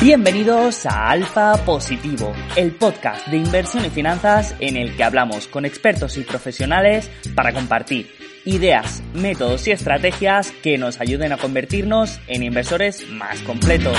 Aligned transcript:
Bienvenidos 0.00 0.86
a 0.86 1.10
Alfa 1.10 1.62
Positivo, 1.66 2.32
el 2.56 2.74
podcast 2.74 3.26
de 3.26 3.36
inversión 3.36 3.84
y 3.84 3.90
finanzas 3.90 4.56
en 4.58 4.78
el 4.78 4.96
que 4.96 5.04
hablamos 5.04 5.46
con 5.46 5.66
expertos 5.66 6.16
y 6.16 6.22
profesionales 6.22 7.10
para 7.34 7.52
compartir 7.52 8.10
ideas, 8.46 9.02
métodos 9.12 9.68
y 9.68 9.72
estrategias 9.72 10.52
que 10.62 10.78
nos 10.78 11.02
ayuden 11.02 11.34
a 11.34 11.36
convertirnos 11.36 12.18
en 12.28 12.42
inversores 12.42 13.06
más 13.10 13.42
completos. 13.42 13.98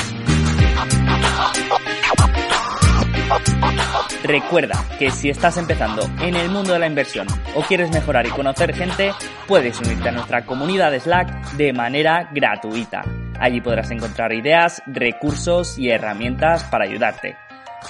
Recuerda 4.24 4.86
que 5.00 5.10
si 5.10 5.30
estás 5.30 5.58
empezando 5.58 6.04
en 6.22 6.36
el 6.36 6.50
mundo 6.50 6.74
de 6.74 6.80
la 6.80 6.88
inversión 6.88 7.28
o 7.56 7.62
quieres 7.64 7.92
mejorar 7.92 8.28
y 8.28 8.30
conocer 8.30 8.74
gente, 8.76 9.12
puedes 9.48 9.80
unirte 9.80 10.10
a 10.10 10.12
nuestra 10.12 10.46
comunidad 10.46 10.92
de 10.92 11.00
Slack 11.00 11.54
de 11.54 11.74
manera 11.74 12.30
gratuita. 12.32 13.04
Allí 13.40 13.62
podrás 13.62 13.90
encontrar 13.90 14.32
ideas, 14.34 14.84
recursos 14.86 15.80
y 15.80 15.90
herramientas 15.90 16.64
para 16.66 16.86
ayudarte. 16.86 17.36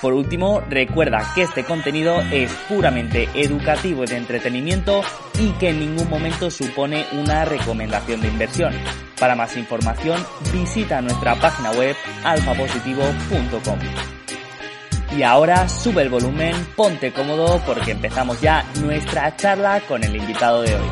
Por 0.02 0.14
último, 0.14 0.62
recuerda 0.70 1.34
que 1.36 1.42
este 1.42 1.66
contenido 1.66 2.22
es 2.32 2.54
puramente 2.70 3.28
educativo 3.34 4.06
y 4.06 4.08
de 4.08 4.16
entretenimiento 4.16 5.02
y 5.38 5.52
que 5.54 5.70
en 5.70 5.80
ningún 5.82 6.10
momento 6.10 6.50
supone 6.50 7.06
una 7.12 7.44
recomendación 7.44 8.22
de 8.22 8.30
inversión. 8.30 8.74
Para 9.20 9.36
más 9.36 9.58
información, 9.58 10.26
visita 10.54 11.02
nuestra 11.02 11.36
página 11.36 11.72
web 11.72 11.96
alfapositivo.com. 12.24 13.80
Y 15.18 15.24
ahora 15.24 15.68
sube 15.68 16.04
el 16.04 16.10
volumen, 16.10 16.54
ponte 16.76 17.12
cómodo 17.12 17.62
porque 17.66 17.92
empezamos 17.92 18.40
ya 18.42 18.64
nuestra 18.82 19.36
charla 19.36 19.82
con 19.82 20.04
el 20.04 20.16
invitado 20.16 20.62
de 20.62 20.74
hoy. 20.74 20.88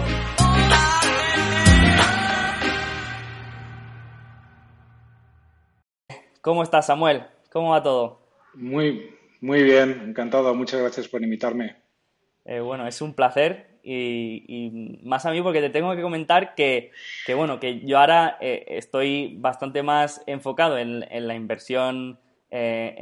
¿Cómo 6.42 6.64
estás, 6.64 6.88
Samuel? 6.88 7.24
¿Cómo 7.52 7.72
va 7.72 7.82
todo? 7.82 8.22
Muy, 8.56 9.10
muy 9.40 9.64
bien, 9.64 10.04
encantado. 10.10 10.54
Muchas 10.54 10.82
gracias 10.82 11.08
por 11.08 11.24
invitarme. 11.24 11.78
Eh, 12.44 12.60
bueno, 12.60 12.88
es 12.88 13.02
un 13.02 13.14
placer 13.14 13.80
y, 13.84 15.00
más 15.04 15.26
a 15.26 15.32
mí 15.32 15.42
porque 15.42 15.62
te 15.62 15.70
tengo 15.70 15.96
que 15.96 16.02
comentar 16.02 16.56
que, 16.56 16.92
bueno, 17.36 17.60
que 17.60 17.80
yo 17.82 18.00
ahora 18.00 18.38
eh, 18.42 18.66
estoy 18.68 19.36
bastante 19.38 19.84
más 19.84 20.22
enfocado 20.28 20.78
en, 20.78 21.06
la 21.28 21.36
inversión 21.36 22.20
eh, 22.52 22.96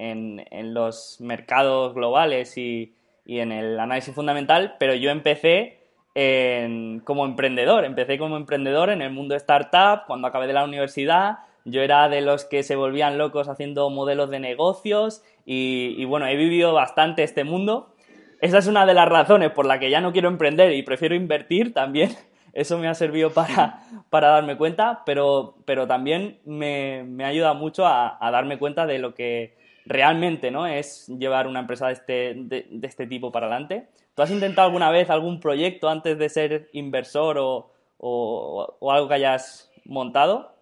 en, 0.52 0.73
los 0.73 1.17
mercados 1.20 1.94
globales 1.94 2.58
y, 2.58 2.95
en 3.26 3.52
el 3.52 3.80
análisis 3.80 4.14
fundamental, 4.14 4.76
pero 4.80 4.94
yo 4.95 5.09
empecé 5.09 5.76
como 7.03 7.26
emprendedor, 7.26 7.86
empecé 7.86 8.18
como 8.18 8.38
emprendedor 8.38 8.90
en 8.90 9.03
el 9.03 9.12
mundo 9.12 9.36
startup 9.36 10.08
cuando 10.08 10.28
acabé 10.28 10.48
de 10.48 10.53
la 10.53 10.64
universidad 10.64 11.38
yo 11.70 11.81
era 11.81 12.08
de 12.08 12.22
los 12.22 12.45
que 12.45 12.64
se 12.64 12.78
volvían 12.78 13.18
locos 13.18 13.50
haciendo 13.50 13.90
modelos 13.90 14.30
de 14.30 14.40
negocios 14.40 15.22
y, 15.45 16.03
bueno, 16.06 16.25
he 16.25 16.38
vivido 16.38 16.73
bastante 16.73 17.23
este 17.23 17.44
mundo. 17.44 17.94
Esa 18.40 18.59
es 18.59 18.68
una 18.68 18.86
de 18.86 18.94
las 18.94 19.09
razones 19.09 19.52
por 19.52 19.66
la 19.66 19.78
que 19.78 19.90
ya 19.90 20.00
no 20.00 20.14
quiero 20.14 20.30
emprender 20.30 20.72
y 20.72 20.84
prefiero 20.84 21.14
invertir 21.14 21.73
también. 21.73 22.12
Eso 22.58 22.80
me 22.80 22.88
ha 22.88 22.95
servido 22.95 23.31
para, 23.31 23.83
para 24.09 24.30
darme 24.30 24.58
cuenta, 24.58 25.03
pero, 25.05 25.58
pero 25.66 25.86
también 25.86 26.39
me, 26.44 27.03
me 27.03 27.23
ayuda 27.23 27.53
mucho 27.53 27.86
a, 27.86 28.17
darme 28.19 28.58
cuenta 28.58 28.88
de 28.88 28.97
lo 28.97 29.13
que 29.13 29.55
realmente 29.86 30.50
¿no? 30.50 30.66
es 30.66 31.08
llevar 31.19 31.45
una 31.45 31.59
empresa 31.59 31.85
de 31.85 31.94
este, 31.94 32.33
de, 32.35 32.67
este 32.81 33.05
tipo 33.05 33.31
para 33.31 33.45
adelante. 33.45 33.89
¿Tú 34.16 34.23
has 34.23 34.31
intentado 34.31 34.66
alguna 34.66 34.89
vez 34.89 35.11
algún 35.11 35.39
proyecto 35.39 35.88
antes 35.88 36.17
de 36.17 36.30
ser 36.30 36.69
inversor 36.73 37.38
o, 37.38 37.72
o 38.00 38.91
algo 38.91 39.08
que 39.08 39.13
hayas 39.13 39.72
montado? 39.85 40.57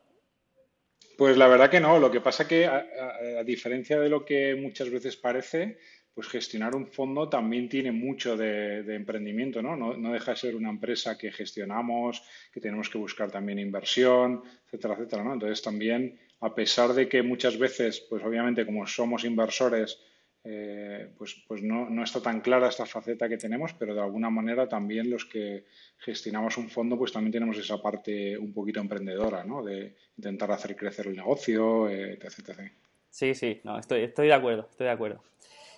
Pues 1.17 1.37
la 1.37 1.47
verdad 1.47 1.69
que 1.69 1.79
no. 1.79 1.99
Lo 1.99 2.11
que 2.11 2.21
pasa 2.21 2.47
que, 2.47 2.65
a, 2.65 3.43
diferencia 3.45 3.99
de 3.99 4.09
lo 4.09 4.25
que 4.25 4.55
muchas 4.55 4.89
veces 4.89 5.15
parece, 5.15 5.77
pues 6.15 6.29
gestionar 6.29 6.75
un 6.75 6.87
fondo 6.87 7.27
también 7.27 7.67
tiene 7.67 7.91
mucho 7.91 8.37
de, 8.37 8.79
emprendimiento, 8.95 9.61
¿no? 9.61 9.75
¿no? 9.75 10.13
deja 10.13 10.31
de 10.31 10.37
ser 10.37 10.55
una 10.55 10.69
empresa 10.69 11.17
que 11.17 11.29
gestionamos, 11.29 12.23
que 12.53 12.61
tenemos 12.61 12.89
que 12.89 12.97
buscar 12.97 13.29
también 13.29 13.59
inversión, 13.59 14.41
etcétera, 14.65 14.93
etcétera, 14.93 15.25
¿no? 15.25 15.33
Entonces 15.33 15.61
también, 15.61 16.17
a 16.39 16.55
pesar 16.55 16.93
de 16.93 17.09
que 17.09 17.21
muchas 17.21 17.57
veces, 17.57 17.99
pues 18.09 18.23
obviamente 18.23 18.65
como 18.65 18.87
somos 18.87 19.25
inversores, 19.25 19.99
eh, 20.47 21.09
pues, 21.17 21.43
pues 21.47 21.61
no, 21.63 21.89
no, 21.89 22.03
está 22.03 22.21
tan 22.21 22.39
clara 22.39 22.69
esta 22.69 22.85
faceta 22.85 23.27
que 23.27 23.37
tenemos, 23.37 23.73
pero 23.73 23.93
de 23.93 24.01
alguna 24.01 24.29
manera 24.29 24.69
también 24.69 25.09
los 25.09 25.25
que 25.25 25.65
gestionamos 25.97 26.55
un 26.57 26.69
fondo, 26.69 26.97
pues 26.97 27.11
también 27.11 27.33
tenemos 27.33 27.57
esa 27.57 27.81
parte 27.81 28.37
un 28.37 28.53
poquito 28.53 28.79
emprendedora, 28.79 29.43
¿no? 29.43 29.63
De 29.63 29.95
intentar 30.15 30.49
hacer 30.51 30.77
crecer 30.77 31.07
el 31.07 31.15
negocio, 31.17 31.89
eh, 31.89 32.19
etc, 32.21 32.71
Sí, 33.09 33.33
sí, 33.33 33.59
no, 33.63 33.79
estoy, 33.79 34.03
estoy 34.03 34.27
de 34.27 34.33
acuerdo, 34.33 34.67
estoy 34.69 34.85
de 34.85 34.93
acuerdo. 34.93 35.23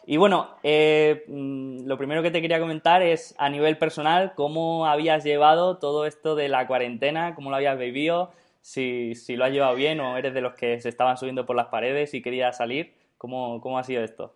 Y 0.10 0.16
bueno, 0.16 0.58
eh, 0.64 1.26
mm, 1.28 1.86
lo 1.86 1.98
primero 1.98 2.24
que 2.24 2.32
te 2.32 2.42
quería 2.42 2.62
comentar 2.62 3.02
es 3.02 3.36
a 3.38 3.50
nivel 3.50 3.78
personal, 3.78 4.32
¿cómo 4.36 4.88
habías 4.88 5.26
llevado 5.26 5.80
todo 5.80 6.06
esto 6.06 6.34
de 6.34 6.48
la 6.48 6.66
cuarentena? 6.66 7.36
¿Cómo 7.36 7.50
lo 7.50 7.58
habías 7.58 7.78
vivido? 7.78 8.32
Si, 8.62 9.16
si 9.16 9.36
lo 9.36 9.44
has 9.44 9.52
llevado 9.52 9.76
bien 9.76 10.00
o 10.00 10.18
eres 10.18 10.34
de 10.34 10.40
los 10.40 10.54
que 10.54 10.80
se 10.80 10.88
estaban 10.88 11.18
subiendo 11.18 11.46
por 11.46 11.58
las 11.58 11.68
paredes 11.68 12.14
y 12.14 12.22
querías 12.22 12.56
salir. 12.56 12.94
¿Cómo, 13.18 13.60
cómo 13.60 13.78
ha 13.80 13.84
sido 13.84 14.02
esto? 14.02 14.34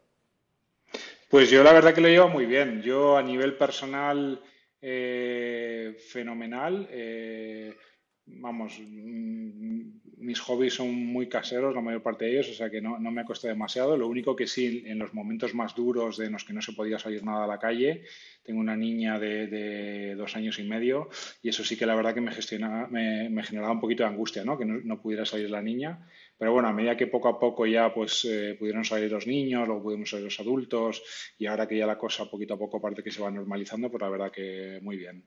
Pues 1.30 1.50
yo 1.50 1.64
la 1.64 1.72
verdad 1.72 1.94
que 1.94 2.02
lo 2.02 2.10
llevo 2.10 2.28
muy 2.28 2.46
bien. 2.46 2.82
Yo 2.82 3.16
a 3.16 3.24
nivel 3.24 3.54
personal, 3.54 4.42
eh, 4.82 5.96
fenomenal. 6.12 6.86
Eh, 6.92 7.74
vamos, 8.40 8.80
mm, 8.80 10.02
mis 10.18 10.40
hobbies 10.40 10.76
son 10.76 10.94
muy 10.94 11.28
caseros, 11.28 11.74
la 11.74 11.82
mayor 11.82 12.04
parte 12.04 12.26
de 12.26 12.32
ellos, 12.32 12.50
o 12.50 12.54
sea 12.54 12.70
que 12.70 12.80
no, 12.80 13.00
me 13.00 13.26
cuesta 13.26 13.48
demasiado. 13.48 13.98
Lo 13.98 14.08
único 14.08 14.36
que 14.36 14.48
sí, 14.48 14.84
en 14.86 15.00
los 15.00 15.14
momentos 15.14 15.56
más 15.56 15.76
duros 15.76 16.18
de 16.18 16.30
los 16.30 16.46
que 16.46 16.54
no 16.54 16.62
se 16.62 16.74
podía 16.74 17.00
salir 17.00 17.24
nada 17.24 17.46
a 17.46 17.48
la 17.48 17.58
calle, 17.58 18.04
tengo 18.44 18.60
una 18.60 18.76
niña 18.76 19.20
de, 19.20 20.16
dos 20.16 20.36
años 20.36 20.60
y 20.60 20.64
medio 20.64 21.10
y 21.42 21.50
eso 21.50 21.64
sí 21.64 21.76
que 21.76 21.86
la 21.86 21.96
verdad 21.96 22.14
que 22.14 22.22
me, 22.22 22.32
gestionaba, 22.32 22.88
me, 22.88 23.44
generaba 23.44 23.74
un 23.74 23.80
poquito 23.80 24.04
de 24.04 24.10
angustia, 24.10 24.44
¿no? 24.44 24.58
Que 24.58 24.66
no, 24.66 24.80
no 24.84 25.02
pudiera 25.02 25.26
salir 25.26 25.50
la 25.50 25.62
niña. 25.62 26.08
Pero 26.38 26.54
bueno, 26.54 26.70
a 26.70 26.74
medida 26.74 26.98
que 26.98 27.08
poco 27.08 27.28
a 27.28 27.40
poco 27.40 27.66
ya 27.66 27.94
pues 27.94 28.26
eh, 28.26 28.56
pudieron 28.58 28.86
salir 28.86 29.12
los 29.12 29.28
niños, 29.28 29.68
luego 29.68 29.84
pudieron 29.84 30.06
salir 30.06 30.26
los 30.26 30.40
adultos 30.40 31.04
y 31.38 31.48
ahora 31.48 31.68
que 31.68 31.78
ya 31.78 31.88
la 31.88 31.98
cosa 31.98 32.30
poquito 32.30 32.54
a 32.54 32.60
poco 32.60 32.82
parece 32.82 33.04
que 33.04 33.12
se 33.12 33.22
va 33.22 33.32
normalizando, 33.32 33.90
pues 33.90 34.02
la 34.02 34.10
verdad 34.10 34.32
que 34.32 34.80
muy 34.82 34.98
bien. 34.98 35.26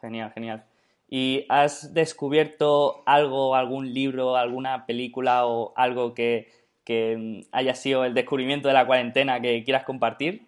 Genial, 0.00 0.32
genial. 0.32 0.64
¿Y 1.10 1.44
has 1.48 1.92
descubierto 1.92 3.02
algo, 3.04 3.56
algún 3.56 3.92
libro, 3.92 4.36
alguna 4.36 4.86
película 4.86 5.44
o 5.46 5.74
algo 5.76 6.14
que, 6.14 6.48
que 6.84 7.46
haya 7.50 7.74
sido 7.74 8.04
el 8.04 8.14
descubrimiento 8.14 8.68
de 8.68 8.74
la 8.74 8.86
cuarentena 8.86 9.40
que 9.40 9.64
quieras 9.64 9.84
compartir? 9.84 10.46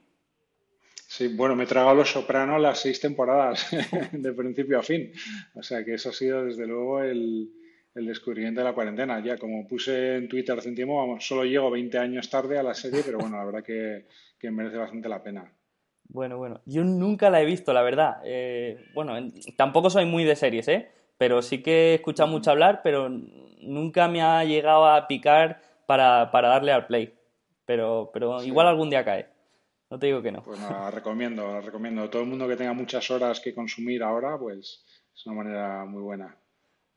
Sí, 1.08 1.28
bueno, 1.28 1.54
me 1.54 1.64
he 1.64 1.66
tragado 1.66 1.96
Los 1.96 2.12
Sopranos 2.12 2.60
las 2.60 2.80
seis 2.80 3.00
temporadas, 3.00 3.68
de 4.12 4.32
principio 4.32 4.78
a 4.78 4.82
fin. 4.82 5.12
O 5.54 5.62
sea 5.62 5.84
que 5.84 5.94
eso 5.94 6.08
ha 6.08 6.12
sido 6.12 6.44
desde 6.44 6.66
luego 6.66 7.02
el, 7.02 7.50
el 7.94 8.06
descubrimiento 8.06 8.60
de 8.60 8.64
la 8.64 8.74
cuarentena. 8.74 9.22
Ya, 9.22 9.36
como 9.36 9.66
puse 9.66 10.16
en 10.16 10.28
Twitter 10.28 10.58
hace 10.58 10.68
un 10.68 10.74
tiempo, 10.74 11.16
solo 11.20 11.44
llego 11.44 11.70
20 11.70 11.98
años 11.98 12.30
tarde 12.30 12.58
a 12.58 12.62
la 12.62 12.74
serie, 12.74 13.02
pero 13.04 13.18
bueno, 13.18 13.36
la 13.36 13.44
verdad 13.44 13.62
que, 13.62 14.06
merece 14.50 14.76
bastante 14.76 15.08
la 15.08 15.22
pena. 15.22 15.52
Bueno, 16.04 16.36
bueno, 16.36 16.60
yo 16.66 16.84
nunca 16.84 17.30
la 17.30 17.40
he 17.40 17.44
visto, 17.44 17.72
la 17.72 17.82
verdad. 17.82 18.20
Eh, 18.24 18.84
bueno, 18.94 19.14
tampoco 19.56 19.90
soy 19.90 20.04
muy 20.04 20.24
de 20.24 20.36
series, 20.36 20.68
¿eh? 20.68 20.90
Pero 21.16 21.40
sí 21.42 21.62
que 21.62 21.90
he 21.90 21.94
escuchado 21.94 22.28
mucho 22.28 22.50
hablar, 22.50 22.80
pero 22.82 23.08
nunca 23.08 24.08
me 24.08 24.22
ha 24.22 24.44
llegado 24.44 24.86
a 24.86 25.06
picar 25.06 25.62
para, 25.86 26.30
darle 26.32 26.72
al 26.72 26.86
play. 26.86 27.14
Pero, 27.64 28.10
pero 28.12 28.42
igual 28.42 28.66
algún 28.66 28.90
día 28.90 29.04
cae. 29.04 29.28
No 29.90 29.98
te 29.98 30.06
digo 30.06 30.22
que 30.22 30.32
no. 30.32 30.42
Pues 30.42 30.58
la 30.58 30.90
recomiendo, 30.90 31.52
la 31.52 31.60
recomiendo. 31.60 32.08
Todo 32.08 32.22
el 32.22 32.28
mundo 32.28 32.48
que 32.48 32.56
tenga 32.56 32.72
muchas 32.72 33.10
horas 33.10 33.40
que 33.40 33.54
consumir 33.54 34.02
ahora, 34.02 34.38
pues 34.38 34.84
es 35.14 35.26
una 35.26 35.36
manera 35.36 35.84
muy 35.84 36.02
buena. 36.02 36.36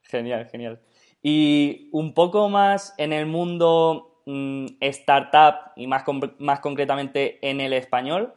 Genial, 0.04 0.48
genial. 0.48 0.80
Y 1.22 1.90
un 1.92 2.14
poco 2.14 2.50
más 2.50 2.94
en 2.98 3.12
el 3.12 3.26
mundo 3.26 4.22
mm, 4.26 4.66
startup 4.80 5.72
y 5.76 5.88
más, 5.88 6.04
más 6.40 6.60
concretamente 6.62 7.40
en 7.48 7.60
el 7.60 7.74
español, 7.74 8.34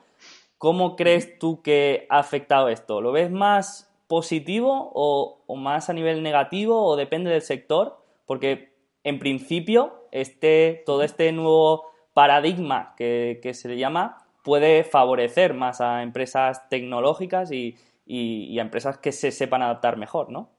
¿cómo 0.58 0.96
crees 0.96 1.38
tú 1.38 1.62
que 1.62 2.06
ha 2.10 2.18
afectado 2.18 2.68
esto? 2.68 3.00
¿Lo 3.00 3.12
ves 3.12 3.30
más 3.30 3.90
positivo 4.06 4.90
o, 4.94 5.56
más 5.56 5.88
a 5.88 5.92
nivel 5.92 6.22
negativo 6.22 6.84
o 6.84 6.96
depende 6.96 7.30
del 7.30 7.42
sector? 7.42 7.98
Porque 8.26 8.72
en 9.04 9.18
principio 9.18 10.08
este, 10.12 10.82
todo 10.84 11.02
este 11.02 11.32
nuevo 11.32 11.90
paradigma 12.12 12.94
que, 12.96 13.40
se 13.54 13.68
le 13.68 13.78
llama 13.78 14.26
puede 14.42 14.84
favorecer 14.84 15.54
más 15.54 15.80
a 15.80 16.02
empresas 16.02 16.68
tecnológicas 16.68 17.52
y, 17.52 17.76
y 18.06 18.58
a 18.58 18.62
empresas 18.62 18.98
que 18.98 19.12
se 19.12 19.30
sepan 19.30 19.62
adaptar 19.62 19.96
mejor, 19.96 20.30
¿no? 20.30 20.50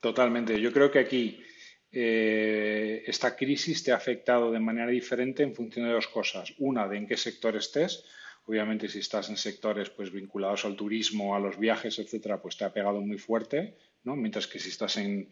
Totalmente. 0.00 0.60
Yo 0.60 0.70
creo 0.70 0.90
que 0.90 0.98
aquí 0.98 1.42
eh, 1.90 3.04
esta 3.06 3.36
crisis 3.36 3.84
te 3.84 3.92
ha 3.92 3.96
afectado 3.96 4.50
de 4.50 4.58
manera 4.58 4.88
diferente 4.88 5.42
en 5.42 5.54
función 5.54 5.86
de 5.86 5.92
dos 5.92 6.08
cosas. 6.08 6.52
Una, 6.58 6.88
de 6.88 6.98
en 6.98 7.06
qué 7.06 7.16
sector 7.16 7.56
estés. 7.56 8.04
Obviamente, 8.46 8.88
si 8.88 8.98
estás 8.98 9.30
en 9.30 9.36
sectores 9.36 9.90
pues, 9.90 10.12
vinculados 10.12 10.64
al 10.64 10.76
turismo, 10.76 11.34
a 11.34 11.40
los 11.40 11.58
viajes, 11.58 11.98
etcétera, 11.98 12.40
pues 12.42 12.56
te 12.56 12.64
ha 12.64 12.72
pegado 12.72 13.00
muy 13.00 13.18
fuerte, 13.18 13.76
¿no? 14.02 14.16
Mientras 14.16 14.46
que 14.46 14.58
si 14.58 14.68
estás 14.68 14.96
en, 14.98 15.30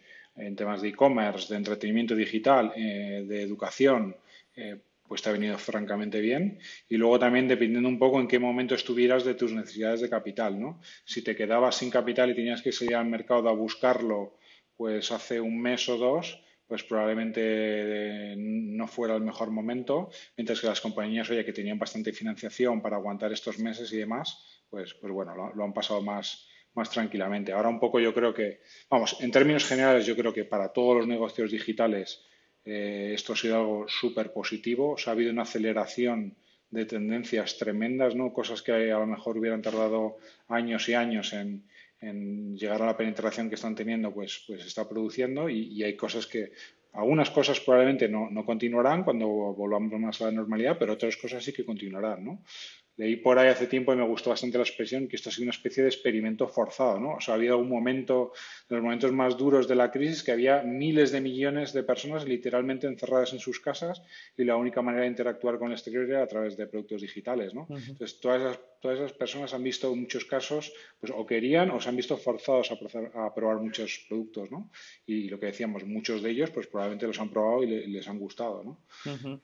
temas 0.57 0.81
de 0.81 0.89
e-commerce, 0.89 1.53
de 1.53 1.59
entretenimiento 1.59 2.15
digital, 2.15 2.73
eh, 2.75 3.25
de 3.29 3.43
educación, 3.43 4.17
pues 5.13 5.21
te 5.21 5.29
ha 5.29 5.33
venido 5.33 5.59
francamente 5.59 6.23
bien. 6.23 6.59
Y 6.89 6.97
luego 6.97 7.19
también 7.19 7.47
dependiendo 7.47 7.87
un 7.87 7.99
poco 7.99 8.19
en 8.19 8.27
qué 8.27 8.39
momento 8.39 8.75
estuvieras 8.75 9.27
de 9.27 9.35
tus 9.35 9.53
necesidades 9.53 10.01
de 10.01 10.09
capital, 10.09 10.59
¿no? 10.59 10.81
Si 11.05 11.21
te 11.21 11.37
quedabas 11.37 11.77
sin 11.77 11.91
capital 11.91 12.31
y 12.31 12.35
tenías 12.35 12.63
que 12.63 12.73
salir 12.73 12.97
al 12.97 13.05
mercado 13.05 13.47
a 13.51 13.53
buscarlo, 13.53 14.39
pues 14.75 15.13
hace 15.13 15.39
un 15.39 15.61
mes 15.61 15.87
o 15.91 15.99
dos, 15.99 16.43
pues 16.67 16.85
probablemente 16.85 17.41
eh, 18.33 18.35
no 18.37 18.87
fuera 18.87 19.15
el 19.15 19.23
mejor 19.23 19.51
momento, 19.51 20.11
mientras 20.37 20.61
que 20.61 20.67
las 20.67 20.81
compañías, 20.81 21.29
oye, 21.31 21.45
que 21.45 21.53
tenían 21.53 21.79
bastante 21.79 22.13
financiación 22.13 22.81
para 22.81 22.97
aguantar 22.97 23.33
estos 23.33 23.59
meses 23.59 23.93
y 23.93 23.99
demás, 23.99 24.63
pues, 24.71 24.95
pues 24.95 25.13
bueno, 25.13 25.35
lo, 25.55 25.65
han 25.65 25.73
pasado 25.73 26.03
más, 26.03 26.49
más 26.75 26.91
tranquilamente. 26.91 27.53
Ahora 27.53 27.69
un 27.69 27.81
poco 27.81 28.01
yo 28.01 28.15
creo 28.15 28.33
que, 28.33 28.61
vamos, 28.89 29.19
en 29.21 29.31
términos 29.31 29.65
generales 29.65 30.07
yo 30.07 30.17
creo 30.17 30.33
que 30.33 30.45
para 30.45 30.73
todos 30.73 30.97
los 30.97 31.07
negocios 31.07 31.51
digitales 31.51 32.25
eh, 32.65 33.13
esto 33.15 33.35
ha 33.35 33.37
sido 33.37 33.57
algo 33.57 33.89
súper 33.89 34.33
positivo. 34.33 34.97
Ha 35.07 35.11
habido 35.11 35.31
una 35.31 35.43
aceleración 35.43 36.37
de 36.71 36.87
tendencias 36.87 37.59
tremendas, 37.59 38.15
¿no? 38.15 38.33
Cosas 38.33 38.63
que 38.63 38.73
a 38.91 38.99
lo 38.99 39.07
mejor 39.07 39.37
hubieran 39.37 39.61
tardado 39.61 40.17
años 40.49 40.89
y 40.89 40.95
años 40.95 41.35
en, 41.35 41.65
llegar 42.03 42.83
a 42.83 42.87
la 42.87 42.97
penetración 42.97 43.49
que 43.49 43.55
están 43.55 43.75
teniendo, 43.75 44.13
pues, 44.13 44.45
pues 44.47 44.65
está 44.67 44.89
produciendo 44.89 45.49
y, 45.49 45.83
hay 45.83 45.97
cosas 45.97 46.27
que, 46.27 46.53
algunas 46.93 47.31
cosas 47.31 47.61
probablemente 47.61 48.09
no, 48.09 48.29
no, 48.31 48.45
continuarán 48.45 49.05
cuando 49.05 49.27
volvamos 49.29 49.99
más 49.99 50.21
a 50.21 50.27
la 50.27 50.33
normalidad, 50.33 50.77
pero 50.79 50.95
otras 50.95 51.17
cosas 51.17 51.45
sí 51.45 51.53
que 51.53 51.65
continuarán, 51.65 52.25
¿no? 52.25 52.43
Leí 52.97 53.17
por 53.17 53.39
ahí 53.39 53.49
hace 53.49 53.67
tiempo 53.67 53.95
y 53.95 53.97
me 53.97 54.07
gustó 54.07 54.31
bastante 54.31 54.59
la 54.59 54.65
expresión 54.65 55.09
que 55.09 55.17
esto 55.17 55.31
ha 55.31 55.33
sido 55.33 55.45
una 55.45 55.53
especie 55.53 55.83
de 55.83 55.89
experimento 55.89 56.47
forzado, 56.47 57.01
¿no? 57.01 57.15
O 57.15 57.21
sea, 57.21 57.35
ha 57.35 57.37
habido 57.39 57.57
un 57.57 57.69
momento, 57.69 58.33
en 58.69 58.77
los 58.77 58.85
momentos 58.85 59.13
más 59.13 59.39
duros 59.39 59.67
de 59.67 59.75
la 59.75 59.91
crisis, 59.91 60.23
que 60.23 60.33
había 60.33 60.63
miles 60.63 61.11
de 61.11 61.23
millones 61.23 61.73
de 61.73 61.85
personas 61.85 62.27
literalmente 62.27 62.87
encerradas 62.87 63.33
en 63.33 63.39
sus 63.39 63.61
casas 63.61 64.03
y 64.37 64.45
la 64.45 64.57
única 64.57 64.83
manera 64.83 65.05
de 65.05 65.09
interactuar 65.09 65.59
con 65.59 65.69
el 65.69 65.75
exterior 65.75 66.05
era 66.05 66.23
a 66.23 66.27
través 66.27 66.57
de 66.59 66.67
productos 66.67 67.01
digitales, 67.01 67.55
¿no? 67.55 67.67
Entonces, 67.71 68.21
todas 68.21 68.43
esas, 68.43 68.61
todas 68.81 68.99
esas 68.99 69.13
personas 69.15 69.55
han 69.55 69.63
visto 69.63 69.91
en 69.91 70.01
muchos 70.01 70.27
casos, 70.27 70.71
pues 71.01 71.13
o 71.17 71.25
querían 71.25 71.71
o 71.71 71.81
se 71.81 71.89
han 71.89 71.97
visto 71.97 72.19
forzados 72.19 72.73
a, 72.73 73.35
probar 73.35 73.57
muchos 73.57 74.05
productos, 74.07 74.51
¿no? 74.51 74.71
Y 75.07 75.31
lo 75.31 75.41
que 75.41 75.47
decíamos, 75.47 75.87
muchos 75.87 76.23
de 76.23 76.31
ellos, 76.31 76.51
pues 76.51 76.67
probablemente 76.67 77.07
los 77.07 77.19
han 77.19 77.31
probado 77.31 77.63
y, 77.65 77.87
les 77.87 78.07
han 78.07 78.19
gustado, 78.19 78.63
¿no? 78.63 78.81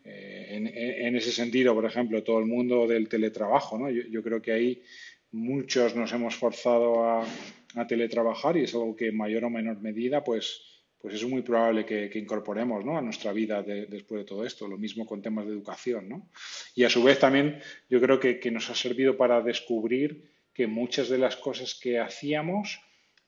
Eh, 0.05 0.47
en, 0.51 0.67
en 0.67 1.17
ese 1.17 1.33
sentido, 1.33 1.75
por 1.75 1.87
ejemplo, 1.87 2.23
todo 2.23 2.41
el 2.41 2.47
mundo 2.47 2.87
del 2.87 3.09
teletrabajo 3.09 3.38
trabajo. 3.39 3.79
¿no? 3.79 3.91
Yo, 3.91 4.23
creo 4.23 4.43
que 4.43 4.53
ahí 4.53 4.83
muchos 5.31 5.95
nos 5.95 6.13
hemos 6.13 6.35
forzado 6.37 7.05
a, 7.09 7.25
teletrabajar 7.87 8.57
y 8.57 8.65
es 8.65 8.75
algo 8.75 8.97
que 8.97 9.09
en 9.09 9.17
mayor 9.17 9.45
o 9.45 9.51
menor 9.51 9.81
medida 9.81 10.25
pues, 10.25 10.63
pues 10.99 11.15
es 11.15 11.25
muy 11.25 11.43
probable 11.43 11.87
que, 11.87 12.11
incorporemos 12.19 12.85
¿no? 12.85 12.99
a 12.99 13.03
nuestra 13.03 13.33
vida 13.33 13.63
después 13.63 14.21
de 14.21 14.25
todo 14.25 14.45
esto. 14.45 14.67
Lo 14.67 14.79
mismo 14.79 15.07
con 15.07 15.23
temas 15.23 15.47
de 15.47 15.53
educación. 15.53 16.09
¿no? 16.09 16.29
Y 16.75 16.85
a 16.85 16.91
su 16.91 17.03
vez 17.03 17.19
también 17.19 17.61
yo 17.89 18.01
creo 18.01 18.19
que, 18.19 18.41
que 18.41 18.51
nos 18.51 18.69
ha 18.71 18.75
servido 18.75 19.17
para 19.17 19.41
descubrir 19.41 20.31
que 20.53 20.67
muchas 20.67 21.09
de 21.09 21.19
las 21.19 21.37
cosas 21.37 21.79
que 21.81 22.01
hacíamos 22.01 22.81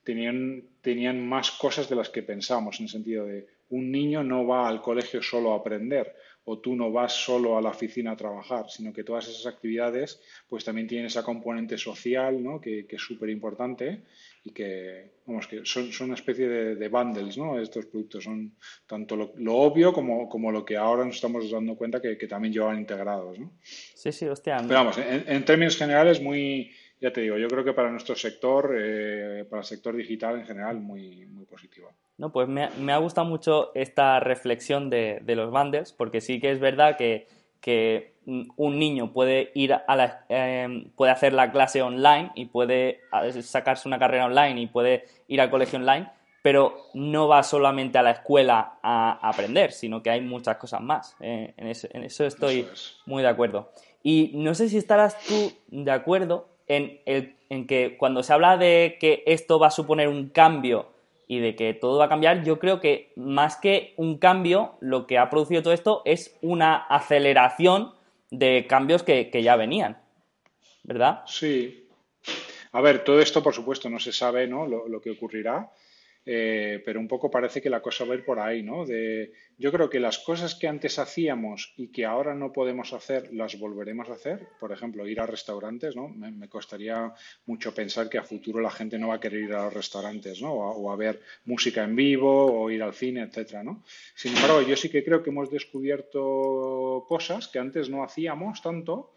tenían, 0.05 0.65
tenían 0.81 1.27
más 1.27 1.51
cosas 1.53 1.89
de 1.89 1.97
las 1.97 2.09
que 2.09 2.23
pensamos, 2.23 2.81
en 2.81 2.85
el 2.85 2.91
sentido 2.91 3.27
de 3.27 3.47
un 3.69 3.91
niño 3.91 4.25
no 4.25 4.47
va 4.47 4.69
al 4.69 4.83
colegio 4.83 5.23
solo 5.23 5.53
a 5.53 5.59
aprender, 5.59 6.15
o 6.51 6.59
tú 6.59 6.75
no 6.75 6.91
vas 6.91 7.13
solo 7.13 7.57
a 7.57 7.63
la 7.63 7.71
oficina 7.71 8.11
a 8.11 8.17
trabajar, 8.17 8.69
sino 8.69 8.93
que 8.93 9.05
todas 9.05 9.29
esas 9.29 9.47
actividades 9.47 10.21
pues 10.49 10.65
también 10.65 10.89
tienen 10.89 11.07
esa 11.07 11.23
componente 11.23 11.79
social, 11.79 12.43
¿no? 12.43 12.61
que, 12.61 12.87
es 12.89 13.01
súper 13.01 13.31
importante 13.31 14.03
y 14.43 14.51
que, 14.51 15.13
vamos, 15.27 15.47
que 15.47 15.61
son, 15.65 15.93
son 15.93 16.07
una 16.07 16.17
especie 16.17 16.49
de, 16.49 16.89
bundles, 16.89 17.39
¿no? 17.39 17.61
Estos 17.61 17.87
productos 17.87 18.25
son 18.25 18.57
tanto 18.87 19.15
lo, 19.15 19.55
obvio 19.55 19.93
como, 19.93 20.29
como, 20.29 20.51
lo 20.51 20.65
que 20.65 20.77
ahora 20.77 21.05
nos 21.05 21.17
estamos 21.17 21.49
dando 21.51 21.77
cuenta 21.77 22.01
que, 22.01 22.17
también 22.27 22.53
llevan 22.53 22.79
integrados, 22.79 23.39
¿no? 23.39 23.53
Sí, 23.63 24.11
sí, 24.11 24.27
hostia. 24.27 24.57
Pero 24.67 24.75
vamos, 24.75 24.99
en, 24.99 25.45
términos 25.45 25.77
generales, 25.77 26.21
muy, 26.21 26.73
ya 27.01 27.13
te 27.13 27.23
digo, 27.23 27.39
yo 27.39 27.49
creo 27.49 27.65
que 27.65 27.73
para 27.73 27.91
nuestro 27.91 28.15
sector, 28.15 28.75
eh, 28.79 29.47
para 29.49 29.61
el 29.61 29.67
sector 29.67 29.97
digital 29.97 30.39
en 30.39 30.45
general, 30.45 30.79
muy, 30.81 31.25
muy 31.27 31.47
positivo. 31.47 31.91
No, 32.19 32.31
pues 32.31 32.47
me, 32.49 32.93
ha 32.93 32.99
gustado 32.99 33.27
mucho 33.27 33.73
esta 33.75 34.21
reflexión 34.21 34.91
de, 34.91 35.23
los 35.27 35.51
bundles, 35.51 35.93
porque 35.93 36.21
sí 36.21 36.41
que 36.41 36.51
es 36.51 36.61
verdad 36.61 36.97
que, 36.97 37.27
un 38.57 38.79
niño 38.79 39.13
puede 39.13 39.51
ir 39.55 39.75
a 39.75 39.97
la, 39.97 40.25
em, 40.29 40.91
puede 40.91 41.13
hacer 41.13 41.33
la 41.33 41.51
clase 41.51 41.83
online 41.83 42.31
y 42.35 42.47
puede 42.47 43.01
sacarse 43.43 43.89
una 43.89 43.99
carrera 43.99 44.27
online 44.27 44.61
y 44.61 44.67
puede 44.67 45.05
ir 45.27 45.41
al 45.41 45.51
colegio 45.51 45.79
online, 45.79 46.11
pero 46.43 46.77
no 46.95 47.29
va 47.29 47.43
solamente 47.43 47.99
a 47.99 48.03
la 48.03 48.13
escuela 48.13 48.79
a, 48.83 49.19
aprender, 49.27 49.73
sino 49.73 50.03
que 50.03 50.11
hay 50.11 50.21
muchas 50.21 50.59
cosas 50.59 50.81
más. 50.81 51.17
Eh, 51.21 51.55
en, 51.57 52.03
eso, 52.05 52.25
estoy 52.25 52.69
muy 53.05 53.23
de 53.23 53.29
acuerdo. 53.29 53.73
Y 54.03 54.33
no 54.35 54.55
sé 54.55 54.69
si 54.69 54.79
estarás 54.79 55.19
tú 55.25 55.53
de 55.69 55.91
acuerdo 55.91 56.50
en, 56.71 57.01
el, 57.05 57.35
en 57.49 57.67
que 57.67 57.97
cuando 57.99 58.23
se 58.23 58.33
habla 58.33 58.57
de 58.57 58.97
que 59.01 59.25
esto 59.27 59.59
va 59.59 59.67
a 59.67 59.73
suponer 59.73 60.07
un 60.07 60.29
cambio 60.29 60.87
y 61.27 61.41
de 61.41 61.57
que 61.57 61.75
todo 61.75 61.99
va 61.99 62.05
a 62.05 62.09
cambiar, 62.09 62.45
yo 62.45 62.61
creo 62.61 62.81
que 62.81 63.13
más 63.17 63.57
que 63.57 63.93
un 63.97 64.19
cambio, 64.19 64.77
lo 64.79 65.09
que 65.09 65.19
ha 65.19 65.29
producido 65.31 65.63
todo 65.63 65.73
esto 65.73 66.03
es 66.05 66.39
una 66.43 66.77
aceleración 66.77 67.93
de 68.31 68.67
cambios 68.69 69.03
que, 69.03 69.31
ya 69.43 69.57
venían, 69.57 70.01
¿verdad? 70.85 71.23
Sí. 71.27 71.89
A 72.71 72.81
ver, 72.81 73.03
todo 73.03 73.21
esto, 73.21 73.43
por 73.43 73.53
supuesto, 73.53 73.91
no 73.91 73.99
se 73.99 74.13
sabe 74.13 74.47
¿no? 74.47 74.67
lo 74.67 75.01
que 75.01 75.11
ocurrirá, 75.11 75.73
eh, 76.33 76.81
pero 76.85 77.01
un 77.01 77.09
poco 77.09 77.29
parece 77.29 77.61
que 77.61 77.69
la 77.69 77.83
cosa 77.83 78.05
va 78.05 78.15
a 78.15 78.17
ir 78.17 78.25
por 78.25 78.39
ahí, 78.39 78.63
¿no? 78.63 78.87
De, 78.87 79.33
yo 79.59 79.73
creo 79.73 79.91
que 79.91 79.99
las 79.99 80.21
cosas 80.21 80.55
que 80.55 80.69
antes 80.69 81.01
hacíamos 81.01 81.75
y 81.77 81.89
que 81.89 82.05
ahora 82.05 82.37
no 82.37 82.53
podemos 82.53 82.93
hacer, 82.93 83.35
las 83.35 83.59
volveremos 83.59 84.09
a 84.09 84.13
hacer. 84.13 84.47
Por 84.61 84.71
ejemplo, 84.71 85.09
ir 85.09 85.21
a 85.21 85.27
restaurantes, 85.27 85.97
¿no? 85.97 86.09
Me, 86.09 86.49
costaría 86.49 87.13
mucho 87.47 87.75
pensar 87.75 88.09
que 88.09 88.19
a 88.19 88.23
futuro 88.23 88.61
la 88.61 88.71
gente 88.71 88.97
no 88.97 89.09
va 89.09 89.17
a 89.17 89.21
querer 89.21 89.41
ir 89.43 89.53
a 89.55 89.65
los 89.65 89.75
restaurantes, 89.75 90.41
¿no? 90.41 90.53
O 90.53 90.93
a, 90.93 90.97
ver 90.97 91.21
música 91.47 91.83
en 91.83 91.97
vivo 91.97 92.63
o 92.63 92.71
ir 92.71 92.85
al 92.85 92.95
cine, 92.95 93.23
etcétera, 93.23 93.65
¿no? 93.65 93.83
Sin 94.15 94.33
embargo, 94.37 94.63
yo 94.63 94.77
sí 94.77 94.89
que 94.89 95.03
creo 95.03 95.25
que 95.25 95.31
hemos 95.31 95.51
descubierto 95.51 97.07
cosas 97.09 97.49
que 97.49 97.59
antes 97.59 97.91
no 97.91 98.05
hacíamos 98.05 98.63
tanto 98.63 99.15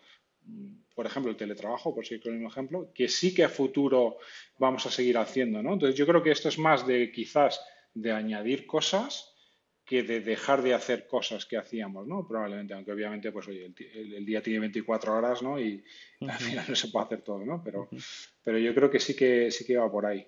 por 0.96 1.06
ejemplo, 1.06 1.32
el 1.32 1.38
teletrabajo, 1.38 1.94
por 1.94 2.06
seguir 2.06 2.24
con 2.24 2.34
el 2.34 2.40
mismo 2.40 2.52
ejemplo, 2.52 2.92
que 2.94 3.08
sí 3.08 3.34
que 3.34 3.44
a 3.44 3.50
futuro 3.50 4.18
vamos 4.58 4.86
a 4.86 4.92
seguir 4.92 5.18
haciendo, 5.18 5.64
¿no? 5.64 5.74
Entonces 5.74 5.98
yo 5.98 6.06
creo 6.06 6.22
que 6.22 6.32
esto 6.32 6.50
es 6.50 6.58
más 6.58 6.86
de 6.86 7.12
quizás 7.12 7.62
de 7.94 8.12
añadir 8.12 8.66
cosas 8.66 9.34
que 9.86 10.04
de 10.04 10.22
dejar 10.22 10.62
de 10.62 10.74
hacer 10.74 11.08
cosas 11.08 11.46
que 11.46 11.58
hacíamos, 11.58 12.08
¿no? 12.08 12.26
Probablemente, 12.28 12.74
aunque 12.74 12.94
obviamente, 12.94 13.32
pues 13.32 13.48
oye, 13.48 13.74
el, 13.94 14.26
día 14.26 14.42
tiene 14.42 14.60
24 14.60 15.14
horas, 15.14 15.42
¿no? 15.42 15.60
Y 15.60 15.84
al 16.22 16.40
final 16.40 16.66
no 16.70 16.76
se 16.76 16.88
puede 16.88 17.06
hacer 17.06 17.22
todo, 17.22 17.46
¿no? 17.46 17.62
Pero, 17.64 17.90
pero 18.44 18.58
yo 18.58 18.74
creo 18.74 18.90
que 18.90 19.00
sí 19.00 19.16
que 19.16 19.52
sí 19.52 19.66
que 19.66 19.78
va 19.78 19.92
por 19.92 20.06
ahí. 20.06 20.26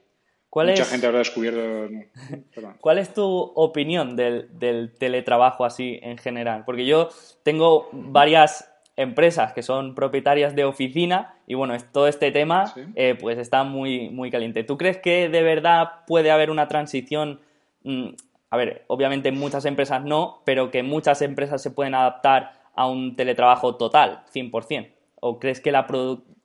Mucha 0.52 0.86
gente 0.86 1.06
habrá 1.06 1.20
descubierto. 1.20 1.90
¿Cuál 2.80 2.98
es 2.98 3.14
tu 3.14 3.26
opinión 3.26 4.16
del, 4.16 4.48
del 4.58 4.94
teletrabajo 4.94 5.66
así 5.66 6.00
en 6.02 6.18
general? 6.18 6.64
Porque 6.66 6.86
yo 6.86 7.10
tengo 7.44 7.90
varias 7.92 8.75
empresas 8.98 9.54
que 9.54 9.62
son 9.62 9.94
propietarias 9.96 10.56
de 10.56 10.64
oficina 10.64 11.36
y 11.48 11.56
bueno, 11.56 11.76
todo 11.92 12.08
este 12.08 12.32
tema 12.32 12.74
eh, 12.96 13.16
pues 13.20 13.38
está 13.38 13.64
muy, 13.64 14.10
muy 14.10 14.32
caliente. 14.32 14.64
¿Tú 14.64 14.78
crees 14.78 14.98
que 14.98 15.30
de 15.30 15.44
verdad 15.44 16.06
puede 16.08 16.32
haber 16.32 16.50
una 16.50 16.68
transición? 16.68 17.42
Mm, 17.84 18.10
a 18.50 18.58
ver, 18.58 18.86
obviamente 18.88 19.32
muchas 19.32 19.66
empresas 19.66 20.04
no, 20.04 20.42
pero 20.46 20.72
que 20.72 20.84
muchas 20.84 21.22
empresas 21.22 21.62
se 21.62 21.72
pueden 21.72 21.96
adaptar 21.96 22.54
a 22.74 22.88
un 22.88 23.16
teletrabajo 23.16 23.76
total, 23.76 24.24
100%. 24.34 24.92
¿O 25.20 25.40
crees 25.40 25.60
que 25.60 25.72
la, 25.72 25.88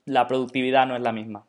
la 0.07 0.27
productividad 0.27 0.87
no 0.87 0.97
es 0.97 1.03
la 1.03 1.13
misma? 1.13 1.45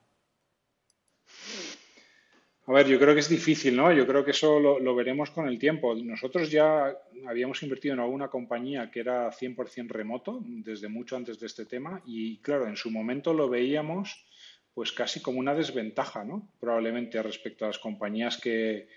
A 2.68 2.74
ver, 2.74 2.88
yo 2.88 3.00
creo 3.00 3.16
que 3.16 3.22
es 3.22 3.30
difícil, 3.30 3.76
¿no? 3.76 3.92
Yo 3.92 4.06
creo 4.06 4.24
que 4.24 4.32
eso 4.32 4.60
lo, 4.60 4.96
veremos 4.96 5.32
con 5.32 5.48
el 5.48 5.58
tiempo. 5.58 5.96
Nosotros 5.96 6.52
ya 6.52 6.96
habíamos 7.28 7.64
invertido 7.64 7.96
en 7.96 8.02
alguna 8.02 8.28
compañía 8.28 8.92
que 8.92 9.00
era 9.00 9.32
100% 9.32 9.88
remoto 9.88 10.40
desde 10.44 10.88
mucho 10.88 11.16
antes 11.16 11.40
de 11.40 11.48
este 11.48 11.66
tema 11.66 12.02
y, 12.06 12.38
claro, 12.38 12.68
en 12.68 12.78
su 12.78 12.92
momento 12.92 13.34
lo 13.34 13.50
veíamos 13.50 14.26
pues 14.74 14.92
casi 14.92 15.22
como 15.22 15.40
una 15.40 15.56
desventaja, 15.56 16.24
¿no? 16.24 16.50
Probablemente 16.60 17.22
respecto 17.22 17.66
a 17.66 17.70
las 17.70 17.80
compañías 17.80 18.38
que, 18.38 18.88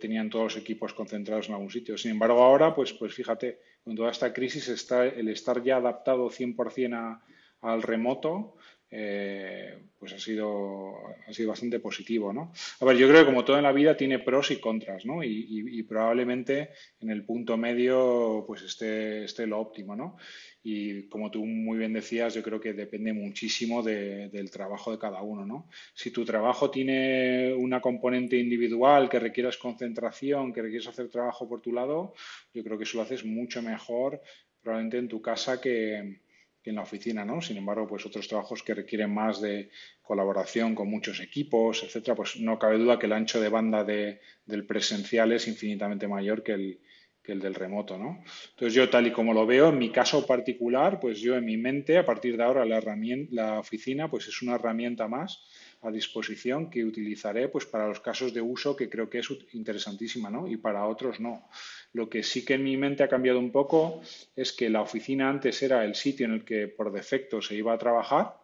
tenían 0.00 0.28
todos 0.28 0.54
los 0.54 0.56
equipos 0.56 0.92
concentrados 0.92 1.48
en 1.48 1.54
algún 1.54 1.70
sitio. 1.70 1.96
Sin 1.96 2.10
embargo, 2.10 2.42
ahora, 2.42 2.74
pues, 2.74 2.92
pues 2.94 3.14
fíjate, 3.14 3.60
con 3.84 3.94
toda 3.94 4.10
esta 4.10 4.32
crisis 4.32 4.66
está 4.66 5.06
el 5.06 5.28
estar 5.28 5.62
ya 5.62 5.76
adaptado 5.76 6.28
100% 6.28 7.20
al 7.60 7.82
remoto 7.82 8.56
eh, 8.94 9.74
pues 9.98 10.12
ha 10.12 10.18
sido, 10.18 10.98
ha 11.26 11.32
sido 11.32 11.48
bastante 11.48 11.80
positivo, 11.80 12.30
¿no? 12.30 12.52
A 12.80 12.84
ver, 12.84 12.98
yo 12.98 13.08
creo 13.08 13.20
que 13.20 13.26
como 13.26 13.42
todo 13.42 13.56
en 13.56 13.62
la 13.62 13.72
vida 13.72 13.96
tiene 13.96 14.18
pros 14.18 14.50
y 14.50 14.60
contras, 14.60 15.06
¿no? 15.06 15.24
Y, 15.24 15.82
probablemente 15.84 16.70
en 17.00 17.10
el 17.10 17.24
punto 17.24 17.56
medio 17.56 18.44
pues 18.46 18.62
esté, 18.62 19.24
esté 19.24 19.46
lo 19.46 19.60
óptimo, 19.60 19.96
¿no? 19.96 20.16
Y 20.62 21.08
como 21.08 21.30
tú 21.30 21.44
muy 21.46 21.78
bien 21.78 21.94
decías, 21.94 22.34
yo 22.34 22.42
creo 22.42 22.60
que 22.60 22.74
depende 22.74 23.14
muchísimo 23.14 23.82
del 23.82 24.50
trabajo 24.50 24.92
de 24.92 24.98
cada 24.98 25.22
uno, 25.22 25.46
¿no? 25.46 25.68
Si 25.94 26.10
tu 26.10 26.24
trabajo 26.26 26.70
tiene 26.70 27.54
una 27.54 27.80
componente 27.80 28.36
individual 28.36 29.08
que 29.08 29.20
requieras 29.20 29.56
concentración, 29.56 30.52
que 30.52 30.62
requieres 30.62 30.88
hacer 30.88 31.08
trabajo 31.08 31.48
por 31.48 31.62
tu 31.62 31.72
lado, 31.72 32.12
yo 32.52 32.62
creo 32.62 32.76
que 32.76 32.84
eso 32.84 32.98
lo 32.98 33.04
haces 33.04 33.24
mucho 33.24 33.62
mejor 33.62 34.20
probablemente 34.60 34.98
en 34.98 35.08
tu 35.08 35.20
casa 35.20 35.60
que, 35.60 36.21
en 36.70 36.76
la 36.76 36.82
oficina, 36.82 37.24
¿no? 37.24 37.40
Sin 37.40 37.56
embargo, 37.56 37.86
pues 37.86 38.06
otros 38.06 38.28
trabajos 38.28 38.62
que 38.62 38.74
requieren 38.74 39.12
más 39.12 39.40
de 39.40 39.70
colaboración 40.02 40.74
con 40.74 40.88
muchos 40.88 41.20
equipos, 41.20 41.82
etcétera, 41.82 42.14
pues 42.14 42.38
no 42.38 42.58
cabe 42.58 42.78
duda 42.78 42.98
que 42.98 43.06
el 43.06 43.12
ancho 43.12 43.40
de 43.40 43.48
banda 43.48 43.84
de, 43.84 44.20
del 44.46 44.66
presencial 44.66 45.32
es 45.32 45.48
infinitamente 45.48 46.06
mayor 46.06 46.42
que 46.42 46.52
el, 46.52 46.80
del 47.24 47.54
remoto, 47.54 47.96
¿no? 47.98 48.22
Entonces 48.50 48.74
yo 48.74 48.90
tal 48.90 49.06
y 49.06 49.12
como 49.12 49.32
lo 49.32 49.46
veo, 49.46 49.68
en 49.68 49.78
mi 49.78 49.90
caso 49.90 50.26
particular, 50.26 50.98
pues 50.98 51.20
yo 51.20 51.36
en 51.36 51.44
mi 51.44 51.56
mente, 51.56 51.96
a 51.96 52.04
partir 52.04 52.36
de 52.36 52.42
ahora 52.42 52.64
la 52.64 53.60
oficina, 53.60 54.10
pues 54.10 54.26
es 54.26 54.42
una 54.42 54.56
herramienta 54.56 55.06
más 55.06 55.44
a 55.82 55.90
disposición 55.90 56.70
que 56.70 56.84
utilizaré 56.84 57.48
pues 57.48 57.66
para 57.66 57.88
los 57.88 58.00
casos 58.00 58.32
de 58.32 58.40
uso 58.40 58.76
que 58.76 58.88
creo 58.88 59.10
que 59.10 59.18
es 59.18 59.28
interesantísima, 59.52 60.30
¿no? 60.30 60.46
Y 60.46 60.56
para 60.56 60.86
otros 60.86 61.20
no. 61.20 61.48
Lo 61.92 62.08
que 62.08 62.22
sí 62.22 62.44
que 62.44 62.54
en 62.54 62.64
mi 62.64 62.76
mente 62.76 63.02
ha 63.02 63.08
cambiado 63.08 63.38
un 63.38 63.50
poco 63.50 64.00
es 64.36 64.52
que 64.52 64.70
la 64.70 64.80
oficina 64.80 65.28
antes 65.28 65.60
era 65.62 65.84
el 65.84 65.94
sitio 65.94 66.26
en 66.26 66.32
el 66.32 66.44
que 66.44 66.68
por 66.68 66.92
defecto 66.92 67.42
se 67.42 67.56
iba 67.56 67.72
a 67.72 67.78
trabajar, 67.78 68.36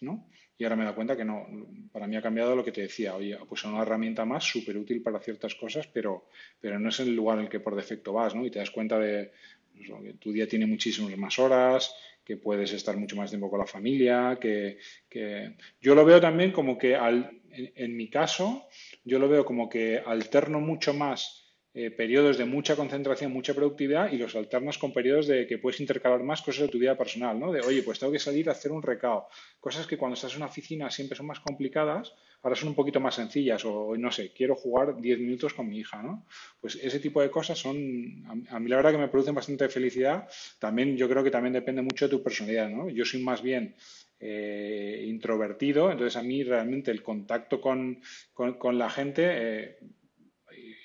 ¿no? 0.00 0.26
Y 0.58 0.64
ahora 0.64 0.76
me 0.76 0.84
da 0.84 0.94
cuenta 0.94 1.16
que 1.16 1.24
no, 1.24 1.46
para 1.92 2.06
mí 2.06 2.16
ha 2.16 2.22
cambiado 2.22 2.56
lo 2.56 2.64
que 2.64 2.72
te 2.72 2.80
decía, 2.80 3.14
oye, 3.14 3.38
pues 3.46 3.60
es 3.60 3.66
una 3.66 3.82
herramienta 3.82 4.24
más 4.24 4.42
súper 4.42 4.78
útil 4.78 5.02
para 5.02 5.20
ciertas 5.20 5.54
cosas, 5.54 5.86
pero, 5.86 6.28
pero 6.58 6.78
no 6.78 6.88
es 6.88 6.98
el 7.00 7.14
lugar 7.14 7.38
en 7.38 7.44
el 7.44 7.50
que 7.50 7.60
por 7.60 7.76
defecto 7.76 8.14
vas, 8.14 8.34
¿no? 8.34 8.46
Y 8.46 8.50
te 8.50 8.58
das 8.58 8.70
cuenta 8.70 8.98
de 8.98 9.32
pues, 9.74 9.90
que 10.02 10.14
tu 10.14 10.32
día 10.32 10.48
tiene 10.48 10.64
muchísimas 10.66 11.14
más 11.18 11.38
horas, 11.38 11.94
que 12.26 12.36
puedes 12.36 12.72
estar 12.72 12.96
mucho 12.96 13.14
más 13.14 13.30
tiempo 13.30 13.48
con 13.48 13.60
la 13.60 13.66
familia, 13.66 14.36
que, 14.40 14.78
yo 15.80 15.94
lo 15.94 16.04
veo 16.04 16.20
también 16.20 16.50
como 16.50 16.76
que 16.76 16.96
al, 16.96 17.40
en 17.52 17.96
mi 17.96 18.10
caso, 18.10 18.66
yo 19.04 19.20
lo 19.20 19.28
veo 19.28 19.44
como 19.44 19.68
que 19.68 20.02
alterno 20.04 20.60
mucho 20.60 20.92
más 20.92 21.44
eh, 21.72 21.92
periodos 21.92 22.36
de 22.36 22.44
mucha 22.44 22.74
concentración, 22.74 23.32
mucha 23.32 23.54
productividad 23.54 24.10
y 24.10 24.16
los 24.16 24.34
alternas 24.34 24.76
con 24.76 24.92
periodos 24.92 25.28
de 25.28 25.46
que 25.46 25.58
puedes 25.58 25.78
intercalar 25.78 26.24
más 26.24 26.42
cosas 26.42 26.62
de 26.62 26.68
tu 26.68 26.78
vida 26.78 26.98
personal, 26.98 27.38
¿no? 27.38 27.52
De, 27.52 27.60
oye, 27.60 27.84
pues 27.84 28.00
tengo 28.00 28.12
que 28.12 28.18
salir 28.18 28.48
a 28.48 28.52
hacer 28.52 28.72
un 28.72 28.82
recao. 28.82 29.28
Cosas 29.60 29.86
que 29.86 29.96
cuando 29.96 30.14
estás 30.14 30.32
en 30.32 30.38
una 30.38 30.46
oficina 30.46 30.90
siempre 30.90 31.16
son 31.16 31.26
más 31.26 31.38
complicadas, 31.38 32.12
ahora 32.42 32.56
son 32.56 32.68
un 32.68 32.74
poquito 32.74 33.00
más 33.00 33.14
sencillas 33.14 33.64
o, 33.64 33.96
no 33.96 34.10
sé, 34.10 34.32
quiero 34.32 34.54
jugar 34.54 35.00
10 35.00 35.18
minutos 35.18 35.54
con 35.54 35.68
mi 35.68 35.78
hija, 35.78 36.02
¿no? 36.02 36.26
Pues 36.60 36.76
ese 36.76 37.00
tipo 37.00 37.20
de 37.20 37.30
cosas 37.30 37.58
son, 37.58 37.76
a, 38.50 38.58
mí 38.58 38.68
la 38.68 38.76
verdad 38.76 38.92
que 38.92 38.98
me 38.98 39.08
producen 39.08 39.34
bastante 39.34 39.68
felicidad. 39.68 40.28
También 40.58 40.96
yo 40.96 41.08
creo 41.08 41.24
que 41.24 41.30
también 41.30 41.52
depende 41.52 41.82
mucho 41.82 42.06
de 42.06 42.10
tu 42.10 42.22
personalidad, 42.22 42.68
¿no? 42.68 42.88
Yo 42.88 43.04
soy 43.04 43.22
más 43.22 43.42
bien 43.42 43.74
eh, 44.18 45.04
introvertido, 45.06 45.90
entonces 45.90 46.16
a 46.16 46.22
mí 46.22 46.42
realmente 46.42 46.90
el 46.90 47.02
contacto 47.02 47.60
con, 47.60 48.00
la 48.72 48.90
gente 48.90 49.22
eh, 49.26 49.78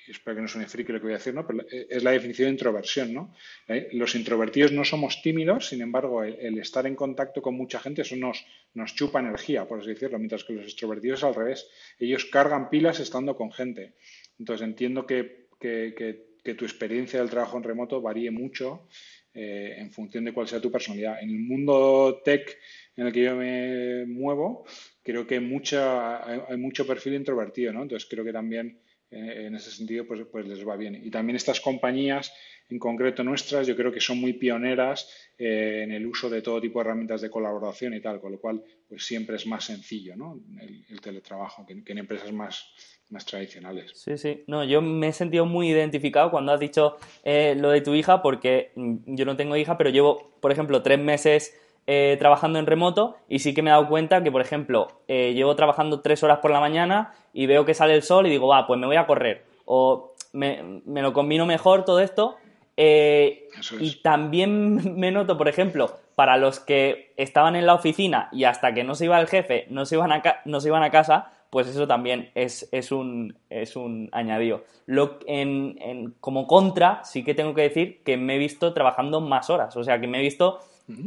espero 0.08 0.36
que 0.36 0.42
no 0.42 0.48
suene 0.48 0.66
friki 0.66 0.92
lo 0.92 0.98
que 0.98 1.04
voy 1.04 1.14
a 1.14 1.18
decir, 1.18 1.34
¿no? 1.34 1.46
Pero 1.46 1.64
es 1.68 2.02
la 2.02 2.10
definición 2.10 2.46
de 2.46 2.52
introversión, 2.52 3.12
¿no? 3.12 3.34
Eh, 3.68 3.88
los 3.92 4.14
introvertidos 4.14 4.72
no 4.72 4.84
somos 4.84 5.22
tímidos, 5.22 5.68
sin 5.68 5.82
embargo, 5.82 6.24
el, 6.24 6.58
estar 6.58 6.86
en 6.86 6.94
contacto 6.94 7.42
con 7.42 7.54
mucha 7.54 7.78
gente, 7.80 8.02
eso 8.02 8.16
nos, 8.16 8.44
nos 8.74 8.94
chupa 8.94 9.20
energía, 9.20 9.66
por 9.66 9.80
así 9.80 9.88
decirlo, 9.88 10.18
mientras 10.18 10.44
que 10.44 10.52
los 10.52 10.64
extrovertidos 10.64 11.24
al 11.24 11.34
revés. 11.34 11.68
Ellos 11.98 12.24
cargan 12.26 12.70
pilas 12.70 13.00
estando 13.00 13.36
con 13.36 13.52
gente. 13.52 13.94
Entonces 14.38 14.66
entiendo 14.66 15.06
que, 15.06 15.48
tu 15.60 16.64
experiencia 16.64 17.20
del 17.20 17.30
trabajo 17.30 17.56
en 17.56 17.62
remoto 17.62 18.00
varíe 18.00 18.30
mucho 18.30 18.88
eh, 19.32 19.76
en 19.78 19.92
función 19.92 20.24
de 20.24 20.32
cuál 20.32 20.48
sea 20.48 20.60
tu 20.60 20.72
personalidad. 20.72 21.22
En 21.22 21.30
el 21.30 21.38
mundo 21.38 22.20
tech 22.24 22.58
en 22.96 23.06
el 23.06 23.12
que 23.12 23.22
yo 23.22 23.36
me 23.36 24.04
muevo, 24.06 24.66
creo 25.02 25.26
que 25.26 25.40
mucha, 25.40 26.48
hay 26.50 26.56
mucho 26.56 26.86
perfil 26.86 27.14
introvertido, 27.14 27.72
¿no? 27.72 27.82
Entonces 27.82 28.08
creo 28.10 28.24
que 28.24 28.32
también 28.32 28.81
eh, 29.12 29.46
en 29.46 29.54
ese 29.54 29.70
sentido 29.70 30.06
pues, 30.06 30.22
pues 30.30 30.46
les 30.46 30.66
va 30.66 30.76
bien. 30.76 31.00
Y 31.02 31.10
también 31.10 31.36
estas 31.36 31.60
compañías, 31.60 32.32
en 32.70 32.78
concreto 32.78 33.22
nuestras, 33.22 33.66
yo 33.66 33.76
creo 33.76 33.92
que 33.92 34.00
son 34.00 34.18
muy 34.18 34.32
pioneras 34.32 35.06
eh, 35.38 35.82
en 35.84 35.92
el 35.92 36.06
uso 36.06 36.30
de 36.30 36.40
todo 36.40 36.60
tipo 36.60 36.78
de 36.78 36.86
herramientas 36.86 37.20
de 37.20 37.30
colaboración 37.30 37.92
y 37.92 38.00
tal, 38.00 38.20
con 38.20 38.32
lo 38.32 38.40
cual 38.40 38.62
pues 38.88 39.04
siempre 39.04 39.36
es 39.36 39.46
más 39.46 39.64
sencillo 39.64 40.16
¿no? 40.16 40.40
el, 40.88 41.00
teletrabajo 41.00 41.66
que, 41.66 41.82
en 41.84 41.98
empresas 41.98 42.32
más, 42.32 42.72
más 43.10 43.26
tradicionales. 43.26 43.92
Sí, 43.94 44.16
sí. 44.16 44.44
No, 44.46 44.64
yo 44.64 44.80
me 44.80 45.08
he 45.08 45.12
sentido 45.12 45.44
muy 45.44 45.68
identificado 45.68 46.30
cuando 46.30 46.52
has 46.52 46.60
dicho 46.60 46.96
eh, 47.22 47.54
lo 47.54 47.70
de 47.70 47.82
tu 47.82 47.94
hija, 47.94 48.22
porque 48.22 48.72
mm, 48.76 49.14
yo 49.14 49.26
no 49.26 49.36
tengo 49.36 49.56
hija, 49.56 49.76
pero 49.76 49.90
llevo, 49.90 50.38
por 50.40 50.52
ejemplo, 50.52 50.82
tres 50.82 50.98
meses 50.98 51.54
eh, 51.86 52.16
trabajando 52.18 52.58
en 52.58 52.66
remoto 52.66 53.16
y 53.28 53.40
sí 53.40 53.54
que 53.54 53.62
me 53.62 53.70
he 53.70 53.72
dado 53.72 53.88
cuenta 53.88 54.22
que, 54.22 54.30
por 54.30 54.40
ejemplo, 54.40 54.88
eh, 55.08 55.32
llevo 55.34 55.56
trabajando 55.56 56.00
tres 56.00 56.22
horas 56.22 56.38
por 56.38 56.50
la 56.50 56.60
mañana 56.60 57.12
y 57.32 57.46
veo 57.46 57.64
que 57.64 57.74
sale 57.74 57.94
el 57.94 58.02
sol 58.02 58.26
y 58.26 58.30
digo, 58.30 58.46
va, 58.48 58.66
pues 58.66 58.78
me 58.78 58.86
voy 58.86 58.96
a 58.96 59.06
correr. 59.06 59.44
O 59.64 60.12
me, 60.32 60.82
lo 60.86 61.12
combino 61.12 61.46
mejor 61.46 61.84
todo 61.84 62.00
esto. 62.00 62.36
Eh, 62.76 63.48
y 63.80 64.00
también 64.02 64.96
me 64.98 65.10
noto, 65.10 65.36
por 65.36 65.48
ejemplo, 65.48 65.90
para 66.14 66.36
los 66.36 66.60
que 66.60 67.12
estaban 67.16 67.56
en 67.56 67.66
la 67.66 67.74
oficina 67.74 68.28
y 68.32 68.44
hasta 68.44 68.72
que 68.74 68.84
no 68.84 68.94
se 68.94 69.06
iba 69.06 69.20
el 69.20 69.26
jefe 69.26 69.66
no 69.68 69.84
se 69.84 69.96
iban 69.96 70.12
a, 70.12 70.22
no 70.44 70.60
se 70.60 70.68
iban 70.68 70.82
a 70.82 70.90
casa, 70.90 71.32
pues 71.50 71.68
eso 71.68 71.86
también 71.86 72.30
es, 72.34 72.68
es, 72.72 72.92
un, 72.92 73.36
es 73.50 73.76
un 73.76 74.08
añadido. 74.12 74.64
Lo, 74.86 75.18
en, 75.26 76.14
como 76.20 76.46
contra, 76.46 77.04
sí 77.04 77.24
que 77.24 77.34
tengo 77.34 77.54
que 77.54 77.62
decir 77.62 78.02
que 78.04 78.16
me 78.16 78.36
he 78.36 78.38
visto 78.38 78.72
trabajando 78.72 79.20
más 79.20 79.50
horas, 79.50 79.76
o 79.76 79.84
sea, 79.84 80.00
que 80.00 80.06
me 80.06 80.18
he 80.18 80.22
visto 80.22 80.60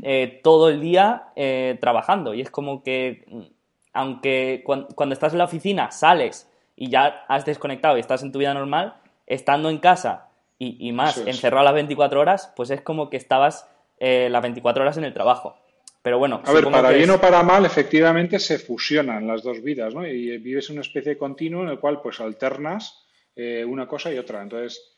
eh, 0.03 0.39
todo 0.43 0.69
el 0.69 0.81
día 0.81 1.29
eh, 1.35 1.77
trabajando. 1.79 2.33
Y 2.33 2.41
es 2.41 2.49
como 2.49 2.83
que, 2.83 3.25
mm, 3.27 3.41
aunque 3.93 4.63
cuando, 4.63 5.13
estás 5.13 5.33
en 5.33 5.39
la 5.39 5.45
oficina 5.45 5.91
sales 5.91 6.49
y 6.75 6.89
ya 6.89 7.25
has 7.27 7.45
desconectado 7.45 7.97
y 7.97 7.99
estás 7.99 8.23
en 8.23 8.31
tu 8.31 8.39
vida 8.39 8.53
normal, 8.53 8.95
estando 9.27 9.69
en 9.69 9.77
casa 9.79 10.29
y, 10.57 10.91
más 10.93 11.17
encerrado 11.17 11.65
las 11.65 11.73
24 11.73 12.19
horas, 12.19 12.53
pues 12.55 12.69
es 12.69 12.81
como 12.81 13.09
que 13.09 13.17
estabas 13.17 13.69
eh, 13.99 14.29
las 14.31 14.41
24 14.41 14.83
horas 14.83 14.97
en 14.97 15.03
el 15.03 15.13
trabajo. 15.13 15.57
Pero 16.01 16.19
bueno. 16.19 16.41
A 16.45 16.53
ver, 16.53 16.63
para 16.65 16.91
bien 16.91 17.09
o 17.09 17.19
para 17.19 17.43
mal, 17.43 17.65
efectivamente 17.65 18.39
se 18.39 18.59
fusionan 18.59 19.27
las 19.27 19.43
dos 19.43 19.61
vidas, 19.61 19.93
¿no? 19.93 20.07
Y 20.07 20.37
vives 20.37 20.69
una 20.69 20.81
especie 20.81 21.13
de 21.13 21.17
continuo 21.17 21.63
en 21.63 21.69
el 21.69 21.79
cual 21.79 22.01
pues 22.01 22.19
alternas 22.21 23.05
una 23.35 23.87
cosa 23.87 24.13
y 24.13 24.17
otra. 24.17 24.41
Entonces, 24.41 24.95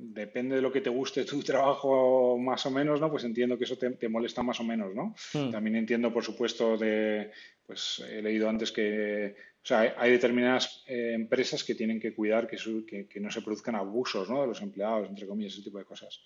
depende 0.00 0.56
de 0.56 0.62
lo 0.62 0.72
que 0.72 0.80
te 0.80 0.90
guste 0.90 1.24
tu 1.24 1.42
trabajo 1.42 2.38
más 2.38 2.64
o 2.66 2.70
menos, 2.70 3.00
¿no? 3.00 3.10
Pues 3.10 3.24
entiendo 3.24 3.58
que 3.58 3.64
eso 3.64 3.76
te, 3.76 4.08
molesta 4.08 4.42
más 4.42 4.60
o 4.60 4.64
menos, 4.64 4.94
¿no? 4.94 5.14
Hmm. 5.34 5.50
También 5.50 5.76
entiendo, 5.76 6.12
por 6.12 6.24
supuesto, 6.24 6.76
de, 6.76 7.30
pues 7.66 8.04
he 8.08 8.22
leído 8.22 8.48
antes 8.48 8.72
que, 8.72 9.34
o 9.62 9.66
sea, 9.66 9.94
hay 9.98 10.12
determinadas 10.12 10.84
eh, 10.86 11.12
empresas 11.14 11.64
que 11.64 11.74
tienen 11.74 12.00
que 12.00 12.14
cuidar 12.14 12.46
que, 12.46 13.06
que, 13.06 13.20
no 13.20 13.30
se 13.30 13.42
produzcan 13.42 13.74
abusos, 13.74 14.30
¿no? 14.30 14.40
De 14.40 14.46
los 14.46 14.62
empleados, 14.62 15.08
entre 15.08 15.26
comillas, 15.26 15.54
ese 15.54 15.64
tipo 15.64 15.78
de 15.78 15.84
cosas. 15.84 16.20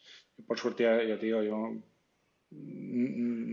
Por 0.47 0.59
suerte, 0.59 0.85
ya 0.85 1.19
te 1.19 1.27
digo, 1.27 1.43
yo 1.43 1.83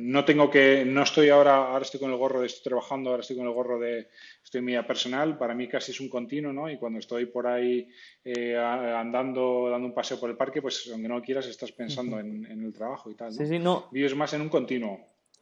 no 0.09 0.25
tengo 0.25 0.49
que, 0.49 0.83
no 0.85 1.03
estoy 1.03 1.29
ahora, 1.29 1.67
ahora 1.67 1.83
estoy 1.83 1.99
con 1.99 2.11
el 2.11 2.17
gorro 2.17 2.41
de 2.41 2.47
estoy 2.47 2.63
trabajando, 2.63 3.11
ahora 3.11 3.21
estoy 3.21 3.37
con 3.37 3.45
el 3.45 3.53
gorro 3.53 3.79
de 3.79 4.07
estoy 4.43 4.59
en 4.59 4.65
mi 4.65 4.71
vida 4.71 4.85
personal, 4.85 5.37
para 5.37 5.53
mí 5.53 5.67
casi 5.67 5.91
es 5.91 5.99
un 5.99 6.09
continuo, 6.09 6.51
¿no? 6.51 6.69
Y 6.69 6.77
cuando 6.77 6.97
estoy 6.97 7.27
por 7.27 7.45
ahí 7.45 7.87
eh, 8.25 8.57
andando, 8.57 9.69
dando 9.69 9.87
un 9.87 9.93
paseo 9.93 10.19
por 10.19 10.29
el 10.29 10.35
parque, 10.35 10.61
pues 10.61 10.89
aunque 10.91 11.07
no 11.07 11.21
quieras, 11.21 11.45
estás 11.45 11.71
pensando 11.71 12.19
en, 12.19 12.45
el 12.45 12.73
trabajo 12.73 13.11
y 13.11 13.15
tal. 13.15 13.29
¿no? 13.29 13.33
Sí, 13.33 13.45
sí, 13.45 13.59
no. 13.59 13.87
Vives 13.91 14.15
más 14.15 14.33
en 14.33 14.41
un 14.41 14.49
continuo. 14.49 14.99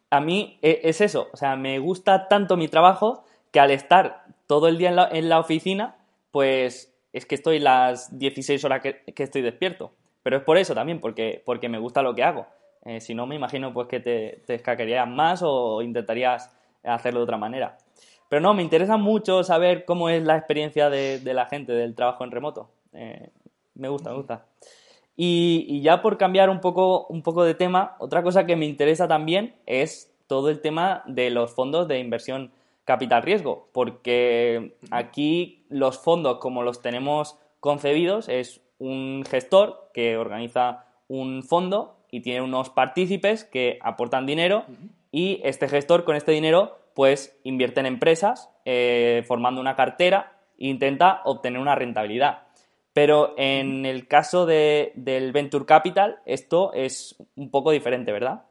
A 0.10 0.20
mí 0.20 0.60
e, 0.62 0.82
es 0.84 1.00
eso, 1.02 1.30
o 1.32 1.38
sea, 1.38 1.56
me 1.56 1.80
gusta 1.80 2.28
tanto 2.28 2.58
mi 2.58 2.68
trabajo 2.68 3.24
que 3.52 3.62
al 3.62 3.72
estar 3.72 4.26
todo 4.48 4.68
el 4.68 4.78
día 4.78 5.10
en 5.12 5.30
la, 5.30 5.40
oficina, 5.40 5.96
pues 6.32 6.94
es 7.14 7.26
que 7.26 7.36
estoy 7.36 7.60
las 7.60 8.18
16 8.20 8.64
horas 8.66 8.82
que, 8.82 9.02
que, 9.14 9.24
estoy 9.24 9.42
despierto. 9.42 9.94
Pero 10.24 10.38
es 10.38 10.44
por 10.44 10.58
eso 10.58 10.76
también, 10.76 11.00
porque, 11.00 11.42
porque 11.46 11.70
me 11.70 11.80
gusta 11.80 12.02
lo 12.02 12.14
que 12.14 12.24
hago. 12.24 12.48
Eh, 12.86 13.02
si 13.02 13.14
no, 13.14 13.26
me 13.26 13.36
imagino 13.36 13.74
pues 13.74 13.88
que 13.88 14.00
te, 14.00 14.44
te 14.46 14.56
escaquearías 14.56 15.08
más 15.08 15.42
o 15.44 15.82
intentarías 15.82 16.54
hacerlo 16.84 17.20
de 17.20 17.24
otra 17.24 17.38
manera. 17.38 17.78
Pero 18.30 18.42
no, 18.42 18.54
me 18.54 18.64
interesa 18.64 18.98
mucho 18.98 19.44
saber 19.44 19.86
cómo 19.86 20.10
es 20.10 20.24
la 20.24 20.38
experiencia 20.38 20.90
de, 20.90 21.22
la 21.24 21.46
gente 21.46 21.72
del 21.72 21.96
trabajo 21.96 22.24
en 22.24 22.32
remoto. 22.32 22.70
Eh, 22.94 23.30
me 23.76 23.90
gusta, 23.90 24.10
me 24.12 24.18
gusta. 24.18 24.46
Y, 25.16 25.82
ya 25.82 26.02
por 26.02 26.18
cambiar 26.18 26.50
un 26.50 26.60
poco, 26.60 27.08
un 27.08 27.24
poco 27.24 27.44
de 27.44 27.56
tema, 27.56 27.96
otra 28.00 28.24
cosa 28.24 28.46
que 28.46 28.56
me 28.56 28.66
interesa 28.66 29.08
también 29.08 29.56
es 29.66 30.14
todo 30.28 30.50
el 30.50 30.60
tema 30.60 31.04
de 31.08 31.30
los 31.30 31.54
fondos 31.54 31.88
de 31.88 32.00
inversión 32.00 32.52
capital 32.84 33.24
riesgo, 33.24 33.68
porque 33.74 34.76
aquí 34.92 35.66
los 35.70 35.98
fondos 35.98 36.38
como 36.38 36.64
los 36.64 36.82
tenemos 36.82 37.38
concebidos 37.60 38.30
es 38.30 38.62
un 38.80 39.24
gestor 39.30 39.90
que 39.94 40.18
organiza 40.18 40.86
un 41.08 41.44
fondo 41.44 41.97
y 42.12 42.22
tiene 42.22 42.42
unos 42.42 42.70
partícipes 42.70 43.44
que 43.44 43.80
aportan 43.82 44.26
dinero 44.26 44.66
y 45.12 45.42
este 45.44 45.68
gestor 45.68 46.04
con 46.04 46.16
este 46.16 46.32
dinero 46.32 46.80
pues 46.94 47.38
invierte 47.44 47.80
en 47.80 47.86
empresas 47.86 48.50
eh, 48.66 49.24
formando 49.28 49.62
una 49.62 49.76
cartera 49.76 50.40
e 50.58 50.68
intenta 50.68 51.22
obtener 51.26 51.60
una 51.60 51.76
rentabilidad. 51.76 52.48
Pero 52.94 53.36
en 53.38 53.86
el 53.86 54.08
caso 54.08 54.48
de, 54.48 54.92
del 54.96 55.32
Venture 55.32 55.66
Capital 55.66 56.20
esto 56.26 56.74
es 56.74 57.16
un 57.36 57.52
poco 57.52 57.72
diferente, 57.72 58.12
¿verdad? 58.12 58.46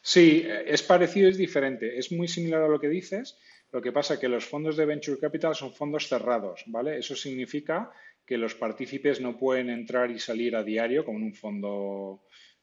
Sí, 0.00 0.46
es 0.66 0.82
parecido, 0.82 1.28
es 1.28 1.36
diferente. 1.36 1.98
Es 1.98 2.12
muy 2.12 2.28
similar 2.28 2.62
a 2.62 2.68
lo 2.68 2.80
que 2.80 2.88
dices. 2.88 3.36
Lo 3.72 3.82
que 3.82 3.92
pasa 3.92 4.14
es 4.14 4.20
que 4.20 4.28
los 4.28 4.44
fondos 4.44 4.76
de 4.76 4.86
Venture 4.86 5.18
Capital 5.18 5.54
son 5.54 5.72
fondos 5.72 6.08
cerrados, 6.08 6.62
¿vale? 6.66 6.98
Eso 6.98 7.16
significa 7.16 7.90
que 8.26 8.38
los 8.38 8.54
partícipes 8.54 9.20
no 9.20 9.36
pueden 9.36 9.70
entrar 9.70 10.10
y 10.10 10.18
salir 10.18 10.56
a 10.56 10.62
diario 10.62 11.04
como 11.04 11.18
en 11.18 11.24
un 11.24 11.34
fondo 11.34 12.22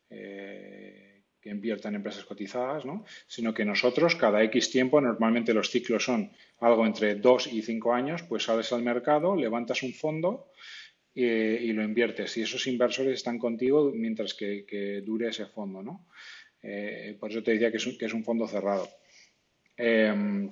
eh, 0.10 1.24
que 1.41 1.50
invierta 1.50 1.89
en 1.89 1.96
empresas 1.96 2.24
cotizadas, 2.24 2.86
¿no? 2.86 3.03
sino 3.27 3.53
que 3.53 3.65
nosotros 3.65 4.15
cada 4.15 4.44
X 4.44 4.70
tiempo, 4.70 5.01
normalmente 5.01 5.53
los 5.53 5.70
ciclos 5.70 6.03
son 6.03 6.32
algo 6.60 6.86
entre 6.86 7.15
2 7.15 7.53
y 7.53 7.62
5 7.62 7.94
años, 7.94 8.24
pues 8.24 8.44
sales 8.44 8.72
al 8.74 8.84
mercado, 8.84 9.36
levantas 9.36 9.82
un 9.84 9.94
fondo 9.94 10.51
y, 11.13 11.72
lo 11.74 11.84
inviertes. 11.84 12.38
Y 12.38 12.44
esos 12.44 12.68
inversores 12.68 13.15
están 13.15 13.39
contigo 13.39 13.91
mientras 13.94 14.34
que, 14.34 15.01
dure 15.03 15.30
ese 15.30 15.48
fondo. 15.48 15.82
¿no? 15.82 16.08
Eh, 16.62 17.18
por 17.20 17.32
eso 17.32 17.41
te 17.41 17.51
decía 17.51 17.72
que 17.72 17.77
es 17.77 17.88
un, 17.88 17.98
que 17.98 18.06
es 18.06 18.13
un 18.13 18.24
fondo 18.24 18.48
cerrado. 18.48 18.88
Em, 19.75 20.50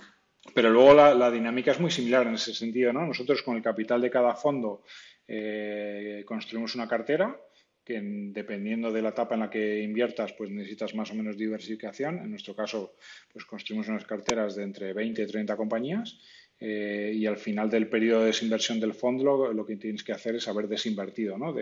pero 0.53 0.69
luego 0.69 0.93
la, 0.93 1.31
dinámica 1.31 1.72
es 1.72 1.79
muy 1.79 1.91
similar 1.91 2.27
en 2.27 2.36
ese 2.36 2.53
sentido. 2.53 2.93
¿no? 2.93 3.05
Nosotros 3.05 3.41
con 3.41 3.58
el 3.58 3.63
capital 3.63 4.01
de 4.01 4.10
cada 4.10 4.36
fondo 4.36 4.84
eh, 5.27 6.24
construimos 6.25 6.75
una 6.75 6.88
cartera 6.88 7.39
que 7.84 8.00
dependiendo 8.01 8.91
de 8.91 9.01
la 9.01 9.10
etapa 9.10 9.34
en 9.34 9.41
la 9.41 9.50
que 9.50 9.81
inviertas, 9.81 10.34
pues 10.34 10.51
necesitas 10.51 10.93
más 10.93 11.12
o 11.12 11.15
menos 11.15 11.38
diversificación. 11.38 12.19
En 12.19 12.29
nuestro 12.29 12.55
caso, 12.55 12.96
pues 13.34 13.46
construimos 13.46 13.88
unas 13.88 14.05
carteras 14.05 14.55
de 14.55 14.63
entre 14.63 14.93
20 14.93 15.24
y 15.24 15.25
30 15.25 15.58
compañías 15.58 16.19
eh, 16.60 17.12
y 17.15 17.25
al 17.25 17.38
final 17.38 17.69
del 17.69 17.88
periodo 17.88 18.22
de 18.22 18.27
desinversión 18.27 18.79
del 18.79 18.93
fondo 18.93 19.51
lo, 19.53 19.65
que 19.65 19.77
tienes 19.77 20.03
que 20.03 20.12
hacer 20.12 20.36
es 20.36 20.48
haber 20.48 20.67
desinvertido 20.67 21.38
¿no? 21.38 21.53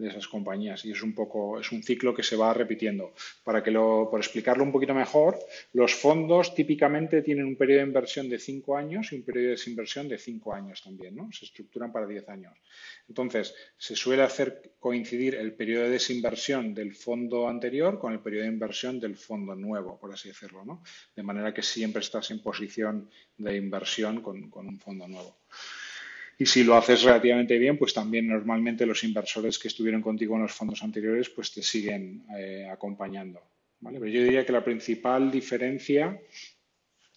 De, 0.00 0.08
esas 0.08 0.26
compañías 0.28 0.84
y 0.84 0.92
es 0.92 1.02
un 1.02 1.14
poco 1.14 1.60
es 1.60 1.70
un 1.72 1.82
ciclo 1.82 2.14
que 2.14 2.22
se 2.22 2.36
va 2.36 2.52
repitiendo 2.54 3.12
para 3.44 3.62
que 3.62 3.70
lo 3.70 4.08
por 4.10 4.20
explicarlo 4.20 4.64
un 4.64 4.72
poquito 4.72 4.94
mejor 4.94 5.38
los 5.72 5.94
fondos 5.94 6.54
típicamente 6.54 7.22
tienen 7.22 7.46
un 7.46 7.56
periodo 7.56 7.80
de 7.80 7.86
inversión 7.86 8.28
de 8.28 8.38
5 8.38 8.76
años 8.76 9.12
y 9.12 9.16
un 9.16 9.22
periodo 9.22 9.44
de 9.44 9.50
desinversión 9.52 10.08
de 10.08 10.18
5 10.18 10.54
años 10.54 10.82
también 10.82 11.16
¿no? 11.16 11.30
se 11.32 11.44
estructuran 11.44 11.92
para 11.92 12.06
10 12.06 12.28
años 12.28 12.54
entonces 13.08 13.54
se 13.76 13.94
suele 13.94 14.22
hacer 14.22 14.72
coincidir 14.78 15.34
el 15.34 15.52
periodo 15.54 15.84
de 15.84 15.90
desinversión 15.90 16.74
del 16.74 16.94
fondo 16.94 17.48
anterior 17.48 17.98
con 17.98 18.12
el 18.12 18.20
periodo 18.20 18.44
de 18.44 18.52
inversión 18.52 18.98
del 18.98 19.16
fondo 19.16 19.54
nuevo 19.54 19.98
por 19.98 20.12
así 20.12 20.28
decirlo 20.28 20.64
¿no? 20.64 20.82
de 21.14 21.22
manera 21.22 21.54
que 21.54 21.62
siempre 21.62 22.00
estás 22.00 22.30
en 22.30 22.40
posición 22.40 23.10
de 23.36 23.56
inversión 23.56 24.20
con, 24.20 24.50
un 24.52 24.78
fondo 24.78 25.08
nuevo. 25.08 25.38
Y 26.40 26.46
si 26.46 26.64
lo 26.64 26.74
haces 26.74 27.02
relativamente 27.02 27.58
bien, 27.58 27.76
pues 27.76 27.92
también 27.92 28.26
normalmente 28.26 28.86
los 28.86 29.04
inversores 29.04 29.58
que 29.58 29.68
estuvieron 29.68 30.00
contigo 30.00 30.36
en 30.36 30.42
los 30.42 30.52
fondos 30.52 30.82
anteriores, 30.82 31.28
pues 31.28 31.52
te 31.52 31.62
siguen 31.62 32.24
eh, 32.34 32.66
acompañando. 32.66 33.42
Pero 33.82 34.06
yo 34.06 34.22
diría 34.22 34.46
que 34.46 34.52
la 34.52 34.64
principal 34.64 35.30
diferencia 35.30 36.18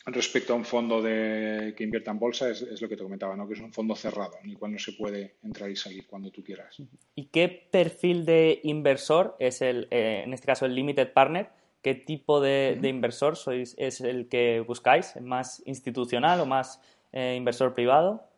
respecto 0.07 0.51
a 0.51 0.57
un 0.57 0.65
fondo 0.65 1.01
de, 1.01 1.73
que 1.73 1.85
invierta 1.85 2.11
en 2.11 2.19
bolsa 2.19 2.49
es, 2.49 2.81
lo 2.81 2.89
que 2.89 2.97
te 2.97 3.03
comentaba, 3.03 3.33
¿no? 3.37 3.47
que 3.47 3.53
es 3.53 3.61
un 3.61 3.71
fondo 3.71 3.95
cerrado, 3.95 4.33
en 4.43 4.49
el 4.49 4.57
cual 4.57 4.73
no 4.73 4.77
se 4.79 4.91
puede 4.91 5.35
entrar 5.41 5.71
y 5.71 5.77
salir 5.77 6.05
cuando 6.05 6.29
tú 6.29 6.43
quieras. 6.43 6.75
¿Y 7.15 7.27
qué 7.27 7.47
perfil 7.47 8.25
de 8.25 8.59
inversor 8.63 9.37
es 9.39 9.61
el, 9.61 9.87
eh, 9.89 10.23
en 10.25 10.33
este 10.33 10.47
caso, 10.47 10.65
el 10.65 10.75
limited 10.75 11.13
partner? 11.13 11.47
¿Qué 11.81 11.95
tipo 11.95 12.41
de, 12.41 12.77
inversor 12.83 13.37
sois, 13.37 13.73
es 13.77 14.01
el 14.01 14.27
que 14.27 14.59
buscáis? 14.59 15.15
¿Más 15.21 15.63
institucional 15.65 16.41
o 16.41 16.45
más 16.45 16.81
eh, 17.13 17.35
inversor 17.37 17.73
privado? 17.73 18.32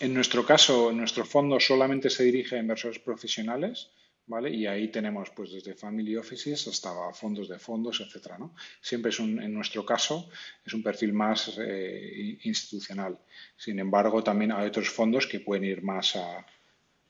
En 0.00 0.12
nuestro 0.12 0.44
caso, 0.44 0.92
nuestro 0.92 1.24
fondo 1.24 1.58
solamente 1.60 2.10
se 2.10 2.24
dirige 2.24 2.56
a 2.56 2.60
inversores 2.60 2.98
profesionales, 2.98 3.90
¿vale? 4.26 4.50
Y 4.50 4.66
ahí 4.66 4.88
tenemos, 4.88 5.30
pues, 5.30 5.52
desde 5.52 5.74
family 5.74 6.16
offices 6.16 6.66
hasta 6.66 6.90
fondos 7.12 7.48
de 7.48 7.58
fondos, 7.58 8.00
etcétera, 8.00 8.38
¿no? 8.38 8.54
Siempre 8.80 9.10
es 9.10 9.20
un, 9.20 9.40
en 9.40 9.52
nuestro 9.54 9.84
caso, 9.84 10.28
es 10.64 10.72
un 10.72 10.82
perfil 10.82 11.12
más 11.12 11.58
eh, 11.58 12.38
institucional. 12.42 13.18
Sin 13.56 13.78
embargo, 13.78 14.22
también 14.22 14.52
hay 14.52 14.66
otros 14.66 14.90
fondos 14.90 15.26
que 15.26 15.40
pueden 15.40 15.64
ir 15.64 15.82
más 15.82 16.16
a, 16.16 16.44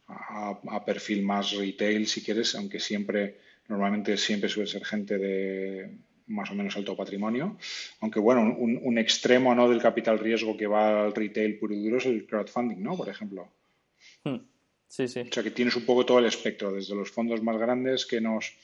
a 0.06 0.84
perfil 0.84 1.22
más 1.22 1.52
retail, 1.52 2.06
si 2.06 2.22
quieres, 2.22 2.54
aunque 2.54 2.78
siempre 2.78 3.38
Normalmente 3.68 4.16
siempre 4.16 4.48
suele 4.48 4.68
ser 4.68 4.84
gente 4.84 5.18
de 5.18 5.96
más 6.26 6.50
o 6.50 6.54
menos 6.54 6.76
alto 6.76 6.96
patrimonio, 6.96 7.56
aunque 8.00 8.18
bueno, 8.18 8.42
un, 8.56 8.98
extremo 8.98 9.54
¿no? 9.54 9.68
del 9.68 9.82
capital 9.82 10.18
riesgo 10.18 10.56
que 10.56 10.66
va 10.66 11.04
al 11.04 11.14
retail 11.14 11.58
puro 11.58 11.74
y 11.74 11.82
duro 11.82 11.98
es 11.98 12.06
el 12.06 12.26
crowdfunding, 12.26 12.82
¿no? 12.82 12.96
Por 12.96 13.08
ejemplo. 13.08 13.48
Hmm. 14.22 14.38
Sí, 14.88 15.08
sí. 15.08 15.20
O 15.20 15.32
sea 15.32 15.42
que 15.42 15.50
tienes 15.50 15.76
un 15.76 15.84
poco 15.84 16.06
todo 16.06 16.18
el 16.20 16.26
espectro, 16.26 16.72
desde 16.72 16.94
los 16.94 17.10
fondos 17.10 17.42
más 17.42 17.58
grandes 17.58 18.06
que 18.06 18.20
nos 18.20 18.56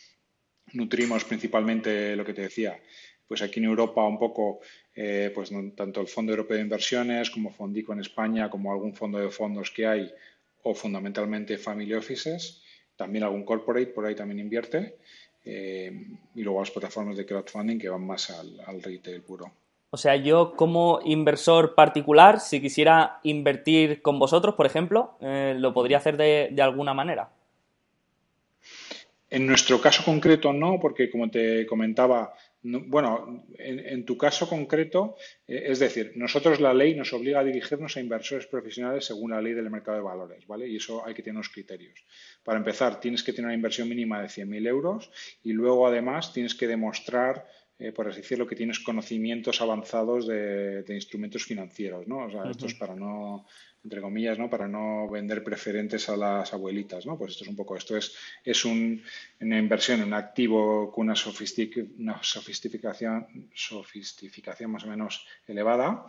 nutrimos 0.73 1.25
principalmente 1.25 2.14
lo 2.16 2.25
que 2.25 2.35
te 2.35 2.42
decía, 2.42 2.79
pues 3.27 3.42
aquí 3.42 3.61
en 3.61 3.66
Europa 3.66 4.05
un 4.05 4.18
poco, 4.18 4.61
eh, 4.94 5.31
pues 5.35 5.51
tanto 5.77 6.01
el 6.01 6.09
Fondo 6.09 6.33
Europeo 6.33 6.57
de 6.57 6.62
Inversiones 6.62 7.31
como 7.31 7.53
Fondico 7.53 7.92
en 7.92 8.01
España, 8.01 8.51
como 8.51 8.73
algún 8.73 8.94
fondo 8.94 9.18
de 9.18 9.31
fondos 9.31 9.70
que 9.70 9.87
hay, 9.87 10.12
o 10.62 10.75
fundamentalmente 10.75 11.59
family 11.59 11.94
offices, 11.94 12.62
también 12.96 13.25
algún 13.25 13.44
corporate 13.44 13.87
por 13.87 14.05
ahí 14.05 14.14
también 14.14 14.40
invierte. 14.40 14.96
Eh, 15.44 15.92
y 16.35 16.42
luego 16.42 16.61
las 16.61 16.70
plataformas 16.70 17.16
de 17.16 17.26
crowdfunding 17.26 17.79
que 17.79 17.88
van 17.88 18.07
más 18.07 18.31
al, 18.31 18.83
retail 18.83 19.22
puro. 19.22 19.53
O 19.90 19.96
sea, 19.96 20.16
yo 20.16 20.55
como 20.55 21.00
inversor 21.05 21.74
particular, 21.74 22.40
si 22.40 22.61
quisiera 22.61 23.18
invertir 23.24 24.03
con 24.03 24.18
vosotros, 24.18 24.55
por 24.55 24.66
ejemplo, 24.66 25.16
eh, 25.20 25.55
¿lo 25.59 25.74
podría 25.74 25.96
hacer 25.96 26.16
de, 26.16 26.50
de, 26.53 26.62
alguna 26.62 26.94
manera? 26.94 27.31
En 29.31 29.46
nuestro 29.46 29.81
caso 29.81 30.05
concreto 30.05 30.53
no, 30.53 30.79
porque 30.81 31.11
como 31.11 31.31
te 31.31 31.66
comentaba, 31.66 32.35
bueno, 32.62 33.46
en, 33.59 34.05
tu 34.05 34.18
caso 34.18 34.49
concreto, 34.49 35.16
eh, 35.46 35.64
es 35.68 35.79
decir, 35.79 36.12
nosotros 36.16 36.61
la 36.61 36.75
ley 36.75 36.94
nos 36.94 37.12
obliga 37.12 37.40
a 37.40 37.44
dirigirnos 37.44 37.96
a 37.96 38.01
inversores 38.01 38.46
profesionales 38.46 39.07
según 39.07 39.31
la 39.31 39.40
ley 39.40 39.55
del 39.55 39.70
mercado 39.70 39.96
de 39.96 40.03
valores, 40.03 40.46
¿vale? 40.46 40.68
Y 40.68 40.77
eso 40.77 41.07
hay 41.07 41.14
que 41.14 41.23
tener 41.23 41.37
unos 41.37 41.49
criterios. 41.49 41.99
Para 42.44 42.59
empezar, 42.59 43.01
tienes 43.01 43.23
que 43.23 43.33
tener 43.33 43.46
una 43.46 43.55
inversión 43.55 43.88
mínima 43.88 44.20
de 44.20 44.29
100.000 44.29 44.66
euros 44.68 45.11
y 45.42 45.53
luego, 45.53 45.87
además, 45.87 46.33
tienes 46.35 46.55
que 46.55 46.66
demostrar, 46.66 47.46
eh, 47.81 47.93
por 47.93 48.09
así 48.09 48.21
decirlo, 48.21 48.47
que 48.47 48.55
tienes 48.55 48.79
conocimientos 48.79 49.61
avanzados 49.61 50.27
de, 50.27 50.85
instrumentos 50.88 51.45
financieros, 51.45 52.07
¿no? 52.07 52.27
O 52.27 52.31
sea, 52.31 52.51
esto 52.51 52.66
es 52.66 52.75
para 52.75 52.95
no 52.95 53.47
entre 53.83 54.01
comillas, 54.01 54.38
¿no? 54.38 54.51
Para 54.51 54.69
no 54.69 55.09
vender 55.09 55.43
preferentes 55.43 56.09
a 56.11 56.16
las 56.16 56.53
abuelitas, 56.53 57.07
¿no? 57.07 57.16
Pues 57.16 57.33
esto 57.33 57.45
es 57.45 57.51
un 57.51 57.57
poco, 57.57 57.77
esto 57.77 57.97
es, 57.97 58.14
es 58.45 58.64
un, 58.64 59.03
una 59.40 59.59
inversión, 59.59 60.03
un 60.03 60.12
activo 60.12 60.93
con 60.93 61.09
una, 61.09 61.14
una 61.99 62.23
sofisticación, 62.23 63.49
sofisticación 63.55 64.71
más 64.71 64.85
o 64.85 64.88
menos 64.88 65.27
elevada, 65.47 66.07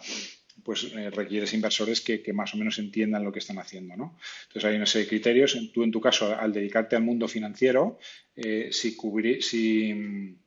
pues 0.64 0.84
eh, 0.94 1.10
requieres 1.12 1.54
inversores 1.54 2.02
que, 2.02 2.22
más 2.34 2.54
o 2.54 2.58
menos 2.58 2.78
entiendan 2.78 3.24
lo 3.24 3.32
que 3.32 3.40
están 3.40 3.58
haciendo, 3.58 3.96
¿no? 3.96 4.18
Entonces 4.48 4.66
hay 4.66 4.76
una 4.76 4.86
serie 4.86 5.06
de 5.06 5.10
criterios. 5.10 5.58
Tú, 5.74 5.84
en 5.84 5.92
tu 5.92 6.02
caso, 6.02 6.36
al 6.36 6.52
dedicarte 6.52 6.98
al 6.98 7.04
mundo 7.04 7.28
financiero, 7.30 7.98
eh, 8.36 8.70
si, 8.72 8.98
si, 9.42 10.38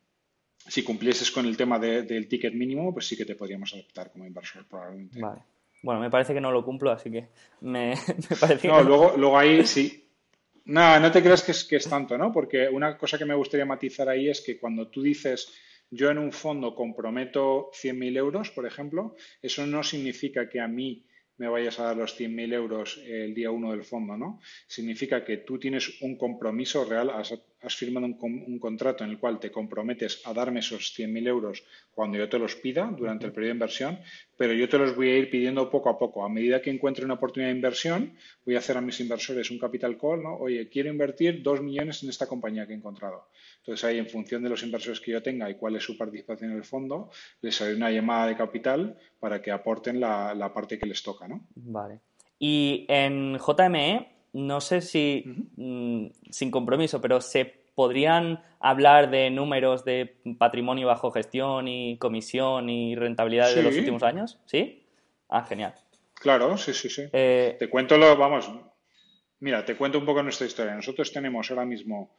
si 0.67 0.83
cumplieses 0.83 1.31
con 1.31 1.47
el 1.47 1.57
tema 1.57 1.79
del 1.79 2.29
ticket 2.29 2.55
mínimo, 2.55 2.93
pues 2.93 3.07
sí 3.07 3.17
que 3.17 3.25
te 3.25 3.35
podríamos 3.35 3.73
aceptar 3.73 4.11
como 4.11 4.27
inversor 4.27 4.67
probablemente. 4.67 5.21
Vale. 5.21 5.43
Bueno, 5.83 6.01
me 6.01 6.11
parece 6.11 6.33
que 6.33 6.41
no 6.41 6.51
lo 6.51 6.65
cumplo, 6.65 6.91
así 6.91 7.11
que 7.11 7.29
me, 7.61 7.95
parece 8.41 8.69
no, 8.69 8.83
luego, 8.83 9.15
luego 9.17 9.39
ahí 9.39 9.67
sí. 9.67 10.09
No, 10.65 10.99
no 10.99 11.13
te 11.13 11.23
creas 11.23 11.43
que 11.43 11.53
es, 11.53 11.65
que 11.65 11.77
es 11.77 11.89
tanto, 11.89 12.17
¿no? 12.17 12.33
Porque 12.33 12.69
una 12.69 12.97
cosa 12.97 13.19
que 13.19 13.27
me 13.27 13.35
gustaría 13.35 13.67
matizar 13.67 14.09
ahí 14.09 14.31
es 14.31 14.41
que 14.41 14.59
cuando 14.59 14.89
tú 14.89 15.03
dices 15.03 15.53
yo 15.91 16.11
en 16.11 16.19
un 16.19 16.33
fondo 16.33 16.75
comprometo 16.75 17.71
100.000 17.73 18.17
euros, 18.17 18.51
por 18.51 18.67
ejemplo, 18.67 19.15
eso 19.43 19.67
no 19.67 19.83
significa 19.83 20.49
que 20.49 20.61
a 20.61 20.67
mí 20.67 21.05
me 21.37 21.49
vayas 21.49 21.79
a 21.79 21.85
dar 21.85 21.97
los 21.97 22.19
100.000 22.19 22.53
euros 22.55 23.03
el 23.05 23.35
día 23.35 23.51
uno 23.51 23.73
del 23.73 23.85
fondo, 23.85 24.17
¿no? 24.17 24.41
Significa 24.67 25.25
que 25.25 25.39
tú 25.39 25.59
tienes 25.59 26.01
un 26.01 26.17
compromiso 26.17 26.85
real, 26.85 27.11
has, 27.65 27.75
firmado 27.75 28.07
un, 28.07 28.59
contrato 28.59 29.05
en 29.05 29.11
el 29.11 29.19
cual 29.19 29.39
te 29.39 29.51
comprometes 29.51 30.23
a 30.25 30.33
darme 30.33 30.61
esos 30.61 30.95
100.000 30.97 31.27
euros 31.29 31.65
cuando 31.93 32.19
yo 32.19 32.29
te 32.29 32.39
los 32.39 32.57
pida 32.57 32.93
durante 32.97 33.27
el 33.27 33.33
periodo 33.33 33.51
de 33.51 33.57
inversión, 33.57 33.99
pero 34.37 34.53
yo 34.53 34.69
te 34.69 34.79
los 34.79 34.95
voy 34.97 35.11
a 35.11 35.19
ir 35.19 35.31
pidiendo 35.31 35.71
poco 35.71 35.89
a 35.89 35.99
poco. 35.99 36.25
A 36.25 36.29
medida 36.29 36.61
que 36.61 36.71
encuentre 36.71 37.05
una 37.05 37.15
oportunidad 37.15 37.51
de 37.51 37.57
inversión, 37.57 38.15
voy 38.45 38.57
a 38.57 38.59
hacer 38.59 38.77
a 38.77 38.81
mis 38.81 38.99
inversores 39.01 39.51
un 39.51 39.59
capital 39.59 39.97
call, 39.99 40.23
¿no? 40.23 40.37
Oye, 40.37 40.69
quiero 40.69 40.89
invertir 40.89 41.43
2 41.43 41.63
millones 41.63 42.03
en 42.03 42.11
esta 42.11 42.27
compañía 42.27 42.67
que 42.67 42.73
he 42.73 42.77
encontrado. 42.77 43.29
Entonces 43.59 43.85
ahí, 43.85 43.99
en 43.99 44.09
función 44.09 44.43
de 44.43 44.51
los 44.51 44.63
inversores 44.63 45.01
que 45.01 45.13
yo 45.13 45.23
tenga 45.23 45.49
y 45.49 45.55
cuál 45.55 45.77
es 45.77 45.83
su 45.83 45.97
participación 45.97 46.51
en 46.51 46.59
el 46.59 46.65
fondo, 46.65 47.11
les 47.41 47.61
haré 47.63 47.75
una 47.75 47.91
llamada 47.91 48.27
de 48.27 48.37
capital 48.37 48.99
para 49.19 49.41
que 49.41 49.51
aporten 49.51 50.01
la, 50.01 50.53
parte 50.55 50.79
que 50.79 50.87
les 50.87 51.03
toca, 51.03 51.27
¿no? 51.27 51.47
Vale. 51.55 52.01
Y 52.39 52.85
en 52.89 53.39
JME, 53.39 54.14
no 54.35 54.61
sé 54.61 54.81
si, 54.81 55.25
mm, 55.57 56.07
sin 56.29 56.51
compromiso, 56.51 57.01
pero 57.01 57.21
se 57.21 57.45
podrían 57.75 58.43
hablar 58.61 59.11
de 59.11 59.31
números 59.31 59.85
de 59.85 60.17
patrimonio 60.39 60.89
bajo 60.89 61.11
gestión 61.11 61.69
y 61.69 61.99
comisión 61.99 62.69
y 62.69 62.95
rentabilidad 62.97 63.55
de 63.55 63.63
los 63.63 63.77
últimos 63.77 64.03
años, 64.03 64.39
¿sí? 64.47 64.87
Ah, 65.29 65.45
genial. 65.45 65.75
Claro, 66.15 66.57
sí, 66.57 66.75
sí, 66.75 66.89
sí. 66.91 67.03
Eh, 67.13 67.57
te 67.59 67.69
cuento 67.69 67.97
lo, 67.97 68.17
vamos, 68.17 68.51
mira, 69.41 69.65
te 69.65 69.77
cuento 69.77 69.99
un 69.99 70.05
poco 70.05 70.23
nuestra 70.23 70.47
historia. 70.47 70.75
Nosotros 70.75 71.13
tenemos 71.13 71.51
ahora 71.51 71.65
mismo 71.65 72.17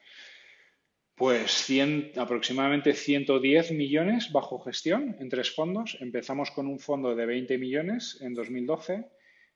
pues 1.16 1.70
aproximadamente 2.18 2.94
110 2.94 3.72
millones 3.72 4.32
bajo 4.34 4.60
gestión 4.60 5.16
en 5.20 5.30
tres 5.30 5.50
fondos. 5.54 5.98
Empezamos 6.02 6.52
con 6.52 6.68
un 6.68 6.80
fondo 6.80 7.16
de 7.16 7.26
20 7.26 7.58
millones 7.58 8.20
en 8.22 8.34
2012 8.34 9.06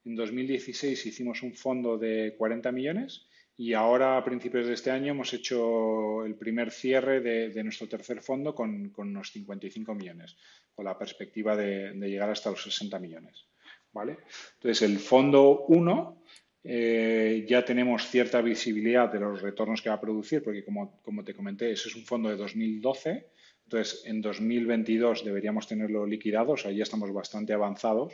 en 0.06 0.16
2016 0.16 1.06
hicimos 1.06 1.44
un 1.44 1.54
fondo 1.54 1.98
de 1.98 2.36
40 2.38 2.72
millones 2.72 3.26
y 3.58 3.74
ahora 3.74 4.18
a 4.18 4.24
principios 4.24 4.68
de 4.68 4.74
este 4.74 4.92
año 4.92 5.12
hemos 5.12 5.34
hecho 5.34 6.26
el 6.26 6.36
primer 6.36 6.72
cierre 6.72 7.20
de, 7.20 7.64
nuestro 7.64 7.88
tercer 7.88 8.22
fondo 8.22 8.56
con, 8.56 8.94
unos 8.96 9.32
55 9.32 9.94
millones, 9.94 10.38
con 10.74 10.86
la 10.86 10.98
perspectiva 10.98 11.58
de, 11.58 11.94
llegar 11.94 12.30
hasta 12.30 12.52
los 12.52 12.64
60 12.64 12.98
millones. 13.00 13.48
¿vale? 13.92 14.18
Entonces, 14.56 14.82
el 14.84 14.98
fondo 15.00 15.66
1 15.68 16.24
eh, 16.64 17.46
ya 17.50 17.66
tenemos 17.66 18.08
cierta 18.08 18.42
visibilidad 18.42 19.12
de 19.12 19.20
los 19.20 19.42
retornos 19.42 19.82
que 19.82 19.90
va 19.90 19.96
a 19.96 20.02
producir, 20.02 20.42
porque 20.42 20.64
como, 20.64 21.02
como 21.02 21.24
te 21.26 21.34
comenté, 21.34 21.72
ese 21.72 21.90
es 21.90 21.96
un 21.96 22.06
fondo 22.06 22.30
de 22.30 22.38
2012 22.38 23.28
entonces, 23.70 24.02
en 24.06 24.20
2022 24.20 25.24
deberíamos 25.24 25.68
tenerlo 25.68 26.04
liquidado, 26.08 26.54
o 26.54 26.56
ya 26.56 26.82
estamos 26.82 27.14
bastante 27.14 27.54
avanzados 27.54 28.14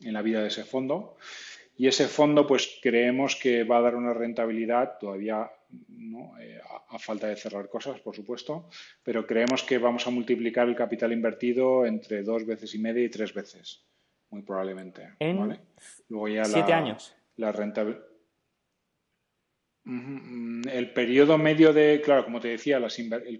en 0.00 0.12
la 0.12 0.22
vida 0.22 0.42
de 0.42 0.48
ese 0.48 0.64
fondo. 0.64 1.16
Y 1.76 1.86
ese 1.86 2.08
fondo, 2.08 2.46
pues 2.46 2.78
creemos 2.82 3.36
que 3.36 3.64
va 3.64 3.78
a 3.78 3.80
dar 3.80 3.96
una 3.96 4.12
rentabilidad 4.12 4.98
todavía 4.98 5.50
eh, 6.40 6.60
a, 6.88 6.98
falta 6.98 7.28
de 7.28 7.36
cerrar 7.36 7.68
cosas, 7.68 8.00
por 8.00 8.14
supuesto, 8.14 8.68
pero 9.02 9.26
creemos 9.26 9.62
que 9.62 9.78
vamos 9.78 10.06
a 10.06 10.10
multiplicar 10.10 10.68
el 10.68 10.76
capital 10.76 11.12
invertido 11.12 11.86
entre 11.86 12.22
dos 12.22 12.44
veces 12.44 12.74
y 12.74 12.78
media 12.78 13.04
y 13.04 13.08
tres 13.08 13.32
veces, 13.32 13.86
muy 14.28 14.42
probablemente. 14.42 15.14
En 15.20 15.58
siete 16.44 16.72
años. 16.72 17.14
La 17.36 17.52
rentabilidad. 17.52 18.04
Mm, 19.84 20.68
el 20.68 20.92
periodo 20.92 21.38
medio 21.38 21.72
de, 21.72 22.02
claro, 22.04 22.24
como 22.24 22.40
te 22.40 22.48
decía, 22.48 22.78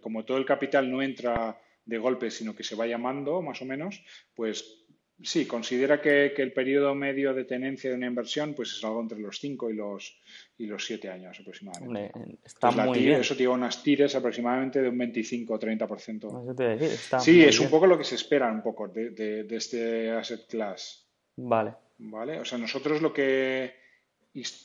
como 0.00 0.24
todo 0.24 0.38
el 0.38 0.46
capital 0.46 0.90
no 0.90 1.02
entra 1.02 1.60
de 1.84 1.98
golpe, 1.98 2.30
sino 2.30 2.54
que 2.54 2.64
se 2.64 2.76
va 2.76 2.86
llamando, 2.86 3.42
más 3.42 3.60
o 3.60 3.66
menos, 3.66 4.02
pues 4.34 4.79
sí, 5.22 5.46
considera 5.46 6.00
que, 6.00 6.26
el 6.36 6.52
periodo 6.52 6.94
medio 6.94 7.34
de 7.34 7.44
tenencia 7.44 7.90
de 7.90 7.96
una 7.96 8.06
inversión 8.06 8.54
pues 8.54 8.72
es 8.72 8.84
algo 8.84 9.00
entre 9.00 9.18
los 9.18 9.38
5 9.38 9.70
y 9.70 9.74
los, 9.74 10.20
y 10.58 10.66
los 10.66 10.84
7 10.84 11.08
años 11.08 11.38
aproximadamente. 11.40 12.12
está 12.44 12.70
muy 12.70 12.98
bien. 12.98 13.20
Eso 13.20 13.36
tiene 13.36 13.52
unas 13.52 13.82
tires 13.82 14.14
aproximadamente 14.14 14.80
de 14.80 14.88
un 14.88 14.98
25 14.98 15.54
o 15.54 15.58
30%. 15.58 17.20
sí, 17.20 17.42
es 17.42 17.60
un 17.60 17.70
poco 17.70 17.86
lo 17.86 17.98
que 17.98 18.04
se 18.04 18.14
espera 18.14 18.50
un 18.50 18.62
poco 18.62 18.88
de, 18.88 19.10
de 19.10 19.56
este 19.56 20.10
asset 20.10 20.46
class. 20.46 21.06
Vale. 21.36 21.74
Vale, 22.02 22.40
o 22.40 22.44
sea, 22.44 22.56
nosotros 22.56 23.02
lo 23.02 23.12
que 23.12 23.74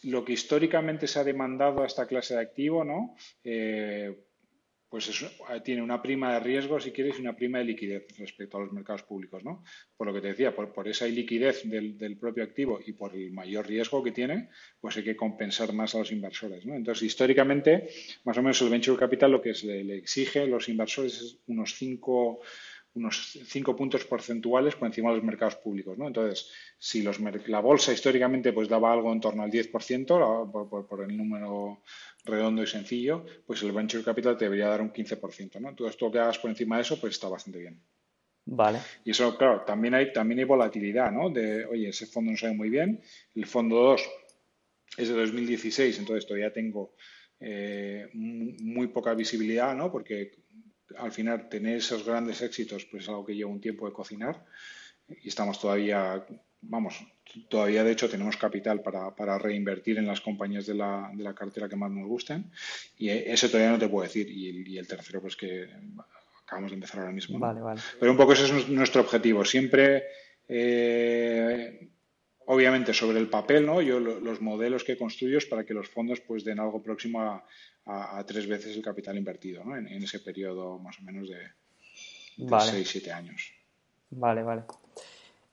lo 0.04 0.24
que 0.24 0.34
históricamente 0.34 1.08
se 1.08 1.20
ha 1.20 1.24
demandado 1.24 1.82
a 1.82 1.88
esta 1.88 2.06
clase 2.06 2.36
de 2.36 2.42
activo, 2.42 2.84
¿no? 2.84 3.16
Eh, 3.44 4.25
pues 4.90 5.10
tiene 5.64 5.82
una 5.82 6.02
prima 6.02 6.34
de 6.34 6.40
riesgo, 6.40 6.80
si 6.80 6.92
quieres, 6.92 7.18
y 7.18 7.22
una 7.22 7.36
prima 7.36 7.58
de 7.58 7.66
liquidez 7.66 8.06
respecto 8.18 8.58
a 8.58 8.62
los 8.62 8.72
mercados 8.72 9.04
públicos, 9.04 9.44
¿no? 9.44 9.64
Por 9.98 10.08
lo 10.08 10.14
que 10.14 10.22
te 10.22 10.28
decía, 10.28 10.56
por, 10.56 10.88
esa 10.88 11.06
liquidez 11.06 11.64
del, 11.64 12.18
propio 12.18 12.44
activo 12.44 12.80
y 12.86 12.94
por 12.94 13.16
el 13.16 13.32
mayor 13.32 13.68
riesgo 13.68 14.04
que 14.04 14.12
tiene, 14.12 14.50
pues 14.80 14.98
hay 14.98 15.04
que 15.04 15.16
compensar 15.16 15.74
más 15.74 15.96
a 15.96 16.00
los 16.00 16.12
inversores, 16.12 16.66
¿no? 16.66 16.76
Entonces, 16.76 17.04
históricamente, 17.04 17.90
más 18.24 18.38
o 18.38 18.42
menos 18.42 18.62
el 18.62 18.70
venture 18.70 18.98
capital 18.98 19.32
lo 19.32 19.42
que 19.42 19.54
se 19.54 19.84
le 19.84 19.98
exige 19.98 20.42
a 20.42 20.46
los 20.46 20.70
inversores 20.70 21.22
es 21.22 21.40
unos 21.48 21.76
5 21.76 22.42
unos 22.96 23.38
5 23.46 23.76
puntos 23.76 24.06
porcentuales 24.06 24.76
por 24.76 24.88
encima 24.88 25.10
de 25.10 25.18
los 25.18 25.26
mercados 25.26 25.56
públicos. 25.58 25.98
¿no? 25.98 26.08
Entonces, 26.08 26.50
si 26.78 27.04
los, 27.04 27.20
la 27.48 27.60
bolsa 27.60 27.94
históricamente 27.94 28.54
pues 28.54 28.70
daba 28.70 28.92
algo 28.92 29.12
en 29.12 29.20
torno 29.20 29.44
al 29.44 29.52
10%, 29.52 30.52
por, 30.52 30.88
por, 30.88 31.04
el 31.04 31.16
número 31.16 31.82
redondo 32.24 32.64
y 32.64 32.68
sencillo, 32.68 33.26
pues 33.46 33.62
el 33.64 33.74
venture 33.74 34.04
capital 34.04 34.38
te 34.38 34.46
debería 34.46 34.70
dar 34.70 34.82
un 34.82 34.92
15%. 34.92 35.60
¿no? 35.60 35.76
Todo 35.76 35.90
esto 35.90 36.12
que 36.12 36.20
hagas 36.20 36.40
por 36.40 36.50
encima 36.50 36.78
de 36.78 36.84
eso, 36.84 37.00
pues 37.00 37.14
está 37.14 37.28
bastante 37.28 37.60
bien. 37.60 37.82
Vale. 38.46 38.80
Y 39.04 39.12
eso, 39.12 39.38
claro, 39.38 39.64
también 39.66 39.96
hay, 39.96 40.14
también 40.14 40.40
hay 40.40 40.46
volatilidad, 40.46 41.12
¿no? 41.12 41.32
De, 41.32 41.66
oye, 41.66 41.90
ese 41.90 42.06
fondo 42.06 42.32
no 42.32 42.38
sabe 42.38 42.54
muy 42.54 42.70
bien. 42.70 43.02
El 43.34 43.48
fondo 43.48 43.76
2 43.76 44.02
es 44.98 45.10
de 45.10 45.16
2016, 45.16 45.98
entonces 45.98 46.28
todavía 46.28 46.54
tengo 46.54 46.94
eh, 47.40 48.08
muy 48.14 48.88
poca 48.88 49.16
visibilidad, 49.16 49.76
¿no? 49.76 49.92
Porque 49.92 50.32
al 50.98 51.12
final 51.12 51.50
tener 51.50 51.78
esos 51.78 52.06
grandes 52.06 52.42
éxitos 52.42 52.86
pues 52.86 53.04
es 53.04 53.10
algo 53.10 53.26
que 53.26 53.36
lleva 53.36 53.50
un 53.50 53.62
tiempo 53.62 53.88
de 53.88 53.94
cocinar 53.94 54.46
y 55.08 55.28
estamos 55.28 55.60
todavía, 55.60 56.26
vamos, 56.62 57.06
todavía 57.50 57.84
de 57.84 57.92
hecho 57.92 58.10
tenemos 58.10 58.38
capital 58.38 58.82
para, 58.82 59.38
reinvertir 59.38 59.98
en 59.98 60.08
las 60.08 60.22
compañías 60.22 60.66
de 60.66 60.76
la, 60.76 61.12
de 61.14 61.24
la, 61.24 61.34
cartera 61.34 61.70
que 61.70 61.76
más 61.76 61.92
nos 61.92 62.08
gusten 62.08 62.52
y 62.98 63.10
ese 63.10 63.50
todavía 63.50 63.72
no 63.72 63.80
te 63.80 63.90
puedo 63.90 64.04
decir 64.04 64.30
y 64.30 64.78
el, 64.78 64.88
tercero 64.88 65.22
pues 65.22 65.36
que 65.36 65.70
acabamos 66.44 66.72
de 66.72 66.76
empezar 66.76 67.02
ahora 67.02 67.12
mismo. 67.12 67.40
Vale, 67.40 67.62
vale. 67.62 67.82
Pero 68.00 68.12
un 68.12 68.18
poco 68.18 68.34
ese 68.34 68.46
es 68.46 68.70
nuestro 68.70 69.02
objetivo, 69.02 69.44
siempre... 69.46 70.04
Eh, 70.48 71.90
obviamente 72.48 72.94
sobre 72.94 73.20
el 73.20 73.28
papel, 73.28 73.66
¿no? 73.66 73.82
Yo 73.82 74.00
los 74.00 74.42
modelos 74.42 74.84
que 74.84 74.98
construyo 74.98 75.38
es 75.38 75.46
para 75.46 75.66
que 75.66 75.74
los 75.74 75.90
fondos 75.90 76.22
pues 76.22 76.44
den 76.44 76.60
algo 76.60 76.82
próximo 76.82 77.22
a, 77.22 77.46
a, 77.86 78.24
tres 78.26 78.48
veces 78.48 78.76
el 78.76 78.82
capital 78.82 79.18
invertido 79.18 79.64
¿no? 79.64 79.76
en, 79.76 79.88
ese 79.88 80.20
periodo 80.20 80.80
más 80.80 81.00
o 81.00 81.04
menos 81.04 81.30
de, 81.30 81.38
de 82.38 82.60
6, 82.60 82.88
7 82.88 83.12
años. 83.12 83.52
Vale, 84.10 84.44
vale. 84.44 84.64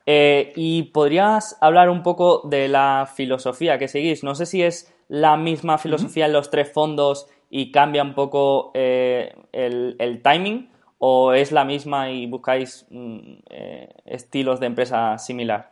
Eh, 0.06 0.52
y 0.56 0.84
podrías 0.84 1.56
hablar 1.60 1.88
un 1.88 2.02
poco 2.02 2.42
de 2.44 2.68
la 2.68 3.08
filosofía 3.12 3.78
que 3.78 3.88
seguís. 3.88 4.24
No 4.24 4.34
sé 4.34 4.46
si 4.46 4.62
es 4.62 4.92
la 5.08 5.36
misma 5.36 5.78
filosofía 5.78 6.26
en 6.26 6.32
los 6.32 6.50
tres 6.50 6.72
fondos 6.72 7.28
y 7.50 7.70
cambia 7.70 8.02
un 8.02 8.14
poco 8.14 8.72
eh, 8.74 9.34
el, 9.52 10.20
timing 10.22 10.70
o 10.98 11.32
es 11.34 11.52
la 11.52 11.64
misma 11.64 12.10
y 12.10 12.26
buscáis 12.26 12.86
mm, 12.90 13.32
eh, 13.50 13.88
estilos 14.06 14.58
de 14.58 14.66
empresa 14.66 15.18
similar. 15.18 15.70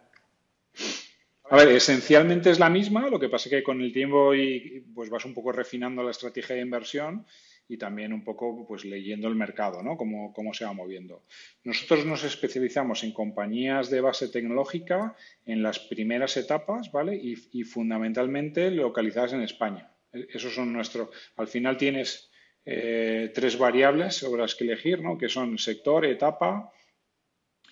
A 1.53 1.57
ver, 1.57 1.69
esencialmente 1.71 2.49
es 2.49 2.61
la 2.61 2.71
misma, 2.71 3.11
lo 3.11 3.19
que 3.19 3.29
pasa 3.29 3.49
es 3.49 3.51
que 3.57 3.63
con 3.65 3.81
el 3.81 3.93
tiempo 3.93 4.37
y, 4.37 4.85
pues 4.95 5.11
vas 5.11 5.25
un 5.25 5.35
poco 5.35 5.51
refinando 5.51 6.01
la 6.05 6.13
estrategia 6.13 6.55
de 6.55 6.63
inversión 6.63 7.27
y 7.67 7.77
también 7.77 8.13
un 8.13 8.23
poco 8.23 8.65
pues 8.69 8.85
leyendo 8.85 9.27
el 9.27 9.35
mercado, 9.35 9.83
¿no? 9.83 9.97
Cómo, 9.97 10.33
cómo 10.33 10.55
se 10.55 10.65
va 10.65 10.73
moviendo. 10.73 11.25
Nosotros 11.65 12.07
nos 12.07 12.23
especializamos 12.23 13.03
en 13.03 13.13
compañías 13.13 13.91
de 13.91 14.01
base 14.01 14.29
tecnológica 14.29 15.17
en 15.45 15.61
las 15.61 15.81
primeras 15.81 16.37
etapas, 16.37 16.93
¿vale? 16.93 17.17
Y, 17.17 17.65
fundamentalmente 17.65 18.71
localizadas 18.71 19.33
en 19.33 19.41
España. 19.41 19.93
Esos 20.13 20.55
son 20.55 20.73
nuestros. 20.73 21.09
Al 21.35 21.49
final 21.49 21.77
tienes 21.77 22.31
eh, 22.65 23.33
tres 23.35 23.59
variables 23.59 24.15
sobre 24.15 24.43
las 24.43 24.55
que 24.55 24.63
elegir, 24.63 25.03
¿no? 25.03 25.19
Que 25.19 25.29
son 25.29 25.59
sector, 25.59 26.07
etapa 26.07 26.73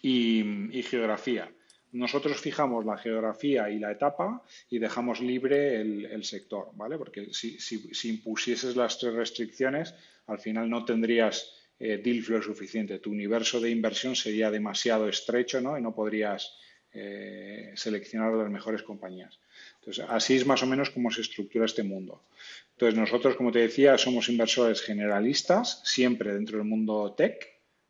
y 0.02 0.82
geografía. 0.82 1.48
Nosotros 1.92 2.40
fijamos 2.40 2.84
la 2.84 2.98
geografía 2.98 3.70
y 3.70 3.78
la 3.78 3.92
etapa 3.92 4.42
y 4.68 4.78
dejamos 4.78 5.20
libre 5.20 5.80
el, 5.80 6.24
sector, 6.24 6.70
¿vale? 6.74 6.98
Porque 6.98 7.32
si, 7.32 7.58
si, 7.58 8.08
impusieses 8.08 8.76
las 8.76 8.98
tres 8.98 9.14
restricciones, 9.14 9.94
al 10.26 10.38
final 10.38 10.68
no 10.68 10.84
tendrías 10.84 11.54
eh, 11.78 11.98
deal 11.98 12.22
flow 12.22 12.42
suficiente. 12.42 12.98
Tu 12.98 13.10
universo 13.10 13.60
de 13.60 13.70
inversión 13.70 14.14
sería 14.16 14.50
demasiado 14.50 15.08
estrecho, 15.08 15.60
¿no? 15.60 15.78
Y 15.78 15.82
no 15.82 15.94
podrías 15.94 16.52
eh, 16.92 17.72
seleccionar 17.74 18.32
las 18.32 18.50
mejores 18.50 18.82
compañías. 18.82 19.38
Entonces, 19.80 20.04
así 20.08 20.36
es 20.36 20.46
más 20.46 20.62
o 20.62 20.66
menos 20.66 20.90
como 20.90 21.10
se 21.10 21.20
estructura 21.20 21.66
este 21.66 21.82
mundo. 21.82 22.24
Entonces, 22.72 22.98
nosotros, 22.98 23.36
como 23.36 23.52
te 23.52 23.60
decía, 23.60 23.98
somos 23.98 24.28
inversores 24.28 24.82
generalistas, 24.82 25.80
siempre 25.84 26.32
dentro 26.32 26.58
del 26.58 26.66
mundo 26.66 27.14
tech, 27.16 27.46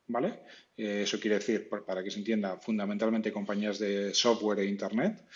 ¿vale? 0.08 0.40
Eh, 0.78 1.02
eso 1.02 1.18
quiere 1.18 1.38
decir, 1.38 1.68
para 1.68 2.04
que 2.04 2.10
se 2.10 2.20
entienda, 2.20 2.56
fundamentalmente 2.56 3.32
compañías 3.32 3.80
de 3.80 4.14
software 4.14 4.60
e 4.60 4.66
Internet. 4.66 5.26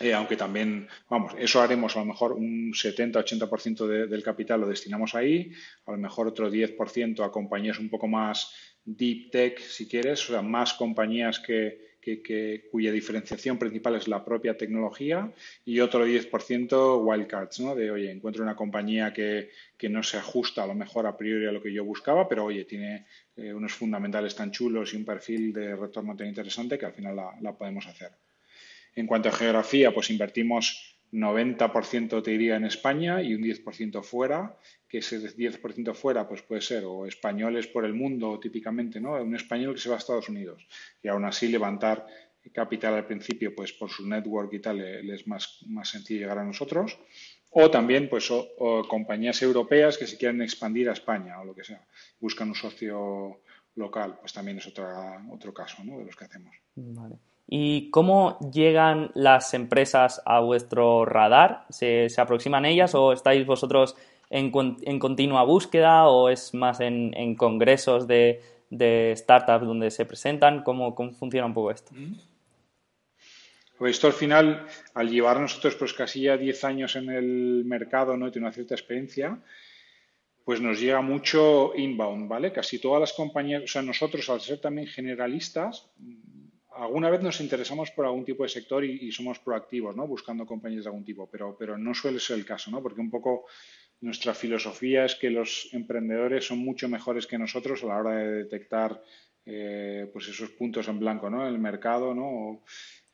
Eh, 0.00 0.12
aunque 0.12 0.36
también, 0.36 0.86
vamos, 1.08 1.32
eso 1.38 1.60
haremos 1.60 1.96
a 1.96 2.00
lo 2.00 2.04
mejor 2.04 2.34
un 2.34 2.72
70-80% 2.72 4.06
del 4.06 4.22
capital 4.22 4.60
lo 4.60 4.68
destinamos 4.68 5.14
ahí, 5.14 5.50
a 5.86 5.92
lo 5.92 5.98
mejor 5.98 6.28
otro 6.28 6.50
10% 6.50 7.24
a 7.24 7.32
compañías 7.32 7.80
un 7.80 7.88
poco 7.88 8.06
más 8.06 8.52
deep 8.84 9.30
tech, 9.32 9.58
si 9.58 9.88
quieres, 9.88 10.22
o 10.28 10.34
sea, 10.34 10.42
más 10.42 10.74
compañías 10.74 11.40
que, 11.40 11.87
cuya 12.70 12.92
diferenciación 12.92 13.58
principal 13.58 13.96
es 13.96 14.08
la 14.08 14.24
propia 14.24 14.56
tecnología 14.56 15.32
y 15.64 15.80
otro 15.80 16.06
10% 16.06 17.02
wildcards, 17.04 17.60
¿no? 17.60 17.74
De, 17.74 17.90
oye, 17.90 18.10
encuentro 18.10 18.42
una 18.42 18.56
compañía 18.56 19.12
que, 19.12 19.50
no 19.88 20.02
se 20.02 20.18
ajusta 20.18 20.64
a 20.64 20.66
lo 20.66 20.74
mejor 20.74 21.06
a 21.06 21.16
priori 21.16 21.46
a 21.46 21.52
lo 21.52 21.62
que 21.62 21.72
yo 21.72 21.84
buscaba, 21.84 22.28
pero 22.28 22.44
oye, 22.44 22.64
tiene 22.64 23.06
eh, 23.36 23.52
unos 23.52 23.72
fundamentales 23.72 24.34
tan 24.34 24.50
chulos 24.50 24.92
y 24.92 24.96
un 24.96 25.04
perfil 25.04 25.52
de 25.52 25.76
retorno 25.76 26.16
tan 26.16 26.26
interesante 26.26 26.78
que 26.78 26.86
al 26.86 26.92
final 26.92 27.16
la, 27.16 27.52
podemos 27.56 27.86
hacer. 27.86 28.12
En 28.94 29.06
cuanto 29.06 29.28
a 29.28 29.32
geografía, 29.32 29.92
pues 29.92 30.10
invertimos 30.10 30.97
90% 31.12 32.22
te 32.22 32.30
diría 32.30 32.56
en 32.56 32.64
España 32.64 33.22
y 33.22 33.34
un 33.34 33.42
10% 33.42 34.02
fuera, 34.02 34.56
que 34.88 34.98
ese 34.98 35.20
10% 35.20 35.94
fuera 35.94 36.28
pues 36.28 36.42
puede 36.42 36.60
ser 36.60 36.84
o 36.84 37.06
españoles 37.06 37.66
por 37.66 37.84
el 37.84 37.94
mundo 37.94 38.38
típicamente, 38.40 39.00
¿no? 39.00 39.14
Un 39.14 39.34
español 39.34 39.74
que 39.74 39.80
se 39.80 39.88
va 39.88 39.96
a 39.96 39.98
Estados 39.98 40.28
Unidos 40.28 40.66
y 41.02 41.08
aún 41.08 41.24
así 41.24 41.48
levantar 41.48 42.06
capital 42.52 42.94
al 42.94 43.06
principio 43.06 43.54
pues 43.54 43.72
por 43.72 43.90
su 43.90 44.06
network 44.06 44.52
y 44.54 44.60
tal 44.60 44.78
le, 44.78 45.14
es 45.14 45.26
más, 45.26 45.60
más 45.66 45.90
sencillo 45.90 46.20
llegar 46.20 46.38
a 46.38 46.44
nosotros 46.44 46.98
o 47.50 47.70
también 47.70 48.08
pues 48.08 48.30
compañías 48.88 49.42
europeas 49.42 49.98
que 49.98 50.06
se 50.06 50.16
quieren 50.16 50.42
expandir 50.42 50.88
a 50.88 50.92
España 50.92 51.40
o 51.40 51.44
lo 51.44 51.54
que 51.54 51.64
sea, 51.64 51.84
buscan 52.20 52.48
un 52.48 52.54
socio 52.54 53.40
local, 53.74 54.18
pues 54.20 54.32
también 54.32 54.58
es 54.58 54.66
otra, 54.66 55.24
otro 55.30 55.54
caso 55.54 55.82
¿no? 55.84 55.98
de 55.98 56.04
los 56.04 56.16
que 56.16 56.24
hacemos. 56.24 56.54
Vale. 56.74 57.16
¿Y 57.50 57.88
cómo 57.90 58.38
llegan 58.52 59.10
las 59.14 59.54
empresas 59.54 60.20
a 60.26 60.40
vuestro 60.40 61.06
radar? 61.06 61.64
¿Se, 61.70 62.08
aproximan 62.18 62.66
ellas 62.66 62.94
o 62.94 63.14
estáis 63.14 63.46
vosotros 63.46 63.96
en, 64.28 64.50
continua 64.50 65.44
búsqueda 65.44 66.08
o 66.08 66.28
es 66.28 66.52
más 66.52 66.80
en, 66.80 67.34
congresos 67.36 68.06
de, 68.06 68.42
startups 69.16 69.66
donde 69.66 69.90
se 69.90 70.04
presentan? 70.04 70.62
¿Cómo, 70.62 70.94
¿Cómo, 70.94 71.12
funciona 71.12 71.46
un 71.46 71.54
poco 71.54 71.70
esto? 71.70 71.90
Pues 73.78 73.92
esto 73.92 74.08
al 74.08 74.12
final, 74.12 74.66
al 74.92 75.08
llevar 75.08 75.40
nosotros 75.40 75.74
pues 75.76 75.94
casi 75.94 76.22
ya 76.22 76.36
10 76.36 76.64
años 76.64 76.96
en 76.96 77.08
el 77.08 77.64
mercado, 77.64 78.14
¿no? 78.18 78.30
tiene 78.30 78.46
una 78.46 78.52
cierta 78.52 78.74
experiencia, 78.74 79.38
pues 80.44 80.60
nos 80.60 80.80
llega 80.80 81.00
mucho 81.00 81.72
inbound, 81.74 82.28
¿vale? 82.28 82.52
Casi 82.52 82.78
todas 82.78 83.00
las 83.00 83.12
compañías, 83.14 83.62
o 83.62 83.66
sea, 83.68 83.80
nosotros 83.80 84.28
al 84.28 84.40
ser 84.40 84.60
también 84.60 84.88
generalistas, 84.88 85.88
alguna 86.78 87.10
vez 87.10 87.22
nos 87.22 87.40
interesamos 87.40 87.90
por 87.90 88.06
algún 88.06 88.24
tipo 88.24 88.42
de 88.42 88.48
sector 88.48 88.84
y, 88.84 89.10
somos 89.12 89.38
proactivos, 89.40 89.94
¿no? 89.96 90.06
Buscando 90.06 90.46
compañías 90.46 90.84
de 90.84 90.90
algún 90.90 91.04
tipo, 91.04 91.28
pero, 91.30 91.56
pero 91.58 91.76
no 91.76 91.94
suele 91.94 92.20
ser 92.20 92.38
el 92.38 92.44
caso, 92.44 92.70
¿no? 92.70 92.82
Porque 92.82 93.00
un 93.00 93.10
poco 93.10 93.46
nuestra 94.00 94.32
filosofía 94.32 95.04
es 95.04 95.16
que 95.16 95.30
los 95.30 95.68
emprendedores 95.72 96.46
son 96.46 96.58
mucho 96.58 96.88
mejores 96.88 97.26
que 97.26 97.38
nosotros 97.38 97.82
a 97.82 97.86
la 97.86 97.96
hora 97.96 98.16
de 98.16 98.32
detectar 98.44 99.02
eh, 99.44 100.08
pues 100.12 100.28
esos 100.28 100.50
puntos 100.50 100.86
en 100.88 100.98
blanco, 100.98 101.28
¿no? 101.28 101.46
El 101.46 101.58
mercado, 101.58 102.14
¿no? 102.14 102.62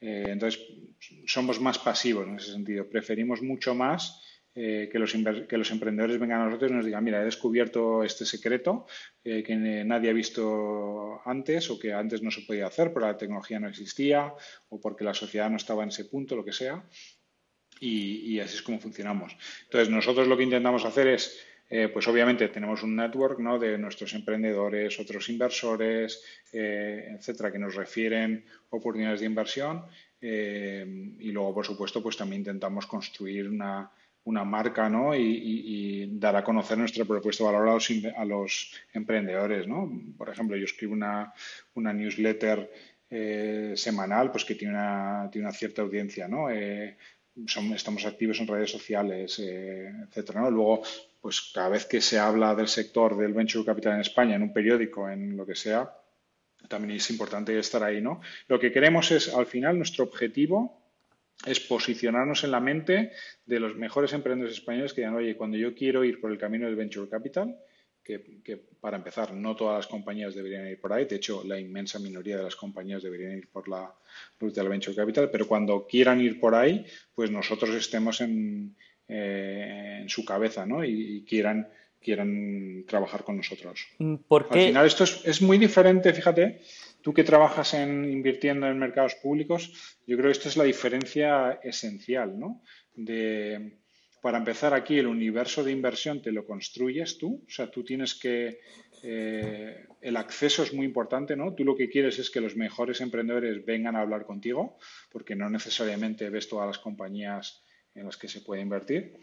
Eh, 0.01 0.27
entonces, 0.29 0.61
somos 1.27 1.61
más 1.61 1.79
pasivos 1.79 2.27
en 2.27 2.37
ese 2.37 2.53
sentido. 2.53 2.89
Preferimos 2.89 3.41
mucho 3.41 3.75
más 3.75 4.21
eh, 4.57 4.89
que, 4.91 5.01
los 5.01 5.13
que, 5.13 5.59
los 5.59 5.71
emprendedores 5.73 6.21
vengan 6.21 6.43
a 6.43 6.45
nosotros 6.45 6.71
y 6.71 6.75
nos 6.75 6.87
digan, 6.87 7.03
mira, 7.03 7.21
he 7.21 7.25
descubierto 7.25 8.05
este 8.05 8.25
secreto 8.25 8.87
eh, 9.25 9.43
que 9.43 9.57
nadie 9.57 10.11
ha 10.11 10.13
visto 10.13 11.21
antes 11.25 11.71
o 11.71 11.79
que 11.79 11.93
antes 11.93 12.23
no 12.23 12.31
se 12.31 12.43
podía 12.43 12.69
hacer 12.69 12.93
porque 12.93 13.09
la 13.09 13.17
tecnología 13.17 13.59
no 13.59 13.69
existía 13.69 14.33
o 14.69 14.81
porque 14.81 15.03
la 15.03 15.13
sociedad 15.13 15.51
no 15.51 15.57
estaba 15.57 15.83
en 15.83 15.89
ese 15.89 16.05
punto, 16.05 16.37
lo 16.37 16.45
que 16.45 16.53
sea. 16.53 16.85
Y, 17.81 18.39
así 18.39 18.55
es 18.55 18.63
como 18.63 18.79
funcionamos. 18.79 19.37
Entonces, 19.65 19.91
nosotros 19.91 20.29
lo 20.29 20.37
que 20.37 20.45
intentamos 20.45 20.85
hacer 20.85 21.09
es, 21.09 21.45
eh, 21.69 21.89
pues 21.89 22.07
obviamente 22.07 22.49
tenemos 22.49 22.85
un 22.85 22.95
network 22.95 23.41
¿no? 23.41 23.59
de 23.59 23.77
nuestros 23.77 24.15
emprendedores, 24.15 25.01
otros 25.01 25.29
inversores, 25.29 26.23
etcétera, 26.53 27.51
que 27.51 27.59
nos 27.59 27.75
refieren 27.75 28.47
oportunidades 28.71 29.21
de 29.21 29.27
inversión. 29.27 29.85
y 30.21 31.33
luego, 31.33 31.53
por 31.53 31.67
supuesto, 31.67 32.01
pues 32.01 32.17
también 32.17 32.41
intentamos 32.41 32.87
construir 32.87 33.49
una, 33.49 33.91
una 34.25 34.45
marca 34.45 34.89
¿no? 34.89 35.15
y, 35.15 36.09
dar 36.19 36.37
a 36.37 36.45
conocer 36.45 36.79
nuestra 36.79 37.05
propuesta 37.05 37.45
de 37.45 37.53
valor 37.53 37.81
a 38.17 38.25
los, 38.25 38.73
emprendedores. 38.93 39.67
¿no? 39.67 39.91
Por 40.17 40.31
ejemplo, 40.31 40.57
yo 40.57 40.65
escribo 40.65 40.95
una, 40.95 41.33
newsletter 41.75 42.71
eh, 43.11 43.75
semanal 43.77 44.31
pues 44.31 44.45
que 44.45 44.55
tiene 44.55 44.75
una, 44.75 45.29
tiene 45.31 45.49
una 45.49 45.57
cierta 45.57 45.83
audiencia. 45.83 46.27
¿no? 46.27 46.51
Eh, 46.51 46.97
estamos 47.75 48.07
activos 48.07 48.41
en 48.41 48.47
redes 48.47 48.71
sociales, 48.71 49.39
eh, 49.41 49.93
etcétera. 50.09 50.43
¿no? 50.43 50.51
Luego, 50.51 50.83
pues 51.21 51.53
cada 51.55 51.69
vez 51.69 51.85
que 51.85 52.01
se 52.01 52.19
habla 52.19 52.55
del 52.55 52.69
sector 52.69 53.17
del 53.17 53.35
venture 53.35 53.65
capital 53.65 53.95
en 53.95 54.01
España, 54.01 54.37
en 54.37 54.43
un 54.43 54.53
periódico, 54.53 55.09
en 55.09 55.37
lo 55.37 55.45
que 55.45 55.55
sea, 55.55 55.93
también 56.69 56.97
es 56.97 57.11
importante 57.11 57.59
estar 57.59 57.83
ahí. 57.83 58.01
¿no? 58.01 58.23
Lo 58.49 58.59
que 58.59 58.73
queremos 58.73 59.11
es, 59.11 59.35
al 59.35 59.47
final, 59.47 59.77
nuestro 59.77 60.05
objetivo 60.05 60.84
es 61.47 61.61
posicionarnos 61.61 62.45
en 62.45 62.51
la 62.51 62.61
mente 62.61 63.13
de 63.47 63.61
los 63.61 63.77
mejores 63.77 64.13
emprendedores 64.13 64.59
españoles 64.59 64.93
que 64.93 65.03
digan, 65.03 65.15
oye, 65.15 65.37
cuando 65.37 65.57
yo 65.57 65.75
quiero 65.75 66.05
ir 66.05 66.21
por 66.21 66.31
el 66.31 66.39
camino 66.39 66.67
del 66.67 66.77
venture 66.77 67.09
capital, 67.09 67.57
que, 68.05 68.61
para 68.81 68.99
empezar, 68.99 69.33
no 69.33 69.57
todas 69.57 69.77
las 69.77 69.87
compañías 69.87 70.35
deberían 70.35 70.69
ir 70.69 70.79
por 70.79 70.93
ahí, 70.93 71.07
de 71.07 71.17
hecho, 71.17 71.43
la 71.45 71.59
inmensa 71.59 71.99
minoría 71.99 72.37
de 72.37 72.43
las 72.43 72.55
compañías 72.55 73.03
deberían 73.03 73.39
ir 73.39 73.49
por 73.49 73.67
la 73.67 73.91
ruta 74.39 74.61
del 74.61 74.69
venture 74.69 74.95
capital, 74.95 75.31
pero 75.31 75.49
cuando 75.49 75.87
quieran 75.87 76.21
ir 76.21 76.39
por 76.39 76.55
ahí, 76.55 76.85
pues 77.15 77.31
nosotros 77.31 77.71
estemos 77.71 78.21
en, 78.21 78.77
eh, 79.09 80.05
su 80.07 80.25
cabeza 80.25 80.67
¿no? 80.67 80.85
y, 80.85 81.25
quieran 81.27 81.69
quieran 82.01 82.85
trabajar 82.87 83.25
con 83.25 83.39
nosotros. 83.39 83.89
¿Por 84.29 84.49
Al 84.51 84.61
final 84.61 84.87
esto 84.87 85.05
es, 85.05 85.23
es 85.25 85.41
muy 85.41 85.57
diferente, 85.57 86.13
fíjate, 86.13 86.61
Tú 87.05 87.13
que 87.13 87.23
trabajas 87.23 87.75
en 87.75 88.07
invirtiendo 88.07 88.67
en 88.67 88.79
mercados 88.79 89.15
públicos, 89.17 89.71
yo 90.07 90.17
creo 90.17 90.29
que 90.31 90.39
esto 90.39 90.49
es 90.49 90.57
la 90.57 90.65
diferencia 90.65 91.61
esencial, 91.63 92.39
¿no? 92.39 92.63
De, 92.95 93.77
para 94.23 94.39
empezar 94.39 94.73
aquí, 94.73 94.99
el 94.99 95.07
universo 95.07 95.63
de 95.63 95.71
inversión 95.71 96.23
te 96.23 96.33
lo 96.33 96.47
construyes 96.47 97.19
tú, 97.19 97.45
o 97.47 97.51
sea, 97.51 97.71
tú 97.71 97.85
tienes 97.85 98.15
que, 98.15 98.61
eh, 99.03 99.85
el 100.01 100.17
acceso 100.17 100.63
es 100.63 100.73
muy 100.73 100.87
importante, 100.87 101.37
¿no? 101.37 101.55
Tú 101.55 101.63
lo 101.63 101.77
que 101.77 101.91
quieres 101.91 102.19
es 102.19 102.31
que 102.31 102.41
los 102.41 102.57
mejores 102.57 103.03
emprendedores 103.03 103.67
vengan 103.67 103.97
a 103.97 104.01
hablar 104.01 104.25
contigo, 104.25 104.79
porque 105.11 105.37
no 105.37 105.51
necesariamente 105.51 106.31
ves 106.31 106.49
todas 106.49 106.69
las 106.69 106.79
compañías 106.79 107.63
en 107.95 108.07
las 108.07 108.17
que 108.17 108.29
se 108.29 108.41
puede 108.41 108.63
invertir. 108.63 109.19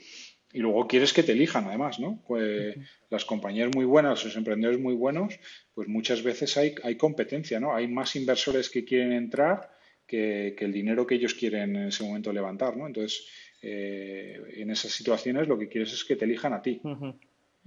Y 0.53 0.59
luego 0.59 0.87
quieres 0.87 1.13
que 1.13 1.23
te 1.23 1.31
elijan, 1.31 1.65
además, 1.65 1.99
¿no? 1.99 2.21
Pues 2.27 2.75
las 3.09 3.25
compañías 3.25 3.69
muy 3.73 3.85
buenas, 3.85 4.23
los 4.23 4.35
emprendedores 4.35 4.79
muy 4.79 4.93
buenos, 4.93 5.39
pues 5.73 5.87
muchas 5.87 6.23
veces 6.23 6.57
hay, 6.57 6.75
hay 6.83 6.95
competencia, 6.95 7.59
¿no? 7.59 7.75
Hay 7.75 7.87
más 7.87 8.15
inversores 8.15 8.69
que 8.69 8.83
quieren 8.83 9.13
entrar 9.13 9.71
que, 10.11 10.55
el 10.57 10.73
dinero 10.73 11.07
que 11.07 11.15
ellos 11.15 11.33
quieren 11.33 11.75
en 11.75 11.87
ese 11.87 12.03
momento 12.03 12.33
levantar, 12.33 12.75
¿no? 12.75 12.85
Entonces, 12.85 13.27
eh, 13.61 14.39
en 14.57 14.71
esas 14.71 14.91
situaciones 14.91 15.47
lo 15.47 15.57
que 15.57 15.69
quieres 15.69 15.93
es 15.93 16.03
que 16.03 16.15
te 16.15 16.25
elijan 16.25 16.53
a 16.53 16.61
ti. 16.61 16.81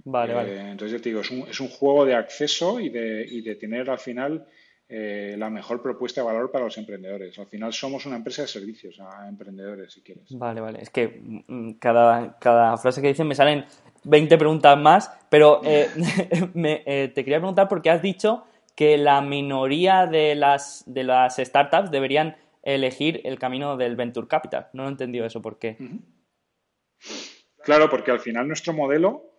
Vale, 0.03 0.33
vale. 0.33 0.53
Eh, 0.53 0.71
entonces, 0.71 0.97
ya 0.97 1.03
te 1.03 1.09
digo, 1.09 1.21
es 1.21 1.31
un, 1.31 1.47
es 1.49 1.59
un 1.59 1.69
juego 1.69 2.05
de 2.05 2.13
acceso 2.13 2.79
y 2.79 2.89
de, 2.89 3.25
y 3.27 3.41
de 3.41 3.55
tener 3.55 3.89
al 3.89 3.99
final 3.99 4.45
eh, 4.87 5.35
la 5.37 5.49
mejor 5.49 5.81
propuesta 5.81 6.21
de 6.21 6.27
valor 6.27 6.51
para 6.51 6.65
los 6.65 6.77
emprendedores. 6.77 7.37
Al 7.39 7.47
final 7.47 7.73
somos 7.73 8.05
una 8.05 8.17
empresa 8.17 8.43
de 8.43 8.47
servicios 8.47 8.99
a 8.99 9.27
emprendedores, 9.27 9.93
si 9.93 10.01
quieres. 10.01 10.25
Vale, 10.37 10.61
vale. 10.61 10.79
Es 10.81 10.91
que 10.91 11.07
mm, 11.07 11.73
cada, 11.79 12.37
cada 12.37 12.77
frase 12.77 13.01
que 13.01 13.07
dicen 13.07 13.27
me 13.27 13.33
salen 13.33 13.65
20 14.03 14.37
preguntas 14.37 14.77
más, 14.77 15.11
pero 15.29 15.61
eh, 15.63 15.89
eh, 16.85 17.11
te 17.13 17.23
quería 17.23 17.39
preguntar 17.39 17.67
porque 17.67 17.89
has 17.89 18.01
dicho 18.01 18.45
que 18.75 18.97
la 18.97 19.21
minoría 19.21 20.05
de 20.05 20.35
las, 20.35 20.83
de 20.85 21.03
las 21.03 21.37
startups 21.37 21.89
deberían 21.89 22.35
elegir 22.61 23.21
el 23.23 23.39
camino 23.39 23.77
del 23.77 23.95
venture 23.95 24.27
capital. 24.27 24.67
No 24.73 24.85
he 24.85 24.89
entendido 24.89 25.25
eso, 25.25 25.41
¿por 25.41 25.57
qué? 25.57 25.77
Claro, 27.63 27.89
porque 27.89 28.11
al 28.11 28.19
final 28.19 28.47
nuestro 28.47 28.73
modelo 28.73 29.34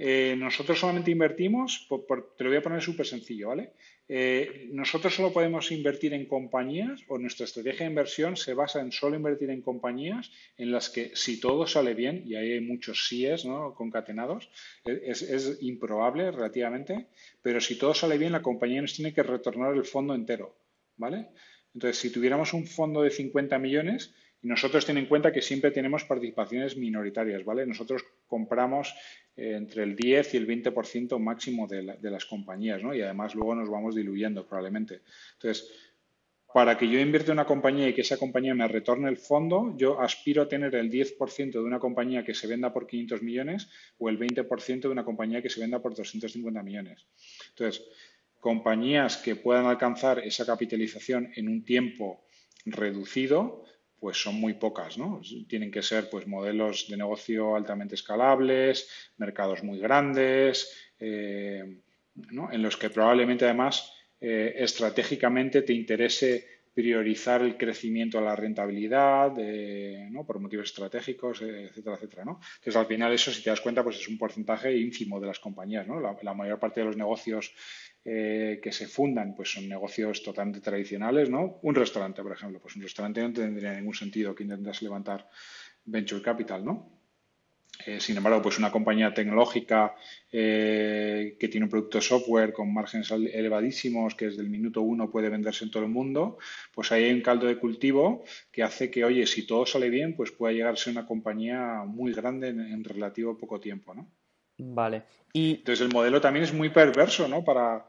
eh, 0.00 0.36
nosotros 0.36 0.78
solamente 0.78 1.10
invertimos, 1.10 1.88
te 2.36 2.44
lo 2.44 2.50
voy 2.50 2.58
a 2.58 2.62
poner 2.62 2.80
súper 2.80 3.04
sencillo, 3.04 3.48
¿vale? 3.48 3.72
Eh, 4.08 4.68
nosotros 4.70 5.12
solo 5.12 5.32
podemos 5.32 5.72
invertir 5.72 6.14
en 6.14 6.26
compañías 6.26 7.02
o 7.08 7.18
nuestra 7.18 7.44
estrategia 7.44 7.80
de 7.84 7.90
inversión 7.90 8.36
se 8.36 8.54
basa 8.54 8.80
en 8.80 8.92
solo 8.92 9.16
invertir 9.16 9.50
en 9.50 9.60
compañías 9.60 10.30
en 10.56 10.70
las 10.70 10.88
que 10.88 11.10
si 11.16 11.40
todo 11.40 11.66
sale 11.66 11.94
bien, 11.94 12.22
y 12.24 12.36
ahí 12.36 12.52
hay 12.52 12.60
muchos 12.60 13.08
síes 13.08 13.44
¿no? 13.44 13.74
concatenados, 13.74 14.48
e, 14.84 15.02
es, 15.04 15.22
es, 15.22 15.58
improbable 15.62 16.30
relativamente, 16.30 17.08
pero 17.42 17.60
si 17.60 17.76
todo 17.76 17.92
sale 17.92 18.18
bien, 18.18 18.30
la 18.30 18.40
compañía 18.40 18.80
nos 18.80 18.94
tiene 18.94 19.12
que 19.12 19.24
retornar 19.24 19.74
el 19.74 19.84
fondo 19.84 20.14
entero, 20.14 20.56
¿vale? 20.96 21.26
Entonces, 21.74 21.98
si 21.98 22.10
tuviéramos 22.10 22.54
un 22.54 22.68
fondo 22.68 23.02
de 23.02 23.10
50 23.10 23.58
millones, 23.58 24.14
y 24.42 24.48
nosotros 24.48 24.86
ten 24.86 24.98
en 24.98 25.06
cuenta 25.06 25.32
que 25.32 25.42
siempre 25.42 25.70
tenemos 25.70 26.04
participaciones 26.04 26.76
minoritarias, 26.76 27.44
¿vale? 27.44 27.66
Nosotros 27.66 28.04
compramos 28.26 28.94
eh, 29.36 29.54
entre 29.56 29.82
el 29.82 29.96
10 29.96 30.34
y 30.34 30.36
el 30.36 30.46
20% 30.46 31.18
máximo 31.18 31.66
de, 31.66 31.96
de, 32.00 32.10
las 32.10 32.24
compañías, 32.24 32.82
¿no? 32.82 32.94
Y 32.94 33.02
además 33.02 33.34
luego 33.34 33.54
nos 33.54 33.68
vamos 33.68 33.94
diluyendo 33.94 34.46
probablemente. 34.46 35.00
Entonces, 35.34 35.68
para 36.52 36.78
que 36.78 36.88
yo 36.88 36.98
invierta 36.98 37.32
en 37.32 37.38
una 37.38 37.46
compañía 37.46 37.88
y 37.88 37.94
que 37.94 38.00
esa 38.00 38.16
compañía 38.16 38.54
me 38.54 38.66
retorne 38.66 39.08
el 39.08 39.18
fondo, 39.18 39.74
yo 39.76 40.00
aspiro 40.00 40.42
a 40.42 40.48
tener 40.48 40.74
el 40.76 40.90
10% 40.90 41.52
de 41.52 41.58
una 41.58 41.78
compañía 41.78 42.24
que 42.24 42.34
se 42.34 42.46
venda 42.46 42.72
por 42.72 42.86
500 42.86 43.22
millones 43.22 43.68
o 43.98 44.08
el 44.08 44.18
20% 44.18 44.80
de 44.80 44.88
una 44.88 45.04
compañía 45.04 45.42
que 45.42 45.50
se 45.50 45.60
venda 45.60 45.80
por 45.80 45.94
250 45.94 46.62
millones. 46.62 47.06
Entonces, 47.50 47.84
compañías 48.40 49.18
que 49.18 49.36
puedan 49.36 49.66
alcanzar 49.66 50.20
esa 50.20 50.46
capitalización 50.46 51.30
en 51.36 51.48
un 51.48 51.64
tiempo 51.64 52.24
reducido, 52.64 53.64
pues 54.00 54.20
son 54.20 54.36
muy 54.36 54.54
pocas, 54.54 54.98
¿no? 54.98 55.20
Tienen 55.48 55.70
que 55.70 55.82
ser 55.82 56.08
pues 56.08 56.26
modelos 56.26 56.86
de 56.88 56.96
negocio 56.96 57.56
altamente 57.56 57.94
escalables, 57.94 58.88
mercados 59.16 59.62
muy 59.62 59.78
grandes, 59.78 60.90
eh, 61.00 61.78
en 62.52 62.62
los 62.62 62.76
que 62.76 62.90
probablemente 62.90 63.44
además 63.44 63.92
eh, 64.20 64.54
estratégicamente 64.56 65.62
te 65.62 65.72
interese 65.72 66.58
priorizar 66.74 67.42
el 67.42 67.56
crecimiento 67.56 68.18
a 68.18 68.20
la 68.20 68.36
rentabilidad, 68.36 69.32
¿no? 70.10 70.24
por 70.24 70.38
motivos 70.38 70.68
estratégicos, 70.68 71.42
etcétera, 71.42 71.96
etcétera. 71.96 72.24
¿no? 72.24 72.38
Entonces, 72.58 72.76
al 72.76 72.86
final, 72.86 73.12
eso, 73.12 73.32
si 73.32 73.42
te 73.42 73.50
das 73.50 73.60
cuenta, 73.60 73.82
pues 73.82 73.96
es 73.96 74.06
un 74.06 74.16
porcentaje 74.16 74.76
ínfimo 74.76 75.18
de 75.18 75.26
las 75.26 75.40
compañías. 75.40 75.88
¿no? 75.88 75.98
la 75.98 76.34
mayor 76.34 76.60
parte 76.60 76.78
de 76.78 76.86
los 76.86 76.96
negocios 76.96 77.52
eh, 78.10 78.58
que 78.62 78.72
se 78.72 78.88
fundan, 78.88 79.34
pues 79.34 79.52
son 79.52 79.68
negocios 79.68 80.22
totalmente 80.22 80.60
tradicionales, 80.60 81.28
¿no? 81.28 81.58
Un 81.60 81.74
restaurante, 81.74 82.22
por 82.22 82.32
ejemplo, 82.32 82.58
pues 82.58 82.74
un 82.74 82.80
restaurante 82.80 83.20
no 83.20 83.30
tendría 83.34 83.74
ningún 83.74 83.92
sentido 83.92 84.34
que 84.34 84.44
intentase 84.44 84.86
levantar 84.86 85.28
venture 85.84 86.22
capital, 86.22 86.64
¿no? 86.64 86.90
Eh, 87.84 88.00
sin 88.00 88.16
embargo, 88.16 88.40
pues 88.40 88.58
una 88.58 88.72
compañía 88.72 89.12
tecnológica 89.12 89.94
eh, 90.32 91.36
que 91.38 91.48
tiene 91.48 91.64
un 91.64 91.70
producto 91.70 92.00
software 92.00 92.54
con 92.54 92.72
márgenes 92.72 93.10
elevadísimos, 93.10 94.14
que 94.14 94.28
desde 94.28 94.40
el 94.40 94.48
minuto 94.48 94.80
uno 94.80 95.10
puede 95.10 95.28
venderse 95.28 95.66
en 95.66 95.70
todo 95.70 95.82
el 95.82 95.90
mundo, 95.90 96.38
pues 96.74 96.90
ahí 96.90 97.04
hay 97.04 97.12
un 97.12 97.20
caldo 97.20 97.46
de 97.46 97.58
cultivo 97.58 98.24
que 98.50 98.62
hace 98.62 98.90
que, 98.90 99.04
oye, 99.04 99.26
si 99.26 99.46
todo 99.46 99.66
sale 99.66 99.90
bien, 99.90 100.16
pues 100.16 100.32
pueda 100.32 100.54
llegar 100.54 100.72
a 100.72 100.76
ser 100.76 100.92
una 100.92 101.04
compañía 101.04 101.84
muy 101.86 102.14
grande 102.14 102.48
en, 102.48 102.84
relativo 102.84 103.36
poco 103.36 103.60
tiempo, 103.60 103.94
¿no? 103.94 104.10
Vale. 104.56 105.02
Y... 105.34 105.56
Entonces 105.56 105.86
el 105.86 105.92
modelo 105.92 106.22
también 106.22 106.44
es 106.44 106.54
muy 106.54 106.70
perverso, 106.70 107.28
¿no? 107.28 107.44
Para, 107.44 107.84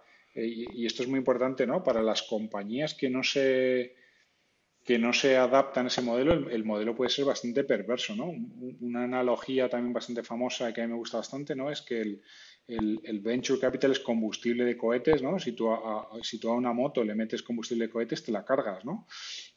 y, 0.45 0.67
y 0.73 0.85
esto 0.85 1.03
es 1.03 1.09
muy 1.09 1.19
importante, 1.19 1.65
¿no? 1.67 1.83
Para 1.83 2.01
las 2.01 2.23
compañías 2.23 2.93
que 2.93 3.09
no 3.09 3.23
se 3.23 3.95
que 4.89 4.97
no 4.97 5.13
se 5.13 5.37
adaptan 5.37 5.85
a 5.85 5.87
ese 5.89 6.01
modelo, 6.01 6.33
el, 6.49 6.63
modelo 6.65 6.95
puede 6.95 7.11
ser 7.11 7.25
bastante 7.25 7.63
perverso, 7.63 8.15
¿no? 8.15 8.33
Una 8.81 9.03
analogía 9.03 9.69
también 9.69 9.93
bastante 9.93 10.23
famosa 10.23 10.73
que 10.73 10.81
a 10.81 10.87
mí 10.87 10.91
me 10.91 10.97
gusta 10.97 11.17
bastante, 11.17 11.55
¿no? 11.55 11.69
Es 11.69 11.83
que 11.83 12.01
el, 12.01 13.19
venture 13.21 13.59
capital 13.59 13.91
es 13.91 13.99
combustible 13.99 14.63
de 14.63 14.75
cohetes, 14.75 15.21
¿no? 15.21 15.37
Si 15.37 15.51
tú, 15.51 15.71
a, 15.71 16.09
si 16.23 16.39
tú 16.39 16.49
a 16.49 16.55
una 16.55 16.73
moto 16.73 17.03
le 17.03 17.13
metes 17.13 17.43
combustible 17.43 17.85
de 17.85 17.91
cohetes, 17.91 18.23
te 18.23 18.31
la 18.31 18.43
cargas, 18.43 18.83
¿no? 18.83 19.05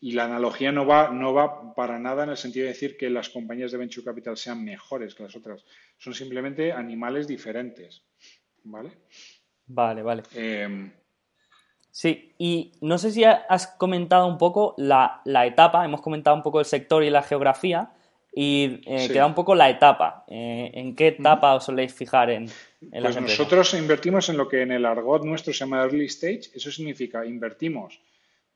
Y 0.00 0.12
la 0.12 0.24
analogía 0.24 0.70
no 0.70 0.84
va, 0.84 1.10
no 1.10 1.32
va 1.32 1.74
para 1.74 1.98
nada 1.98 2.24
en 2.24 2.30
el 2.30 2.36
sentido 2.36 2.64
de 2.64 2.72
decir 2.72 2.98
que 2.98 3.08
las 3.08 3.30
compañías 3.30 3.72
de 3.72 3.78
venture 3.78 4.04
capital 4.04 4.36
sean 4.36 4.62
mejores 4.62 5.14
que 5.14 5.22
las 5.22 5.34
otras. 5.34 5.64
Son 5.96 6.12
simplemente 6.12 6.72
animales 6.72 7.26
diferentes, 7.26 8.02
¿vale? 8.64 8.90
Vale, 9.74 10.02
vale. 10.02 10.22
Eh, 10.34 10.90
Sí, 11.92 12.32
y 12.38 12.72
no 12.80 12.96
sé 12.96 13.10
si 13.12 13.22
has 13.22 13.66
comentado 13.66 14.26
un 14.26 14.38
poco 14.38 14.74
la, 14.78 15.20
etapa, 15.44 15.84
hemos 15.84 16.00
comentado 16.00 16.34
un 16.34 16.42
poco 16.42 16.58
el 16.58 16.64
sector 16.64 17.04
y 17.04 17.10
la 17.10 17.22
geografía, 17.22 17.90
y 18.34 18.80
eh, 18.86 19.08
queda 19.12 19.26
un 19.26 19.34
poco 19.34 19.54
la 19.54 19.68
etapa. 19.68 20.24
Eh, 20.26 20.70
¿En 20.72 20.96
qué 20.96 21.08
etapa 21.08 21.54
os 21.54 21.64
soléis 21.64 21.92
fijar 21.92 22.30
en, 22.30 22.48
en 22.90 23.02
pues 23.02 23.20
nosotros 23.20 23.74
invertimos 23.74 24.30
en 24.30 24.38
lo 24.38 24.48
que 24.48 24.62
en 24.62 24.72
el 24.72 24.86
argot 24.86 25.22
nuestro 25.22 25.52
se 25.52 25.58
llama 25.58 25.82
early 25.82 26.06
stage. 26.06 26.50
Eso 26.54 26.70
significa 26.72 27.26
invertimos 27.26 28.00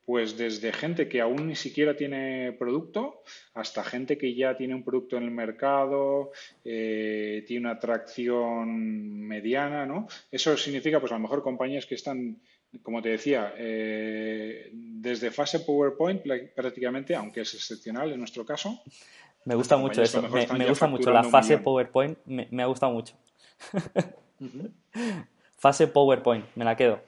pues 0.06 0.38
desde 0.38 0.72
gente 0.72 1.08
que 1.08 1.20
aún 1.20 1.48
ni 1.48 1.56
siquiera 1.56 1.96
tiene 1.96 2.52
producto 2.52 3.22
hasta 3.54 3.84
gente 3.84 4.16
que 4.16 4.34
ya 4.34 4.56
tiene 4.56 4.74
un 4.74 4.84
producto 4.84 5.16
en 5.16 5.24
el 5.24 5.32
mercado, 5.32 6.30
eh, 6.64 7.44
tiene 7.46 7.66
una 7.66 7.76
atracción 7.76 9.20
mediana, 9.20 9.84
¿no? 9.84 10.06
Eso 10.30 10.56
significa, 10.56 11.00
pues 11.00 11.12
a 11.12 11.16
lo 11.16 11.22
mejor 11.22 11.42
compañías 11.42 11.84
que 11.84 11.96
están 11.96 12.38
como 12.82 13.02
te 13.02 13.10
decía, 13.10 13.54
eh, 13.56 14.70
desde 14.72 15.30
fase 15.30 15.60
PowerPoint 15.60 16.22
prácticamente, 16.54 17.14
aunque 17.14 17.42
es 17.42 17.54
excepcional 17.54 18.12
en 18.12 18.18
nuestro 18.18 18.44
caso. 18.44 18.82
Me 19.44 19.54
gusta 19.54 19.76
mucho 19.76 20.02
eso, 20.02 20.22
me, 20.22 20.68
gusta 20.68 20.86
mucho 20.86 21.10
la 21.10 21.24
fase 21.24 21.58
PowerPoint, 21.58 22.18
me, 22.26 22.62
ha 22.62 22.66
gustado 22.66 22.92
mucho. 22.92 23.14
Fase 25.56 25.86
PowerPoint, 25.86 26.44
me 26.56 26.64
la, 26.64 26.76
quedo, 26.76 27.00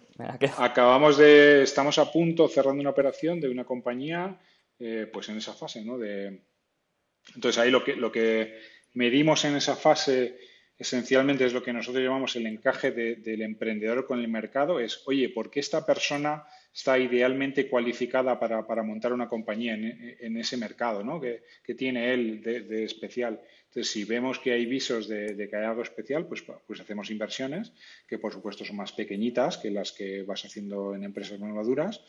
Acabamos 0.57 1.16
de, 1.16 1.62
estamos 1.62 1.98
a 1.98 2.11
punto 2.11 2.48
cerrando 2.48 2.81
una 2.81 2.90
operación 2.90 3.40
de 3.40 3.48
una 3.48 3.64
compañía, 3.64 4.38
eh, 4.78 5.09
pues 5.12 5.28
en 5.28 5.37
esa 5.37 5.54
fase, 5.54 5.85
¿no? 5.85 5.98
Entonces 6.02 7.59
ahí 7.59 7.70
lo 7.70 7.85
que, 7.85 7.94
lo 7.94 8.11
que 8.11 8.59
medimos 8.94 9.44
en 9.44 9.57
esa 9.57 9.76
fase 9.76 10.38
esencialmente 10.76 11.44
es 11.44 11.52
lo 11.52 11.62
que 11.62 11.72
nosotros 11.72 12.02
llamamos 12.02 12.37
el 12.37 12.46
encaje 12.46 12.92
del 12.92 13.42
emprendedor 13.42 14.07
con 14.07 14.20
el 14.20 14.28
mercado, 14.28 14.81
es, 14.81 15.02
oye, 15.07 15.28
¿por 15.28 15.50
qué 15.50 15.61
esta 15.61 15.85
persona 15.85 16.44
está 16.72 16.98
idealmente 16.98 17.68
cualificada 17.68 18.38
para, 18.38 18.83
montar 18.83 19.12
una 19.12 19.28
compañía 19.28 19.74
en, 19.74 20.37
ese 20.37 20.57
mercado 20.57 21.02
¿no? 21.02 21.20
que, 21.20 21.42
tiene 21.74 22.12
él 22.12 22.42
de, 22.42 22.85
especial? 22.85 23.40
Entonces, 23.66 23.92
si 23.92 24.04
vemos 24.04 24.38
que 24.38 24.52
hay 24.52 24.64
visos 24.66 25.09
de, 25.09 25.48
que 25.48 25.57
hay 25.57 25.64
algo 25.64 25.83
especial, 25.83 26.26
pues, 26.26 26.42
pues 26.66 26.81
hacemos 26.81 27.11
inversiones, 27.11 27.72
que 28.07 28.18
por 28.18 28.33
supuesto 28.33 28.64
son 28.64 28.76
más 28.76 28.92
pequeñitas 28.92 29.59
que 29.59 29.70
las 29.70 29.92
que 29.92 30.22
vas 30.22 30.44
haciendo 30.44 30.94
en 30.94 31.04
empresas 31.04 31.38
maduras. 31.40 32.02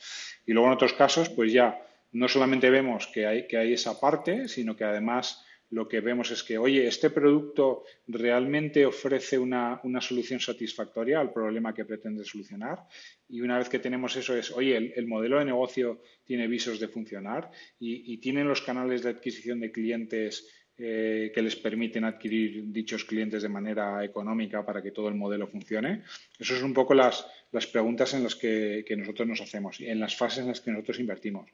Y 0.45 0.53
luego 0.53 0.67
en 0.67 0.75
otros 0.75 0.93
casos, 0.93 1.29
pues 1.29 1.51
ya 1.51 1.85
no 2.11 2.27
solamente 2.27 2.69
vemos 2.69 3.07
que 3.07 3.25
hay, 3.25 3.47
que 3.47 3.57
hay 3.57 3.73
esa 3.73 3.99
parte, 3.99 4.47
sino 4.47 4.75
que 4.75 4.83
además 4.83 5.43
lo 5.71 5.87
que 5.87 6.01
vemos 6.01 6.31
es 6.31 6.43
que, 6.43 6.57
oye, 6.57 6.87
este 6.87 7.11
producto 7.11 7.83
realmente 8.07 8.85
ofrece 8.85 9.37
una, 9.37 9.79
solución 10.01 10.39
satisfactoria 10.39 11.19
al 11.19 11.31
problema 11.31 11.73
que 11.73 11.85
pretende 11.85 12.25
solucionar. 12.25 12.79
Y 13.27 13.41
una 13.41 13.57
vez 13.57 13.69
que 13.69 13.79
tenemos 13.79 14.15
eso 14.15 14.35
es, 14.35 14.51
oye, 14.51 14.75
el, 14.95 15.07
modelo 15.07 15.37
de 15.37 15.45
negocio 15.45 16.01
tiene 16.23 16.47
visos 16.47 16.79
de 16.79 16.87
funcionar 16.87 17.51
y, 17.79 18.17
tienen 18.17 18.47
los 18.47 18.61
canales 18.61 19.03
de 19.03 19.09
adquisición 19.09 19.59
de 19.59 19.71
clientes 19.71 20.47
eh, 20.77 21.31
que 21.33 21.41
les 21.41 21.55
permiten 21.55 22.03
adquirir 22.03 22.63
dichos 22.71 23.03
clientes 23.03 23.43
de 23.43 23.49
manera 23.49 24.03
económica 24.03 24.65
para 24.65 24.81
que 24.81 24.91
todo 24.91 25.07
el 25.09 25.15
modelo 25.15 25.47
funcione. 25.47 26.03
Eso 26.39 26.55
es 26.55 26.63
un 26.63 26.73
poco 26.73 26.93
las, 26.93 27.27
las 27.51 27.67
preguntas 27.67 28.13
en 28.13 28.23
las 28.23 28.35
que, 28.35 28.83
que 28.87 28.95
nosotros 28.95 29.27
nos 29.27 29.41
hacemos 29.41 29.79
y 29.81 29.87
en 29.87 29.99
las 29.99 30.15
fases 30.15 30.39
en 30.39 30.47
las 30.47 30.61
que 30.61 30.71
nosotros 30.71 30.99
invertimos. 30.99 31.49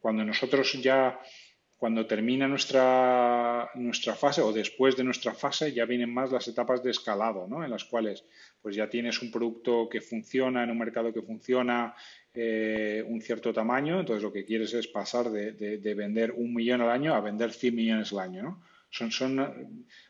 Cuando 0.00 0.22
nosotros 0.22 0.74
ya 0.82 1.18
cuando 1.84 2.06
termina 2.06 2.48
nuestra, 2.48 3.68
nuestra 3.74 4.14
fase 4.14 4.40
o 4.40 4.54
después 4.54 4.96
de 4.96 5.04
nuestra 5.04 5.34
fase 5.34 5.70
ya 5.70 5.84
vienen 5.84 6.14
más 6.14 6.32
las 6.32 6.48
etapas 6.48 6.82
de 6.82 6.90
escalado, 6.90 7.46
¿no? 7.46 7.62
en 7.62 7.70
las 7.70 7.84
cuales 7.84 8.24
pues 8.62 8.74
ya 8.74 8.88
tienes 8.88 9.20
un 9.20 9.30
producto 9.30 9.86
que 9.86 10.00
funciona 10.00 10.64
en 10.64 10.70
un 10.70 10.78
mercado 10.78 11.12
que 11.12 11.20
funciona 11.20 11.94
eh, 12.32 13.04
un 13.06 13.20
cierto 13.20 13.52
tamaño, 13.52 14.00
entonces 14.00 14.22
lo 14.22 14.32
que 14.32 14.46
quieres 14.46 14.72
es 14.72 14.88
pasar 14.88 15.28
de, 15.28 15.94
vender 15.94 16.32
un 16.32 16.54
millón 16.54 16.80
al 16.80 16.88
año 16.88 17.14
a 17.14 17.20
vender 17.20 17.52
100 17.52 17.74
millones 17.74 18.12
al 18.14 18.20
año. 18.20 18.62
Son, 18.88 19.10
son, 19.10 19.38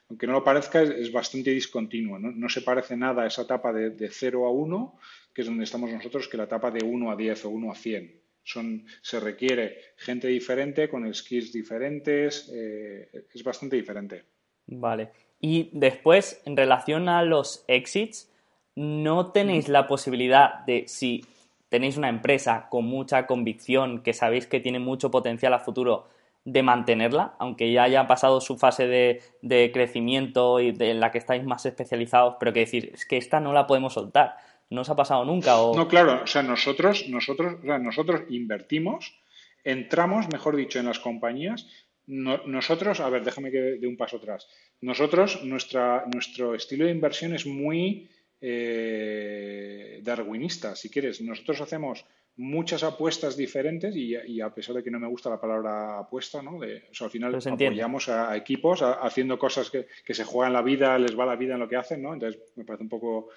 aunque 0.08 0.28
no 0.28 0.34
lo 0.34 0.44
parezca, 0.44 0.80
es, 0.80 1.10
bastante 1.10 1.50
discontinuo. 1.50 2.20
¿no? 2.20 2.30
no, 2.30 2.48
se 2.48 2.62
parece 2.62 2.96
nada 2.96 3.24
a 3.24 3.26
esa 3.26 3.42
etapa 3.42 3.72
de, 3.72 3.90
de 3.90 4.10
0 4.10 4.46
a 4.46 4.52
1, 4.52 4.98
que 5.34 5.42
es 5.42 5.48
donde 5.48 5.64
estamos 5.64 5.90
nosotros, 5.90 6.28
que 6.28 6.36
la 6.36 6.44
etapa 6.44 6.70
de 6.70 6.84
1 6.84 7.10
a 7.10 7.16
10 7.16 7.46
o 7.46 7.48
1 7.48 7.72
a 7.72 7.74
100 7.74 8.23
se 8.44 9.20
requiere 9.20 9.78
gente 9.96 10.28
diferente, 10.28 10.88
con 10.88 11.12
skills 11.12 11.52
diferentes, 11.52 12.50
eh, 12.54 13.26
es 13.32 13.42
bastante 13.42 13.76
diferente. 13.76 14.24
Vale. 14.66 15.10
Y 15.40 15.70
después, 15.72 16.40
en 16.44 16.56
relación 16.56 17.08
a 17.08 17.22
los 17.22 17.64
exits, 17.68 18.30
¿no 18.76 19.32
tenéis 19.32 19.68
la 19.68 19.86
posibilidad 19.86 20.64
de, 20.66 20.84
si 20.86 21.24
tenéis 21.68 21.96
una 21.96 22.08
empresa 22.08 22.68
con 22.70 22.84
mucha 22.84 23.26
convicción, 23.26 24.02
que 24.02 24.12
sabéis 24.12 24.46
que 24.46 24.60
tiene 24.60 24.78
mucho 24.78 25.10
potencial 25.10 25.54
a 25.54 25.58
futuro, 25.58 26.08
de 26.44 26.62
mantenerla, 26.62 27.34
aunque 27.38 27.72
ya 27.72 27.84
haya 27.84 28.06
pasado 28.06 28.40
su 28.40 28.58
fase 28.58 28.86
de, 28.86 29.70
crecimiento 29.72 30.60
y 30.60 30.74
en 30.78 31.00
la 31.00 31.10
que 31.10 31.18
estáis 31.18 31.42
más 31.42 31.64
especializados, 31.64 32.36
pero 32.38 32.52
que 32.52 32.60
decir, 32.60 32.90
es 32.92 33.06
que 33.06 33.16
esta 33.16 33.40
no 33.40 33.52
la 33.52 33.66
podemos 33.66 33.94
soltar 33.94 34.36
no 34.74 34.82
os 34.82 34.90
ha 34.90 34.96
pasado 34.96 35.24
nunca. 35.24 35.56
O... 35.58 35.74
No, 35.74 35.88
claro, 35.88 36.22
o 36.24 36.26
sea, 36.26 36.42
nosotros, 36.42 37.08
nosotros, 37.08 37.62
nosotros 37.62 38.22
invertimos, 38.28 39.14
entramos, 39.62 40.28
mejor 40.32 40.56
dicho, 40.56 40.78
en 40.78 40.86
las 40.86 40.98
compañías. 40.98 41.66
nosotros, 42.06 43.00
a 43.00 43.08
ver, 43.08 43.24
déjame 43.24 43.50
que 43.50 43.78
dé 43.80 43.86
un 43.86 43.96
paso 43.96 44.18
atrás. 44.18 44.46
Nosotros, 44.80 45.42
nuestra, 45.44 46.04
nuestro 46.12 46.54
estilo 46.54 46.84
de 46.84 46.90
inversión 46.90 47.34
es 47.34 47.46
muy 47.46 48.10
eh, 48.40 50.00
darwinista, 50.02 50.76
si 50.76 50.90
quieres. 50.90 51.22
Nosotros 51.22 51.62
hacemos 51.62 52.04
muchas 52.36 52.82
apuestas 52.82 53.36
diferentes 53.36 53.94
y, 53.94 54.40
a 54.40 54.52
pesar 54.52 54.74
de 54.74 54.82
que 54.82 54.90
no 54.90 54.98
me 54.98 55.06
gusta 55.06 55.30
la 55.30 55.40
palabra 55.40 56.00
apuesta, 56.00 56.42
¿no? 56.42 56.58
De, 56.58 56.82
al 57.00 57.10
final 57.10 57.34
apoyamos 57.34 58.08
a, 58.08 58.36
equipos 58.36 58.82
haciendo 58.82 59.38
cosas 59.38 59.70
que, 59.70 59.86
que, 60.04 60.14
se 60.14 60.24
juegan 60.24 60.52
la 60.52 60.62
vida, 60.62 60.98
les 60.98 61.16
va 61.18 61.26
la 61.26 61.36
vida 61.36 61.54
en 61.54 61.60
lo 61.60 61.68
que 61.68 61.76
hacen, 61.76 62.02
¿no? 62.02 62.12
Entonces 62.12 62.40
me 62.56 62.64
parece 62.64 62.82
un 62.82 62.88
poco 62.88 63.28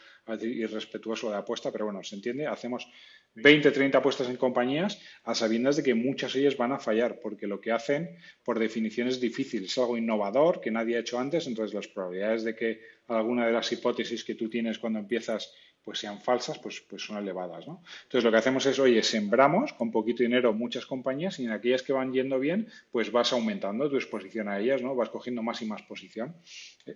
irrespetuoso 0.41 1.29
de 1.29 1.37
apuesta, 1.37 1.71
pero 1.71 1.85
bueno, 1.85 2.03
se 2.03 2.15
entiende. 2.15 2.47
Hacemos 2.47 2.87
20, 3.35 3.69
30 3.69 3.99
apuestas 3.99 4.29
en 4.29 4.37
compañías 4.37 4.99
a 5.23 5.35
sabiendas 5.35 5.77
de 5.77 5.83
que 5.83 5.93
muchas 5.93 6.33
de 6.33 6.41
ellas 6.41 6.57
van 6.57 6.71
a 6.71 6.79
fallar, 6.79 7.19
porque 7.19 7.45
lo 7.45 7.61
que 7.61 7.71
hacen, 7.71 8.17
por 8.43 8.57
definición, 8.57 9.07
es 9.07 9.21
difícil. 9.21 9.65
Es 9.65 9.77
algo 9.77 9.97
innovador 9.97 10.59
que 10.59 10.71
nadie 10.71 10.97
ha 10.97 11.01
hecho 11.01 11.19
antes, 11.19 11.45
entonces 11.45 11.75
las 11.75 11.87
probabilidades 11.87 12.43
de 12.43 12.55
que 12.55 12.81
alguna 13.07 13.45
de 13.45 13.53
las 13.53 13.71
hipótesis 13.71 14.23
que 14.23 14.35
tú 14.35 14.49
tienes 14.49 14.79
cuando 14.79 14.99
empiezas 14.99 15.53
pues 15.87 15.99
sean 15.99 16.19
falsas, 16.19 16.59
pues, 16.59 16.81
pues 16.81 17.01
son 17.01 17.15
elevadas. 17.15 17.65
¿no? 17.65 17.81
Entonces 18.03 18.25
lo 18.25 18.29
que 18.29 18.35
hacemos 18.35 18.65
es, 18.65 18.77
oye, 18.77 19.01
sembramos 19.03 19.71
con 19.71 19.89
poquito 19.89 20.21
dinero 20.21 20.51
muchas 20.51 20.85
compañías 20.85 21.39
y 21.39 21.45
en 21.45 21.51
aquellas 21.51 21.81
que 21.81 21.93
van 21.93 22.11
yendo 22.11 22.39
bien, 22.39 22.67
pues 22.91 23.09
vas 23.09 23.31
aumentando 23.31 23.89
tu 23.89 23.95
exposición 23.95 24.49
a 24.49 24.59
ellas, 24.59 24.81
¿no? 24.81 24.95
Vas 24.95 25.09
cogiendo 25.09 25.41
más 25.43 25.61
y 25.61 25.65
más 25.65 25.83
posición. 25.83 26.35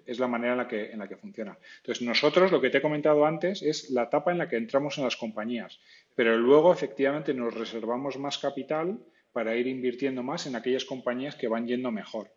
Es 0.06 0.20
la 0.20 0.28
manera 0.28 0.52
en 0.52 0.58
la 0.58 0.68
que, 0.68 0.92
en 0.92 1.00
la 1.00 1.08
que 1.08 1.16
funciona. 1.16 1.58
Entonces 1.78 2.06
nosotros, 2.06 2.52
lo 2.52 2.60
que 2.60 2.70
te 2.70 2.80
he 2.80 2.82
comentado 2.82 3.26
antes, 3.26 3.62
es 3.62 3.92
la 3.92 4.04
etapa 4.04 4.34
en 4.34 4.40
la 4.40 4.50
que 4.50 4.58
entramos 4.58 4.98
en 4.98 5.06
las 5.06 5.16
compañías, 5.16 5.80
pero 6.14 6.36
luego 6.36 6.74
efectivamente 6.74 7.34
nos 7.34 7.54
reservamos 7.54 8.20
más 8.20 8.40
capital 8.40 9.00
para 9.32 9.56
ir 9.56 9.68
invirtiendo 9.68 10.22
más 10.22 10.48
en 10.48 10.58
aquellas 10.58 10.84
compañías 10.84 11.36
que 11.38 11.48
van 11.48 11.66
yendo 11.66 11.92
mejor. 11.92 12.30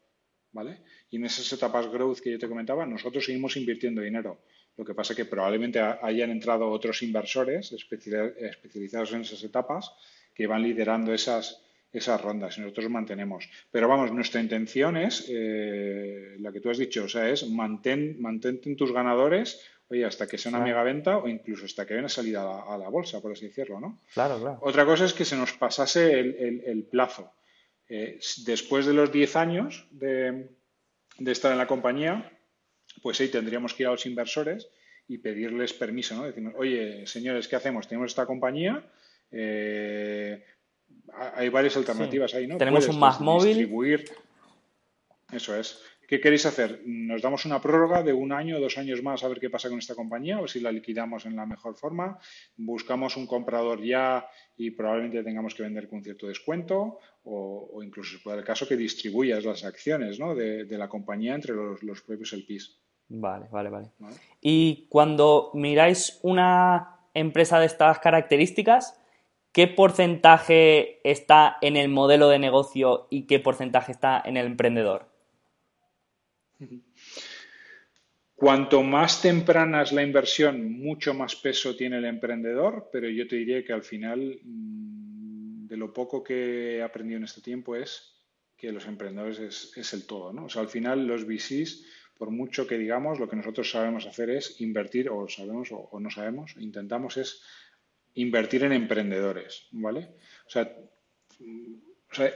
¿Vale? 0.52 0.82
Y 1.10 1.16
en 1.16 1.24
esas 1.24 1.52
etapas 1.52 1.88
growth 1.88 2.20
que 2.20 2.30
yo 2.30 2.38
te 2.38 2.48
comentaba, 2.48 2.86
nosotros 2.86 3.24
seguimos 3.24 3.56
invirtiendo 3.56 4.02
dinero. 4.02 4.38
Lo 4.76 4.84
que 4.84 4.94
pasa 4.94 5.12
es 5.12 5.16
que 5.16 5.24
probablemente 5.24 5.80
hayan 5.80 6.30
entrado 6.30 6.68
otros 6.68 7.02
inversores 7.02 7.72
especializados 7.72 9.12
en 9.12 9.20
esas 9.20 9.42
etapas 9.44 9.92
que 10.34 10.46
van 10.46 10.62
liderando 10.62 11.14
esas, 11.14 11.62
esas 11.92 12.20
rondas 12.20 12.58
y 12.58 12.60
nosotros 12.60 12.90
mantenemos. 12.90 13.48
Pero 13.70 13.88
vamos, 13.88 14.10
nuestra 14.12 14.40
intención 14.40 14.96
es, 14.96 15.26
eh, 15.28 16.36
la 16.40 16.50
que 16.50 16.60
tú 16.60 16.70
has 16.70 16.78
dicho, 16.78 17.04
o 17.04 17.08
sea, 17.08 17.28
es 17.28 17.48
mantén, 17.48 18.20
mantente 18.20 18.74
tus 18.74 18.92
ganadores, 18.92 19.60
oye, 19.88 20.04
hasta 20.04 20.26
que 20.26 20.36
sea 20.36 20.50
una 20.50 20.64
mega 20.64 20.82
venta 20.82 21.18
o 21.18 21.28
incluso 21.28 21.66
hasta 21.66 21.86
que 21.86 21.94
venga 21.94 22.08
salida 22.08 22.42
a 22.42 22.44
la, 22.44 22.74
a 22.74 22.78
la, 22.78 22.88
bolsa, 22.88 23.20
por 23.20 23.32
así 23.32 23.46
decirlo, 23.46 23.78
¿no? 23.78 24.00
Claro, 24.12 24.40
claro. 24.40 24.58
Otra 24.62 24.84
cosa 24.84 25.04
es 25.04 25.14
que 25.14 25.24
se 25.24 25.36
nos 25.36 25.52
pasase 25.52 26.18
el, 26.18 26.88
plazo. 26.90 27.32
Eh, 27.88 28.18
después 28.44 28.86
de 28.86 28.94
los 28.94 29.12
10 29.12 29.36
años 29.36 29.86
de, 29.92 30.48
de 31.18 31.32
estar 31.32 31.52
en 31.52 31.58
la 31.58 31.68
compañía, 31.68 32.32
pues 33.02 33.20
ahí 33.20 33.28
tendríamos 33.28 33.74
que 33.74 33.82
ir 33.82 33.88
a 33.88 33.92
los 33.92 34.06
inversores 34.06 34.68
y 35.08 35.18
pedirles 35.18 35.72
permiso, 35.72 36.14
¿no? 36.16 36.24
Decimos, 36.24 36.54
oye, 36.56 37.06
señores, 37.06 37.48
¿qué 37.48 37.56
hacemos? 37.56 37.86
Tenemos 37.86 38.10
esta 38.10 38.26
compañía, 38.26 38.84
eh, 39.30 40.42
hay 41.36 41.48
varias 41.48 41.76
alternativas 41.76 42.34
ahí, 42.34 42.46
¿no? 42.46 42.56
Tenemos 42.56 42.88
un 42.88 42.98
más 42.98 43.20
móvil. 43.20 43.56
Distribuir. 43.56 44.04
Eso 45.30 45.56
es. 45.56 45.80
¿Qué 46.06 46.20
queréis 46.20 46.44
hacer? 46.44 46.82
¿Nos 46.84 47.22
damos 47.22 47.46
una 47.46 47.60
prórroga 47.60 48.02
de 48.02 48.12
un 48.12 48.30
año 48.32 48.56
o 48.56 48.60
dos 48.60 48.76
años 48.76 49.02
más 49.02 49.24
a 49.24 49.28
ver 49.28 49.40
qué 49.40 49.48
pasa 49.48 49.70
con 49.70 49.78
esta 49.78 49.94
compañía 49.94 50.38
o 50.38 50.46
si 50.46 50.60
la 50.60 50.70
liquidamos 50.70 51.24
en 51.24 51.34
la 51.34 51.46
mejor 51.46 51.76
forma? 51.76 52.18
¿Buscamos 52.56 53.16
un 53.16 53.26
comprador 53.26 53.82
ya 53.82 54.26
y 54.56 54.70
probablemente 54.70 55.22
tengamos 55.22 55.54
que 55.54 55.62
vender 55.62 55.88
con 55.88 56.04
cierto 56.04 56.26
descuento? 56.26 56.98
O, 57.24 57.80
incluso 57.82 58.18
se 58.18 58.22
puede 58.22 58.38
el 58.38 58.44
caso 58.44 58.68
que 58.68 58.76
distribuyas 58.76 59.44
las 59.44 59.64
acciones 59.64 60.18
¿no? 60.18 60.34
de, 60.34 60.66
la 60.68 60.88
compañía 60.88 61.34
entre 61.34 61.54
los, 61.54 61.82
los 61.82 62.02
propios 62.02 62.34
LPs. 62.34 62.83
Vale, 63.08 63.46
vale, 63.50 63.70
vale, 63.70 63.90
Y 64.40 64.86
cuando 64.88 65.50
miráis 65.54 66.18
una 66.22 67.00
empresa 67.12 67.60
de 67.60 67.66
estas 67.66 67.98
características, 67.98 68.98
¿qué 69.52 69.68
porcentaje 69.68 71.00
está 71.08 71.58
en 71.60 71.76
el 71.76 71.88
modelo 71.88 72.28
de 72.28 72.38
negocio 72.38 73.06
y 73.10 73.26
qué 73.26 73.38
porcentaje 73.40 73.92
está 73.92 74.22
en 74.24 74.36
el 74.36 74.46
emprendedor? 74.46 75.08
Cuanto 78.34 78.82
más 78.82 79.22
temprana 79.22 79.82
es 79.82 79.92
la 79.92 80.02
inversión, 80.02 80.72
mucho 80.72 81.14
más 81.14 81.36
peso 81.36 81.76
tiene 81.76 81.98
el 81.98 82.04
emprendedor, 82.04 82.88
pero 82.92 83.08
yo 83.08 83.28
te 83.28 83.36
diría 83.36 83.64
que 83.64 83.72
al 83.72 83.82
final, 83.82 84.40
mm, 84.42 85.66
de 85.66 85.76
lo 85.76 85.92
poco 85.92 86.22
que 86.24 86.76
he 86.76 86.82
aprendido 86.82 87.18
en 87.18 87.24
este 87.24 87.40
tiempo 87.40 87.76
es 87.76 88.12
que 88.56 88.72
los 88.72 88.86
emprendedores 88.86 89.38
es, 89.38 89.76
es 89.76 89.92
el 89.94 90.06
todo, 90.06 90.32
¿no? 90.32 90.46
O 90.46 90.48
sea, 90.48 90.62
al 90.62 90.68
final 90.68 91.06
los 91.06 91.24
VCs 91.26 91.84
por 92.16 92.30
mucho 92.30 92.66
que 92.66 92.78
digamos, 92.78 93.18
lo 93.18 93.28
que 93.28 93.36
nosotros 93.36 93.70
sabemos 93.70 94.06
hacer 94.06 94.30
es 94.30 94.60
invertir, 94.60 95.08
o 95.10 95.28
sabemos 95.28 95.68
o, 95.72 95.98
no 96.00 96.10
sabemos, 96.10 96.54
intentamos 96.58 97.16
es 97.16 97.42
invertir 98.14 98.64
en 98.64 98.72
emprendedores, 98.72 99.66
¿vale? 99.72 100.10
O 100.46 100.50
sea, 100.50 100.72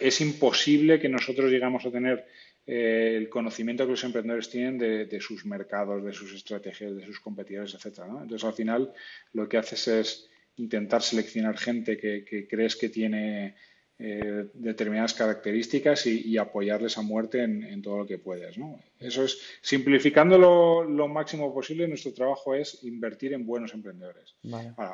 es 0.01 0.21
imposible 0.21 0.99
que 0.99 1.09
nosotros 1.09 1.51
llegamos 1.51 1.87
a 1.87 1.91
tener 1.93 2.27
eh, 2.67 3.15
el 3.17 3.29
conocimiento 3.29 3.85
que 3.85 3.93
los 3.93 4.05
emprendedores 4.05 4.51
tienen 4.51 4.77
de, 4.79 5.21
sus 5.21 5.47
mercados, 5.47 6.05
de 6.05 6.13
sus 6.13 6.35
estrategias, 6.35 6.97
de 6.97 7.07
sus 7.07 7.21
competidores, 7.21 7.75
etcétera. 7.75 8.09
Entonces, 8.09 8.45
al 8.45 8.55
final, 8.55 8.93
lo 9.33 9.49
que 9.49 9.59
haces 9.59 9.89
es 9.89 10.31
intentar 10.57 11.03
seleccionar 11.03 11.57
gente 11.57 11.97
que 11.97 12.49
crees 12.51 12.75
que 12.75 12.89
tiene 12.89 13.55
eh, 14.01 14.51
determinadas 14.55 15.13
características 15.13 16.07
y, 16.07 16.39
apoyarles 16.39 16.97
a 16.99 17.03
muerte 17.03 17.43
en, 17.43 17.83
todo 17.83 17.99
lo 17.99 18.07
que 18.07 18.19
puedas. 18.19 18.57
¿no? 18.57 18.79
Eso 19.01 19.25
es, 19.25 19.41
simplificándolo 19.61 20.85
lo 20.85 21.09
máximo 21.09 21.53
posible, 21.53 21.89
nuestro 21.89 22.15
trabajo 22.15 22.55
es 22.55 22.85
invertir 22.85 23.33
en 23.33 23.45
buenos 23.45 23.75
emprendedores. 23.75 24.37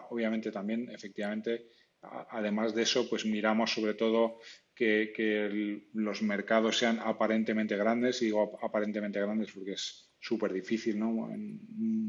obviamente 0.08 0.50
también, 0.50 0.88
efectivamente, 0.90 1.66
además 2.30 2.74
de 2.74 2.82
eso, 2.82 3.06
pues 3.08 3.26
miramos 3.26 3.74
sobre 3.74 3.92
todo 3.92 4.38
que, 4.74 5.82
los 5.92 6.22
mercados 6.22 6.78
sean 6.78 6.98
aparentemente 6.98 7.76
grandes, 7.76 8.22
y 8.22 8.26
digo 8.26 8.58
aparentemente 8.62 9.20
grandes 9.20 9.52
porque 9.52 9.72
es 9.72 10.08
súper 10.18 10.50
difícil, 10.50 10.98
¿no? 10.98 11.30
En 11.30 11.60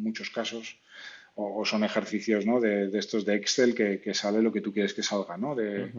muchos 0.02 0.30
casos. 0.30 0.80
O, 1.38 1.66
son 1.66 1.84
ejercicios 1.84 2.46
¿no? 2.46 2.62
de, 2.62 2.90
estos 2.98 3.26
de 3.26 3.36
Excel 3.36 3.76
que, 3.76 4.14
sale 4.14 4.42
lo 4.42 4.54
que 4.54 4.62
tú 4.62 4.72
quieres 4.72 4.94
que 4.94 5.04
salga, 5.04 5.36
¿no? 5.36 5.54
De, 5.54 5.92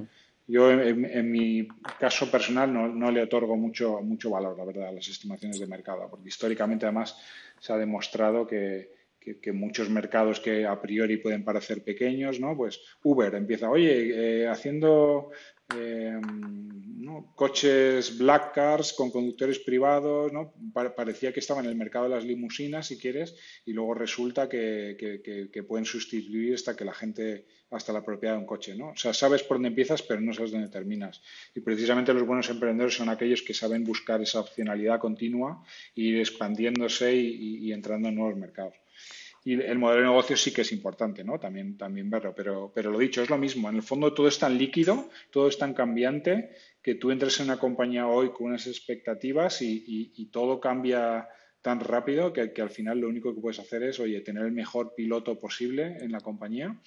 yo, 0.46 0.70
en, 0.70 1.30
mi 1.30 1.66
caso 1.98 2.30
personal, 2.30 2.72
no, 2.72 3.10
le 3.10 3.22
otorgo 3.22 3.56
mucho, 3.56 4.00
mucho 4.02 4.30
valor, 4.30 4.56
la 4.56 4.64
verdad, 4.64 4.88
a 4.88 4.92
las 4.92 5.08
estimaciones 5.08 5.58
de 5.58 5.66
mercado, 5.66 6.08
porque 6.08 6.28
históricamente, 6.28 6.86
además, 6.86 7.16
se 7.58 7.72
ha 7.72 7.76
demostrado 7.76 8.46
que, 8.46 8.92
que, 9.18 9.52
muchos 9.52 9.90
mercados 9.90 10.38
que 10.38 10.64
a 10.64 10.80
priori 10.80 11.16
pueden 11.16 11.44
parecer 11.44 11.82
pequeños, 11.82 12.38
¿no? 12.38 12.56
Pues 12.56 12.80
Uber 13.02 13.34
empieza, 13.34 13.70
oye, 13.70 14.42
eh, 14.42 14.48
haciendo 14.48 15.30
eh, 15.74 16.20
coches 17.34 18.18
black 18.18 18.54
cars 18.54 18.92
con 18.92 19.10
conductores 19.10 19.58
privados, 19.58 20.32
¿no? 20.32 20.54
parecía 20.72 21.32
que 21.32 21.40
estaba 21.40 21.60
en 21.60 21.66
el 21.66 21.76
mercado 21.76 22.04
de 22.04 22.14
las 22.14 22.24
limusinas, 22.24 22.86
si 22.86 22.98
quieres, 22.98 23.36
y 23.64 23.72
luego 23.72 23.94
resulta 23.94 24.48
que, 24.48 24.96
que, 25.52 25.62
pueden 25.62 25.84
sustituir 25.84 26.54
hasta 26.54 26.76
que 26.76 26.84
la 26.84 26.94
gente, 26.94 27.46
hasta 27.70 27.92
la 27.92 28.04
propiedad 28.04 28.34
de 28.34 28.40
un 28.40 28.46
coche, 28.46 28.74
¿no? 28.74 28.90
O 28.90 28.96
sea, 28.96 29.12
sabes 29.12 29.42
por 29.42 29.56
dónde 29.56 29.68
empiezas, 29.68 30.02
pero 30.02 30.20
no 30.20 30.32
sabes 30.32 30.52
dónde 30.52 30.68
terminas. 30.68 31.22
Y 31.54 31.60
precisamente 31.60 32.14
los 32.14 32.26
buenos 32.26 32.48
emprendedores 32.48 32.96
son 32.96 33.08
aquellos 33.08 33.42
que 33.42 33.54
saben 33.54 33.84
buscar 33.84 34.20
esa 34.20 34.40
opcionalidad 34.40 35.00
continua, 35.00 35.64
e 35.94 36.02
ir 36.02 36.20
expandiéndose 36.20 37.14
y 37.14 37.72
entrando 37.72 38.08
en 38.08 38.14
nuevos 38.14 38.36
mercados. 38.36 38.74
Y 39.46 39.52
el 39.52 39.78
modelo 39.78 40.00
de 40.00 40.08
negocio 40.08 40.36
sí 40.36 40.52
que 40.52 40.62
es 40.62 40.72
importante, 40.72 41.22
¿no? 41.22 41.38
También, 41.38 41.78
también 41.78 42.10
verlo. 42.10 42.34
Pero, 42.34 42.72
pero 42.74 42.90
lo 42.90 42.98
dicho, 42.98 43.22
es 43.22 43.30
lo 43.30 43.38
mismo. 43.38 43.70
En 43.70 43.76
el 43.76 43.82
fondo 43.84 44.12
todo 44.12 44.26
es 44.26 44.40
tan 44.40 44.58
líquido, 44.58 45.08
todo 45.30 45.46
es 45.46 45.56
tan 45.56 45.72
cambiante, 45.72 46.50
que 46.82 46.96
tú 46.96 47.12
entres 47.12 47.38
en 47.38 47.46
una 47.46 47.56
compañía 47.56 48.08
hoy 48.08 48.32
con 48.32 48.48
unas 48.48 48.66
expectativas 48.66 49.62
y, 49.62 50.28
todo 50.32 50.58
cambia 50.58 51.28
tan 51.62 51.78
rápido 51.78 52.32
que, 52.32 52.60
al 52.60 52.70
final 52.70 52.98
lo 52.98 53.08
único 53.08 53.32
que 53.36 53.40
puedes 53.40 53.60
hacer 53.60 53.84
es, 53.84 54.00
oye, 54.00 54.20
tener 54.20 54.44
el 54.44 54.50
mejor 54.50 54.96
piloto 54.96 55.38
posible 55.38 55.96
en 56.00 56.10
la 56.10 56.20
compañía 56.20 56.80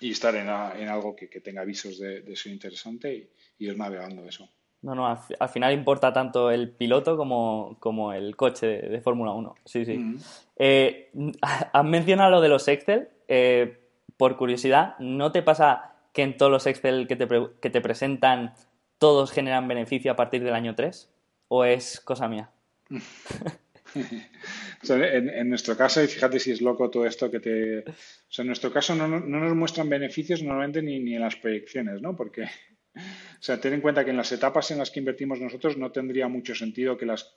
y 0.00 0.10
estar 0.10 0.34
en, 0.36 0.48
algo 0.48 1.16
que, 1.16 1.28
tenga 1.40 1.62
avisos 1.62 1.98
de, 1.98 2.22
de 2.22 2.36
ser 2.36 2.52
interesante 2.52 3.14
y, 3.14 3.30
y 3.58 3.68
ir 3.68 3.76
navegando 3.76 4.24
eso. 4.24 4.48
No, 4.82 4.94
no, 4.94 5.06
al, 5.06 5.48
final 5.50 5.74
importa 5.74 6.12
tanto 6.12 6.50
el 6.50 6.70
piloto 6.70 7.16
como, 7.16 8.12
el 8.14 8.34
coche 8.34 8.66
de, 8.66 9.00
Fórmula 9.02 9.32
1. 9.32 9.54
Sí, 9.64 9.84
sí. 9.84 10.16
Eh, 10.56 11.10
has 11.42 11.84
mencionado 11.84 12.30
lo 12.30 12.40
de 12.40 12.48
los 12.48 12.66
Excel. 12.66 13.08
Eh, 13.28 13.76
por 14.16 14.36
curiosidad, 14.36 14.98
¿no 14.98 15.32
te 15.32 15.42
pasa 15.42 15.92
que 16.12 16.22
en 16.22 16.36
todos 16.36 16.50
los 16.50 16.66
Excel 16.66 17.06
que 17.06 17.16
te, 17.16 17.28
que 17.60 17.70
te 17.70 17.80
presentan 17.80 18.54
todos 18.98 19.32
generan 19.32 19.68
beneficio 19.68 20.12
a 20.12 20.16
partir 20.16 20.42
del 20.42 20.54
año 20.54 20.74
3? 20.74 21.10
¿O 21.48 21.64
es 21.64 22.00
cosa 22.00 22.28
mía? 22.28 22.50
en, 24.88 25.48
nuestro 25.48 25.76
caso, 25.76 26.02
y 26.02 26.06
fíjate 26.06 26.38
si 26.38 26.52
es 26.52 26.60
loco 26.60 26.90
todo 26.90 27.06
esto 27.06 27.30
que 27.30 27.40
te... 27.40 27.78
O 27.80 27.92
sea, 28.28 28.42
en 28.42 28.48
nuestro 28.48 28.72
caso 28.72 28.94
no, 28.94 29.08
nos 29.08 29.56
muestran 29.56 29.88
beneficios 29.88 30.42
normalmente 30.42 30.82
ni, 30.82 30.98
ni 31.00 31.14
en 31.14 31.22
las 31.22 31.36
proyecciones, 31.36 32.00
¿no? 32.00 32.16
Porque 32.16 32.48
o 32.94 33.42
sea, 33.42 33.60
ten 33.60 33.74
en 33.74 33.80
cuenta 33.80 34.04
que 34.04 34.10
en 34.10 34.16
las 34.16 34.32
etapas 34.32 34.70
en 34.70 34.78
las 34.78 34.90
que 34.90 35.00
invertimos 35.00 35.40
nosotros 35.40 35.76
no 35.76 35.92
tendría 35.92 36.28
mucho 36.28 36.54
sentido 36.54 36.98
que 36.98 37.06
las 37.06 37.32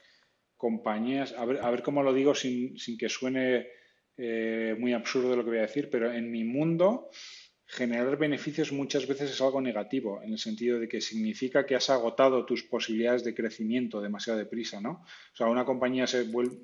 compañías, 0.56 1.34
a 1.36 1.44
ver, 1.44 1.82
cómo 1.82 2.02
lo 2.02 2.12
digo 2.12 2.34
sin, 2.34 2.76
que 2.98 3.08
suene 3.08 3.68
eh, 4.16 4.74
muy 4.78 4.92
absurdo 4.92 5.36
lo 5.36 5.44
que 5.44 5.50
voy 5.50 5.58
a 5.58 5.62
decir, 5.68 5.88
pero 5.90 6.12
en 6.12 6.30
mi 6.30 6.44
mundo 6.44 7.10
generar 7.66 8.16
beneficios 8.16 8.72
muchas 8.72 9.06
veces 9.06 9.30
es 9.30 9.40
algo 9.40 9.60
negativo, 9.60 10.22
en 10.22 10.32
el 10.32 10.38
sentido 10.38 10.78
de 10.78 10.88
que 10.88 11.00
significa 11.00 11.64
que 11.64 11.74
has 11.74 11.90
agotado 11.90 12.44
tus 12.44 12.62
posibilidades 12.62 13.24
de 13.24 13.34
crecimiento 13.34 14.00
demasiado 14.00 14.38
deprisa, 14.38 14.80
¿no? 14.80 15.04
O 15.32 15.36
sea, 15.36 15.46
una 15.46 15.64
compañía 15.64 16.06
se 16.06 16.24
vuelve, 16.24 16.56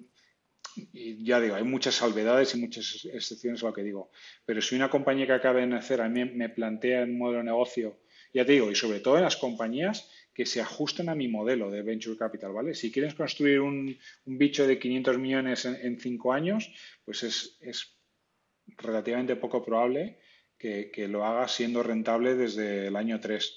y 0.92 1.24
ya 1.24 1.40
digo, 1.40 1.56
hay 1.56 1.64
muchas 1.64 1.96
salvedades 1.96 2.54
y 2.54 2.58
muchas 2.58 3.06
excepciones 3.12 3.62
a 3.62 3.66
lo 3.66 3.72
que 3.72 3.82
digo, 3.82 4.10
pero 4.44 4.60
si 4.60 4.76
una 4.76 4.90
compañía 4.90 5.26
que 5.26 5.32
acaba 5.32 5.60
de 5.60 5.66
nacer 5.66 6.00
a 6.00 6.08
mí 6.08 6.24
me 6.24 6.48
plantea 6.48 7.04
un 7.04 7.18
modelo 7.18 7.38
de 7.38 7.44
negocio 7.44 8.00
ya 8.32 8.44
te 8.44 8.52
digo, 8.52 8.70
y 8.70 8.74
sobre 8.74 9.00
todo 9.00 9.16
en 9.16 9.24
las 9.24 9.36
compañías 9.36 10.08
que 10.32 10.46
se 10.46 10.60
ajustan 10.60 11.08
a 11.08 11.14
mi 11.14 11.28
modelo 11.28 11.70
de 11.70 11.82
venture 11.82 12.16
capital, 12.16 12.52
¿vale? 12.52 12.74
Si 12.74 12.92
quieres 12.92 13.14
construir 13.14 13.60
un, 13.60 13.98
bicho 14.24 14.66
de 14.66 14.78
500 14.78 15.18
millones 15.18 15.64
en, 15.64 15.98
cinco 15.98 16.32
años, 16.32 16.72
pues 17.04 17.22
es, 17.24 17.96
relativamente 18.76 19.34
poco 19.34 19.64
probable 19.64 20.20
que, 20.60 21.08
lo 21.08 21.24
hagas 21.24 21.52
siendo 21.52 21.82
rentable 21.82 22.34
desde 22.34 22.88
el 22.88 22.96
año 22.96 23.18
3. 23.18 23.54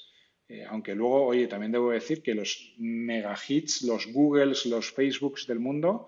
Eh, 0.49 0.65
aunque 0.69 0.95
luego, 0.95 1.25
oye, 1.25 1.47
también 1.47 1.71
debo 1.71 1.91
decir 1.91 2.21
que 2.21 2.33
los 2.33 2.73
mega 2.77 3.35
hits, 3.47 3.81
los 3.83 4.07
Googles, 4.07 4.65
los 4.65 4.91
Facebooks 4.91 5.45
del 5.47 5.59
mundo, 5.59 6.07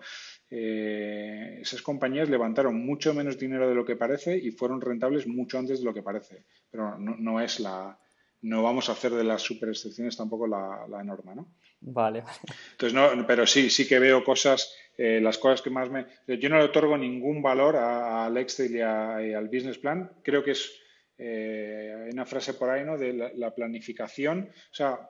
eh, 0.49 1.59
esas 1.61 1.81
compañías 1.81 2.29
levantaron 2.29 2.85
mucho 2.85 3.13
menos 3.13 3.37
dinero 3.37 3.67
de 3.67 3.75
lo 3.75 3.85
que 3.85 3.95
parece 3.95 4.37
y 4.37 4.51
fueron 4.51 4.81
rentables 4.81 5.27
mucho 5.27 5.59
antes 5.59 5.79
de 5.79 5.85
lo 5.85 5.93
que 5.93 6.03
parece. 6.03 6.45
Pero 6.71 6.97
no 6.97 7.41
es 7.41 7.59
la, 7.59 7.97
no 8.45 8.61
vamos 8.61 8.89
a 8.89 8.91
hacer 8.91 9.11
de 9.11 9.23
las 9.23 9.41
super 9.41 9.69
excepciones 9.69 10.15
tampoco 10.15 10.45
la, 10.45 11.03
norma, 11.03 11.33
¿no? 11.33 11.47
Vale. 11.81 12.23
Entonces, 12.71 12.93
no, 12.93 13.25
pero 13.25 13.47
sí, 13.47 13.71
sí 13.71 13.87
que 13.87 13.97
veo 13.97 14.23
cosas, 14.23 14.71
eh, 14.97 15.19
las 15.19 15.39
cosas 15.39 15.63
que 15.63 15.71
más 15.71 15.89
me... 15.89 16.05
Yo 16.27 16.49
no 16.49 16.59
le 16.59 16.65
otorgo 16.65 16.95
ningún 16.95 17.41
valor 17.41 17.75
al 17.75 18.37
Excel 18.37 18.75
y, 18.75 18.81
al 18.81 19.47
Business 19.47 19.79
Plan. 19.79 20.11
Creo 20.23 20.43
que 20.43 20.51
es, 20.51 20.79
eh, 21.17 22.03
hay 22.05 22.11
una 22.11 22.25
frase 22.25 22.53
por 22.53 22.69
ahí, 22.69 22.83
¿no? 22.83 22.97
De 22.97 23.13
la, 23.13 23.53
planificación, 23.55 24.49
o 24.49 24.73
sea, 24.73 25.09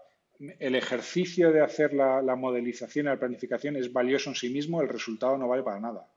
el 0.60 0.76
ejercicio 0.76 1.52
de 1.52 1.62
hacer 1.62 1.94
la, 1.94 2.22
la 2.22 2.36
modelización 2.36 3.06
y 3.06 3.10
la 3.10 3.20
planificación 3.20 3.76
es 3.78 3.92
valioso 3.92 4.30
en 4.30 4.36
sí 4.36 4.50
mismo, 4.50 4.82
el 4.82 4.90
resultado 4.90 5.38
no 5.38 5.48
vale 5.48 5.64
para 5.64 5.80
nada. 5.80 6.08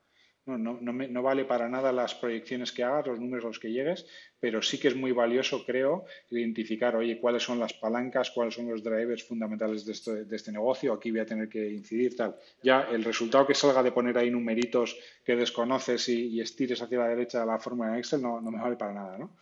No, 0.48 0.56
no, 0.56 0.92
no, 0.92 1.22
vale 1.22 1.44
para 1.44 1.68
nada 1.68 1.92
las 1.92 2.14
proyecciones 2.14 2.72
que 2.72 2.82
hagas, 2.82 3.06
los 3.06 3.20
números 3.20 3.44
a 3.44 3.48
los 3.48 3.58
que 3.58 3.70
llegues, 3.70 4.06
pero 4.40 4.62
sí 4.62 4.80
que 4.80 4.88
es 4.88 4.96
muy 4.96 5.12
valioso, 5.12 5.62
creo, 5.66 6.06
identificar, 6.30 6.96
oye, 6.96 7.20
cuáles 7.20 7.42
son 7.42 7.58
las 7.58 7.74
palancas, 7.74 8.30
cuáles 8.30 8.54
son 8.54 8.66
los 8.66 8.82
drivers 8.82 9.24
fundamentales 9.24 9.84
de, 9.84 9.92
esto, 9.92 10.14
de 10.14 10.34
este 10.34 10.50
negocio, 10.50 10.94
aquí 10.94 11.10
voy 11.10 11.20
a 11.20 11.26
tener 11.26 11.50
que 11.50 11.70
incidir, 11.70 12.16
tal. 12.16 12.34
Ya 12.62 12.88
el 12.90 13.04
resultado 13.04 13.46
que 13.46 13.54
salga 13.54 13.82
de 13.82 13.92
poner 13.92 14.16
ahí 14.16 14.30
numeritos 14.30 14.96
que 15.22 15.36
desconoces 15.36 16.08
y, 16.08 16.40
estires 16.40 16.80
hacia 16.80 16.98
la 16.98 17.08
derecha 17.08 17.44
la 17.44 17.58
fórmula 17.58 17.90
en 17.90 17.98
Excel 17.98 18.22
no, 18.22 18.40
me 18.40 18.58
vale 18.58 18.76
para 18.76 18.94
nada, 18.94 19.18
¿no? 19.18 19.36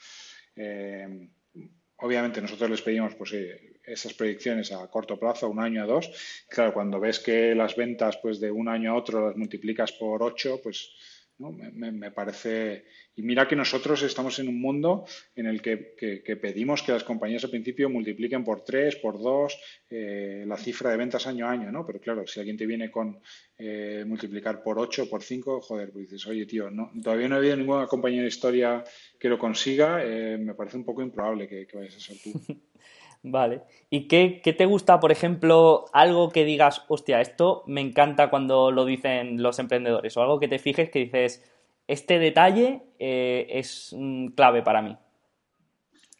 Eh, 0.56 1.28
obviamente 1.98 2.40
nosotros 2.40 2.70
les 2.70 2.82
pedimos 2.82 3.14
pues, 3.14 3.32
eh, 3.34 3.80
esas 3.84 4.14
predicciones 4.14 4.72
a 4.72 4.88
corto 4.88 5.18
plazo, 5.18 5.48
un 5.48 5.60
año 5.60 5.82
a 5.82 5.86
dos. 5.86 6.10
Claro, 6.48 6.72
cuando 6.72 6.98
ves 6.98 7.20
que 7.20 7.54
las 7.54 7.76
ventas 7.76 8.18
pues, 8.20 8.40
de 8.40 8.50
un 8.50 8.68
año 8.68 8.92
a 8.92 8.96
otro 8.96 9.26
las 9.28 9.36
multiplicas 9.36 9.92
por 9.92 10.22
ocho, 10.22 10.60
pues 10.62 10.90
me, 11.38 12.10
parece... 12.10 12.84
Y 13.14 13.22
mira 13.22 13.46
que 13.46 13.56
nosotros 13.56 14.02
estamos 14.02 14.38
en 14.38 14.48
un 14.48 14.60
mundo 14.60 15.04
en 15.34 15.46
el 15.46 15.60
que, 15.60 15.76
pedimos 16.40 16.82
que 16.82 16.92
las 16.92 17.04
compañías 17.04 17.44
al 17.44 17.50
principio 17.50 17.90
multipliquen 17.90 18.44
por 18.44 18.64
tres, 18.64 18.96
por 18.96 19.20
dos, 19.20 19.58
eh, 19.90 20.44
la 20.46 20.56
cifra 20.56 20.90
de 20.90 20.96
ventas 20.96 21.26
año 21.26 21.46
a 21.46 21.50
año, 21.50 21.70
¿no? 21.70 21.86
Pero 21.86 22.00
claro, 22.00 22.26
si 22.26 22.40
alguien 22.40 22.56
te 22.56 22.66
viene 22.66 22.90
con 22.90 23.20
eh, 23.58 24.04
multiplicar 24.06 24.62
por 24.62 24.78
ocho, 24.78 25.08
por 25.08 25.22
cinco, 25.22 25.60
joder, 25.60 25.90
pues 25.92 26.10
dices, 26.10 26.26
oye, 26.26 26.46
tío, 26.46 26.70
no, 26.70 26.90
todavía 27.02 27.28
no 27.28 27.36
he 27.36 27.38
habido 27.38 27.56
ninguna 27.56 27.86
compañía 27.86 28.22
de 28.22 28.28
historia 28.28 28.82
que 29.18 29.28
lo 29.28 29.38
consiga, 29.38 30.04
eh, 30.04 30.38
me 30.38 30.54
parece 30.54 30.76
un 30.76 30.84
poco 30.84 31.02
improbable 31.02 31.48
que, 31.48 31.66
que 31.66 31.76
vayas 31.76 31.96
a 31.96 32.00
ser 32.00 32.16
tú. 32.22 32.32
Vale. 33.22 33.62
¿Y 33.90 34.08
qué, 34.08 34.40
te 34.56 34.66
gusta, 34.66 35.00
por 35.00 35.12
ejemplo, 35.12 35.86
algo 35.92 36.30
que 36.30 36.44
digas, 36.44 36.84
hostia, 36.88 37.20
esto 37.20 37.64
me 37.66 37.80
encanta 37.80 38.30
cuando 38.30 38.70
lo 38.70 38.84
dicen 38.84 39.42
los 39.42 39.58
emprendedores? 39.58 40.16
O 40.16 40.22
algo 40.22 40.38
que 40.40 40.48
te 40.48 40.58
fijes 40.58 40.90
que 40.90 41.00
dices, 41.00 41.44
este 41.88 42.18
detalle 42.18 42.82
eh, 42.98 43.46
es 43.50 43.94
clave 44.34 44.62
para 44.62 44.82
mí. 44.82 44.96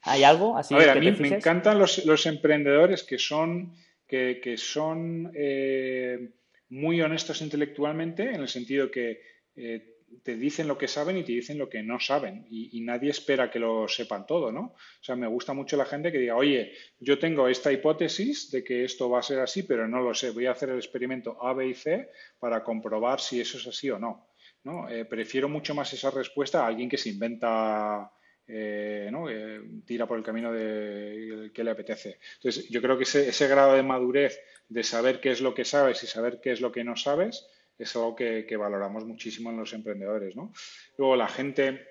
¿Hay 0.03 0.23
algo 0.23 0.57
así? 0.57 0.75
A 0.75 0.79
ver, 0.79 0.91
a 0.91 0.95
mí 0.95 1.11
me 1.13 1.29
encantan 1.29 1.79
los, 1.79 2.27
emprendedores 2.27 3.03
que 3.03 3.19
son, 3.19 3.75
que, 4.07 4.55
son 4.57 5.33
eh, 5.35 6.31
muy 6.69 7.01
honestos 7.03 7.43
intelectualmente, 7.43 8.31
en 8.31 8.41
el 8.41 8.49
sentido 8.49 8.91
que 8.91 9.21
eh, 9.57 9.96
te 10.23 10.37
dicen 10.37 10.69
lo 10.69 10.79
que 10.79 10.89
saben 10.89 11.17
y 11.17 11.25
te 11.25 11.33
dicen 11.33 11.59
lo 11.59 11.69
que 11.69 11.83
no 11.83 11.99
saben 12.01 12.47
y, 12.51 12.81
nadie 12.81 13.11
espera 13.11 13.51
que 13.51 13.59
lo 13.59 13.89
sepan 13.89 14.27
todo, 14.27 14.53
¿no? 14.53 14.61
O 14.61 15.03
sea, 15.03 15.17
me 15.17 15.27
gusta 15.27 15.53
mucho 15.53 15.77
la 15.77 15.85
gente 15.85 16.13
que 16.13 16.19
diga, 16.19 16.37
oye, 16.37 16.73
yo 17.01 17.19
tengo 17.19 17.49
esta 17.49 17.73
hipótesis 17.73 18.51
de 18.51 18.63
que 18.63 18.85
esto 18.85 19.11
va 19.11 19.21
a 19.21 19.23
ser 19.23 19.41
así, 19.41 19.65
pero 19.65 19.89
no 19.89 20.01
lo 20.01 20.15
sé, 20.15 20.31
voy 20.31 20.47
a 20.47 20.53
hacer 20.53 20.71
el 20.71 20.77
experimento 20.77 21.43
A, 21.45 21.53
B 21.53 21.69
y 21.69 21.75
C 21.75 22.11
para 22.39 22.63
comprobar 22.63 23.21
si 23.21 23.41
eso 23.41 23.59
es 23.59 23.67
así 23.67 23.91
o 23.91 23.99
no. 23.99 24.29
¿no? 24.65 24.89
Eh, 24.89 25.05
prefiero 25.05 25.49
mucho 25.49 25.75
más 25.75 25.93
esa 25.93 26.11
respuesta 26.11 26.63
a 26.63 26.67
alguien 26.69 26.89
que 26.89 26.99
se 26.99 27.11
inventa 27.11 28.11
eh, 28.49 29.09
¿no? 29.11 29.29
Eh, 29.29 29.61
tira 29.85 30.07
por 30.07 30.19
el 30.19 30.25
camino 30.25 30.53
de, 30.53 31.51
que 31.53 31.65
le 31.65 31.71
apetece. 31.73 32.19
Entonces, 32.37 32.69
yo 32.69 32.81
creo 32.81 32.97
que 32.97 33.03
ese, 33.03 33.29
ese, 33.29 33.49
grado 33.49 33.75
de 33.75 33.83
madurez 33.83 34.41
de 34.69 34.85
saber 34.85 35.21
qué 35.21 35.33
es 35.33 35.41
lo 35.41 35.53
que 35.55 35.65
sabes 35.65 36.03
y 36.05 36.07
saber 36.07 36.41
qué 36.41 36.53
es 36.53 36.61
lo 36.61 36.71
que 36.71 36.85
no 36.85 36.97
sabes 36.97 37.49
es 37.79 37.95
algo 37.97 38.17
que, 38.17 38.57
valoramos 38.57 39.05
muchísimo 39.05 39.51
en 39.51 39.59
los 39.59 39.73
emprendedores. 39.73 40.37
¿no? 40.37 40.53
Luego 40.97 41.17
la 41.17 41.29
gente, 41.29 41.87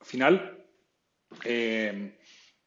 al 0.00 0.06
final, 0.06 0.66
eh, 1.44 2.18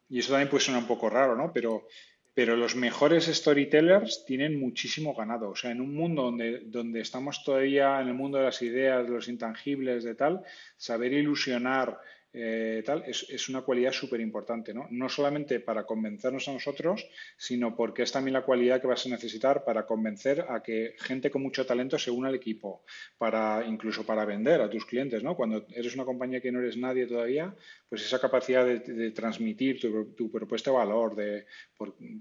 y 0.10 0.20
eso 0.20 0.32
también 0.32 0.50
puede 0.50 0.64
sonar 0.64 0.82
un 0.82 0.88
poco 0.88 1.10
raro, 1.10 1.36
¿no? 1.36 1.52
pero, 1.54 1.88
pero 2.34 2.56
los 2.56 2.76
mejores 2.76 3.26
storytellers 3.26 4.26
tienen 4.26 4.60
muchísimo 4.60 5.14
ganado. 5.16 5.50
O 5.50 5.56
sea, 5.56 5.72
en 5.72 5.82
un 5.82 5.94
mundo 5.94 6.24
donde, 6.24 6.60
donde 6.66 7.02
estamos 7.02 7.44
todavía 7.44 8.02
en 8.02 8.10
el 8.10 8.14
mundo 8.14 8.38
de 8.38 8.46
las 8.46 8.62
ideas, 8.62 9.06
de 9.08 9.14
los 9.14 9.28
intangibles, 9.28 10.04
de 10.04 10.16
tal, 10.16 10.44
saber 10.78 11.14
ilusionar 11.14 12.00
eh, 12.40 12.84
tal, 12.86 13.04
es, 13.08 13.50
una 13.50 13.62
cualidad 13.62 13.92
súper 13.92 14.22
importante, 14.22 14.74
¿no? 14.74 14.88
No 14.92 15.10
solamente 15.10 15.60
para 15.60 15.86
convencernos 15.86 16.48
a 16.48 16.54
nosotros, 16.54 17.08
sino 17.36 17.76
porque 17.76 18.04
es 18.04 18.12
también 18.12 18.34
la 18.34 18.44
cualidad 18.44 18.80
que 18.80 18.86
vas 18.86 19.06
a 19.08 19.10
necesitar 19.10 19.64
para 19.64 19.88
convencer 19.88 20.46
a 20.48 20.62
que 20.62 20.94
gente 21.00 21.32
con 21.32 21.42
mucho 21.42 21.66
talento 21.66 21.98
se 21.98 22.12
una 22.12 22.30
al 22.30 22.36
equipo, 22.36 22.84
para 23.18 23.66
incluso 23.66 24.06
para 24.06 24.24
vender 24.26 24.62
a 24.62 24.70
tus 24.70 24.86
clientes, 24.86 25.24
¿no? 25.24 25.36
Cuando 25.36 25.66
eres 25.74 25.96
una 25.96 26.06
compañía 26.06 26.40
que 26.40 26.52
no 26.52 26.60
eres 26.60 26.78
nadie 26.78 27.08
todavía, 27.08 27.56
pues 27.90 28.06
esa 28.06 28.20
capacidad 28.20 28.66
de, 28.66 29.12
transmitir 29.12 29.80
tu, 30.16 30.32
propuesta 30.32 30.70
de 30.70 30.78
valor, 30.78 31.16
de 31.16 31.46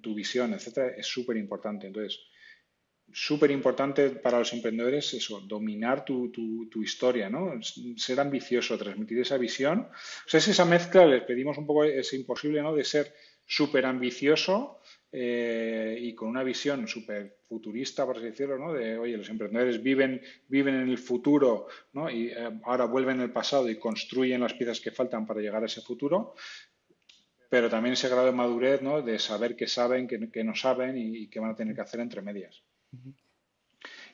tu 0.00 0.14
visión, 0.14 0.54
etcétera, 0.54 0.94
es 0.96 1.06
súper 1.06 1.36
importante. 1.36 1.88
Entonces, 1.88 2.20
súper 3.12 3.50
importante 3.50 4.10
para 4.10 4.38
los 4.38 4.52
emprendedores 4.52 5.14
eso, 5.14 5.40
dominar 5.40 6.04
tu, 6.04 6.30
tu, 6.30 6.82
historia, 6.82 7.30
¿no? 7.30 7.60
Ser 7.96 8.20
ambicioso, 8.20 8.76
transmitir 8.76 9.18
esa 9.20 9.38
visión. 9.38 9.88
O 10.26 10.28
sea, 10.28 10.38
es 10.38 10.48
esa 10.48 10.64
mezcla, 10.64 11.06
les 11.06 11.22
pedimos 11.22 11.56
un 11.58 11.66
poco, 11.66 11.84
es 11.84 12.12
imposible, 12.12 12.62
¿no? 12.62 12.74
De 12.74 12.84
ser 12.84 13.14
súper 13.46 13.86
ambicioso 13.86 14.80
eh, 15.12 15.98
y 16.00 16.14
con 16.14 16.28
una 16.28 16.42
visión 16.42 16.86
súper 16.88 17.38
futurista, 17.48 18.04
por 18.04 18.16
así 18.16 18.26
decirlo, 18.26 18.58
¿no? 18.58 18.72
De, 18.72 18.98
oye, 18.98 19.16
los 19.16 19.28
emprendedores 19.28 19.82
viven, 19.82 20.20
viven 20.48 20.74
en 20.74 20.88
el 20.88 20.98
futuro, 20.98 21.68
¿no? 21.92 22.10
Y 22.10 22.28
eh, 22.28 22.60
ahora 22.64 22.86
vuelven 22.86 23.20
al 23.20 23.32
pasado 23.32 23.70
y 23.70 23.78
construyen 23.78 24.40
las 24.40 24.54
piezas 24.54 24.80
que 24.80 24.90
faltan 24.90 25.26
para 25.26 25.40
llegar 25.40 25.62
a 25.62 25.66
ese 25.66 25.80
futuro, 25.80 26.34
pero 27.48 27.70
también 27.70 27.94
ese 27.94 28.08
grado 28.08 28.26
de 28.26 28.32
madurez, 28.32 28.82
¿no? 28.82 29.00
De 29.00 29.18
saber 29.18 29.54
qué 29.56 29.68
saben, 29.68 30.08
qué, 30.08 30.44
no 30.44 30.54
saben 30.56 30.98
y 30.98 31.28
qué 31.28 31.38
van 31.38 31.52
a 31.52 31.56
tener 31.56 31.74
que 31.74 31.82
hacer 31.82 32.00
entre 32.00 32.20
medias. 32.20 32.65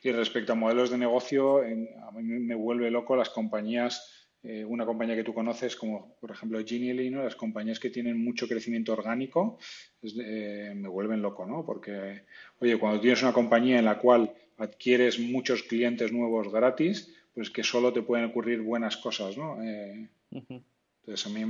Y 0.03 0.11
respecto 0.11 0.53
a 0.53 0.57
modelos 0.57 0.91
de 0.91 0.99
negocio, 0.99 1.59
a 1.59 2.11
mí 2.13 2.23
me 2.23 2.55
vuelve 2.55 2.91
loco 2.91 3.15
las 3.15 3.31
compañías, 3.31 4.29
eh, 4.43 4.65
una 4.65 4.85
compañía 4.85 5.15
que 5.15 5.23
tú 5.23 5.33
conoces 5.33 5.77
como 5.77 6.17
por 6.21 6.33
ejemplo 6.33 6.59
Genially, 6.67 7.11
¿no? 7.11 7.23
las 7.23 7.37
compañías 7.37 7.79
que 7.79 7.91
tienen 7.91 8.23
mucho 8.23 8.49
crecimiento 8.49 8.93
orgánico, 8.93 9.59
eh, 10.03 10.73
me 10.75 10.89
vuelven 10.89 11.23
loco, 11.23 11.47
¿no? 11.47 11.65
Porque, 11.65 12.25
oye, 12.59 12.77
cuando 12.77 13.01
tienes 13.01 13.23
una 13.23 13.33
compañía 13.33 13.79
en 13.79 13.85
la 13.85 13.99
cual 13.99 14.35
adquieres 14.59 15.21
muchos 15.21 15.63
clientes 15.63 16.13
nuevos 16.13 16.51
gratis, 16.53 17.15
pues 17.35 17.51
que 17.51 17.63
solo 17.63 17.93
te 17.93 18.03
pueden 18.03 18.27
ocurrir 18.27 18.61
buenas 18.61 18.97
cosas, 18.97 19.37
¿no? 19.37 19.63
Eh, 19.63 20.09
entonces 20.31 21.27
a 21.27 21.29
mí 21.31 21.45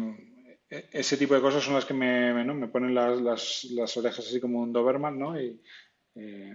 e, 0.69 0.89
ese 0.93 1.17
tipo 1.17 1.35
de 1.35 1.41
cosas 1.41 1.63
son 1.65 1.75
las 1.75 1.85
que 1.85 1.95
me, 1.95 2.33
me 2.45 2.69
ponen 2.69 2.95
las, 2.95 3.21
las, 3.21 3.65
las, 3.71 3.97
orejas 3.97 4.27
así 4.27 4.41
como 4.41 4.61
un 4.61 4.73
Doberman, 4.73 5.19
¿no? 5.19 5.41
Y, 5.41 5.61
eh, 6.15 6.55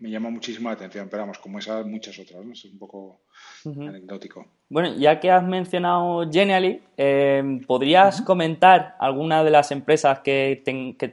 me 0.00 0.10
llama 0.10 0.30
muchísimo 0.30 0.68
la 0.68 0.74
atención, 0.74 1.08
pero 1.08 1.22
vamos, 1.22 1.38
como 1.38 1.58
esas 1.58 1.84
muchas 1.86 2.18
otras, 2.18 2.44
¿no? 2.44 2.52
Es 2.52 2.64
un 2.64 2.78
poco 2.78 3.22
anecdótico. 3.64 4.46
Bueno, 4.68 4.96
ya 4.96 5.18
que 5.18 5.30
has 5.30 5.44
mencionado 5.44 6.28
Genially, 6.30 6.82
eh, 6.96 7.60
¿podrías 7.66 8.22
comentar 8.22 8.96
alguna 9.00 9.42
de 9.42 9.50
las 9.50 9.70
empresas 9.72 10.20
que, 10.20 10.62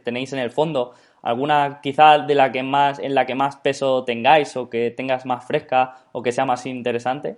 tenéis 0.03 0.33
en 0.33 0.39
el 0.39 0.51
fondo? 0.51 0.93
¿Alguna 1.21 1.79
quizás 1.81 2.27
de 2.27 2.35
la 2.35 2.51
que 2.51 2.61
más, 2.61 2.99
en 2.99 3.15
la 3.15 3.25
que 3.25 3.33
más 3.33 3.55
peso 3.55 4.03
tengáis 4.03 4.55
o 4.55 4.69
que 4.69 4.91
tengas 4.91 5.25
más 5.25 5.45
fresca 5.47 5.95
o 6.11 6.21
que 6.21 6.31
sea 6.31 6.45
más 6.45 6.65
interesante? 6.67 7.37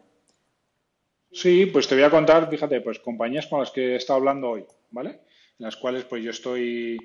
Sí, 1.32 1.68
pues 1.68 1.88
te 1.88 1.96
voy 1.96 2.04
a 2.04 2.10
contar, 2.10 2.50
fíjate, 2.50 2.82
pues 2.82 3.00
compañías 3.00 3.48
con 3.48 3.60
las 3.60 3.72
que 3.72 3.94
he 3.94 3.96
estado 3.96 4.20
hablando 4.20 4.50
hoy, 4.50 4.66
¿vale? 4.92 5.22
En 5.60 5.66
las 5.66 5.76
cuales 5.76 6.04
pues 6.04 6.24
yo 6.24 6.32
estoy 6.32 6.98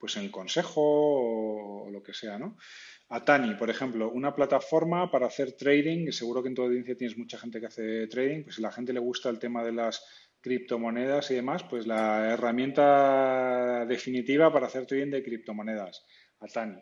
pues 0.00 0.16
en 0.16 0.24
el 0.24 0.30
consejo 0.30 0.80
o, 0.82 1.90
lo 1.90 2.02
que 2.02 2.14
sea, 2.14 2.38
¿no? 2.38 2.56
Atani, 3.12 3.54
por 3.54 3.68
ejemplo, 3.68 4.08
una 4.08 4.32
plataforma 4.32 5.10
para 5.10 5.26
hacer 5.26 5.52
trading, 5.52 6.12
seguro 6.12 6.42
que 6.42 6.48
en 6.48 6.54
tu 6.54 6.62
audiencia 6.62 6.96
tienes 6.96 7.18
mucha 7.18 7.38
gente 7.38 7.58
que 7.58 7.66
hace 7.66 8.06
trading, 8.06 8.44
pues 8.44 8.54
si 8.54 8.62
a 8.62 8.68
la 8.68 8.72
gente 8.72 8.92
le 8.92 9.00
gusta 9.00 9.28
el 9.30 9.40
tema 9.40 9.64
de 9.64 9.72
las 9.72 10.04
criptomonedas 10.40 11.28
y 11.32 11.34
demás, 11.34 11.64
pues 11.64 11.88
la 11.88 12.30
herramienta 12.30 13.84
definitiva 13.84 14.52
para 14.52 14.68
hacer 14.68 14.86
trading 14.86 15.10
de 15.10 15.24
criptomonedas, 15.24 16.06
Atani, 16.38 16.78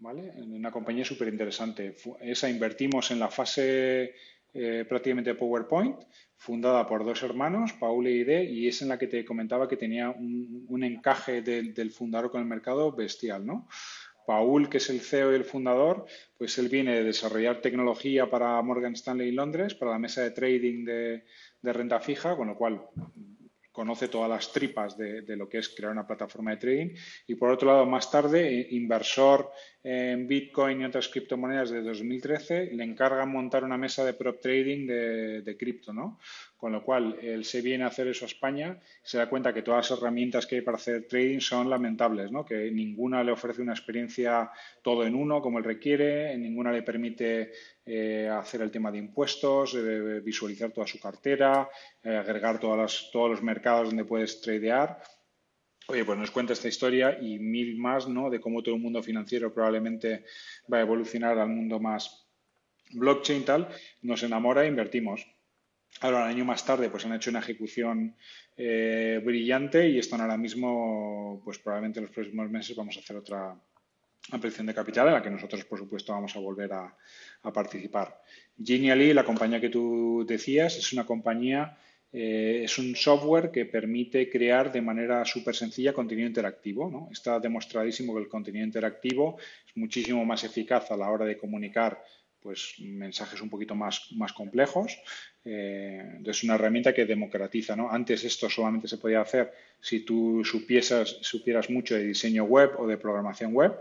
¿vale? 0.00 0.34
Una 0.36 0.70
compañía 0.70 1.04
súper 1.06 1.28
interesante. 1.28 1.96
Esa 2.20 2.50
invertimos 2.50 3.10
en 3.10 3.18
la 3.18 3.28
fase 3.28 4.14
eh, 4.52 4.84
prácticamente 4.86 5.34
PowerPoint, 5.34 5.96
fundada 6.36 6.86
por 6.86 7.06
dos 7.06 7.22
hermanos, 7.22 7.72
Paul 7.72 8.06
y 8.06 8.20
Ide, 8.20 8.44
y 8.44 8.68
es 8.68 8.82
en 8.82 8.88
la 8.88 8.98
que 8.98 9.06
te 9.06 9.24
comentaba 9.24 9.66
que 9.66 9.78
tenía 9.78 10.10
un, 10.10 10.84
encaje 10.84 11.40
del 11.40 11.90
fundador 11.90 12.30
con 12.30 12.42
el 12.42 12.46
mercado 12.46 12.92
bestial, 12.92 13.46
¿no? 13.46 13.66
Paul, 14.30 14.68
que 14.68 14.76
es 14.76 14.88
el 14.90 15.00
CEO 15.00 15.32
y 15.32 15.34
el 15.34 15.44
fundador, 15.44 16.06
pues 16.38 16.56
él 16.58 16.68
viene 16.68 16.94
de 16.94 17.02
desarrollar 17.02 17.60
tecnología 17.60 18.30
para 18.30 18.62
Morgan 18.62 18.92
Stanley 18.92 19.32
Londres, 19.32 19.74
para 19.74 19.90
la 19.90 19.98
mesa 19.98 20.22
de 20.22 20.30
trading 20.30 20.84
de 20.84 21.72
renta 21.72 21.98
fija, 21.98 22.36
con 22.36 22.46
lo 22.46 22.54
cual 22.54 22.80
conoce 23.80 24.08
todas 24.08 24.28
las 24.28 24.52
tripas 24.52 24.94
de, 24.98 25.36
lo 25.38 25.48
que 25.48 25.56
es 25.56 25.70
crear 25.70 25.90
una 25.90 26.06
plataforma 26.06 26.50
de 26.50 26.58
trading. 26.58 26.94
Y 27.26 27.34
por 27.36 27.50
otro 27.50 27.68
lado, 27.68 27.86
más 27.86 28.10
tarde, 28.10 28.60
eh, 28.60 28.66
inversor 28.72 29.50
en 29.82 30.28
Bitcoin 30.28 30.82
y 30.82 30.84
otras 30.84 31.08
criptomonedas 31.08 31.70
de 31.70 31.80
2013, 31.80 32.72
le 32.74 32.84
encarga 32.84 33.24
montar 33.24 33.64
una 33.64 33.78
mesa 33.78 34.04
de 34.04 34.12
prop 34.12 34.38
trading 34.38 34.86
de, 34.86 35.56
cripto, 35.58 35.94
¿no? 35.94 36.18
con 36.58 36.72
lo 36.72 36.84
cual 36.84 37.16
él 37.22 37.42
se 37.46 37.62
viene 37.62 37.84
a 37.84 37.86
hacer 37.86 38.06
eso 38.08 38.26
a 38.26 38.28
España 38.28 38.78
se 39.02 39.16
da 39.16 39.30
cuenta 39.30 39.54
que 39.54 39.62
todas 39.62 39.88
las 39.88 39.98
herramientas 39.98 40.46
que 40.46 40.56
hay 40.56 40.60
para 40.60 40.76
hacer 40.76 41.08
trading 41.08 41.40
son 41.40 41.70
lamentables, 41.70 42.30
¿no? 42.30 42.44
que 42.44 42.70
ninguna 42.70 43.24
le 43.24 43.32
ofrece 43.32 43.62
una 43.62 43.72
experiencia 43.72 44.50
todo 44.82 45.06
en 45.06 45.14
uno 45.14 45.40
como 45.40 45.56
él 45.56 45.64
requiere, 45.64 46.36
ninguna 46.36 46.70
le 46.70 46.82
permite 46.82 47.52
eh, 47.92 48.28
hacer 48.28 48.62
el 48.62 48.70
tema 48.70 48.92
de 48.92 48.98
impuestos, 48.98 49.76
visualizar 50.22 50.70
toda 50.70 50.86
su 50.86 51.00
cartera, 51.00 51.68
eh, 52.04 52.14
agregar 52.14 52.60
todas 52.60 53.10
todos 53.12 53.30
los 53.30 53.42
mercados 53.42 53.88
donde 53.88 54.04
puedes 54.04 54.40
tradear. 54.40 55.02
Oye, 55.88 56.04
pues 56.04 56.16
nos 56.16 56.30
cuenta 56.30 56.52
esta 56.52 56.68
historia 56.68 57.18
y 57.20 57.40
mil 57.40 57.76
más, 57.78 58.06
¿no? 58.06 58.30
De 58.30 58.40
cómo 58.40 58.62
todo 58.62 58.76
el 58.76 58.80
mundo 58.80 59.02
financiero 59.02 59.52
probablemente 59.52 60.24
va 60.72 60.78
a 60.78 60.82
evolucionar 60.82 61.36
al 61.36 61.48
mundo 61.48 61.80
más 61.80 62.28
blockchain 62.92 63.44
tal. 63.44 63.68
Nos 64.02 64.22
enamora 64.22 64.62
e 64.62 64.68
invertimos. 64.68 65.26
Ahora, 66.00 66.22
un 66.22 66.30
año 66.30 66.44
más 66.44 66.64
tarde, 66.64 66.90
pues 66.90 67.04
han 67.06 67.14
hecho 67.14 67.30
una 67.30 67.40
ejecución 67.40 68.14
eh, 68.56 69.20
brillante 69.24 69.88
y 69.88 69.98
están 69.98 70.20
ahora 70.20 70.36
mismo, 70.36 71.42
pues 71.44 71.58
probablemente 71.58 71.98
en 71.98 72.04
los 72.04 72.14
próximos 72.14 72.48
meses 72.48 72.76
vamos 72.76 72.96
a 72.96 73.00
hacer 73.00 73.16
otra 73.16 73.60
ampliación 74.30 74.66
de 74.66 74.74
capital 74.74 75.08
en 75.08 75.14
la 75.14 75.22
que 75.22 75.30
nosotros, 75.30 75.64
por 75.64 75.78
supuesto, 75.78 76.12
vamos 76.12 76.34
a 76.36 76.40
volver 76.40 76.72
a, 76.72 76.94
participar. 77.52 78.22
Genially, 78.62 79.14
la 79.14 79.24
compañía 79.24 79.60
que 79.60 79.70
tú 79.70 80.24
decías, 80.26 80.76
es 80.76 80.92
una 80.92 81.06
compañía 81.06 81.78
eh, 82.12 82.62
es 82.64 82.76
un 82.78 82.96
software 82.96 83.52
que 83.52 83.66
permite 83.66 84.28
crear 84.28 84.72
de 84.72 84.82
manera 84.82 85.24
súper 85.24 85.54
sencilla 85.54 85.92
contenido 85.92 86.26
interactivo. 86.26 87.08
Está 87.12 87.38
demostradísimo 87.38 88.14
que 88.14 88.22
el 88.22 88.28
contenido 88.28 88.64
interactivo 88.64 89.38
es 89.66 89.76
muchísimo 89.76 90.24
más 90.24 90.42
eficaz 90.44 90.90
a 90.90 90.96
la 90.96 91.08
hora 91.08 91.24
de 91.24 91.36
comunicar 91.36 92.02
pues, 92.40 92.74
mensajes 92.80 93.40
un 93.40 93.48
poquito 93.48 93.74
más, 93.74 94.08
más 94.16 94.32
complejos. 94.32 94.98
Eh, 95.44 96.20
es 96.24 96.42
una 96.42 96.56
herramienta 96.56 96.92
que 96.92 97.06
democratiza. 97.06 97.76
Antes 97.90 98.24
esto 98.24 98.50
solamente 98.50 98.88
se 98.88 98.98
podía 98.98 99.20
hacer 99.20 99.52
si 99.80 100.00
tú 100.00 100.42
supieras 100.44 101.70
mucho 101.70 101.94
de 101.94 102.04
diseño 102.04 102.44
web 102.44 102.72
o 102.78 102.86
de 102.86 102.96
programación 102.96 103.54
web. 103.54 103.72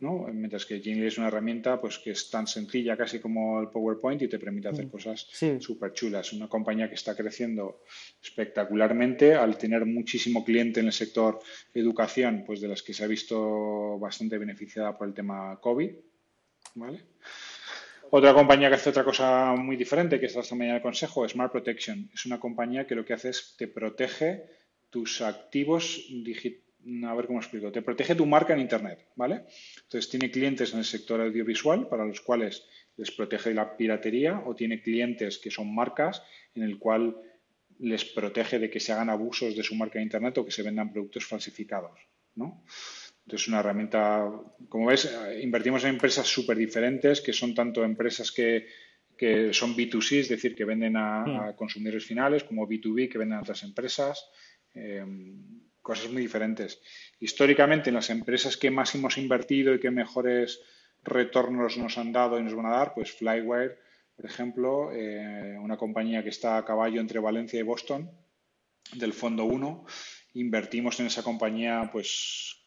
Mientras 0.00 0.66
que 0.66 0.80
Gmail 0.80 1.06
es 1.06 1.18
una 1.18 1.28
herramienta 1.28 1.80
pues, 1.80 1.98
que 1.98 2.10
es 2.10 2.28
tan 2.28 2.46
sencilla 2.46 2.96
casi 2.96 3.20
como 3.20 3.60
el 3.60 3.68
PowerPoint 3.68 4.20
y 4.22 4.28
te 4.28 4.38
permite 4.38 4.68
hacer 4.68 4.86
mm. 4.86 4.90
cosas 4.90 5.26
súper 5.60 5.92
chulas. 5.92 6.32
Una 6.32 6.48
compañía 6.48 6.88
que 6.88 6.96
está 6.96 7.16
creciendo 7.16 7.82
espectacularmente 8.22 9.34
al 9.34 9.56
tener 9.56 9.86
muchísimo 9.86 10.44
cliente 10.44 10.80
en 10.80 10.86
el 10.86 10.92
sector 10.92 11.38
educación, 11.72 12.44
pues 12.46 12.60
de 12.60 12.68
las 12.68 12.82
que 12.82 12.92
se 12.92 13.04
ha 13.04 13.06
visto 13.06 13.98
bastante 13.98 14.36
beneficiada 14.36 14.96
por 14.98 15.08
el 15.08 15.14
tema 15.14 15.58
COVID. 15.60 15.92
Otra 18.10 18.34
compañía 18.34 18.68
que 18.68 18.74
hace 18.74 18.90
otra 18.90 19.04
cosa 19.04 19.54
muy 19.56 19.76
diferente, 19.76 20.20
que 20.20 20.26
está 20.26 20.40
esta 20.40 20.54
mañana 20.54 20.76
el 20.76 20.82
consejo, 20.82 21.26
Smart 21.28 21.50
Protection. 21.50 22.10
Es 22.12 22.26
una 22.26 22.38
compañía 22.38 22.86
que 22.86 22.94
lo 22.94 23.04
que 23.04 23.14
hace 23.14 23.30
es 23.30 23.54
te 23.56 23.68
protege 23.68 24.44
tus 24.90 25.20
activos 25.20 26.04
digitales 26.10 26.64
a 27.04 27.14
ver 27.14 27.26
cómo 27.26 27.40
explico, 27.40 27.72
te 27.72 27.82
protege 27.82 28.14
tu 28.14 28.26
marca 28.26 28.52
en 28.52 28.60
Internet, 28.60 29.08
¿vale? 29.16 29.44
Entonces 29.82 30.10
tiene 30.10 30.30
clientes 30.30 30.72
en 30.72 30.80
el 30.80 30.84
sector 30.84 31.20
audiovisual 31.20 31.88
para 31.88 32.04
los 32.04 32.20
cuales 32.20 32.66
les 32.96 33.10
protege 33.10 33.54
la 33.54 33.76
piratería 33.76 34.42
o 34.44 34.54
tiene 34.54 34.80
clientes 34.80 35.38
que 35.38 35.50
son 35.50 35.74
marcas 35.74 36.22
en 36.54 36.62
el 36.62 36.78
cual 36.78 37.16
les 37.80 38.04
protege 38.04 38.58
de 38.58 38.70
que 38.70 38.80
se 38.80 38.92
hagan 38.92 39.10
abusos 39.10 39.56
de 39.56 39.62
su 39.62 39.74
marca 39.74 39.98
en 39.98 40.04
Internet 40.04 40.38
o 40.38 40.44
que 40.44 40.52
se 40.52 40.62
vendan 40.62 40.92
productos 40.92 41.24
falsificados, 41.26 41.98
¿no? 42.36 42.62
Entonces, 43.24 43.48
una 43.48 43.60
herramienta, 43.60 44.30
como 44.68 44.86
ves, 44.86 45.10
invertimos 45.40 45.82
en 45.84 45.90
empresas 45.90 46.26
súper 46.26 46.58
diferentes, 46.58 47.22
que 47.22 47.32
son 47.32 47.54
tanto 47.54 47.82
empresas 47.82 48.30
que, 48.30 48.66
son 49.52 49.74
B2C, 49.74 50.18
es 50.18 50.28
decir, 50.28 50.54
que 50.54 50.66
venden 50.66 50.96
a, 50.96 51.24
hmm. 51.24 51.56
consumidores 51.56 52.04
finales, 52.04 52.44
como 52.44 52.68
B2B, 52.68 53.08
que 53.08 53.16
venden 53.16 53.38
a 53.38 53.40
otras 53.40 53.62
empresas. 53.62 54.28
Eh, 54.74 55.02
cosas 55.84 56.10
muy 56.10 56.22
diferentes. 56.22 56.80
Históricamente, 57.20 57.90
en 57.90 57.94
las 57.96 58.08
empresas 58.08 58.56
que 58.56 58.70
más 58.70 58.94
hemos 58.94 59.18
invertido 59.18 59.74
y 59.74 59.80
que 59.80 59.90
mejores 59.90 60.60
retornos 61.02 61.76
nos 61.76 61.98
han 61.98 62.10
dado 62.10 62.40
y 62.40 62.42
nos 62.42 62.54
van 62.54 62.66
a 62.66 62.76
dar, 62.78 62.94
pues 62.94 63.12
Flywire, 63.12 63.76
por 64.16 64.24
ejemplo, 64.24 64.92
eh, 64.92 65.58
una 65.60 65.76
compañía 65.76 66.22
que 66.22 66.30
está 66.30 66.56
a 66.56 66.64
caballo 66.64 67.02
entre 67.02 67.20
Valencia 67.20 67.60
y 67.60 67.62
Boston, 67.62 68.10
del 68.94 69.12
Fondo 69.12 69.44
1. 69.44 69.84
Invertimos 70.32 70.98
en 71.00 71.06
esa 71.06 71.22
compañía, 71.22 71.90
pues 71.92 72.63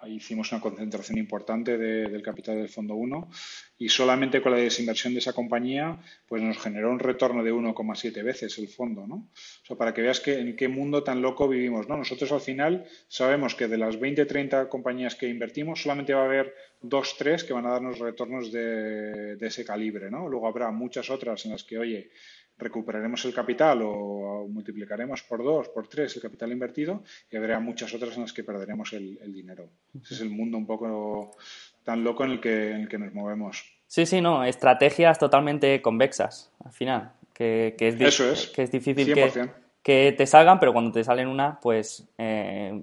ahí 0.00 0.16
hicimos 0.16 0.52
una 0.52 0.60
concentración 0.60 1.18
importante 1.18 1.76
del 1.78 2.22
capital 2.22 2.56
del 2.56 2.68
fondo 2.68 2.94
1 2.94 3.30
y 3.78 3.88
solamente 3.88 4.40
con 4.40 4.52
la 4.52 4.58
desinversión 4.58 5.12
de 5.12 5.20
esa 5.20 5.32
compañía 5.32 6.00
pues 6.26 6.42
nos 6.42 6.58
generó 6.58 6.90
un 6.90 6.98
retorno 6.98 7.42
de 7.42 7.52
1,7 7.52 8.22
veces 8.22 8.58
el 8.58 8.68
fondo, 8.68 9.06
¿no? 9.06 9.28
O 9.62 9.66
sea, 9.66 9.76
para 9.76 9.94
que 9.94 10.02
veas 10.02 10.20
que, 10.20 10.38
en 10.38 10.56
qué 10.56 10.68
mundo 10.68 11.02
tan 11.02 11.22
loco 11.22 11.48
vivimos, 11.48 11.88
¿no? 11.88 11.96
Nosotros 11.96 12.30
al 12.32 12.40
final 12.40 12.86
sabemos 13.08 13.54
que 13.54 13.68
de 13.68 13.78
las 13.78 13.98
20, 13.98 14.26
30 14.26 14.68
compañías 14.68 15.14
que 15.14 15.28
invertimos 15.28 15.82
solamente 15.82 16.14
va 16.14 16.22
a 16.22 16.26
haber 16.26 16.54
dos, 16.80 17.16
tres 17.16 17.44
que 17.44 17.52
van 17.52 17.66
a 17.66 17.70
darnos 17.70 17.98
retornos 17.98 18.52
de, 18.52 19.36
de 19.36 19.46
ese 19.46 19.64
calibre, 19.64 20.10
¿no? 20.10 20.28
Luego 20.28 20.48
habrá 20.48 20.70
muchas 20.70 21.10
otras 21.10 21.44
en 21.44 21.52
las 21.52 21.64
que, 21.64 21.78
oye, 21.78 22.10
recuperaremos 22.58 23.24
el 23.24 23.32
capital 23.32 23.80
o 23.82 24.46
multiplicaremos 24.48 25.22
por 25.22 25.42
dos, 25.42 25.68
por 25.68 25.86
tres 25.86 26.16
el 26.16 26.22
capital 26.22 26.52
invertido 26.52 27.02
y 27.30 27.36
habrá 27.36 27.60
muchas 27.60 27.94
otras 27.94 28.16
en 28.16 28.22
las 28.22 28.32
que 28.32 28.44
perderemos 28.44 28.92
el, 28.92 29.32
dinero. 29.32 29.68
Ese 30.02 30.14
es 30.14 30.20
el 30.20 30.30
mundo 30.30 30.58
un 30.58 30.66
poco 30.66 31.36
tan 31.84 32.02
loco 32.02 32.24
en 32.24 32.32
el, 32.32 32.40
que, 32.40 32.70
en 32.70 32.80
el 32.82 32.88
que 32.88 32.98
nos 32.98 33.14
movemos. 33.14 33.64
Sí, 33.86 34.04
sí, 34.06 34.20
no, 34.20 34.44
estrategias 34.44 35.18
totalmente 35.18 35.80
convexas 35.80 36.52
al 36.64 36.72
final, 36.72 37.12
que, 37.32 37.74
que, 37.78 37.88
es, 37.88 38.00
Eso 38.00 38.30
es, 38.30 38.48
que 38.48 38.62
es 38.64 38.72
difícil 38.72 39.14
que, 39.14 39.50
que, 39.82 40.14
te 40.16 40.26
salgan, 40.26 40.58
pero 40.58 40.72
cuando 40.72 40.92
te 40.92 41.04
salen 41.04 41.28
una, 41.28 41.58
pues 41.60 42.06
eh, 42.18 42.82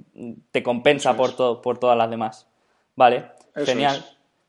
te 0.52 0.64
compensa 0.64 1.16
por, 1.16 1.36
todo, 1.36 1.62
por 1.62 1.78
todas 1.78 1.98
las 1.98 2.10
demás. 2.10 2.48
Vale, 2.96 3.26
genial. 3.66 4.04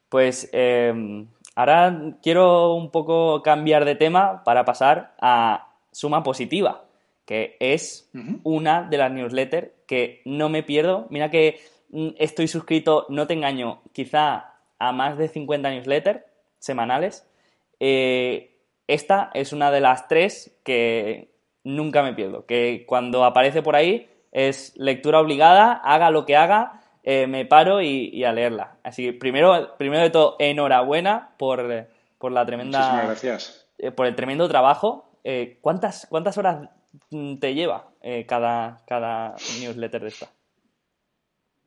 Pues 0.08 0.48
eh, 0.52 1.26
Ahora 1.56 2.12
quiero 2.22 2.74
un 2.74 2.90
poco 2.90 3.42
cambiar 3.42 3.86
de 3.86 3.94
tema 3.94 4.44
para 4.44 4.66
pasar 4.66 5.14
a 5.20 5.72
Suma 5.90 6.22
Positiva, 6.22 6.84
que 7.24 7.56
es 7.60 8.10
una 8.44 8.82
de 8.82 8.98
las 8.98 9.10
newsletters 9.10 9.70
que 9.86 10.20
no 10.26 10.50
me 10.50 10.62
pierdo. 10.62 11.06
Mira 11.08 11.30
que 11.30 11.58
mm, 11.88 12.08
estoy 12.18 12.46
suscrito, 12.46 13.06
no 13.08 13.26
te 13.26 13.32
engaño, 13.32 13.80
quizá 13.92 14.52
a 14.78 14.92
más 14.92 15.16
de 15.16 15.28
50 15.28 15.70
newsletters 15.70 16.20
semanales. 16.58 17.26
Eh, 17.80 18.60
esta 18.86 19.30
es 19.32 19.54
una 19.54 19.70
de 19.70 19.80
las 19.80 20.08
tres 20.08 20.58
que 20.62 21.30
nunca 21.64 22.02
me 22.02 22.12
pierdo, 22.12 22.44
que 22.44 22.84
cuando 22.86 23.24
aparece 23.24 23.62
por 23.62 23.76
ahí 23.76 24.10
es 24.30 24.74
lectura 24.76 25.20
obligada, 25.20 25.72
haga 25.72 26.10
lo 26.10 26.26
que 26.26 26.36
haga, 26.36 26.82
eh, 27.08 27.28
me 27.28 27.46
paro 27.46 27.80
y, 27.80 28.24
a 28.24 28.32
leerla. 28.32 28.78
Así 28.82 29.04
que 29.04 29.12
primero, 29.12 29.76
primero 29.78 30.02
de 30.02 30.10
todo, 30.10 30.34
enhorabuena 30.40 31.30
por, 31.38 31.86
por 32.18 32.32
la 32.32 32.44
tremenda. 32.44 33.04
gracias. 33.04 33.68
Eh, 33.78 33.92
por 33.92 34.06
el 34.06 34.16
tremendo 34.16 34.48
trabajo. 34.48 35.08
Eh, 35.22 35.58
¿cuántas, 35.60 36.08
¿Cuántas 36.10 36.36
horas 36.36 36.68
te 37.40 37.54
lleva 37.54 37.88
cada, 38.26 38.82
cada 38.86 39.36
newsletter 39.60 40.02
de 40.02 40.08
esta? 40.08 40.28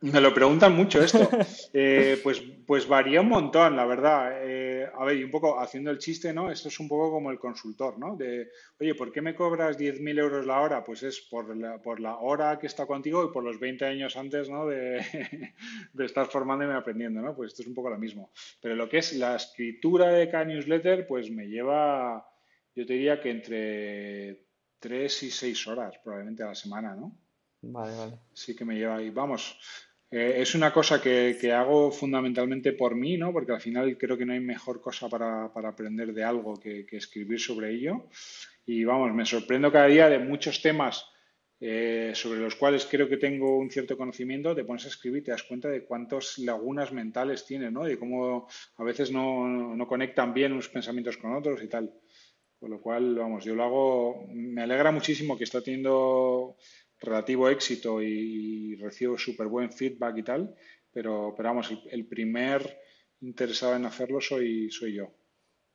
Me 0.01 0.21
lo 0.21 0.33
preguntan 0.33 0.75
mucho 0.75 1.01
esto. 1.01 1.29
Eh, 1.71 2.19
pues, 2.23 2.41
pues 2.65 2.87
varía 2.87 3.21
un 3.21 3.29
montón, 3.29 3.75
la 3.75 3.85
verdad. 3.85 4.39
Eh, 4.41 4.87
a 4.97 5.05
ver, 5.05 5.17
y 5.17 5.23
un 5.23 5.29
poco 5.29 5.59
haciendo 5.59 5.91
el 5.91 5.99
chiste, 5.99 6.33
¿no? 6.33 6.51
Esto 6.51 6.67
es 6.69 6.79
un 6.79 6.87
poco 6.87 7.11
como 7.11 7.29
el 7.29 7.37
consultor, 7.37 7.99
¿no? 7.99 8.15
De, 8.15 8.49
oye, 8.79 8.95
¿por 8.95 9.11
qué 9.11 9.21
me 9.21 9.35
cobras 9.35 9.77
10.000 9.77 10.19
euros 10.19 10.45
la 10.45 10.61
hora? 10.61 10.83
Pues 10.83 11.03
es 11.03 11.21
por 11.21 11.55
la, 11.55 11.79
por 11.79 11.99
la 11.99 12.17
hora 12.17 12.57
que 12.57 12.67
está 12.67 12.87
contigo 12.87 13.23
y 13.23 13.31
por 13.31 13.43
los 13.43 13.59
20 13.59 13.85
años 13.85 14.17
antes, 14.17 14.49
¿no? 14.49 14.65
De, 14.65 14.99
de 15.93 16.05
estar 16.05 16.25
formándome 16.27 16.73
y 16.73 16.77
aprendiendo, 16.77 17.21
¿no? 17.21 17.35
Pues 17.35 17.51
esto 17.51 17.61
es 17.61 17.67
un 17.67 17.75
poco 17.75 17.91
lo 17.91 17.99
mismo. 17.99 18.31
Pero 18.61 18.75
lo 18.75 18.89
que 18.89 18.97
es 18.97 19.13
la 19.13 19.35
escritura 19.35 20.09
de 20.09 20.29
cada 20.29 20.45
newsletter, 20.45 21.05
pues 21.05 21.29
me 21.29 21.47
lleva, 21.47 22.27
yo 22.75 22.85
te 22.85 22.93
diría 22.93 23.21
que 23.21 23.29
entre 23.29 24.45
3 24.79 25.23
y 25.23 25.31
6 25.31 25.67
horas 25.67 25.99
probablemente 26.03 26.41
a 26.41 26.47
la 26.47 26.55
semana, 26.55 26.95
¿no? 26.95 27.15
Vale, 27.61 27.95
vale. 27.95 28.13
Sí 28.33 28.55
que 28.55 28.65
me 28.65 28.75
lleva 28.75 29.01
y 29.01 29.09
vamos 29.09 29.59
eh, 30.11 30.35
es 30.37 30.55
una 30.55 30.73
cosa 30.73 31.01
que, 31.01 31.51
hago 31.53 31.91
fundamentalmente 31.91 32.73
por 32.73 32.95
mí, 32.95 33.17
¿no? 33.17 33.31
Porque 33.31 33.51
al 33.51 33.61
final 33.61 33.97
creo 33.97 34.17
que 34.17 34.25
no 34.25 34.33
hay 34.33 34.39
mejor 34.39 34.81
cosa 34.81 35.07
para, 35.07 35.45
aprender 35.45 36.13
de 36.13 36.23
algo 36.23 36.59
que, 36.59 36.85
escribir 36.91 37.39
sobre 37.39 37.71
ello. 37.71 38.07
Y 38.65 38.83
vamos, 38.83 39.13
me 39.13 39.25
sorprendo 39.25 39.71
cada 39.71 39.87
día 39.87 40.09
de 40.09 40.19
muchos 40.19 40.61
temas 40.61 41.05
eh, 41.59 42.11
sobre 42.15 42.39
los 42.39 42.55
cuales 42.55 42.87
creo 42.89 43.09
que 43.09 43.17
tengo 43.17 43.57
un 43.57 43.69
cierto 43.69 43.97
conocimiento. 43.97 44.55
Te 44.55 44.63
pones 44.63 44.85
a 44.85 44.89
escribir 44.89 45.21
y 45.21 45.25
te 45.25 45.31
das 45.31 45.43
cuenta 45.43 45.69
de 45.69 45.85
cuántas 45.85 46.39
lagunas 46.39 46.91
mentales 46.91 47.45
tienes, 47.45 47.71
¿no? 47.71 47.83
De 47.83 47.99
cómo 47.99 48.47
a 48.77 48.83
veces 48.83 49.11
no, 49.11 49.47
no 49.47 49.87
conectan 49.87 50.33
bien 50.33 50.53
unos 50.53 50.69
pensamientos 50.69 51.17
con 51.17 51.35
otros 51.35 51.61
y 51.63 51.67
tal. 51.67 51.93
Con 52.59 52.71
lo 52.71 52.81
cual, 52.81 53.15
vamos, 53.15 53.45
yo 53.45 53.55
lo 53.55 53.63
hago. 53.63 54.27
Me 54.33 54.63
alegra 54.63 54.91
muchísimo 54.91 55.37
que 55.37 55.45
está 55.45 55.61
teniendo 55.61 56.57
relativo 56.99 57.49
éxito 57.49 58.01
y, 58.01 58.75
recibo 58.75 59.17
súper 59.17 59.47
buen 59.47 59.71
feedback 59.71 60.17
y 60.17 60.23
tal, 60.23 60.55
pero, 60.91 61.33
pero 61.35 61.49
vamos, 61.49 61.71
el, 61.89 62.05
primer 62.05 62.79
interesado 63.21 63.75
en 63.75 63.85
hacerlo 63.85 64.21
soy, 64.21 64.69
soy 64.71 64.95
yo. 64.95 65.07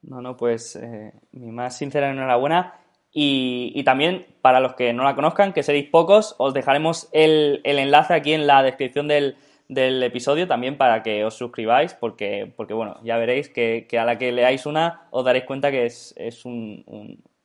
No, 0.03 0.21
no, 0.21 0.37
pues 0.37 0.77
eh, 0.77 1.13
mi 1.33 1.51
más 1.51 1.79
sincera 1.79 2.11
enhorabuena 2.11 2.81
Y, 3.13 3.83
también, 3.85 4.27
para 4.43 4.61
los 4.61 4.75
que 4.75 4.93
no 4.93 5.05
la 5.05 5.15
conozcan, 5.15 5.53
que 5.53 5.63
seréis 5.63 5.89
pocos, 5.89 6.35
os 6.39 6.53
dejaremos 6.53 7.09
el, 7.13 7.61
enlace 7.65 8.13
aquí 8.13 8.33
en 8.33 8.47
la 8.47 8.63
descripción 8.63 9.07
del, 9.07 9.37
episodio 9.69 10.47
también 10.47 10.77
para 10.77 11.03
que 11.03 11.25
os 11.25 11.35
suscribáis, 11.35 11.95
porque, 11.95 12.53
porque 12.57 12.75
bueno, 12.75 12.99
ya 13.05 13.17
veréis 13.17 13.49
que, 13.49 13.87
a 13.99 14.05
la 14.05 14.19
que 14.19 14.33
leáis 14.33 14.67
una 14.67 15.07
os 15.11 15.25
daréis 15.25 15.45
cuenta 15.45 15.71
que 15.71 15.87
es, 15.87 16.45
un, 16.45 16.85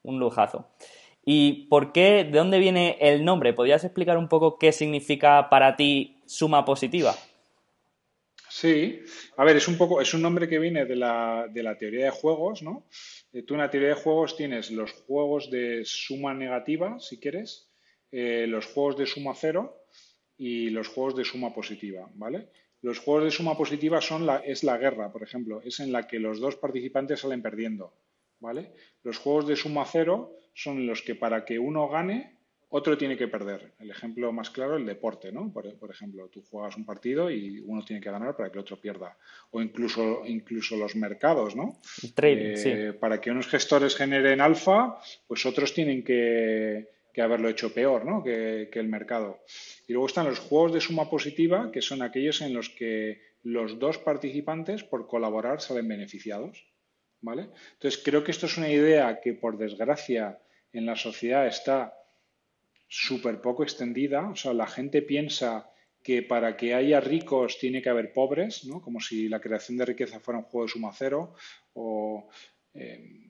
un, 0.02 0.20
lujazo. 0.20 0.68
¿Y 1.32 1.68
por 1.68 1.92
qué, 1.92 2.24
de 2.24 2.40
dónde 2.40 2.58
viene 2.58 2.98
el 3.00 3.24
nombre? 3.24 3.54
¿Podrías 3.54 3.84
explicar 3.84 4.18
un 4.18 4.28
poco 4.28 4.58
qué 4.58 4.72
significa 4.72 5.48
para 5.48 5.76
ti 5.76 6.24
suma 6.26 6.66
positiva? 6.66 7.14
Sí, 8.50 9.02
a 9.38 9.44
ver, 9.44 9.58
es 9.58 9.68
un 9.68 9.78
poco, 9.78 10.02
es 10.02 10.12
un 10.16 10.24
nombre 10.24 10.50
que 10.50 10.58
viene 10.58 10.86
de 10.86 10.96
la, 10.96 11.46
de 11.48 11.62
la 11.62 11.78
teoría 11.78 12.06
de 12.06 12.10
juegos, 12.10 12.64
¿no? 12.64 12.88
Eh, 13.32 13.44
tú 13.44 13.54
en 13.54 13.60
la 13.60 13.70
teoría 13.70 13.90
de 13.90 14.02
juegos 14.02 14.36
tienes 14.38 14.72
los 14.72 14.92
juegos 14.92 15.52
de 15.52 15.84
suma 15.86 16.34
negativa, 16.34 17.00
si 17.00 17.20
quieres, 17.20 17.70
eh, 18.12 18.48
los 18.48 18.66
juegos 18.66 18.98
de 18.98 19.06
suma 19.06 19.36
cero 19.36 19.84
y 20.36 20.72
los 20.72 20.88
juegos 20.88 21.16
de 21.16 21.26
suma 21.26 21.54
positiva, 21.54 22.10
¿vale? 22.16 22.50
Los 22.82 22.98
juegos 22.98 23.26
de 23.26 23.30
suma 23.30 23.56
positiva 23.56 24.02
son 24.02 24.26
la, 24.26 24.38
es 24.38 24.64
la 24.64 24.80
guerra, 24.80 25.12
por 25.12 25.22
ejemplo, 25.22 25.62
es 25.62 25.80
en 25.80 25.92
la 25.92 26.08
que 26.08 26.18
los 26.18 26.40
dos 26.40 26.56
participantes 26.56 27.20
salen 27.20 27.44
perdiendo, 27.44 27.94
¿vale? 28.40 28.74
Los 29.04 29.20
juegos 29.20 29.46
de 29.46 29.56
suma 29.56 29.86
cero 29.86 30.39
son 30.54 30.86
los 30.88 31.02
que 31.02 31.16
para 31.16 31.46
que 31.46 31.60
uno 31.60 31.88
gane 31.88 32.40
otro 32.72 32.98
tiene 32.98 33.18
que 33.18 33.28
perder. 33.28 33.74
El 33.80 33.90
ejemplo 33.90 34.32
más 34.32 34.52
claro, 34.52 34.78
el 34.78 34.86
deporte, 34.86 35.32
¿no? 35.32 35.52
Por, 35.52 35.66
ejemplo, 35.90 36.30
tú 36.30 36.44
juegas 36.44 36.78
un 36.78 36.86
partido 36.86 37.32
y 37.32 37.60
uno 37.66 37.84
tiene 37.84 38.02
que 38.02 38.12
ganar 38.12 38.36
para 38.36 38.50
que 38.50 38.60
el 38.60 38.62
otro 38.62 38.80
pierda. 38.80 39.18
O 39.52 39.62
incluso, 39.62 40.22
incluso 40.26 40.78
los 40.78 40.96
mercados, 40.96 41.56
¿no? 41.56 41.80
trading, 42.14 42.54
eh, 42.66 42.94
Para 42.94 43.20
que 43.20 43.32
unos 43.32 43.48
gestores 43.48 43.96
generen 43.96 44.40
alfa, 44.40 45.00
pues 45.28 45.46
otros 45.46 45.74
tienen 45.74 46.04
que, 46.04 46.88
haberlo 47.18 47.50
hecho 47.50 47.74
peor, 47.74 48.06
¿no? 48.06 48.24
Que, 48.24 48.70
que, 48.72 48.80
el 48.80 48.88
mercado. 48.88 49.40
Y 49.88 49.92
luego 49.92 50.08
están 50.08 50.28
los 50.28 50.40
juegos 50.40 50.72
de 50.72 50.80
suma 50.80 51.10
positiva, 51.10 51.70
que 51.70 51.82
son 51.82 52.02
aquellos 52.02 52.40
en 52.42 52.54
los 52.54 52.70
que 52.70 53.20
los 53.44 53.78
dos 53.78 53.98
participantes, 53.98 54.84
por 54.84 55.06
colaborar, 55.06 55.60
salen 55.60 55.88
beneficiados. 55.88 56.69
¿Vale? 57.22 57.50
Entonces, 57.74 58.02
creo 58.04 58.24
que 58.24 58.32
esto 58.32 58.46
es 58.46 58.58
una 58.58 58.70
idea 58.70 59.20
que, 59.20 59.34
por 59.34 59.58
desgracia, 59.58 60.40
en 60.72 60.86
la 60.86 60.96
sociedad 60.96 61.48
está 61.48 61.94
súper 62.88 63.42
poco 63.42 63.64
extendida. 63.64 64.30
O 64.30 64.36
sea, 64.36 64.54
la 64.54 64.68
gente 64.68 65.02
piensa 65.02 65.70
que 66.02 66.24
para 66.24 66.56
que 66.56 66.74
haya 66.74 67.02
ricos 67.02 67.60
tiene 67.60 67.82
que 67.82 67.90
haber 67.90 68.14
pobres, 68.14 68.66
¿no? 68.66 68.82
Como 68.82 69.00
si 69.00 69.28
la 69.28 69.42
creación 69.42 69.78
de 69.78 69.86
riqueza 69.86 70.20
fuera 70.20 70.40
un 70.40 70.46
juego 70.46 70.66
de 70.66 70.72
suma 70.72 70.92
cero. 70.94 71.36
Eh, 72.74 73.30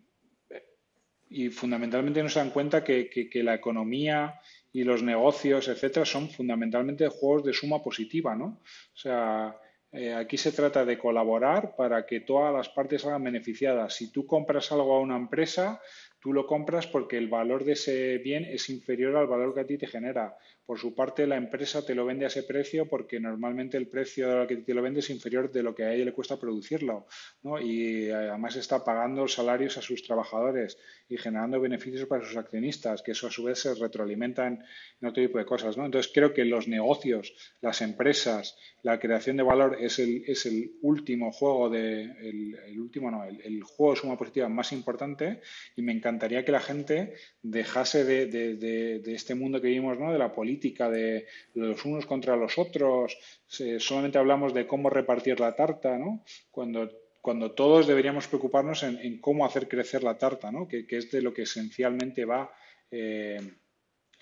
y 1.29 1.49
fundamentalmente 1.49 2.23
no 2.23 2.29
se 2.29 2.39
dan 2.39 2.49
cuenta 2.49 2.83
que, 2.83 3.29
la 3.43 3.53
economía 3.53 4.39
y 4.71 4.83
los 4.83 5.03
negocios, 5.03 5.67
etcétera, 5.67 6.05
son 6.05 6.29
fundamentalmente 6.29 7.07
juegos 7.07 7.43
de 7.43 7.53
suma 7.53 7.81
positiva, 7.83 8.35
¿no? 8.35 8.45
O 8.45 8.97
sea, 8.97 9.55
eh, 9.91 10.13
aquí 10.13 10.37
se 10.37 10.51
trata 10.51 10.85
de 10.85 10.97
colaborar 10.97 11.75
para 11.75 12.05
que 12.05 12.19
todas 12.19 12.53
las 12.53 12.69
partes 12.69 13.01
salgan 13.01 13.23
beneficiadas. 13.23 13.95
Si 13.95 14.11
tú 14.11 14.25
compras 14.25 14.71
algo 14.71 14.95
a 14.95 14.99
una 14.99 15.15
empresa, 15.15 15.81
Tú 16.19 16.33
lo 16.33 16.45
compras 16.45 16.85
porque 16.85 17.17
el 17.17 17.29
valor 17.29 17.63
de 17.63 17.73
ese 17.73 18.17
bien 18.17 18.43
es 18.43 18.69
inferior 18.69 19.15
al 19.15 19.27
valor 19.27 19.53
que 19.53 19.61
a 19.61 19.65
ti 19.65 19.77
te 19.77 19.87
genera. 19.87 20.35
Por 20.69 20.77
su 20.77 20.93
parte, 20.93 21.25
la 21.25 21.35
empresa 21.35 21.83
te 21.83 21.95
lo 21.95 22.05
vende 22.05 22.25
a 22.25 22.27
ese 22.27 22.43
precio 22.43 22.87
porque 22.87 23.19
normalmente 23.19 23.75
el 23.75 23.87
precio 23.87 24.41
al 24.41 24.47
que 24.47 24.57
te 24.57 24.75
lo 24.75 24.83
vende 24.83 24.99
es 24.99 25.09
inferior 25.09 25.51
de 25.51 25.63
lo 25.63 25.73
que 25.73 25.83
a 25.83 25.91
ella 25.91 26.05
le 26.05 26.13
cuesta 26.13 26.39
producirlo. 26.39 27.07
Y 27.63 28.11
además 28.11 28.55
está 28.55 28.85
pagando 28.85 29.27
salarios 29.27 29.79
a 29.79 29.81
sus 29.81 30.03
trabajadores 30.03 30.77
y 31.09 31.17
generando 31.17 31.59
beneficios 31.59 32.07
para 32.07 32.23
sus 32.23 32.37
accionistas, 32.37 33.01
que 33.01 33.13
eso 33.13 33.25
a 33.25 33.31
su 33.31 33.45
vez 33.45 33.57
se 33.57 33.73
retroalimenta 33.73 34.45
en, 34.45 34.63
otro 35.01 35.23
tipo 35.23 35.39
de 35.39 35.45
cosas. 35.45 35.75
Entonces, 35.75 36.11
creo 36.13 36.35
que 36.35 36.45
los 36.45 36.67
negocios, 36.67 37.33
las 37.61 37.81
empresas, 37.81 38.55
la 38.83 38.99
creación 38.99 39.37
de 39.37 39.43
valor 39.43 39.77
es 39.81 39.97
el, 39.97 40.23
es 40.27 40.45
el 40.45 40.73
último 40.83 41.31
juego 41.31 41.71
de 41.71 42.03
el, 42.03 42.79
último 42.79 43.09
no, 43.09 43.23
el, 43.23 43.63
juego 43.63 43.95
de 43.95 44.01
suma 44.01 44.17
positiva 44.17 44.47
más 44.49 44.71
importante 44.71 45.41
y 45.75 45.81
me 45.81 45.93
encantaría 45.93 46.45
que 46.45 46.51
la 46.51 46.59
gente 46.59 47.15
dejase 47.41 48.03
de, 48.05 49.01
este 49.07 49.33
mundo 49.33 49.59
que 49.59 49.67
vivimos, 49.67 49.97
¿no? 49.97 50.13
de 50.13 50.19
la 50.19 50.31
política, 50.31 50.58
de 50.59 51.25
los 51.53 51.85
unos 51.85 52.05
contra 52.05 52.35
los 52.35 52.57
otros, 52.57 53.17
solamente 53.47 54.17
hablamos 54.17 54.53
de 54.53 54.67
cómo 54.67 54.89
repartir 54.89 55.39
la 55.39 55.55
tarta, 55.55 55.97
¿no? 55.97 56.23
cuando 56.51 56.89
cuando 57.21 57.51
todos 57.51 57.85
deberíamos 57.87 58.27
preocuparnos 58.27 58.83
en, 58.83 59.19
cómo 59.19 59.45
hacer 59.45 59.67
crecer 59.67 60.03
la 60.03 60.17
tarta, 60.17 60.51
¿no? 60.51 60.67
que, 60.67 60.85
es 60.89 61.11
de 61.11 61.21
lo 61.21 61.33
que 61.33 61.43
esencialmente 61.43 62.25
va 62.25 62.51
eh, 62.91 63.39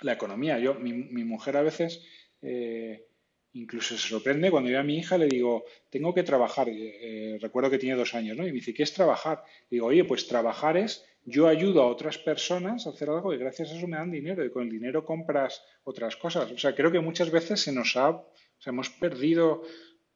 la 0.02 0.14
economía. 0.14 0.60
Yo, 0.60 0.76
mi, 0.76 1.24
mujer 1.24 1.58
a 1.58 1.62
veces 1.62 2.04
eh, 2.42 3.06
incluso 3.54 3.98
se 3.98 4.10
sorprende 4.10 4.52
cuando 4.52 4.70
yo 4.70 4.80
a 4.80 4.84
mi 4.84 4.98
hija 4.98 5.18
le 5.18 5.28
digo, 5.28 5.66
tengo 5.90 6.14
que 6.14 6.24
trabajar, 6.24 6.68
eh, 6.70 7.38
recuerdo 7.40 7.70
que 7.70 7.78
tiene 7.78 7.96
dos 7.96 8.14
años, 8.14 8.36
¿no? 8.36 8.44
y 8.44 8.52
me 8.52 8.58
dice, 8.58 8.74
¿qué 8.74 8.84
es 8.84 8.94
trabajar? 8.94 9.44
digo, 9.70 9.88
oye, 9.88 10.04
pues 10.04 10.28
trabajar 10.28 10.78
es 10.78 11.06
yo 11.30 11.50
ayudo 11.50 11.82
a 11.82 11.88
otras 11.88 12.18
personas 12.18 12.88
a 12.88 12.92
hacer 12.92 13.10
algo 13.10 13.34
y 13.34 13.38
gracias 13.38 13.70
a 13.70 13.76
eso 13.76 13.86
me 13.86 13.98
dan 13.98 14.10
dinero 14.10 14.46
y 14.46 14.50
con 14.50 14.64
el 14.64 14.70
dinero 14.70 15.04
compras 15.04 15.62
otras 15.84 16.16
cosas. 16.16 16.50
O 16.50 16.58
sea, 16.58 16.74
creo 16.74 16.90
que 16.90 17.02
muchas 17.02 17.32
veces 17.32 17.60
se 17.60 17.74
nos 17.74 17.98
ha, 17.98 18.12
o 18.12 18.32
sea, 18.58 18.72
hemos 18.72 18.90
perdido 18.90 19.62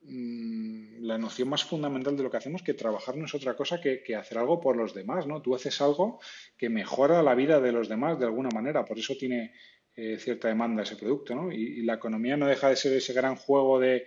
mm, 0.03 1.03
la 1.03 1.17
noción 1.17 1.49
más 1.49 1.65
fundamental 1.65 2.15
de 2.15 2.23
lo 2.23 2.31
que 2.31 2.37
hacemos, 2.37 2.63
que 2.63 2.75
trabajar 2.75 3.17
no 3.17 3.25
es 3.25 3.35
otra 3.35 3.57
cosa 3.57 3.81
que, 3.81 4.15
hacer 4.15 4.37
algo 4.37 4.61
por 4.61 4.77
los 4.77 4.93
demás, 4.93 5.27
¿no? 5.27 5.41
Tú 5.41 5.53
haces 5.53 5.81
algo 5.81 6.21
que 6.57 6.69
mejora 6.69 7.21
la 7.21 7.35
vida 7.35 7.59
de 7.59 7.73
los 7.73 7.89
demás 7.89 8.17
de 8.17 8.25
alguna 8.25 8.49
manera, 8.53 8.85
por 8.85 8.97
eso 8.97 9.13
tiene 9.19 9.51
eh, 9.97 10.17
cierta 10.17 10.47
demanda 10.47 10.83
ese 10.83 10.95
producto, 10.95 11.35
¿no? 11.35 11.51
Y, 11.51 11.81
la 11.81 11.95
economía 11.95 12.37
no 12.37 12.47
deja 12.47 12.69
de 12.69 12.77
ser 12.77 12.93
ese 12.93 13.11
gran 13.11 13.35
juego 13.35 13.81
de, 13.81 14.05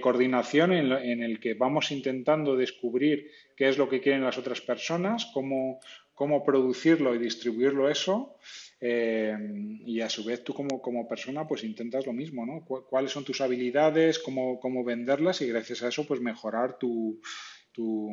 coordinación 0.00 0.72
en, 0.72 0.92
en, 0.92 1.22
el 1.24 1.40
que 1.40 1.54
vamos 1.54 1.90
intentando 1.90 2.56
descubrir 2.56 3.28
qué 3.56 3.68
es 3.68 3.76
lo 3.76 3.88
que 3.88 4.00
quieren 4.00 4.22
las 4.22 4.38
otras 4.38 4.60
personas, 4.60 5.30
cómo, 5.34 5.80
cómo 6.18 6.44
producirlo 6.44 7.14
y 7.14 7.18
distribuirlo 7.18 7.88
eso. 7.88 8.36
Eh, 8.80 9.36
y 9.86 10.00
a 10.00 10.10
su 10.10 10.24
vez 10.24 10.42
tú 10.42 10.52
como, 10.52 10.82
como, 10.82 11.08
persona 11.08 11.46
pues 11.46 11.62
intentas 11.62 12.06
lo 12.06 12.12
mismo, 12.12 12.44
¿no? 12.44 12.64
¿Cuáles 12.64 13.12
son 13.12 13.24
tus 13.24 13.40
habilidades, 13.40 14.18
cómo, 14.18 14.58
cómo 14.58 14.84
venderlas 14.84 15.40
y 15.40 15.48
gracias 15.48 15.82
a 15.82 15.88
eso 15.88 16.06
pues 16.06 16.20
mejorar 16.20 16.78
tu, 16.78 17.20
tu, 17.72 18.12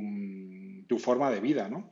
tu 0.88 1.00
forma 1.00 1.32
de 1.32 1.40
vida, 1.40 1.68
¿no? 1.68 1.92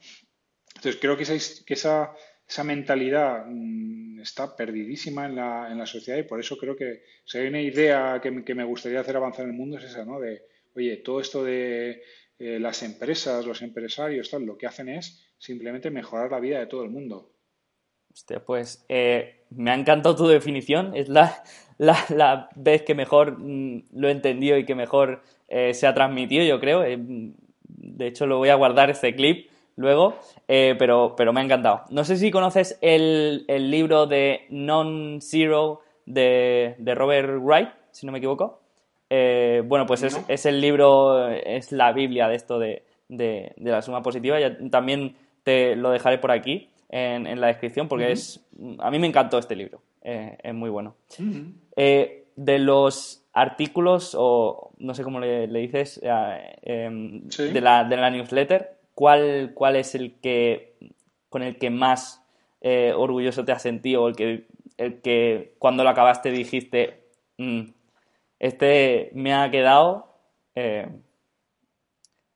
Entonces 0.75 0.99
creo 1.01 1.17
que 1.17 1.23
esa, 1.23 1.35
esa, 1.35 2.13
esa 2.47 2.63
mentalidad 2.63 3.45
mm, 3.47 4.21
está 4.21 4.55
perdidísima 4.55 5.25
en 5.25 5.35
la, 5.35 5.71
en 5.71 5.77
la, 5.77 5.85
sociedad 5.85 6.19
y 6.19 6.23
por 6.23 6.39
eso 6.39 6.57
creo 6.57 6.75
que 6.75 7.03
si 7.25 7.39
hay 7.39 7.47
una 7.47 7.61
idea 7.61 8.19
que, 8.21 8.43
que, 8.43 8.55
me 8.55 8.63
gustaría 8.63 8.99
hacer 8.99 9.15
avanzar 9.15 9.45
en 9.45 9.51
el 9.51 9.57
mundo 9.57 9.77
es 9.77 9.83
esa, 9.83 10.05
¿no? 10.05 10.19
De, 10.19 10.43
oye, 10.75 10.97
todo 10.97 11.19
esto 11.21 11.43
de 11.43 12.01
eh, 12.39 12.59
las 12.59 12.81
empresas, 12.81 13.45
los 13.45 13.61
empresarios, 13.61 14.31
tal, 14.31 14.43
lo 14.43 14.57
que 14.57 14.67
hacen 14.67 14.89
es 14.89 15.32
simplemente 15.43 15.91
mejorar 15.91 16.31
la 16.31 16.39
vida 16.39 16.59
de 16.59 16.67
todo 16.67 16.83
el 16.83 16.89
mundo. 16.89 17.29
Hostia, 18.13 18.43
pues 18.45 18.85
eh, 18.87 19.43
me 19.49 19.71
ha 19.71 19.75
encantado 19.75 20.15
tu 20.15 20.27
definición. 20.27 20.95
Es 20.95 21.09
la, 21.09 21.43
la, 21.77 22.49
vez 22.55 22.83
que 22.83 22.95
mejor 22.95 23.39
mm, 23.39 23.89
lo 23.93 24.07
he 24.07 24.11
entendido 24.11 24.57
y 24.57 24.65
que 24.65 24.75
mejor 24.75 25.21
eh, 25.49 25.73
se 25.73 25.85
ha 25.85 25.93
transmitido, 25.93 26.45
yo 26.45 26.59
creo. 26.61 26.83
Eh, 26.83 26.97
de 26.97 28.07
hecho, 28.07 28.25
lo 28.25 28.37
voy 28.37 28.49
a 28.49 28.55
guardar 28.55 28.89
este 28.89 29.15
clip 29.15 29.49
luego, 29.75 30.15
pero, 30.47 31.15
pero 31.17 31.33
me 31.33 31.41
ha 31.41 31.43
encantado. 31.43 31.81
No 31.89 32.05
sé 32.05 32.15
si 32.17 32.31
conoces 32.31 32.77
el, 32.81 33.43
el 33.47 33.71
libro 33.71 34.05
de 34.05 34.45
Non-Zero 34.49 35.81
de, 36.05 36.75
de, 36.77 36.95
Robert 36.95 37.39
Wright, 37.41 37.69
si 37.91 38.05
no 38.05 38.11
me 38.11 38.19
equivoco. 38.19 38.61
bueno, 39.09 39.85
pues 39.87 40.03
es, 40.03 40.23
es, 40.27 40.45
el 40.45 40.61
libro, 40.61 41.27
es 41.27 41.71
la 41.71 41.91
Biblia 41.91 42.27
de 42.27 42.35
esto 42.35 42.59
de, 42.59 42.83
de, 43.09 43.53
de 43.57 43.71
la 43.71 43.81
suma 43.81 44.03
positiva. 44.03 44.39
Ya, 44.39 44.55
también 44.69 45.15
te 45.43 45.75
lo 45.75 45.91
dejaré 45.91 46.17
por 46.17 46.31
aquí 46.31 46.69
en, 46.89 47.39
la 47.39 47.47
descripción 47.47 47.87
porque 47.87 48.11
es 48.11 48.45
a 48.79 48.91
mí 48.91 48.99
me 48.99 49.07
encantó 49.07 49.37
este 49.37 49.55
libro 49.55 49.81
eh, 50.03 50.37
es 50.43 50.53
muy 50.53 50.69
bueno. 50.69 50.95
Eh, 51.75 52.25
de 52.35 52.59
los 52.59 53.23
artículos 53.31 54.15
o 54.17 54.71
no 54.77 54.93
sé 54.93 55.03
cómo 55.03 55.19
le, 55.19 55.47
dices 55.47 55.99
eh, 56.03 56.55
em, 56.61 57.27
de, 57.29 57.61
la, 57.61 57.83
de 57.83 57.97
la 57.97 58.09
newsletter 58.09 58.77
¿cuál, 58.93 59.51
cuál 59.53 59.75
es 59.75 59.95
el 59.95 60.15
que 60.19 60.75
con 61.29 61.41
el 61.41 61.57
que 61.57 61.69
más 61.69 62.19
orgulloso 62.95 63.43
te 63.43 63.51
has 63.51 63.61
sentido 63.61 64.03
o 64.03 64.07
el 64.07 64.15
que 64.15 64.45
el 64.77 65.01
que 65.01 65.55
cuando 65.59 65.83
lo 65.83 65.89
acabaste 65.89 66.31
dijiste 66.31 67.03
mm, 67.37 67.61
este 68.39 69.11
me 69.13 69.33
ha 69.33 69.51
quedado 69.51 70.15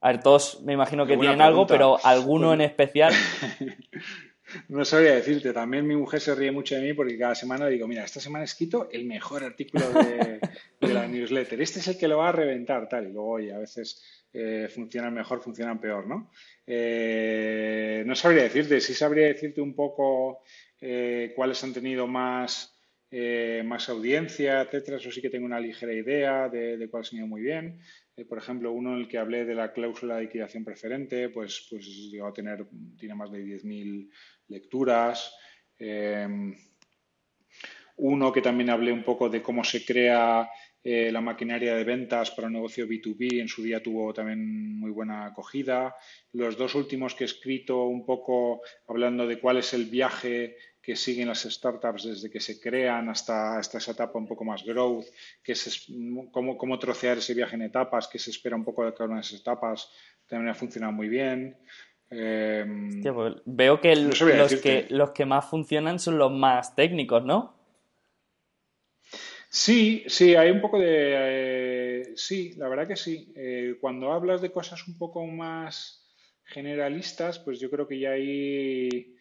a 0.00 0.12
ver, 0.12 0.22
todos 0.22 0.62
me 0.62 0.74
imagino 0.74 1.06
que 1.06 1.16
tienen 1.16 1.40
algo, 1.40 1.66
pero 1.66 1.98
alguno 2.04 2.54
en 2.54 2.60
especial. 2.60 3.12
No 4.68 4.84
sabría 4.84 5.14
decirte. 5.14 5.52
También 5.52 5.86
mi 5.86 5.96
mujer 5.96 6.20
se 6.20 6.34
ríe 6.34 6.50
mucho 6.50 6.74
de 6.74 6.82
mí 6.82 6.94
porque 6.94 7.18
cada 7.18 7.34
semana 7.34 7.66
le 7.66 7.72
digo, 7.72 7.86
mira, 7.86 8.04
esta 8.04 8.20
semana 8.20 8.44
he 8.44 8.46
escrito 8.46 8.88
el 8.90 9.04
mejor 9.04 9.44
artículo 9.44 9.84
de, 9.92 10.40
la 10.80 11.06
newsletter. 11.06 11.60
Este 11.60 11.80
es 11.80 11.88
el 11.88 11.98
que 11.98 12.08
lo 12.08 12.18
va 12.18 12.30
a 12.30 12.32
reventar, 12.32 12.88
tal. 12.88 13.08
Y 13.08 13.12
luego, 13.12 13.28
oye, 13.28 13.52
a 13.52 13.58
veces 13.58 14.02
eh, 14.32 14.68
funcionan 14.74 15.14
mejor, 15.14 15.42
funcionan 15.42 15.80
peor, 15.80 16.06
¿no? 16.06 16.30
Eh, 16.66 18.02
no 18.06 18.14
sabría 18.14 18.44
decirte. 18.44 18.80
Sí 18.80 18.94
sabría 18.94 19.26
decirte 19.26 19.60
un 19.60 19.74
poco 19.74 20.42
eh, 20.80 21.32
cuáles 21.36 21.62
han 21.62 21.74
tenido 21.74 22.06
más, 22.06 22.74
más 23.64 23.88
audiencia, 23.88 24.62
etcétera. 24.62 24.96
Eso 24.96 25.10
sí 25.10 25.20
que 25.20 25.30
tengo 25.30 25.46
una 25.46 25.60
ligera 25.60 25.92
idea 25.92 26.48
de, 26.48 26.78
de 26.78 26.88
cuáles 26.88 27.12
han 27.12 27.18
ido 27.18 27.26
muy 27.26 27.42
bien. 27.42 27.80
Por 28.24 28.38
ejemplo, 28.38 28.72
uno 28.72 28.94
en 28.94 29.00
el 29.00 29.08
que 29.08 29.18
hablé 29.18 29.44
de 29.44 29.54
la 29.54 29.72
cláusula 29.72 30.16
de 30.16 30.22
liquidación 30.22 30.64
preferente, 30.64 31.28
pues, 31.28 31.66
pues 31.70 31.86
llegó 32.10 32.26
a 32.26 32.32
tener, 32.32 32.66
tiene 32.98 33.14
más 33.14 33.30
de 33.30 33.44
10.000 33.44 34.10
lecturas. 34.48 35.34
uno 37.96 38.32
que 38.32 38.42
también 38.42 38.70
hablé 38.70 38.92
un 38.92 39.02
poco 39.02 39.28
de 39.28 39.42
cómo 39.42 39.64
se 39.64 39.84
crea 39.84 40.48
eh, 40.90 41.10
la 41.10 41.20
maquinaria 41.20 41.74
de 41.74 41.84
ventas 41.84 42.30
para 42.30 42.46
un 42.46 42.54
negocio 42.54 42.86
B2B 42.86 43.40
en 43.40 43.48
su 43.48 43.62
día 43.62 43.82
tuvo 43.82 44.14
también 44.14 44.78
muy 44.78 44.90
buena 44.90 45.26
acogida. 45.26 45.94
Los 46.32 46.56
dos 46.56 46.74
últimos 46.76 47.14
que 47.14 47.24
he 47.24 47.26
escrito 47.26 47.84
un 47.84 48.06
poco 48.06 48.62
hablando 48.86 49.26
de 49.26 49.40
cuál 49.40 49.58
es 49.58 49.74
el 49.74 49.86
viaje 49.86 50.56
que 50.88 50.96
siguen 50.96 51.28
las 51.28 51.42
startups 51.42 52.04
desde 52.04 52.30
que 52.30 52.40
se 52.40 52.58
crean 52.58 53.10
hasta, 53.10 53.60
esa 53.60 53.92
etapa 53.92 54.18
un 54.18 54.26
poco 54.26 54.42
más 54.42 54.64
growth, 54.64 55.04
que 55.42 55.52
es 55.52 55.86
cómo, 56.32 56.56
cómo 56.56 56.78
trocear 56.78 57.18
ese 57.18 57.34
viaje 57.34 57.56
en 57.56 57.60
etapas, 57.60 58.08
que 58.08 58.18
se 58.18 58.30
espera 58.30 58.56
un 58.56 58.64
poco 58.64 58.86
de 58.86 58.94
cada 58.94 59.04
una 59.04 59.16
de 59.16 59.20
esas 59.20 59.40
etapas, 59.40 59.90
también 60.26 60.48
ha 60.48 60.54
funcionado 60.54 60.94
muy 60.94 61.10
bien. 61.10 61.58
Em, 62.08 63.02
pues 63.02 63.34
veo 63.44 63.82
que, 63.82 63.96
los 63.96 64.18
que 64.62 64.86
los 64.88 65.10
que 65.10 65.26
más 65.26 65.44
funcionan 65.44 65.98
son 65.98 66.16
los 66.16 66.32
más 66.32 66.74
técnicos, 66.74 67.22
¿no? 67.22 67.54
Sí, 69.50 70.04
sí, 70.06 70.36
hay 70.36 70.50
un 70.50 70.62
poco 70.62 70.78
de... 70.78 70.86
Eh, 70.88 72.12
sí, 72.16 72.54
la 72.56 72.66
verdad 72.66 72.88
que 72.88 72.96
sí. 72.96 73.30
Eh, 73.36 73.76
cuando 73.78 74.10
hablas 74.10 74.40
de 74.40 74.50
cosas 74.50 74.88
un 74.88 74.96
poco 74.96 75.26
más 75.26 76.08
generalistas, 76.44 77.38
pues 77.40 77.60
yo 77.60 77.68
creo 77.68 77.86
que 77.86 77.98
ya 77.98 78.12
ahí, 78.12 79.17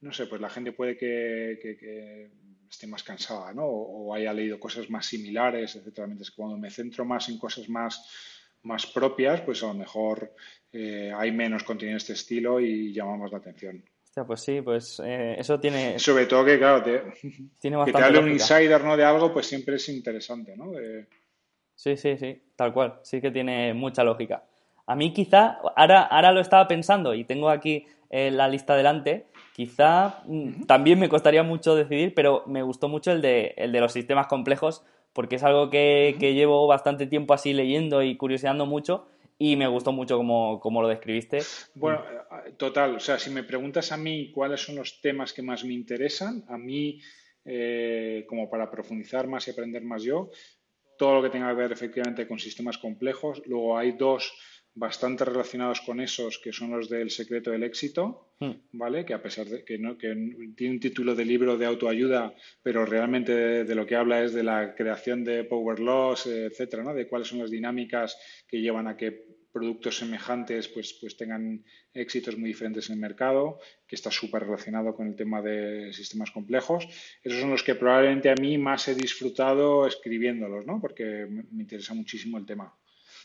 no 0.00 0.12
sé, 0.12 0.26
pues 0.26 0.40
la 0.40 0.50
gente 0.50 0.72
puede 0.72 0.96
que, 0.96 2.30
esté 2.68 2.86
más 2.86 3.02
cansada, 3.02 3.52
¿no? 3.52 3.64
O, 3.64 4.14
haya 4.14 4.32
leído 4.32 4.58
cosas 4.58 4.88
más 4.90 5.06
similares, 5.06 5.76
etcétera. 5.76 6.06
Mientras 6.06 6.30
que 6.30 6.36
cuando 6.36 6.56
me 6.56 6.70
centro 6.70 7.04
más 7.04 7.28
en 7.28 7.38
cosas 7.38 7.68
más, 7.68 8.08
más 8.62 8.86
propias, 8.86 9.40
pues 9.40 9.62
a 9.62 9.68
lo 9.68 9.74
mejor 9.74 10.34
eh, 10.72 11.12
hay 11.16 11.32
menos 11.32 11.64
contenido 11.64 11.94
de 11.94 11.98
este 11.98 12.12
estilo 12.12 12.60
y 12.60 12.92
llama 12.92 13.16
más 13.16 13.32
la 13.32 13.38
atención 13.38 13.82
pues 14.26 14.40
sí, 14.42 14.60
pues 14.60 15.00
eh, 15.04 15.36
eso 15.38 15.58
tiene... 15.58 15.98
Sobre 15.98 16.26
todo 16.26 16.44
que, 16.44 16.58
claro, 16.58 16.82
te, 16.82 17.02
tiene 17.60 17.84
que 17.84 17.92
te 17.92 18.02
hable 18.02 18.18
un 18.18 18.30
insider 18.30 18.82
¿no? 18.82 18.96
de 18.96 19.04
algo, 19.04 19.32
pues 19.32 19.46
siempre 19.46 19.76
es 19.76 19.88
interesante, 19.88 20.56
¿no? 20.56 20.72
Sí, 21.74 21.96
sí, 21.96 22.16
sí, 22.18 22.42
tal 22.56 22.72
cual, 22.72 23.00
sí 23.02 23.20
que 23.20 23.30
tiene 23.30 23.72
mucha 23.72 24.04
lógica. 24.04 24.44
A 24.86 24.96
mí 24.96 25.12
quizá, 25.12 25.58
ahora, 25.76 26.02
ahora 26.02 26.32
lo 26.32 26.40
estaba 26.40 26.66
pensando 26.68 27.14
y 27.14 27.24
tengo 27.24 27.48
aquí 27.48 27.86
eh, 28.10 28.30
la 28.30 28.48
lista 28.48 28.76
delante, 28.76 29.26
quizá 29.54 30.22
mm, 30.26 30.64
también 30.66 30.98
me 30.98 31.08
costaría 31.08 31.42
mucho 31.42 31.74
decidir, 31.74 32.14
pero 32.14 32.44
me 32.46 32.62
gustó 32.62 32.88
mucho 32.88 33.12
el 33.12 33.22
de, 33.22 33.54
el 33.56 33.72
de 33.72 33.80
los 33.80 33.92
sistemas 33.92 34.26
complejos, 34.26 34.84
porque 35.12 35.36
es 35.36 35.42
algo 35.42 35.70
que, 35.70 36.16
que 36.20 36.34
llevo 36.34 36.66
bastante 36.66 37.06
tiempo 37.06 37.34
así 37.34 37.52
leyendo 37.52 38.02
y 38.02 38.16
curioseando 38.16 38.66
mucho 38.66 39.06
y 39.42 39.56
me 39.56 39.66
gustó 39.66 39.90
mucho 39.90 40.18
como, 40.18 40.82
lo 40.82 40.86
describiste. 40.86 41.38
Bueno, 41.74 42.04
total, 42.58 42.96
o 42.96 43.00
sea, 43.00 43.18
si 43.18 43.30
me 43.30 43.42
preguntas 43.42 43.90
a 43.90 43.96
mí 43.96 44.30
cuáles 44.32 44.60
son 44.60 44.76
los 44.76 45.00
temas 45.00 45.32
que 45.32 45.40
más 45.40 45.64
me 45.64 45.72
interesan, 45.72 46.44
a 46.46 46.58
mí, 46.58 47.00
eh, 47.46 48.26
como 48.28 48.50
para 48.50 48.70
profundizar 48.70 49.26
más 49.28 49.48
y 49.48 49.52
aprender 49.52 49.82
más 49.82 50.02
yo, 50.02 50.30
todo 50.98 51.14
lo 51.14 51.22
que 51.22 51.30
tenga 51.30 51.48
que 51.48 51.54
ver 51.54 51.72
efectivamente 51.72 52.28
con 52.28 52.38
sistemas 52.38 52.76
complejos. 52.76 53.40
Luego 53.46 53.78
hay 53.78 53.92
dos 53.92 54.30
bastante 54.74 55.24
relacionados 55.24 55.80
con 55.80 56.00
esos, 56.00 56.38
que 56.38 56.52
son 56.52 56.70
los 56.70 56.88
del 56.88 57.10
secreto 57.10 57.50
del 57.50 57.64
éxito, 57.64 58.34
hmm. 58.38 58.50
¿vale? 58.72 59.04
Que 59.04 59.14
a 59.14 59.22
pesar 59.22 59.46
de 59.46 59.64
que, 59.64 59.78
no, 59.78 59.98
que 59.98 60.08
tiene 60.56 60.74
un 60.74 60.80
título 60.80 61.14
de 61.14 61.24
libro 61.24 61.56
de 61.56 61.66
autoayuda, 61.66 62.34
pero 62.62 62.86
realmente 62.86 63.64
de, 63.64 63.74
lo 63.74 63.86
que 63.86 63.96
habla 63.96 64.22
es 64.22 64.32
de 64.32 64.44
la 64.44 64.74
creación 64.74 65.24
de 65.24 65.44
power 65.44 65.80
laws, 65.80 66.26
etcétera, 66.26 66.84
¿no? 66.84 66.94
De 66.94 67.08
cuáles 67.08 67.28
son 67.28 67.40
las 67.40 67.50
dinámicas 67.50 68.16
que 68.46 68.60
llevan 68.60 68.86
a 68.86 68.96
que 68.96 69.40
productos 69.52 69.98
semejantes 69.98 70.68
pues, 70.68 70.96
pues 71.00 71.16
tengan 71.16 71.64
éxitos 71.92 72.38
muy 72.38 72.50
diferentes 72.50 72.88
en 72.88 72.94
el 72.94 73.00
mercado, 73.00 73.58
que 73.88 73.96
está 73.96 74.10
súper 74.12 74.44
relacionado 74.44 74.94
con 74.94 75.08
el 75.08 75.16
tema 75.16 75.42
de 75.42 75.92
sistemas 75.92 76.30
complejos. 76.30 76.86
Esos 77.24 77.40
son 77.40 77.50
los 77.50 77.64
que 77.64 77.74
probablemente 77.74 78.30
a 78.30 78.36
mí 78.36 78.58
más 78.58 78.86
he 78.86 78.94
disfrutado 78.94 79.88
escribiéndolos, 79.88 80.64
¿no? 80.66 80.80
Porque 80.80 81.26
me 81.28 81.62
interesa 81.62 81.94
muchísimo 81.94 82.38
el 82.38 82.46
tema 82.46 82.72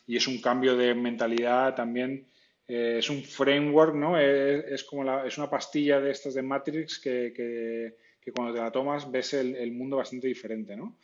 y 0.08 0.18
es 0.18 0.28
un 0.28 0.40
cambio 0.40 0.76
de 0.76 0.94
mentalidad 0.94 1.76
también. 1.76 2.28
Eh, 2.68 2.98
es 3.00 3.10
un 3.10 3.24
framework, 3.24 3.96
¿no? 3.96 4.20
Es, 4.20 4.84
como 4.84 5.04
la, 5.04 5.26
es 5.26 5.38
una 5.38 5.50
pastilla 5.50 6.00
de 6.00 6.12
estas 6.12 6.34
de 6.34 6.42
Matrix 6.42 7.00
que, 7.00 7.34
que, 7.34 8.32
cuando 8.32 8.54
te 8.54 8.60
la 8.60 8.72
tomas 8.72 9.12
ves 9.12 9.36
el, 9.36 9.56
el 9.56 9.72
mundo 9.72 9.98
bastante 9.98 10.28
diferente, 10.28 10.76
¿no? 10.76 10.98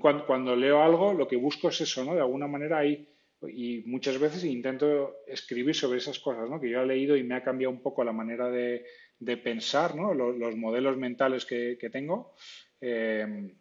Cuando, 0.00 0.26
cuando, 0.26 0.56
leo 0.56 0.82
algo, 0.82 1.12
lo 1.12 1.28
que 1.28 1.36
busco 1.36 1.68
es 1.68 1.80
eso, 1.80 2.04
¿no? 2.04 2.14
De 2.14 2.20
alguna 2.20 2.48
manera 2.48 2.78
hay, 2.78 3.08
y 3.48 3.82
muchas 3.86 4.18
veces 4.18 4.42
intento 4.44 5.18
escribir 5.26 5.74
sobre 5.74 5.98
esas 5.98 6.18
cosas, 6.18 6.50
¿no? 6.50 6.60
Que 6.60 6.70
yo 6.70 6.80
he 6.80 6.86
leído 6.86 7.16
y 7.16 7.22
me 7.22 7.36
ha 7.36 7.44
cambiado 7.44 7.72
un 7.72 7.80
poco 7.80 8.02
la 8.02 8.12
manera 8.12 8.50
de, 8.50 8.84
de 9.20 9.36
pensar, 9.36 9.94
¿no? 9.94 10.14
Los, 10.14 10.56
modelos 10.56 10.96
mentales 10.96 11.44
que, 11.44 11.76
que 11.78 11.90
tengo. 11.90 12.34
Eh, 12.80 13.54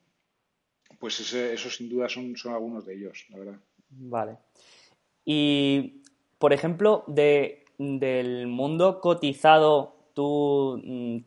pues 0.99 1.19
ese, 1.19 1.53
eso 1.53 1.69
sin 1.69 1.89
duda 1.89 2.09
son, 2.09 2.35
son 2.35 2.53
algunos 2.53 2.85
de 2.85 2.95
ellos, 2.95 3.25
la 3.29 3.37
verdad. 3.37 3.59
Vale. 3.89 4.37
Y, 5.25 6.01
por 6.39 6.53
ejemplo, 6.53 7.03
de, 7.07 7.65
del 7.77 8.47
mundo 8.47 8.99
cotizado, 8.99 9.95
tú 10.13 10.81
mm, 10.83 11.17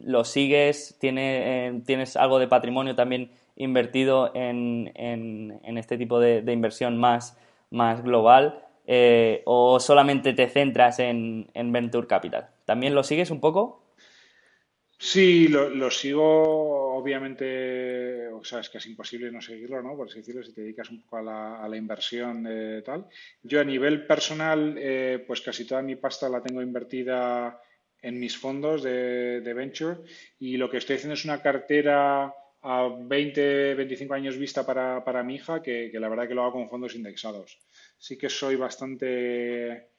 lo 0.00 0.24
sigues, 0.24 0.98
eh, 1.02 1.82
tienes 1.86 2.16
algo 2.16 2.38
de 2.38 2.48
patrimonio 2.48 2.94
también 2.94 3.30
invertido 3.56 4.32
en, 4.34 4.90
en, 4.94 5.78
este 5.78 5.96
tipo 5.96 6.18
de, 6.18 6.42
inversión 6.52 6.98
más, 6.98 7.38
más 7.70 8.02
global, 8.02 8.64
eh, 8.86 9.42
o 9.46 9.80
solamente 9.80 10.32
te 10.32 10.48
centras 10.48 10.98
en, 10.98 11.50
en 11.54 11.72
Venture 11.72 12.06
Capital. 12.06 12.48
¿También 12.64 12.94
lo 12.94 13.02
sigues 13.02 13.30
un 13.30 13.40
poco? 13.40 13.83
Sí, 14.98 15.48
lo, 15.48 15.90
sigo, 15.90 16.94
obviamente, 16.94 18.28
o 18.28 18.44
sea, 18.44 18.60
es 18.60 18.70
casi 18.70 18.90
imposible 18.90 19.30
no 19.30 19.40
seguirlo, 19.40 19.82
¿no? 19.82 19.96
Por 19.96 20.08
así 20.08 20.18
decirlo, 20.20 20.42
si 20.42 20.52
te 20.54 20.62
dedicas 20.62 20.90
un 20.90 21.02
poco 21.02 21.18
a 21.18 21.68
la, 21.68 21.76
inversión 21.76 22.44
de 22.44 22.82
tal. 22.82 23.06
Yo 23.42 23.60
a 23.60 23.64
nivel 23.64 24.06
personal, 24.06 24.76
eh, 24.78 25.22
pues 25.26 25.40
casi 25.40 25.66
toda 25.66 25.82
mi 25.82 25.96
pasta 25.96 26.28
la 26.28 26.42
tengo 26.42 26.62
invertida 26.62 27.60
en 28.00 28.20
mis 28.20 28.36
fondos 28.36 28.82
de, 28.82 29.52
venture 29.54 30.00
y 30.38 30.56
lo 30.56 30.70
que 30.70 30.76
estoy 30.78 30.96
haciendo 30.96 31.14
es 31.14 31.24
una 31.24 31.42
cartera 31.42 32.32
a 32.62 32.88
20, 32.98 33.74
25 33.74 34.14
años 34.14 34.38
vista 34.38 34.64
para, 34.64 35.04
para 35.04 35.22
mi 35.22 35.36
hija, 35.36 35.62
que, 35.62 35.90
que 35.90 36.00
la 36.00 36.08
verdad 36.08 36.28
que 36.28 36.34
lo 36.34 36.42
hago 36.42 36.52
con 36.52 36.70
fondos 36.70 36.94
indexados. 36.94 37.58
Sí 37.98 38.16
que 38.16 38.28
soy 38.28 38.56
bastante 38.56 39.93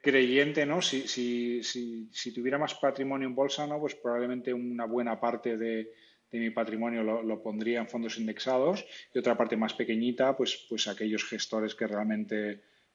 creyente, 0.00 0.64
¿no? 0.64 0.80
Si, 0.80 1.08
si, 1.08 1.62
si, 1.62 2.08
si, 2.12 2.32
tuviera 2.32 2.58
más 2.58 2.74
patrimonio 2.74 3.28
en 3.28 3.34
bolsa, 3.34 3.66
¿no? 3.66 3.80
Pues 3.80 3.94
probablemente 3.94 4.52
una 4.52 4.86
buena 4.86 5.18
parte 5.20 5.56
de, 5.56 5.92
de 6.30 6.38
mi 6.38 6.50
patrimonio 6.50 7.02
lo, 7.02 7.22
lo, 7.22 7.42
pondría 7.42 7.80
en 7.80 7.88
fondos 7.88 8.18
indexados 8.18 8.84
y 9.12 9.18
otra 9.18 9.36
parte 9.36 9.56
más 9.56 9.74
pequeñita, 9.74 10.36
pues, 10.36 10.66
pues 10.68 10.86
aquellos 10.88 11.24
gestores 11.24 11.74
que 11.74 11.86
realmente 11.86 12.50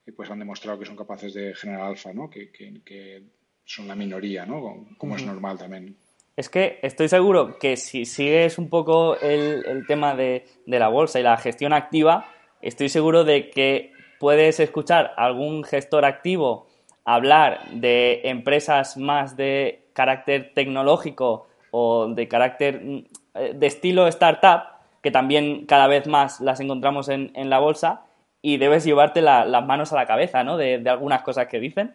eh, 0.05 0.11
pues 0.15 0.29
han 0.29 0.39
demostrado 0.39 0.79
que 0.79 0.85
son 0.85 0.95
capaces 0.95 1.33
de 1.33 1.53
generar 1.55 1.87
alfa, 1.87 2.13
¿no? 2.13 2.29
Que, 2.29 2.51
que, 2.51 3.23
son 3.65 3.87
la 3.87 3.95
minoría, 3.95 4.45
¿no? 4.45 4.89
Como 4.97 5.15
es 5.15 5.25
normal 5.25 5.57
también. 5.57 5.95
Es 6.35 6.49
que 6.49 6.79
estoy 6.81 7.07
seguro 7.07 7.57
que 7.57 7.77
si 7.77 8.03
sigues 8.03 8.57
un 8.57 8.69
poco 8.69 9.17
el, 9.21 9.65
el 9.65 9.87
tema 9.87 10.15
de, 10.15 10.45
de 10.65 10.79
la 10.79 10.89
bolsa 10.89 11.21
y 11.21 11.23
la 11.23 11.37
gestión 11.37 11.71
activa, 11.71 12.29
estoy 12.61 12.89
seguro 12.89 13.23
de 13.23 13.49
que 13.49 13.93
puedes 14.19 14.59
escuchar 14.59 15.13
algún 15.15 15.63
gestor 15.63 16.03
activo 16.03 16.67
hablar 17.05 17.69
de 17.71 18.21
empresas 18.25 18.97
más 18.97 19.35
de 19.35 19.83
carácter 19.93 20.53
tecnológico 20.53 21.47
o 21.71 22.07
de 22.07 22.27
carácter 22.27 22.81
mm, 22.83 23.05
eh, 23.35 23.53
de 23.55 23.67
estilo 23.67 24.07
startup, 24.07 24.63
que 25.01 25.11
también 25.11 25.65
cada 25.65 25.87
vez 25.87 26.07
más 26.07 26.39
las 26.39 26.59
encontramos 26.59 27.09
en, 27.09 27.31
la 27.49 27.59
bolsa, 27.59 28.05
y 28.41 28.57
debes 28.57 28.83
llevarte 28.83 29.21
las 29.21 29.65
manos 29.65 29.91
a 29.91 29.95
la 29.95 30.05
cabeza, 30.05 30.43
¿no? 30.43 30.57
De, 30.57 30.81
algunas 30.87 31.23
cosas 31.23 31.47
que 31.47 31.59
dicen. 31.59 31.93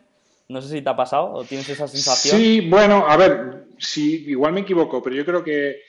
No 0.48 0.62
sé 0.62 0.68
si 0.70 0.82
te 0.82 0.88
ha 0.88 0.96
pasado 0.96 1.32
o 1.32 1.44
tienes 1.44 1.68
esa 1.68 1.86
sensación. 1.86 2.38
Sí, 2.38 2.68
bueno, 2.68 3.04
a 3.06 3.18
ver, 3.18 3.66
sí, 3.76 4.24
igual 4.28 4.54
me 4.54 4.61
equivoco, 4.61 5.02
pero 5.02 5.14
yo 5.14 5.24
creo 5.24 5.44
que 5.44 5.82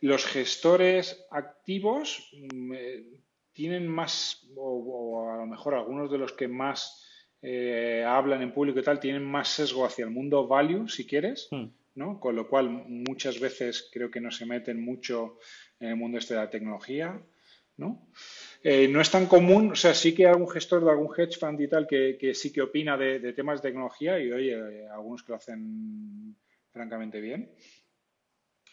los 0.00 0.24
gestores 0.24 1.26
activos 1.30 2.30
mm, 2.32 2.72
eh, 2.74 3.04
tienen 3.52 3.88
más, 3.88 4.46
o, 4.56 5.30
a 5.32 5.38
lo 5.38 5.46
mejor 5.46 5.74
algunos 5.74 6.10
de 6.10 6.18
los 6.18 6.32
que 6.32 6.46
más 6.46 7.03
eh, 7.46 8.02
hablan 8.06 8.40
en 8.40 8.52
público 8.52 8.78
y 8.78 8.82
tal, 8.82 8.98
tienen 8.98 9.22
más 9.22 9.48
sesgo 9.48 9.84
hacia 9.84 10.06
el 10.06 10.10
mundo 10.10 10.46
value, 10.46 10.88
si 10.88 11.06
quieres, 11.06 11.48
hmm. 11.50 11.66
¿no? 11.96 12.18
Con 12.18 12.36
lo 12.36 12.48
cual 12.48 12.70
muchas 12.70 13.38
veces 13.38 13.90
creo 13.92 14.10
que 14.10 14.20
no 14.20 14.30
se 14.30 14.46
meten 14.46 14.82
mucho 14.82 15.38
en 15.78 15.90
el 15.90 15.96
mundo 15.96 16.16
este 16.16 16.32
de 16.32 16.40
la 16.40 16.48
tecnología, 16.48 17.20
¿no? 17.76 18.08
Eh, 18.62 18.88
no 18.88 19.02
es 19.02 19.10
tan 19.10 19.26
común, 19.26 19.72
o 19.72 19.76
sea, 19.76 19.92
sí 19.92 20.14
que 20.14 20.24
hay 20.24 20.32
algún 20.32 20.48
gestor 20.48 20.82
de 20.82 20.90
algún 20.90 21.10
hedge 21.14 21.38
fund 21.38 21.60
y 21.60 21.68
tal 21.68 21.86
que, 21.86 22.32
sí 22.34 22.50
que 22.50 22.62
opina 22.62 22.96
de, 22.96 23.34
temas 23.34 23.60
de 23.60 23.68
tecnología 23.68 24.18
y 24.18 24.32
oye, 24.32 24.88
algunos 24.88 25.22
que 25.22 25.32
lo 25.32 25.36
hacen 25.36 26.34
francamente 26.72 27.20
bien. 27.20 27.50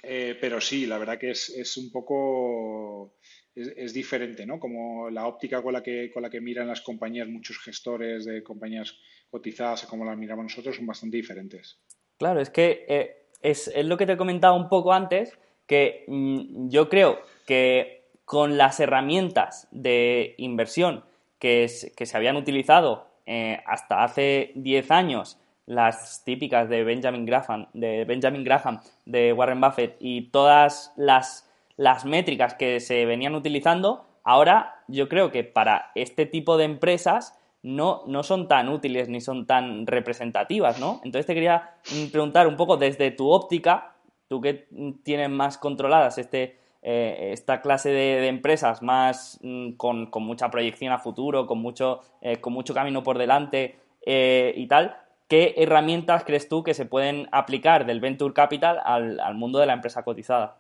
Eh, 0.04 0.38
pero 0.40 0.62
sí, 0.62 0.86
la 0.86 0.98
verdad 0.98 1.20
que 1.20 1.32
es, 1.32 1.78
un 1.78 1.92
poco, 1.92 3.18
es, 3.56 3.94
diferente, 3.94 4.46
¿no? 4.46 4.60
Como 4.60 5.10
la 5.10 5.28
óptica 5.28 5.62
con 5.62 5.74
la, 5.74 5.84
que, 5.84 6.10
con 6.12 6.24
la 6.24 6.30
que 6.30 6.42
miran 6.42 6.68
las 6.68 6.82
compañías, 6.82 7.28
muchos 7.28 7.60
gestores 7.60 8.26
de 8.26 8.44
compañías 8.44 8.98
cotizadas, 9.30 9.86
como 9.86 10.06
la 10.06 10.16
miramos 10.16 10.44
nosotros, 10.44 10.76
son 10.76 10.86
bastante 10.86 11.18
diferentes. 11.18 11.80
Claro, 12.18 12.40
es 12.40 12.50
que 12.50 12.86
eh, 12.88 13.28
es, 13.42 13.72
lo 13.84 13.98
que 13.98 14.06
te 14.06 14.14
he 14.14 14.18
comentado 14.18 14.56
un 14.56 14.70
poco 14.70 14.94
antes, 14.94 15.38
que 15.66 16.06
mm, 16.08 16.70
yo 16.70 16.90
creo 16.90 17.22
que 17.46 18.06
con 18.26 18.58
las 18.58 18.80
herramientas 18.80 19.68
de 19.72 20.36
inversión 20.38 21.04
que, 21.40 21.70
que 21.96 22.06
se 22.06 22.18
habían 22.18 22.38
utilizado 22.38 23.12
eh, 23.26 23.62
hasta 23.66 24.04
hace 24.04 24.52
10 24.56 24.92
años 24.92 25.38
las 25.66 26.24
típicas 26.26 26.68
de 26.70 26.84
Benjamin 26.84 27.26
Graham, 27.26 27.68
de 27.74 28.04
Benjamin 28.04 28.44
Graham, 28.44 28.82
de 29.06 29.32
Warren 29.32 29.62
Buffett 29.62 29.96
y 30.00 30.30
todas 30.30 30.92
las, 30.98 31.50
las 31.78 32.06
métricas 32.06 32.54
que 32.54 32.80
se 32.80 33.06
venían 33.06 33.36
utilizando, 33.36 34.06
ahora 34.24 34.84
yo 34.88 35.10
creo 35.10 35.32
que 35.32 35.44
para 35.44 35.92
este 35.96 36.26
tipo 36.26 36.58
de 36.58 36.66
empresas 36.66 37.38
no, 37.64 38.04
no 38.08 38.24
son 38.24 38.48
tan 38.48 38.70
útiles 38.70 39.10
ni 39.10 39.22
son 39.22 39.46
tan 39.46 39.86
representativas, 39.86 40.80
¿no? 40.80 41.02
Entonces 41.04 41.26
te 41.26 41.34
quería 41.34 41.76
preguntar 42.12 42.48
un 42.48 42.58
poco 42.58 42.78
desde 42.78 43.12
tu 43.12 43.30
óptica, 43.30 43.94
tú 44.28 44.42
que 44.42 44.68
tienes 45.04 45.30
más 45.30 45.58
controladas 45.58 46.18
este, 46.18 46.58
eh, 46.84 47.30
esta 47.34 47.62
clase 47.62 47.90
de, 47.90 48.28
empresas 48.28 48.82
más 48.82 49.40
mm, 49.44 49.74
con, 49.74 50.10
mucha 50.16 50.50
proyección 50.50 50.92
a 50.92 50.98
futuro, 50.98 51.46
con 51.46 51.60
mucho, 51.60 52.00
eh, 52.22 52.38
con 52.38 52.54
mucho 52.54 52.74
camino 52.74 53.04
por 53.04 53.20
delante 53.20 53.76
eh, 54.04 54.54
y 54.56 54.68
tal, 54.68 54.98
¿qué 55.28 55.54
herramientas 55.58 56.24
crees 56.24 56.50
tú 56.50 56.64
que 56.64 56.74
se 56.74 56.86
pueden 56.86 57.28
aplicar 57.32 57.86
del 57.86 58.00
Venture 58.00 58.34
Capital 58.34 58.80
al, 58.84 59.36
mundo 59.36 59.60
de 59.60 59.68
la 59.68 59.74
empresa 59.74 60.04
cotizada? 60.04 60.58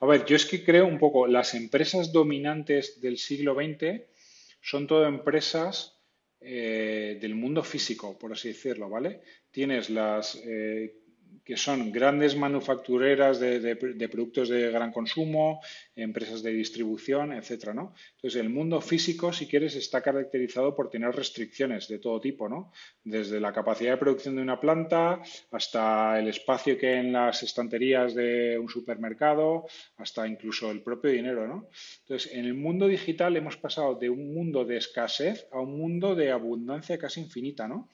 A 0.00 0.06
ver, 0.06 0.24
yo 0.26 0.36
es 0.36 0.46
que 0.46 0.64
creo 0.64 0.86
un 0.86 0.98
poco, 0.98 1.26
las 1.26 1.54
empresas 1.54 2.12
dominantes 2.12 3.00
del 3.00 3.18
siglo 3.18 3.54
XX 3.54 4.02
son 4.60 4.86
todo 4.86 5.06
empresas 5.06 5.92
del 6.40 7.34
mundo 7.34 7.62
físico, 7.62 8.18
por 8.18 8.32
así 8.32 8.48
decirlo, 8.48 8.88
¿vale? 8.88 9.22
Tienes 9.50 9.90
las 9.90 10.40
que 11.46 11.56
son 11.56 11.92
grandes 11.92 12.34
manufactureras 12.34 13.38
de, 13.38 13.76
productos 14.10 14.48
de 14.48 14.68
gran 14.72 14.90
consumo, 14.90 15.60
empresas 15.94 16.42
de 16.42 16.50
distribución, 16.50 17.32
etcétera, 17.32 17.72
¿no? 17.72 17.94
Entonces, 18.16 18.40
el 18.40 18.50
mundo 18.50 18.80
físico, 18.80 19.32
si 19.32 19.46
quieres, 19.46 19.76
está 19.76 20.02
caracterizado 20.02 20.74
por 20.74 20.90
tener 20.90 21.14
restricciones 21.14 21.86
de 21.86 22.00
todo 22.00 22.20
tipo, 22.20 22.48
¿no? 22.48 22.72
Desde 23.04 23.38
la 23.38 23.52
capacidad 23.52 23.92
de 23.92 23.96
producción 23.96 24.34
de 24.34 24.42
una 24.42 24.58
planta 24.58 25.22
hasta 25.52 26.18
el 26.18 26.26
espacio 26.26 26.76
que 26.76 26.88
hay 26.88 26.98
en 26.98 27.12
las 27.12 27.44
estanterías 27.44 28.12
de 28.16 28.58
un 28.58 28.68
supermercado, 28.68 29.66
hasta 29.98 30.26
incluso 30.26 30.72
el 30.72 30.82
propio 30.82 31.12
dinero, 31.12 31.46
¿no? 31.46 31.68
Entonces, 32.00 32.32
en 32.32 32.44
el 32.44 32.54
mundo 32.54 32.88
digital 32.88 33.36
hemos 33.36 33.56
pasado 33.56 33.94
de 33.94 34.10
un 34.10 34.34
mundo 34.34 34.64
de 34.64 34.78
escasez 34.78 35.46
a 35.52 35.60
un 35.60 35.78
mundo 35.78 36.16
de 36.16 36.32
abundancia 36.32 36.98
casi 36.98 37.20
infinita, 37.20 37.68
¿no? 37.68 37.88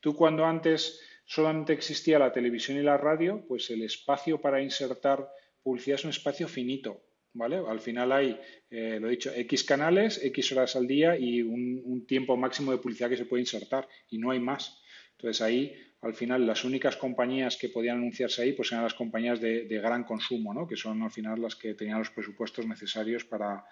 Tú 0.00 0.14
cuando 0.14 0.46
antes 0.46 1.00
solamente 1.24 1.72
existía 1.72 2.18
la 2.18 2.32
televisión 2.32 2.78
y 2.78 2.82
la 2.82 2.96
radio, 2.96 3.44
pues 3.46 3.70
el 3.70 3.82
espacio 3.82 4.40
para 4.40 4.62
insertar 4.62 5.28
publicidad 5.62 5.98
es 5.98 6.04
un 6.04 6.10
espacio 6.10 6.46
finito, 6.46 7.02
¿vale? 7.32 7.56
Al 7.56 7.80
final 7.80 8.12
hay, 8.12 8.38
eh, 8.70 8.98
lo 9.00 9.08
he 9.08 9.12
dicho, 9.12 9.32
X 9.34 9.64
canales, 9.64 10.22
X 10.22 10.52
horas 10.52 10.76
al 10.76 10.86
día 10.86 11.18
y 11.18 11.42
un, 11.42 12.04
tiempo 12.06 12.36
máximo 12.36 12.70
de 12.70 12.78
publicidad 12.78 13.08
que 13.08 13.16
se 13.16 13.24
puede 13.24 13.42
insertar 13.42 13.88
y 14.10 14.18
no 14.18 14.30
hay 14.30 14.38
más. 14.38 14.82
Entonces 15.12 15.40
ahí, 15.40 15.74
al 16.02 16.14
final, 16.14 16.46
las 16.46 16.64
únicas 16.64 16.96
compañías 16.96 17.56
que 17.56 17.70
podían 17.70 17.96
anunciarse 17.96 18.42
ahí, 18.42 18.52
pues 18.52 18.70
eran 18.72 18.84
las 18.84 18.92
compañías 18.92 19.40
de, 19.40 19.64
gran 19.82 20.04
consumo, 20.04 20.52
¿no? 20.52 20.66
Que 20.66 20.76
son 20.76 21.02
al 21.02 21.10
final 21.10 21.40
las 21.40 21.56
que 21.56 21.74
tenían 21.74 21.98
los 21.98 22.10
presupuestos 22.10 22.66
necesarios 22.66 23.24
para, 23.24 23.64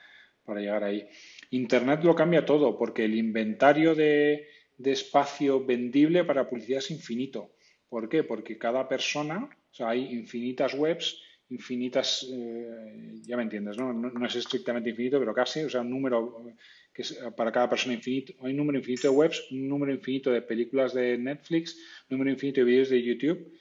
para 0.42 0.61
llegar 0.61 0.82
ahí. 0.82 1.07
Internet 1.50 2.03
lo 2.05 2.14
cambia 2.14 2.46
todo 2.46 2.78
porque 2.78 3.05
el 3.05 3.14
inventario 3.14 3.94
de, 3.94 4.48
de 4.83 4.93
espacio 4.93 5.64
vendible 5.64 6.24
para 6.24 6.49
publicidad 6.49 6.78
es 6.78 6.91
infinito. 6.91 7.53
¿Por 7.89 8.09
qué? 8.09 8.24
Porque 8.24 8.59
cada 8.59 8.89
persona, 8.89 9.45
o 9.45 9.74
sea, 9.74 9.91
hay 9.91 10.12
infinitas 10.12 10.74
webs, 10.74 11.20
infinitas, 11.51 12.26
eh, 12.33 13.20
ya 13.22 13.37
me 13.37 13.43
entiendes, 13.43 13.76
¿no? 13.76 13.93
¿no? 13.93 14.26
es 14.26 14.35
estrictamente 14.37 14.91
infinito, 14.91 15.18
pero 15.18 15.35
casi, 15.35 15.61
o 15.61 15.70
sea, 15.70 15.83
un 15.83 15.91
número 15.91 16.47
que 16.93 17.03
es 17.03 17.18
para 17.37 17.53
cada 17.53 17.68
persona 17.68 17.95
infinito. 17.95 18.33
Hay 18.41 18.53
un 18.53 18.59
número 18.59 18.78
infinito 18.78 19.11
de 19.11 19.14
webs, 19.14 19.51
un 19.51 19.68
número 19.68 19.93
infinito 19.93 20.30
de 20.30 20.43
películas 20.43 20.95
de 20.95 21.18
Netflix, 21.18 21.76
un 22.09 22.18
número 22.18 22.30
infinito 22.30 22.61
de 22.61 22.66
vídeos 22.66 22.89
de 22.91 23.03
YouTube. 23.03 23.53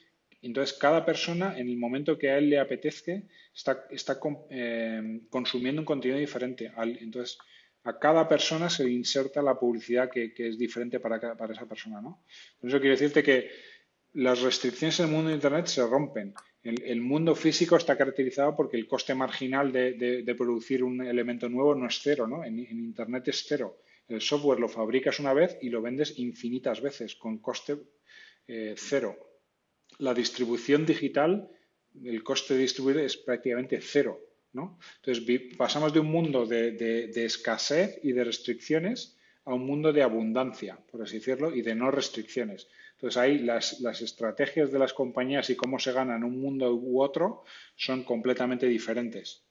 Entonces, 0.42 0.78
cada 0.78 1.06
persona, 1.06 1.58
en 1.58 1.70
el 1.70 1.78
momento 1.78 2.18
que 2.18 2.30
a 2.30 2.38
él 2.38 2.50
le 2.50 2.60
apetezca, 2.60 3.22
está, 3.54 3.86
está 3.92 4.20
eh, 4.50 5.22
consumiendo 5.30 5.82
un 5.82 5.86
contenido 5.86 6.20
diferente. 6.20 6.72
Entonces, 7.00 7.38
a 7.84 7.98
cada 7.98 8.28
persona 8.28 8.70
se 8.70 8.84
le 8.84 8.92
inserta 8.92 9.42
la 9.42 9.60
publicidad 9.60 10.10
que, 10.10 10.34
es 10.36 10.58
diferente 10.58 11.00
para, 11.00 11.36
para 11.36 11.54
esa 11.54 11.68
persona. 11.68 12.02
¿no? 12.02 12.24
Eso 12.62 12.80
quiero 12.80 12.96
decirte 12.96 13.24
que 13.24 13.50
las 14.14 14.42
restricciones 14.42 15.00
en 15.00 15.06
el 15.06 15.12
mundo 15.12 15.30
de 15.30 15.36
Internet 15.36 15.68
se 15.68 15.86
rompen. 15.86 16.34
El, 16.64 17.02
mundo 17.02 17.34
físico 17.34 17.76
está 17.76 17.98
caracterizado 17.98 18.56
porque 18.56 18.78
el 18.78 18.88
coste 18.88 19.16
marginal 19.16 19.72
de, 19.72 20.36
producir 20.38 20.84
un 20.84 21.02
elemento 21.02 21.50
nuevo 21.50 21.74
no 21.74 21.88
es 21.88 22.00
cero. 22.04 22.28
¿no? 22.28 22.44
En, 22.44 22.60
Internet 22.60 23.30
es 23.30 23.46
cero. 23.48 23.80
El 24.08 24.22
software 24.22 24.60
lo 24.60 24.68
fabricas 24.68 25.20
una 25.20 25.34
vez 25.34 25.58
y 25.62 25.70
lo 25.70 25.82
vendes 25.82 26.20
infinitas 26.20 26.82
veces 26.82 27.16
con 27.16 27.40
coste 27.40 27.78
eh, 28.48 28.76
cero. 28.78 29.16
La 29.98 30.14
distribución 30.14 30.86
digital, 30.86 31.50
el 32.04 32.24
coste 32.24 32.54
de 32.54 32.62
distribuir 32.62 32.98
es 32.98 33.18
prácticamente 33.18 33.80
cero. 33.82 34.20
Entonces 34.54 35.24
pasamos 35.58 35.94
de 35.94 36.02
un 36.02 36.08
mundo 36.08 36.46
de, 36.46 37.10
escasez 37.16 38.00
y 38.04 38.12
de 38.12 38.26
restricciones 38.26 39.18
a 39.46 39.54
un 39.54 39.66
mundo 39.66 39.94
de 39.94 40.04
abundancia, 40.04 40.78
por 40.92 41.02
así 41.02 41.16
decirlo, 41.16 41.56
y 41.56 41.62
de 41.62 41.74
no 41.74 41.90
restricciones. 41.90 42.68
Entonces 42.94 43.18
ahí 43.18 43.40
las, 43.40 43.82
estrategias 44.02 44.72
de 44.72 44.80
las 44.80 44.94
compañías 44.94 45.50
y 45.50 45.56
cómo 45.56 45.80
se 45.80 45.94
ganan 45.94 46.24
un 46.24 46.40
mundo 46.40 46.74
u 46.74 47.02
otro 47.02 47.44
son 47.76 48.04
completamente 48.04 48.68
diferentes. 48.68 49.44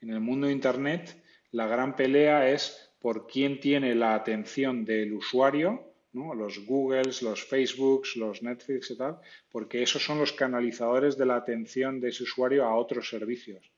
En 0.00 0.10
el 0.10 0.20
mundo 0.20 0.46
de 0.46 0.54
Internet, 0.54 1.22
la 1.50 1.66
gran 1.66 1.94
pelea 1.94 2.50
es 2.50 2.94
por 3.00 3.26
quién 3.26 3.60
tiene 3.60 3.94
la 3.94 4.14
atención 4.14 4.84
del 4.84 5.12
usuario, 5.12 5.84
los 6.12 6.64
Googles, 6.66 7.22
los 7.22 7.44
Facebooks, 7.44 8.16
los 8.16 8.42
Netflix 8.42 8.90
y 8.90 8.96
tal, 8.96 9.18
porque 9.50 9.82
esos 9.82 10.02
son 10.02 10.18
los 10.18 10.32
canalizadores 10.32 11.16
de 11.16 11.26
la 11.26 11.36
atención 11.36 12.00
de 12.00 12.08
ese 12.08 12.24
usuario 12.24 12.64
a 12.64 12.74
otros 12.74 13.08
servicios. 13.08 13.70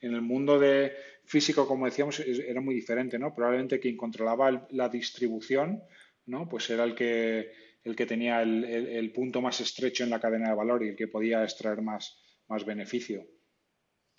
En 0.00 0.14
el 0.14 0.22
mundo 0.22 0.58
de 0.58 0.92
físico, 1.24 1.66
como 1.66 1.86
decíamos, 1.86 2.20
era 2.20 2.60
muy 2.60 2.74
diferente, 2.74 3.18
¿no? 3.18 3.34
Probablemente 3.34 3.80
quien 3.80 3.96
controlaba 3.96 4.66
la 4.70 4.88
distribución, 4.88 5.82
¿no? 6.26 6.48
Pues 6.48 6.70
era 6.70 6.84
el 6.84 6.94
que, 6.94 7.52
el 7.82 7.96
que 7.96 8.06
tenía 8.06 8.42
el, 8.42 9.12
punto 9.12 9.40
más 9.40 9.60
estrecho 9.60 10.04
en 10.04 10.10
la 10.10 10.20
cadena 10.20 10.50
de 10.50 10.56
valor 10.56 10.84
y 10.84 10.88
el 10.88 10.96
que 10.96 11.08
podía 11.08 11.42
extraer 11.42 11.82
más, 11.82 12.18
más 12.48 12.64
beneficio. 12.64 13.26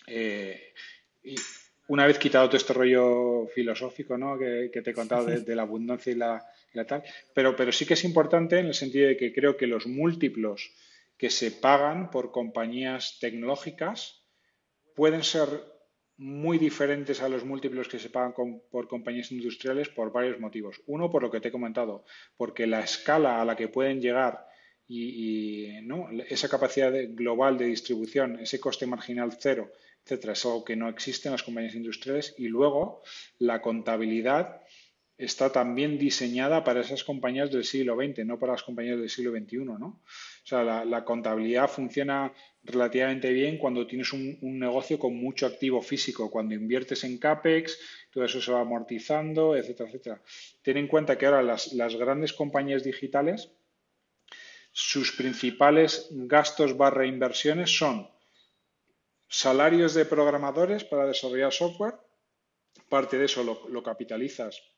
Eh, 0.06 0.72
y 1.24 1.34
una 1.88 2.06
vez 2.06 2.18
quitado 2.18 2.48
todo 2.48 2.56
este 2.56 2.72
rollo 2.72 3.46
filosófico 3.48 4.18
¿no? 4.18 4.38
que, 4.38 4.70
te 4.70 4.90
he 4.90 4.94
contado 4.94 5.26
de, 5.26 5.54
la 5.54 5.62
abundancia 5.62 6.12
y 6.12 6.16
la, 6.16 6.44
y 6.72 6.76
la, 6.76 6.86
tal, 6.86 7.02
pero, 7.34 7.56
pero 7.56 7.72
sí 7.72 7.86
que 7.86 7.94
es 7.94 8.04
importante 8.04 8.58
en 8.58 8.66
el 8.66 8.74
sentido 8.74 9.08
de 9.08 9.16
que 9.16 9.32
creo 9.32 9.56
que 9.56 9.66
los 9.66 9.86
múltiplos 9.86 10.72
que 11.16 11.30
se 11.30 11.50
pagan 11.50 12.10
por 12.10 12.30
compañías 12.30 13.18
tecnológicas 13.20 14.25
pueden 14.96 15.22
ser 15.22 15.48
muy 16.18 16.58
diferentes 16.58 17.20
a 17.22 17.28
los 17.28 17.44
múltiplos 17.44 17.88
que 17.88 17.98
se 17.98 18.08
pagan 18.08 18.32
por 18.70 18.88
compañías 18.88 19.30
industriales 19.30 19.90
por 19.90 20.10
varios 20.10 20.40
motivos. 20.40 20.82
Uno, 20.86 21.10
por 21.10 21.22
lo 21.22 21.30
que 21.30 21.40
te 21.40 21.48
he 21.48 21.52
comentado, 21.52 22.04
porque 22.36 22.66
la 22.66 22.80
escala 22.80 23.40
a 23.40 23.44
la 23.44 23.54
que 23.54 23.68
pueden 23.68 24.00
llegar 24.00 24.46
y, 24.88 25.66
esa 26.28 26.48
capacidad 26.48 26.92
global 27.10 27.58
de 27.58 27.66
distribución, 27.66 28.38
ese 28.38 28.58
coste 28.58 28.86
marginal 28.86 29.36
cero, 29.38 29.70
etcétera, 30.04 30.32
es 30.32 30.44
algo 30.46 30.64
que 30.64 30.76
no 30.76 30.88
existe 30.88 31.28
en 31.28 31.32
las 31.32 31.42
compañías 31.42 31.74
industriales. 31.74 32.34
Y 32.38 32.48
luego, 32.48 33.02
la 33.38 33.60
contabilidad 33.60 34.62
está 35.18 35.50
también 35.50 35.98
diseñada 35.98 36.62
para 36.62 36.80
esas 36.80 37.02
compañías 37.02 37.50
del 37.50 37.64
siglo 37.64 37.96
XX, 37.96 38.26
no 38.26 38.38
para 38.38 38.52
las 38.52 38.62
compañías 38.62 38.98
del 38.98 39.08
siglo 39.08 39.32
XXI, 39.32 39.58
¿no? 39.64 39.86
O 39.86 40.46
sea, 40.48 40.84
la, 40.84 41.04
contabilidad 41.04 41.68
funciona 41.68 42.32
relativamente 42.62 43.32
bien 43.32 43.56
cuando 43.56 43.86
tienes 43.86 44.12
un, 44.12 44.38
negocio 44.58 44.98
con 44.98 45.16
mucho 45.16 45.46
activo 45.46 45.80
físico, 45.80 46.30
cuando 46.30 46.54
inviertes 46.54 47.02
en 47.04 47.18
CAPEX, 47.18 47.78
todo 48.10 48.24
eso 48.24 48.40
se 48.40 48.52
va 48.52 48.60
amortizando, 48.60 49.56
etcétera, 49.56 49.88
etcétera. 49.88 50.22
Ten 50.62 50.76
en 50.76 50.88
cuenta 50.88 51.16
que 51.16 51.26
ahora 51.26 51.42
las, 51.42 51.96
grandes 51.96 52.32
compañías 52.34 52.84
digitales, 52.84 53.50
sus 54.70 55.12
principales 55.12 56.08
gastos 56.10 56.76
barra 56.76 57.06
inversiones 57.06 57.76
son 57.76 58.10
salarios 59.28 59.94
de 59.94 60.04
programadores 60.04 60.84
para 60.84 61.06
desarrollar 61.06 61.52
software, 61.52 61.94
parte 62.90 63.18
de 63.18 63.24
eso 63.24 63.42
lo 63.42 63.82
capitalizas 63.82 64.75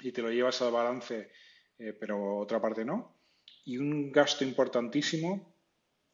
y 0.00 0.12
te 0.12 0.22
lo 0.22 0.30
llevas 0.30 0.60
al 0.62 0.72
balance, 0.72 1.30
eh, 1.78 1.92
pero 1.98 2.38
otra 2.38 2.60
parte 2.60 2.84
no. 2.84 3.16
Y 3.64 3.78
un 3.78 4.10
gasto 4.10 4.44
importantísimo 4.44 5.54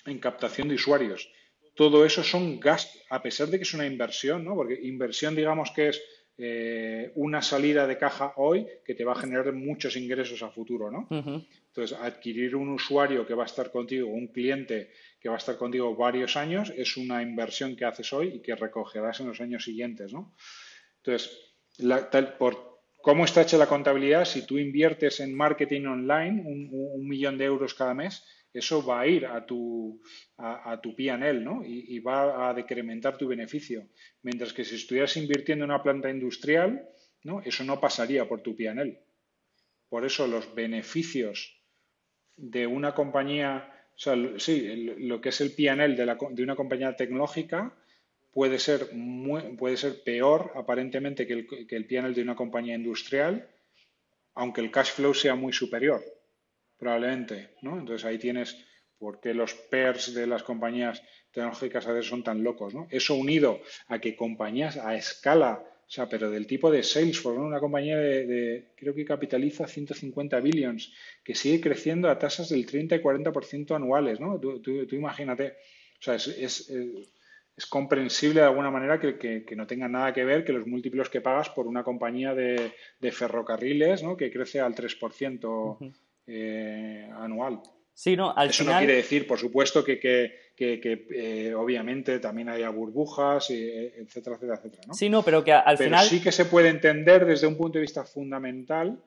en 0.05 0.18
captación 0.18 0.68
de 0.68 0.74
usuarios. 0.74 1.30
Todo 1.74 2.05
eso 2.07 2.22
son 2.22 2.59
gastos, 2.59 3.03
a 3.11 3.22
pesar 3.22 3.49
de 3.49 3.59
que 3.59 3.64
es 3.64 3.74
una 3.74 3.87
inversión, 3.87 4.45
¿no? 4.45 4.55
Porque 4.55 4.78
inversión, 4.82 5.34
digamos 5.34 5.70
que 5.72 5.89
es 5.89 6.03
eh, 6.39 7.12
una 7.14 7.41
salida 7.41 7.87
de 7.87 7.97
caja 7.97 8.34
hoy 8.37 8.66
que 8.84 8.95
te 8.95 9.05
va 9.05 9.12
a 9.12 9.20
generar 9.20 9.53
muchos 9.53 9.97
ingresos 9.97 10.43
a 10.43 10.51
futuro, 10.51 10.91
¿no? 10.91 11.09
Entonces, 11.11 11.97
adquirir 11.99 12.57
un 12.57 12.70
usuario 12.70 13.26
que 13.26 13.34
va 13.34 13.45
a 13.45 13.47
estar 13.47 13.70
contigo, 13.70 14.09
un 14.09 14.28
cliente 14.28 14.91
que 15.18 15.28
va 15.28 15.37
a 15.37 15.39
estar 15.39 15.57
contigo 15.57 15.97
varios 15.97 16.37
años, 16.37 16.72
es 16.76 16.97
una 16.97 17.22
inversión 17.22 17.74
que 17.74 17.87
haces 17.87 18.12
hoy 18.12 18.28
y 18.34 18.43
que 18.43 18.55
recogerás 18.55 19.20
en 19.20 19.28
los 19.28 19.41
años 19.41 19.64
siguientes, 19.64 20.12
¿no? 20.12 20.34
Entonces, 20.99 21.55
por 22.39 22.76
cómo 23.07 23.24
está 23.24 23.42
hecha 23.42 23.57
la 23.57 23.68
contabilidad, 23.68 24.24
si 24.24 24.44
tú 24.44 24.59
inviertes 24.59 25.20
en 25.20 25.32
marketing 25.32 25.86
online 25.86 26.42
un 26.44 27.07
millón 27.07 27.38
de 27.38 27.44
euros 27.44 27.72
cada 27.72 27.94
mes, 27.94 28.24
eso 28.52 28.84
va 28.84 29.02
a 29.02 29.07
ir 29.07 29.26
a 29.26 29.46
tu, 29.46 30.02
a, 30.38 30.80
tu 30.82 30.96
P&L 30.96 31.40
¿no? 31.40 31.62
Y, 31.64 32.00
va 32.00 32.48
a 32.48 32.52
decrementar 32.52 33.16
tu 33.16 33.28
beneficio. 33.28 33.86
Mientras 34.22 34.52
que 34.52 34.64
si 34.64 34.74
estuvieras 34.74 35.16
invirtiendo 35.16 35.64
en 35.64 35.70
una 35.70 35.84
planta 35.84 36.11
industrial, 36.11 36.84
¿no? 37.22 37.40
eso 37.42 37.62
no 37.62 37.78
pasaría 37.78 38.28
por 38.28 38.40
tu 38.40 38.57
P&L. 38.57 39.00
Por 39.88 40.04
eso 40.04 40.26
los 40.26 40.52
beneficios 40.52 41.62
de 42.34 42.66
una 42.66 42.92
compañía, 42.92 43.72
o 43.94 43.98
sea, 43.98 44.16
sí, 44.38 44.66
lo 44.98 45.20
que 45.20 45.28
es 45.28 45.40
el 45.40 45.54
P&L 45.54 45.94
de, 45.94 46.16
de, 46.32 46.42
una 46.42 46.57
compañía 46.57 46.96
tecnológica 46.96 47.72
puede 48.37 48.59
ser, 48.59 48.91
puede 49.59 49.78
ser 49.78 50.03
peor 50.03 50.53
aparentemente 50.57 51.26
que 51.26 51.32
el, 51.32 51.47
que 51.66 51.74
el 51.74 51.87
de 51.89 52.20
una 52.20 52.37
compañía 52.37 52.74
industrial, 52.74 53.49
aunque 54.34 54.61
el 54.61 54.70
cash 54.70 54.91
flow 54.91 55.14
sea 55.14 55.34
muy 55.34 55.55
superior 55.55 56.05
probablemente, 56.76 57.55
¿no? 57.62 57.78
Entonces 57.78 58.05
ahí 58.05 58.18
tienes 58.18 58.62
por 58.99 59.20
qué 59.20 59.32
los 59.32 59.55
PERS 59.55 60.12
de 60.12 60.26
las 60.26 60.43
compañías 60.43 61.03
tecnológicas 61.30 61.87
a 61.87 61.93
veces 61.93 62.11
son 62.11 62.22
tan 62.22 62.43
locos, 62.43 62.74
¿no? 62.74 62.87
Eso 62.91 63.14
unido 63.14 63.62
a 63.89 63.99
que 64.03 64.14
compañías 64.14 64.76
a 64.76 64.95
escala, 64.95 65.64
o 65.89 65.91
sea, 65.91 66.07
pero 66.07 66.30
del 66.30 66.47
tipo 66.47 66.70
de 66.70 66.82
Salesforce, 66.82 67.41
¿no? 67.41 67.47
una 67.47 67.59
compañía 67.59 67.97
de, 67.97 68.74
creo 68.76 68.95
que 68.95 69.07
capitaliza 69.07 69.66
150 69.66 70.41
billions, 70.41 70.93
que 71.24 71.34
sigue 71.34 71.62
creciendo 71.62 72.11
a 72.11 72.18
tasas 72.18 72.51
del 72.51 72.66
30 72.66 72.97
y 72.97 73.01
40% 73.01 73.74
anuales, 73.74 74.20
¿no? 74.20 74.39
Tú, 74.39 74.61
imagínate, 74.91 75.57
o 75.99 76.03
sea, 76.03 76.16
es, 76.16 76.70
comprensible 77.64 78.42
de 78.42 78.46
alguna 78.46 78.70
manera 78.70 79.00
que, 79.00 79.16
que, 79.16 79.57
no 79.57 79.66
tenga 79.66 79.88
nada 79.88 80.12
que 80.12 80.24
ver 80.24 80.44
que 80.44 80.52
los 80.52 80.66
múltiplos 80.66 81.09
que 81.09 81.22
pagas 81.22 81.48
por 81.48 81.66
una 81.66 81.82
compañía 81.82 82.34
de, 82.34 82.72
de 83.00 83.12
ferrocarriles, 83.12 84.02
¿no? 84.02 84.18
Que 84.18 84.30
crece 84.30 84.61
al 84.61 84.74
3%. 84.74 85.94
Eh, 86.26 87.09
anual. 87.14 87.61
Sí, 87.94 88.16
no, 88.16 88.34
Eso 88.36 88.64
no 88.64 88.76
quiere 88.76 88.96
decir, 88.96 89.26
por 89.26 89.38
supuesto, 89.38 89.82
que, 89.84 89.98
eh, 90.59 91.54
obviamente 91.54 92.18
también 92.18 92.48
haya 92.48 92.68
burbujas, 92.68 93.50
eh, 93.50 93.94
etcétera, 93.96 94.36
etcétera, 94.36 94.59
etcétera. 94.59 94.82
¿no? 94.88 94.94
Sí, 94.94 95.09
no, 95.09 95.22
pero 95.22 95.42
que 95.42 95.52
al 95.52 95.78
pero 95.78 95.90
final. 95.90 96.04
Sí 96.04 96.20
que 96.20 96.32
se 96.32 96.44
puede 96.44 96.68
entender 96.68 97.24
desde 97.24 97.46
un 97.46 97.57
punto 97.57 97.78
de 97.78 97.82
vista 97.82 98.04
fundamental 98.04 99.02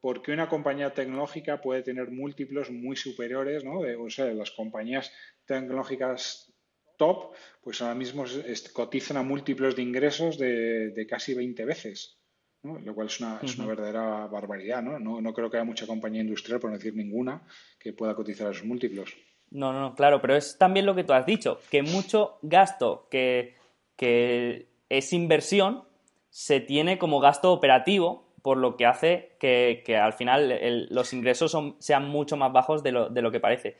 por 0.00 0.22
qué 0.22 0.32
una 0.32 0.48
compañía 0.48 0.94
tecnológica 0.94 1.60
puede 1.60 1.82
tener 1.82 2.10
múltiplos 2.10 2.70
muy 2.70 2.96
superiores, 2.96 3.64
¿no? 3.64 3.80
o 3.80 4.10
sea, 4.10 4.26
las 4.26 4.50
compañías 4.50 5.12
tecnológicas 5.46 6.43
top, 6.96 7.34
pues 7.62 7.82
ahora 7.82 7.94
mismo 7.94 8.24
cotizan 8.72 9.16
a 9.16 9.22
múltiplos 9.22 9.76
de 9.76 9.82
ingresos 9.82 10.38
de, 10.38 10.90
de 10.90 11.06
casi 11.06 11.34
20 11.34 11.64
veces 11.64 12.18
lo 12.64 12.94
cual 12.94 13.08
es 13.08 13.20
una, 13.20 13.40
es 13.42 13.58
una 13.58 13.66
verdadera 13.66 14.26
barbaridad. 14.26 14.82
¿no? 14.82 14.98
¿no? 14.98 15.34
creo 15.34 15.50
que 15.50 15.58
haya 15.58 15.64
mucha 15.64 15.86
compañía 15.86 16.22
industrial, 16.22 16.60
por 16.60 16.70
no 16.70 16.76
decir 16.76 16.94
ninguna, 16.94 17.42
que 17.78 17.92
pueda 17.92 18.14
cotizar 18.14 18.48
a 18.48 18.50
esos 18.50 18.64
múltiplos. 18.64 19.14
No, 19.50 19.72
no, 19.72 19.94
claro, 19.94 20.20
pero 20.20 20.34
es 20.34 20.56
también 20.58 20.86
lo 20.86 20.94
que 20.94 21.04
tú 21.04 21.12
has 21.12 21.26
dicho, 21.26 21.60
que 21.70 21.82
mucho 21.82 22.38
gasto 22.42 23.08
que, 23.10 23.54
es 24.88 25.12
inversión 25.12 25.84
se 26.30 26.60
tiene 26.60 26.98
como 26.98 27.20
gasto 27.20 27.52
operativo, 27.52 28.32
por 28.42 28.58
lo 28.58 28.76
que 28.76 28.86
hace 28.86 29.36
que, 29.38 29.82
al 29.96 30.12
final 30.12 30.88
los 30.90 31.12
ingresos 31.12 31.56
sean 31.78 32.08
mucho 32.08 32.36
más 32.36 32.52
bajos 32.52 32.82
de 32.82 32.92
lo, 32.92 33.08
de 33.08 33.22
lo 33.22 33.30
que 33.30 33.40
parece. 33.40 33.76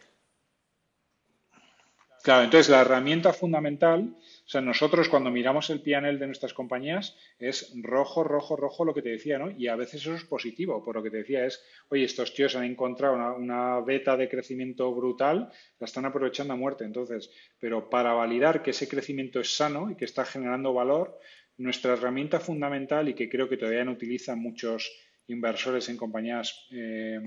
Claro, 2.24 2.44
entonces 2.44 2.70
la 2.70 2.80
herramienta 2.80 3.34
fundamental, 3.34 4.16
o 4.16 4.48
sea, 4.48 4.62
nosotros 4.62 5.10
cuando 5.10 5.30
miramos 5.30 5.68
el 5.68 5.82
PNL 5.82 6.18
de 6.18 6.24
nuestras 6.24 6.54
compañías 6.54 7.18
es 7.38 7.70
rojo, 7.82 8.24
rojo, 8.24 8.56
rojo 8.56 8.86
lo 8.86 8.94
que 8.94 9.02
te 9.02 9.10
decía, 9.10 9.38
¿no? 9.38 9.50
Y 9.50 9.68
a 9.68 9.76
veces 9.76 10.00
eso 10.00 10.14
es 10.14 10.24
positivo, 10.24 10.82
por 10.82 10.94
lo 10.94 11.02
que 11.02 11.10
te 11.10 11.18
decía 11.18 11.44
es, 11.44 11.62
oye, 11.90 12.04
estos 12.04 12.32
tíos 12.32 12.56
han 12.56 12.64
encontrado 12.64 13.36
una, 13.36 13.78
beta 13.80 14.16
de 14.16 14.30
crecimiento 14.30 14.90
brutal, 14.94 15.50
la 15.78 15.84
están 15.84 16.06
aprovechando 16.06 16.54
a 16.54 16.56
muerte. 16.56 16.84
Entonces, 16.84 17.30
pero 17.58 17.90
para 17.90 18.14
validar 18.14 18.62
que 18.62 18.70
ese 18.70 18.88
crecimiento 18.88 19.38
es 19.38 19.54
sano 19.54 19.90
y 19.90 19.94
que 19.94 20.06
está 20.06 20.24
generando 20.24 20.72
valor, 20.72 21.20
nuestra 21.58 21.92
herramienta 21.92 22.40
fundamental 22.40 23.06
y 23.06 23.14
que 23.14 23.28
creo 23.28 23.50
que 23.50 23.58
todavía 23.58 23.84
no 23.84 23.92
utilizan 23.92 24.38
muchos 24.38 24.90
inversores 25.26 25.90
en 25.90 25.98
compañías 25.98 26.68
eh, 26.70 27.20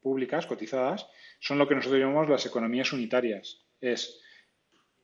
públicas 0.00 0.46
cotizadas, 0.46 1.08
son 1.40 1.58
lo 1.58 1.66
que 1.66 1.74
nosotros 1.74 2.00
llamamos 2.00 2.30
las 2.30 2.46
economías 2.46 2.92
unitarias. 2.92 3.64
Es 3.80 4.22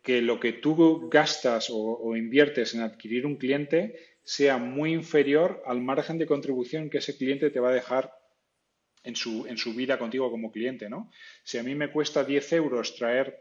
que 0.05 0.21
lo 0.21 0.39
que 0.39 0.53
tú 0.53 1.09
gastas 1.09 1.71
o, 1.73 2.15
inviertes 2.15 2.75
en 2.75 2.83
adquirir 2.83 3.25
un 3.25 3.37
cliente 3.37 4.19
sea 4.23 4.59
muy 4.59 4.93
inferior 4.93 5.63
al 5.65 5.81
margen 5.81 6.19
de 6.19 6.27
contribución 6.27 6.91
que 6.91 6.99
ese 6.99 7.17
cliente 7.17 7.49
te 7.49 7.59
va 7.59 7.71
a 7.71 7.75
dejar 7.75 8.13
en 9.03 9.17
su, 9.17 9.47
en 9.47 9.57
su 9.57 9.73
vida 9.73 9.99
contigo 9.99 10.31
como 10.31 10.53
cliente, 10.53 10.91
¿no? 10.91 11.11
Si 11.43 11.57
a 11.57 11.63
mí 11.63 11.75
me 11.75 11.91
cuesta 11.91 12.23
10 12.23 12.53
euros 12.53 12.95
traer 12.97 13.41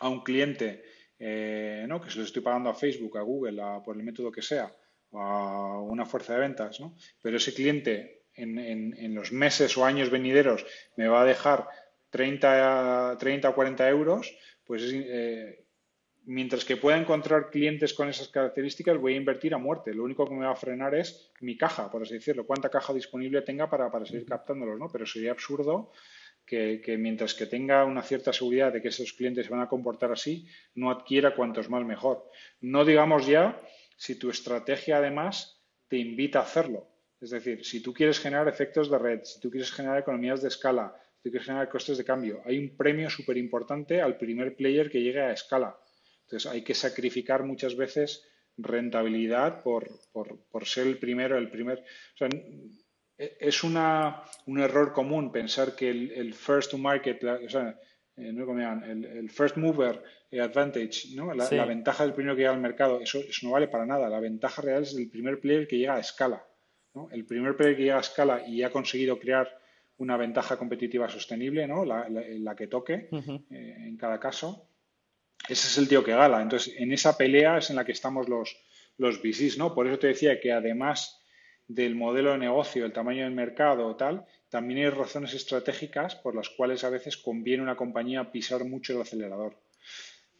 a 0.00 0.08
un 0.08 0.24
cliente, 0.24 0.82
eh, 1.20 1.84
¿no? 1.88 2.00
Que 2.00 2.10
se 2.10 2.18
lo 2.18 2.24
estoy 2.24 2.42
pagando 2.42 2.68
a 2.68 2.74
Facebook, 2.74 3.16
a 3.16 3.22
Google, 3.22 3.62
por 3.84 3.96
el 3.96 4.02
método 4.02 4.32
que 4.32 4.42
sea, 4.42 4.74
o 5.10 5.20
a 5.20 5.82
una 5.82 6.04
fuerza 6.04 6.34
de 6.34 6.40
ventas, 6.40 6.80
¿no? 6.80 6.96
Pero 7.22 7.36
ese 7.36 7.54
cliente 7.54 8.24
en, 8.34 8.58
en, 8.58 9.14
los 9.14 9.30
meses 9.30 9.76
o 9.78 9.84
años 9.84 10.10
venideros 10.10 10.66
me 10.96 11.06
va 11.06 11.22
a 11.22 11.24
dejar 11.24 11.68
30, 12.10 13.16
30 13.18 13.48
o 13.48 13.54
40 13.54 13.88
euros, 13.88 14.36
pues 14.64 14.82
eh, 14.92 15.65
mientras 16.26 16.64
que 16.64 16.76
pueda 16.76 16.98
encontrar 16.98 17.50
clientes 17.50 17.94
con 17.94 18.08
esas 18.08 18.28
características, 18.28 18.98
voy 18.98 19.14
a 19.14 19.16
invertir 19.16 19.54
a 19.54 19.58
muerte. 19.58 19.94
Lo 19.94 20.02
único 20.02 20.26
que 20.26 20.34
me 20.34 20.44
va 20.44 20.52
a 20.52 20.56
frenar 20.56 20.94
es 20.94 21.30
mi 21.40 21.56
caja, 21.56 21.90
por 21.90 22.02
así 22.02 22.14
decirlo, 22.14 22.46
cuánta 22.46 22.68
caja 22.68 22.92
disponible 22.92 23.42
tenga 23.42 23.70
para, 23.70 23.88
seguir 24.04 24.26
captándolos, 24.26 24.78
¿no? 24.78 24.88
Pero 24.90 25.06
sería 25.06 25.30
absurdo 25.30 25.92
que, 26.44 26.82
mientras 26.98 27.34
que 27.34 27.46
tenga 27.46 27.84
una 27.84 28.02
cierta 28.02 28.32
seguridad 28.32 28.72
de 28.72 28.82
que 28.82 28.88
esos 28.88 29.12
clientes 29.12 29.46
se 29.46 29.52
van 29.52 29.62
a 29.62 29.68
comportar 29.68 30.10
así, 30.10 30.48
no 30.74 30.90
adquiera 30.90 31.34
cuantos 31.34 31.70
más 31.70 31.84
mejor. 31.84 32.28
No 32.60 32.84
digamos 32.84 33.26
ya 33.26 33.60
si 33.96 34.18
tu 34.18 34.28
estrategia 34.28 34.98
además 34.98 35.62
te 35.88 35.96
invita 35.96 36.40
a 36.40 36.42
hacerlo. 36.42 36.88
Es 37.20 37.30
decir, 37.30 37.64
si 37.64 37.80
tú 37.80 37.94
quieres 37.94 38.18
generar 38.18 38.48
efectos 38.48 38.90
de 38.90 38.98
red, 38.98 39.20
si 39.22 39.40
tú 39.40 39.48
quieres 39.48 39.70
generar 39.70 39.98
economías 39.98 40.42
de 40.42 40.48
escala, 40.48 40.92
si 41.18 41.22
tú 41.22 41.30
quieres 41.30 41.46
generar 41.46 41.68
costes 41.68 41.98
de 41.98 42.04
cambio, 42.04 42.42
hay 42.44 42.58
un 42.58 42.76
premio 42.76 43.08
súper 43.08 43.36
importante 43.36 44.02
al 44.02 44.18
primer 44.18 44.56
player 44.56 44.90
que 44.90 45.00
llegue 45.00 45.20
a 45.20 45.32
escala 45.32 45.78
entonces 46.26 46.50
hay 46.50 46.62
que 46.62 46.74
sacrificar 46.74 47.44
muchas 47.44 47.76
veces 47.76 48.26
rentabilidad 48.56 49.62
por, 49.62 49.88
ser 50.64 50.88
el 50.88 50.98
primero, 50.98 51.38
el 51.38 51.50
primer. 51.50 51.78
O 51.78 52.16
sea, 52.16 52.28
es 53.16 53.62
una, 53.62 54.22
un 54.46 54.58
error 54.58 54.92
común 54.92 55.30
pensar 55.30 55.76
que 55.76 55.88
el, 55.88 56.34
first 56.34 56.72
to 56.72 56.78
market, 56.78 57.22
o 57.22 57.48
sea, 57.48 57.78
eh, 58.16 58.34
el, 58.34 59.30
first 59.30 59.56
mover 59.56 60.02
advantage, 60.32 61.14
¿no? 61.14 61.32
La, 61.32 61.64
ventaja 61.64 62.04
del 62.04 62.14
primero 62.14 62.34
que 62.34 62.42
llega 62.42 62.54
al 62.54 62.60
mercado, 62.60 63.00
eso, 63.00 63.20
no 63.42 63.52
vale 63.52 63.68
para 63.68 63.86
nada. 63.86 64.08
La 64.08 64.20
ventaja 64.20 64.62
real 64.62 64.82
es 64.82 64.96
el 64.96 65.08
primer 65.08 65.38
player 65.38 65.68
que 65.68 65.78
llega 65.78 65.94
a 65.94 66.00
escala. 66.00 66.44
¿no? 66.92 67.08
El 67.12 67.24
primer 67.24 67.56
player 67.56 67.76
que 67.76 67.82
llega 67.82 67.98
a 67.98 68.00
escala 68.00 68.46
y 68.48 68.64
ha 68.64 68.70
conseguido 68.70 69.18
crear 69.18 69.48
una 69.98 70.16
ventaja 70.16 70.58
competitiva 70.58 71.08
sostenible, 71.08 71.68
¿no? 71.68 71.84
la, 71.84 72.54
que 72.56 72.66
toque 72.66 73.08
eh, 73.12 73.74
en 73.78 73.96
cada 73.96 74.18
caso 74.18 74.68
ese 75.48 75.68
es 75.68 75.78
el 75.78 75.88
tío 75.88 76.02
que 76.04 76.12
gala. 76.12 76.42
Entonces, 76.42 76.74
en 76.76 76.92
esa 76.92 77.16
pelea 77.16 77.58
es 77.58 77.70
en 77.70 77.76
la 77.76 77.84
que 77.84 77.92
estamos 77.92 78.28
los, 78.28 78.56
los 78.98 79.20
¿no? 79.58 79.74
Por 79.74 79.86
eso 79.86 79.98
te 79.98 80.08
decía 80.08 80.40
que 80.40 80.52
además 80.52 81.22
del 81.68 81.94
modelo 81.94 82.32
de 82.32 82.38
negocio, 82.38 82.84
el 82.84 82.92
tamaño 82.92 83.24
del 83.24 83.34
mercado 83.34 83.86
o 83.86 83.96
tal, 83.96 84.24
también 84.48 84.80
hay 84.80 84.90
razones 84.90 85.34
estratégicas 85.34 86.14
por 86.16 86.34
las 86.34 86.48
cuales 86.48 86.84
a 86.84 86.90
veces 86.90 87.16
conviene 87.16 87.62
una 87.62 87.76
compañía 87.76 88.30
pisar 88.30 88.64
mucho 88.64 88.92
el 88.92 89.02
acelerador. 89.02 89.60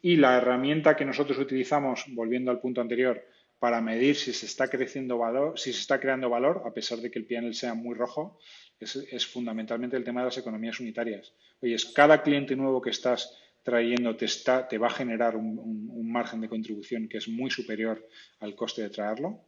Y 0.01 0.17
la 0.17 0.37
herramienta 0.37 0.97
que 0.97 1.05
nosotros 1.05 1.39
utilizamos, 1.39 2.05
volviendo 2.09 2.51
al 2.51 2.61
punto 2.61 2.81
anterior, 2.81 3.25
para 3.59 3.81
medir 3.81 4.15
si 4.17 4.33
se 4.33 4.47
está 4.47 4.69
creciendo 4.69 5.19
valor, 5.19 5.59
si 5.59 5.73
se 5.73 5.81
está 5.81 5.99
creando 5.99 6.29
valor, 6.29 6.63
a 6.67 6.73
pesar 6.73 6.99
de 6.99 7.11
que 7.11 7.19
el 7.19 7.27
PNL 7.27 7.55
sea 7.55 7.75
muy 7.75 7.95
rojo, 7.95 8.39
es, 8.79 8.97
es 8.97 9.27
fundamentalmente 9.27 9.97
el 9.97 10.05
tema 10.05 10.21
de 10.21 10.27
las 10.27 10.39
economías 10.39 10.79
unitarias. 10.79 11.33
Oye, 11.63 11.75
es 11.75 11.87
cada 11.87 12.23
cliente 12.23 12.55
nuevo 12.55 12.83
que 12.83 12.91
estás 12.91 13.37
trayendo 13.67 14.15
te, 14.15 14.27
está, 14.27 14.69
te 14.69 14.79
va 14.79 14.87
a 14.87 14.91
generar 14.91 15.35
un, 15.37 16.09
margen 16.09 16.41
de 16.41 16.49
contribución 16.49 17.09
que 17.09 17.19
es 17.19 17.29
muy 17.29 17.51
superior 17.51 18.07
al 18.39 18.55
coste 18.55 18.81
de 18.81 18.91
traerlo. 18.91 19.41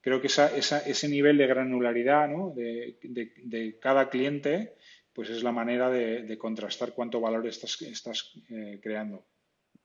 Creo 0.00 0.18
que 0.20 0.28
esa, 0.28 0.48
ese 0.56 1.08
nivel 1.08 1.36
de 1.36 1.46
granularidad 1.46 2.26
de, 2.54 3.78
cada 3.80 4.08
cliente 4.08 4.72
pues 5.12 5.28
es 5.28 5.42
la 5.42 5.52
manera 5.52 5.90
de, 5.90 6.38
contrastar 6.38 6.94
cuánto 6.94 7.20
valor 7.20 7.46
estás, 7.46 7.80
estás 7.82 8.32
eh, 8.48 8.80
creando. 8.82 9.22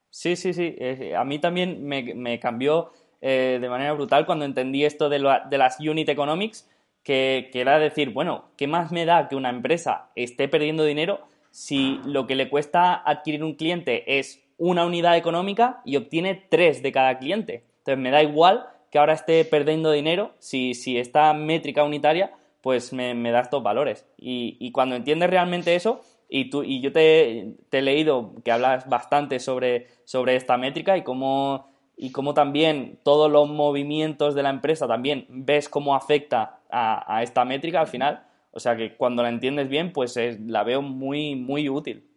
Sí, 0.10 0.38
sí, 0.38 0.53
sí. 0.53 0.77
a 1.14 1.26
mí 1.26 1.39
también 1.39 1.85
me, 1.85 2.39
cambió 2.39 2.93
eh, 3.22 3.60
de 3.60 3.69
manera 3.69 3.91
brutal 3.91 4.26
cuando 4.26 4.45
entendí 4.45 4.85
esto 4.85 5.10
de, 5.10 5.19
de 5.49 5.57
las 5.57 5.81
unit 5.81 6.07
economics, 6.07 6.68
que, 7.03 7.49
que, 7.52 7.60
era 7.60 7.77
decir, 7.77 8.11
bueno, 8.11 8.45
¿qué 8.56 8.68
más 8.68 8.93
me 8.93 9.03
da 9.03 9.27
que 9.27 9.35
una 9.35 9.49
empresa 9.49 10.10
esté 10.15 10.47
perdiendo 10.47 10.85
dinero 10.85 11.27
si 11.56 12.02
lo 12.03 12.27
que 12.27 12.36
le 12.36 12.49
cuesta 12.49 13.02
adquirir 13.06 13.41
un 13.41 13.56
cliente 13.56 14.19
es 14.19 14.44
una 14.57 14.86
unidad 14.86 15.15
económica 15.15 15.82
y 15.86 15.95
obtiene 15.95 16.36
tres 16.49 16.84
de 16.84 16.91
cada 16.91 17.18
cliente? 17.18 17.64
Entonces 17.77 17.98
me 17.98 18.11
da 18.11 18.22
igual 18.22 18.68
que 18.91 18.99
ahora 18.99 19.14
esté 19.14 19.45
perdiendo 19.45 19.91
dinero 19.91 20.34
si, 20.40 20.73
si 20.73 20.98
esta 20.98 21.34
métrica 21.34 21.86
unitaria 21.86 22.34
pues 22.60 22.91
me, 22.91 23.32
da 23.32 23.40
estos 23.40 23.64
valores. 23.64 24.06
Y, 24.18 24.72
cuando 24.72 24.95
entiendes 24.95 25.30
realmente 25.30 25.76
eso, 25.76 26.02
y, 26.27 26.49
tú, 26.49 26.64
y 26.64 26.82
yo 26.82 26.91
te, 26.91 27.53
he 27.72 27.82
leído 27.82 28.34
que 28.44 28.52
hablas 28.52 28.90
bastante 28.90 29.40
sobre, 29.40 29.88
sobre 30.03 30.36
esta 30.36 30.57
métrica 30.57 30.98
y 30.98 31.03
cómo, 31.03 31.68
y 31.95 32.11
cómo 32.11 32.34
también 32.34 32.99
todos 33.03 33.32
los 33.32 33.48
movimientos 33.48 34.36
de 34.36 34.44
la 34.44 34.49
empresa 34.49 34.88
también 34.88 35.27
ves 35.30 35.69
cómo 35.69 35.95
afecta 35.95 36.60
a, 36.69 37.22
esta 37.23 37.45
métrica 37.45 37.80
al 37.80 37.88
final. 37.88 38.26
O 38.56 38.60
sea 38.61 38.77
que 38.77 38.95
cuando 38.95 39.22
la 39.22 39.27
entiendes 39.27 39.68
bien, 39.68 39.91
pues 39.91 40.18
la 40.48 40.64
veo 40.64 40.82
muy, 40.82 41.36
muy 41.36 41.68
útil. 41.68 42.10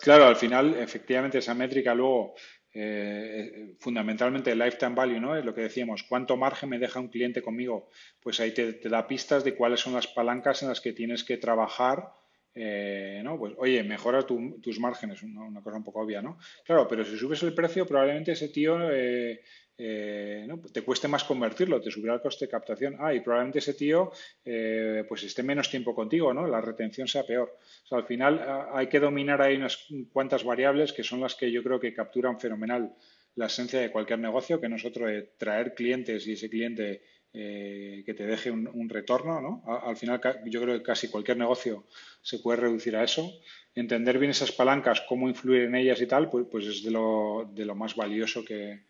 Claro, 0.00 0.24
al 0.24 0.36
final, 0.36 0.74
efectivamente, 0.74 1.38
esa 1.38 1.52
métrica 1.52 1.94
luego 1.94 2.34
eh, 2.72 3.74
fundamentalmente 3.78 4.52
el 4.52 4.58
lifetime 4.58 4.94
value, 4.94 5.20
¿no? 5.20 5.36
Es 5.36 5.44
lo 5.44 5.54
que 5.54 5.60
decíamos, 5.60 6.02
cuánto 6.02 6.38
margen 6.38 6.70
me 6.70 6.78
deja 6.78 6.98
un 6.98 7.08
cliente 7.08 7.42
conmigo. 7.42 7.90
Pues 8.20 8.40
ahí 8.40 8.52
te, 8.52 8.72
da 8.88 9.06
pistas 9.06 9.44
de 9.44 9.54
cuáles 9.54 9.80
son 9.80 9.92
las 9.92 10.06
palancas 10.06 10.62
en 10.62 10.70
las 10.70 10.80
que 10.80 10.94
tienes 10.94 11.24
que 11.24 11.36
trabajar. 11.36 12.12
Eh, 12.54 13.20
¿no? 13.22 13.36
Pues 13.38 13.52
oye, 13.58 13.82
mejora 13.82 14.22
tus 14.22 14.80
márgenes, 14.80 15.22
una, 15.22 15.60
cosa 15.60 15.76
un 15.76 15.84
poco 15.84 16.00
obvia, 16.00 16.22
¿no? 16.22 16.38
Claro, 16.64 16.88
pero 16.88 17.04
si 17.04 17.18
subes 17.18 17.42
el 17.42 17.52
precio, 17.52 17.86
probablemente 17.86 18.32
ese 18.32 18.48
tío 18.48 18.90
eh, 18.92 19.42
eh, 19.76 20.46
te 20.72 20.82
cueste 20.82 21.08
más 21.08 21.24
convertirlo, 21.24 21.80
te 21.80 21.90
subirá 21.90 22.14
el 22.14 22.20
coste 22.20 22.44
de 22.44 22.50
captación. 22.50 22.96
Ah, 23.00 23.12
y 23.12 23.20
probablemente 23.20 23.58
ese 23.58 23.74
tío 23.74 24.12
eh, 24.44 25.04
pues 25.08 25.24
esté 25.24 25.42
menos 25.42 25.68
tiempo 25.68 25.94
contigo, 25.94 26.32
¿no? 26.32 26.46
La 26.46 26.60
retención 26.60 27.08
sea 27.08 27.24
peor. 27.24 27.58
al 27.90 28.04
final 28.04 28.38
ah, 28.40 28.70
hay 28.72 28.88
que 28.88 29.00
dominar 29.00 29.42
ahí 29.42 29.56
unas 29.56 29.86
cuantas 30.12 30.44
variables 30.44 30.92
que 30.92 31.02
son 31.02 31.20
las 31.20 31.34
que 31.34 31.50
yo 31.50 31.62
creo 31.62 31.80
que 31.80 31.92
capturan 31.92 32.38
fenomenal 32.38 32.94
la 33.34 33.46
esencia 33.46 33.80
de 33.80 33.90
cualquier 33.90 34.20
negocio, 34.20 34.60
que 34.60 34.68
nosotros 34.68 35.10
de 35.10 35.22
traer 35.36 35.74
clientes 35.74 36.24
y 36.26 36.32
ese 36.32 36.48
cliente 36.48 37.02
eh, 37.32 38.04
que 38.06 38.14
te 38.14 38.26
deje 38.26 38.52
un, 38.52 38.88
retorno, 38.88 39.40
¿no? 39.40 39.64
Al 39.66 39.96
final 39.96 40.20
yo 40.46 40.62
creo 40.62 40.78
que 40.78 40.84
casi 40.84 41.08
cualquier 41.08 41.36
negocio 41.36 41.84
se 42.22 42.38
puede 42.38 42.60
reducir 42.60 42.94
a 42.94 43.02
eso. 43.02 43.28
Entender 43.74 44.20
bien 44.20 44.30
esas 44.30 44.52
palancas, 44.52 45.00
cómo 45.08 45.28
influir 45.28 45.62
en 45.62 45.74
ellas 45.74 46.00
y 46.00 46.06
tal, 46.06 46.30
pues, 46.30 46.46
pues 46.48 46.66
es 46.66 46.84
de 46.84 46.92
lo 46.92 47.74
más 47.74 47.96
valioso 47.96 48.44
que, 48.44 48.84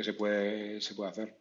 que 0.00 0.04
se 0.04 0.14
puede, 0.14 0.80
se 0.80 0.94
puede 0.94 1.10
hacer. 1.10 1.36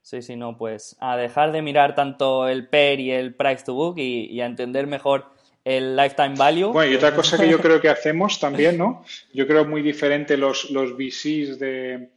Sí, 0.00 0.20
sí, 0.22 0.34
no, 0.34 0.58
pues 0.58 0.96
a 0.98 1.16
dejar 1.16 1.52
de 1.52 1.62
mirar 1.62 1.94
tanto 1.94 2.48
el 2.48 2.68
PER 2.68 2.98
y 2.98 3.12
el 3.12 3.34
Price 3.34 3.64
to 3.64 3.74
Book 3.74 3.98
y, 3.98 4.40
a 4.40 4.46
entender 4.46 4.88
mejor 4.88 5.26
el 5.64 5.94
lifetime 5.94 6.34
value. 6.36 6.72
Bueno, 6.72 6.90
y 6.90 6.96
otra 6.96 7.14
cosa 7.14 7.38
que 7.38 7.48
yo 7.48 7.60
creo 7.60 7.80
que 7.80 7.88
hacemos 7.88 8.40
también, 8.40 8.76
¿no? 8.76 9.04
Yo 9.32 9.46
creo 9.46 9.64
muy 9.64 9.80
diferente 9.80 10.36
los, 10.36 10.70
los 10.72 10.96
VCs 10.96 11.60
de, 11.60 12.10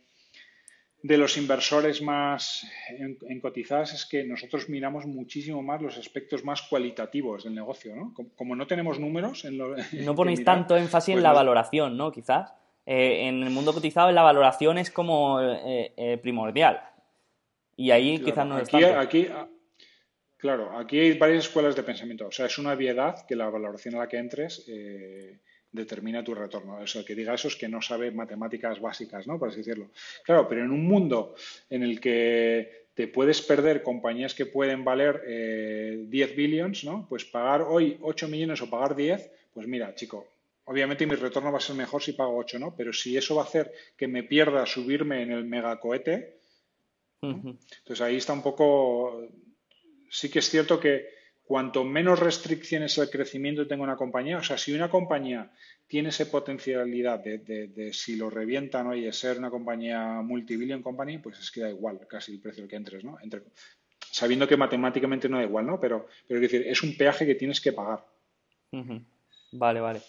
de 1.03 1.18
los 1.20 1.38
inversores 1.38 2.02
más 2.02 2.66
en, 2.90 3.40
cotizadas 3.40 3.94
es 3.94 4.07
que 4.07 4.24
nosotros 4.24 4.68
miramos 4.68 5.06
muchísimo 5.06 5.62
más 5.62 5.80
los 5.80 5.99
aspectos 5.99 6.44
más 6.44 6.64
cualitativos 6.64 7.44
del 7.44 7.53
negocio, 7.53 7.95
¿no? 7.95 8.12
Como, 8.36 8.56
no 8.56 8.66
tenemos 8.66 8.99
números 8.99 9.45
en 9.45 9.60
lo, 9.60 9.76
No 9.91 10.16
ponéis 10.16 10.44
tanto 10.44 10.76
énfasis 10.76 11.10
en 11.10 11.16
pues 11.18 11.24
la 11.24 11.34
valoración, 11.34 11.95
¿no? 11.95 12.12
Quizás. 12.12 12.52
Eh, 12.86 13.28
en 13.28 13.41
el 13.41 13.49
mundo 13.49 13.74
cotizado 13.74 14.12
la 14.12 14.22
valoración 14.22 14.78
es 14.78 14.91
como 14.91 15.41
eh, 15.41 15.94
eh, 15.98 16.18
primordial. 16.18 16.82
Y 17.76 17.91
ahí 17.91 18.20
quizás 18.20 18.45
no 18.45 18.56
aquí, 18.56 18.84
aquí, 18.84 19.28
ah, 19.32 19.49
Claro, 20.38 20.78
aquí 20.78 20.99
hay 20.99 21.18
varias 21.18 21.45
escuelas 21.45 21.76
de 21.76 21.84
pensamiento. 21.84 22.28
O 22.28 22.32
sea, 22.32 22.45
es 22.45 22.57
una 22.57 22.74
obviedad 22.74 23.26
que 23.26 23.36
la 23.36 23.49
valoración 23.49 23.95
a 23.95 23.99
la 23.99 24.07
que 24.07 24.18
entres 24.18 24.66
determina 25.72 26.24
tu 26.24 26.36
retorno. 26.36 26.78
O 26.78 26.88
sea, 26.88 27.03
que 27.03 27.16
diga 27.16 27.34
eso 27.34 27.48
es 27.48 27.56
que 27.56 27.68
no 27.68 27.82
sabe 27.82 28.12
matemáticas 28.12 28.80
básicas, 28.80 29.28
¿no? 29.28 29.40
Por 29.40 29.49
así 29.49 29.57
decirlo. 29.57 29.90
Claro, 30.24 30.48
pero 30.48 30.64
en 30.64 30.72
un 30.72 30.86
mundo 30.86 31.36
en 31.70 31.84
el 31.84 31.99
que 31.99 32.86
te 32.94 33.07
puedes 33.07 33.41
perder 33.41 33.82
compañías 33.82 34.36
que 34.36 34.45
pueden 34.45 34.86
valer 34.86 36.07
10 36.07 36.36
billions, 36.36 36.84
¿no? 36.84 37.07
Pues 37.10 37.26
pagar 37.26 37.64
hoy 37.64 37.98
8 38.02 38.28
millones 38.28 38.62
o 38.62 38.70
pagar 38.70 38.95
10, 38.95 39.32
pues 39.53 39.68
mira, 39.68 39.95
chico, 39.95 40.35
obviamente 40.66 41.08
mi 41.08 41.16
retorno 41.16 41.52
va 41.52 41.58
a 41.58 41.62
ser 41.62 41.76
mejor 41.76 42.02
si 42.02 42.14
pago 42.14 42.38
8, 42.38 42.60
¿no? 42.60 42.76
Pero 42.76 42.94
si 42.94 43.18
eso 43.18 43.36
va 43.36 43.44
a 43.44 43.46
hacer 43.46 43.72
que 43.96 44.08
me 44.08 44.24
pierda 44.24 44.66
subirme 44.66 45.22
en 45.22 45.32
el 45.32 45.46
megacohete, 45.46 46.40
entonces 47.22 48.02
ahí 48.02 48.18
está 48.18 48.34
un 48.34 48.44
poco... 48.44 49.28
Sí 50.10 50.30
que 50.30 50.40
es 50.40 50.50
cierto 50.50 50.80
que 50.80 51.10
cuanto 51.44 51.84
menos 51.84 52.20
restricciones 52.20 52.98
al 53.00 53.10
crecimiento 53.10 53.68
tenga 53.68 53.84
una 53.84 53.96
compañía, 53.96 54.38
o 54.38 54.44
sea, 54.44 54.58
si 54.58 54.74
una 54.74 54.90
compañía 54.90 55.52
tiene 55.88 56.10
esa 56.10 56.30
potencialidad 56.30 57.20
de, 57.20 57.92
si 57.94 58.16
lo 58.16 58.30
revientan, 58.30 58.88
oye, 58.88 59.12
ser 59.12 59.38
una 59.38 59.50
compañía 59.50 60.22
multibillion 60.22 60.82
company, 60.82 61.20
pues 61.20 61.40
es 61.40 61.52
que 61.52 61.62
da 61.62 61.70
igual 61.70 62.00
casi 62.08 62.34
el 62.34 62.40
precio 62.40 62.68
que 62.68 62.76
entres, 62.76 63.04
¿no? 63.04 63.18
Entre, 63.22 63.42
sabiendo 64.00 64.48
que 64.48 64.58
matemáticamente 64.58 65.30
no 65.30 65.38
da 65.38 65.44
igual, 65.44 65.66
¿no? 65.68 65.80
Pero, 65.80 66.08
pero 66.28 66.40
es 66.40 66.52
decir, 66.52 66.68
es 66.68 66.82
un 66.82 66.98
peaje 66.98 67.26
que 67.26 67.36
tienes 67.36 67.62
que 67.62 67.74
pagar. 67.74 68.06
Vale, 69.52 69.80
vale. 69.80 70.02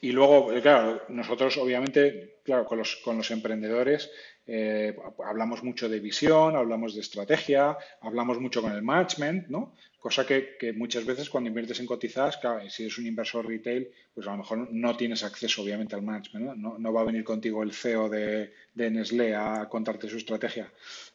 Y 0.00 0.12
luego, 0.12 0.52
eh, 0.52 0.60
claro, 0.60 1.02
nosotros 1.08 1.56
obviamente, 1.56 2.40
claro, 2.44 2.64
con 2.64 2.78
los, 2.78 2.96
con 2.96 3.16
los 3.16 3.30
emprendedores 3.30 4.10
eh, 4.46 4.96
hablamos 5.24 5.64
mucho 5.64 5.88
de 5.88 5.98
visión, 5.98 6.54
hablamos 6.54 6.94
de 6.94 7.00
estrategia, 7.00 7.76
hablamos 8.00 8.40
mucho 8.40 8.62
con 8.62 8.72
el 8.72 8.82
management, 8.82 9.48
¿no? 9.48 9.74
Cosa 9.98 10.24
que, 10.24 10.56
muchas 10.76 11.04
veces 11.04 11.28
cuando 11.28 11.48
inviertes 11.48 11.80
en 11.80 11.86
cotizadas, 11.86 12.36
claro, 12.36 12.60
si 12.70 12.84
eres 12.84 12.96
un 12.98 13.06
inversor 13.06 13.44
retail, 13.44 13.90
pues 14.14 14.24
a 14.28 14.30
lo 14.30 14.36
mejor 14.36 14.68
no 14.70 14.96
tienes 14.96 15.24
acceso 15.24 15.62
obviamente 15.62 15.96
al 15.96 16.02
management, 16.02 16.56
¿no? 16.58 16.78
No, 16.78 16.92
va 16.92 17.00
a 17.00 17.04
venir 17.04 17.24
contigo 17.24 17.64
el 17.64 17.72
CEO 17.72 18.08
de, 18.08 18.52
de, 18.72 18.90
Nestlé 18.90 19.34
a 19.34 19.68
contarte 19.68 20.08
su 20.08 20.18
estrategia. 20.18 20.70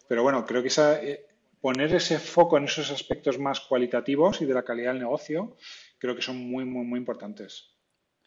Pero 0.09 0.23
bueno, 0.23 0.45
creo 0.45 0.61
que 0.61 0.67
esa, 0.67 1.01
eh, 1.01 1.25
poner 1.61 1.95
ese 1.95 2.19
foco 2.19 2.57
en 2.57 2.65
esos 2.65 2.91
aspectos 2.91 3.39
más 3.39 3.61
cualitativos 3.61 4.41
y 4.41 4.45
de 4.45 4.53
la 4.53 4.63
calidad 4.63 4.91
del 4.91 5.03
negocio, 5.03 5.55
creo 5.97 6.13
que 6.13 6.21
son 6.21 6.35
muy, 6.35 6.65
muy, 6.65 6.83
muy 6.83 6.99
importantes. 6.99 7.70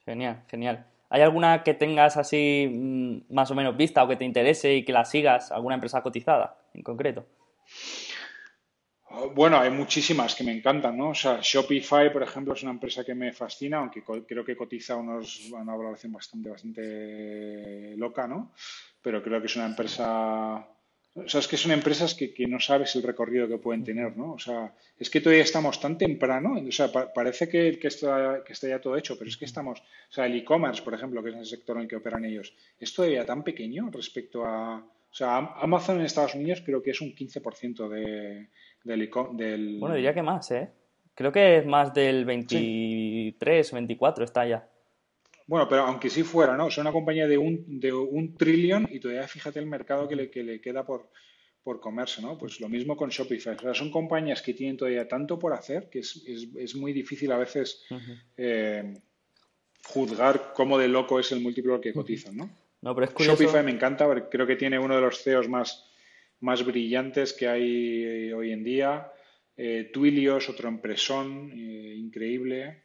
Genial, 0.05 0.45
genial. 0.49 0.87
¿Hay 1.09 1.23
alguna 1.23 1.63
que 1.63 1.75
tengas 1.75 2.17
así 2.17 2.69
mm, 2.71 3.33
más 3.33 3.51
o 3.51 3.55
menos 3.55 3.77
vista 3.77 4.03
o 4.03 4.09
que 4.09 4.17
te 4.17 4.25
interese 4.25 4.75
y 4.75 4.85
que 4.85 4.93
la 4.93 5.05
sigas? 5.05 5.53
¿Alguna 5.53 5.77
empresa 5.77 6.03
cotizada 6.03 6.59
en 6.75 6.83
concreto? 6.83 7.27
Bueno, 9.35 9.59
hay 9.59 9.71
muchísimas 9.71 10.35
que 10.35 10.43
me 10.43 10.53
encantan, 10.53 10.99
¿no? 10.99 11.11
O 11.11 11.15
sea, 11.15 11.39
Shopify, 11.41 12.13
por 12.13 12.25
ejemplo, 12.25 12.53
es 12.55 12.63
una 12.65 12.73
empresa 12.73 13.05
que 13.05 13.15
me 13.15 13.33
fascina, 13.33 13.79
aunque 13.79 14.03
creo 14.03 14.45
que 14.45 14.57
cotiza 14.57 14.97
unos, 14.97 15.51
una 15.53 15.77
valoración 15.77 16.13
bastante, 16.13 16.51
bastante 16.51 17.95
loca, 17.97 18.27
¿no? 18.27 18.53
Pero 19.01 19.23
creo 19.23 19.41
que 19.41 19.47
es 19.47 19.57
una 19.57 19.67
empresa 19.67 20.67
o 21.17 21.29
sea, 21.29 21.41
es 21.41 21.47
que 21.47 21.57
son 21.57 21.71
empresas 21.71 22.15
que, 22.15 22.35
que, 22.35 22.47
no 22.47 22.59
sabes 22.59 22.97
el 22.97 23.05
recorrido 23.05 23.47
que 23.47 23.59
pueden 23.59 23.85
tener, 23.85 24.17
¿no? 24.17 24.33
O 24.33 24.39
sea, 24.39 24.75
es 24.99 25.09
que 25.09 25.21
todavía 25.21 25.45
estamos 25.45 25.81
tan 25.81 25.97
temprano, 25.97 26.57
o 26.67 26.73
sea, 26.73 26.91
parece 26.91 27.49
que, 27.49 27.79
que, 27.79 27.89
está, 27.89 28.43
que 28.45 28.53
está 28.53 28.69
ya 28.69 28.81
todo 28.81 28.97
hecho, 28.97 29.17
pero 29.17 29.31
es 29.31 29.37
que 29.37 29.45
estamos, 29.45 29.81
o 29.81 30.13
sea, 30.13 30.27
el 30.27 30.37
e-commerce, 30.37 30.83
por 30.83 30.93
ejemplo, 30.93 31.23
que 31.23 31.31
es 31.31 31.37
el 31.37 31.47
sector 31.47 31.77
en 31.77 31.83
el 31.83 31.89
que 31.89 31.97
operan 31.97 32.25
ellos, 32.25 32.53
es 32.81 32.93
todavía 32.93 33.25
tan 33.25 33.45
pequeño 33.45 33.91
respecto 33.93 34.45
a, 34.45 34.79
o 34.79 35.15
sea, 35.15 35.37
Amazon 35.37 36.01
en 36.01 36.07
Estados 36.07 36.35
Unidos 36.35 36.63
creo 36.67 36.83
que 36.83 36.91
es 36.91 37.01
un 37.01 37.15
15% 37.15 37.89
de, 37.89 38.49
del, 38.83 39.11
del... 39.35 39.79
Bueno, 39.79 39.95
diría 39.95 40.15
que 40.15 40.23
más, 40.23 40.51
¿eh? 40.51 40.73
Creo 41.15 41.31
que 41.31 41.59
es 41.59 41.67
más 41.67 41.95
del 41.95 42.25
23, 42.25 43.73
24 43.73 44.25
está 44.25 44.49
ya. 44.49 44.69
Bueno, 45.47 45.69
pero 45.69 45.83
aunque 45.83 46.09
sí 46.09 46.23
fuera, 46.23 46.57
¿no? 46.57 46.69
Es 46.69 46.79
una 46.79 46.93
compañía 46.93 47.29
de 47.29 47.37
un, 47.37 47.79
de 47.81 47.93
un 47.93 48.35
trillón 48.35 48.89
y 48.91 48.99
todavía 48.99 49.29
fíjate 49.29 49.59
el 49.59 49.67
mercado 49.67 50.09
que 50.09 50.17
le, 50.17 50.31
que 50.31 50.43
le 50.43 50.61
queda 50.61 50.85
por, 50.85 51.11
por 51.63 51.81
comerse, 51.81 52.23
¿no? 52.23 52.39
Pues 52.39 52.61
lo 52.61 52.69
mismo 52.69 52.97
con 52.97 53.11
Shopify. 53.11 53.55
O 53.55 53.59
sea, 53.59 53.75
son 53.75 53.91
compañías 53.91 54.43
que 54.43 54.55
tienen 54.55 54.77
todavía 54.77 55.07
tanto 55.07 55.39
por 55.39 55.53
hacer 55.53 55.89
que 55.91 56.01
es, 56.01 56.23
es, 56.27 56.49
es 56.57 56.75
muy 56.75 56.93
difícil 56.93 57.31
a 57.33 57.39
veces 57.39 57.85
eh, 58.37 58.95
juzgar 59.87 60.53
cómo 60.55 60.79
de 60.79 60.89
loco 60.89 61.21
es 61.21 61.31
el 61.33 61.41
múltiplo 61.41 61.81
que 61.81 61.93
cotizan, 61.93 62.37
¿no? 62.37 62.51
no 62.81 62.95
pero 62.95 63.07
es 63.07 63.13
curioso... 63.13 63.43
Shopify 63.43 63.65
me 63.65 63.71
encanta, 63.71 64.29
creo 64.31 64.47
que 64.47 64.57
tiene 64.57 64.79
uno 64.79 64.95
de 64.95 65.01
los 65.03 65.23
CEOs 65.23 65.49
más, 65.49 65.91
más 66.41 66.65
brillantes 66.65 67.33
que 67.33 67.49
hay 67.49 68.33
hoy 68.33 68.53
en 68.53 68.65
día. 68.65 69.11
Eh, 69.57 69.91
Twilio 69.93 70.37
otro 70.37 70.69
empresón 70.69 71.53
eh, 71.53 71.95
increíble. 71.97 72.84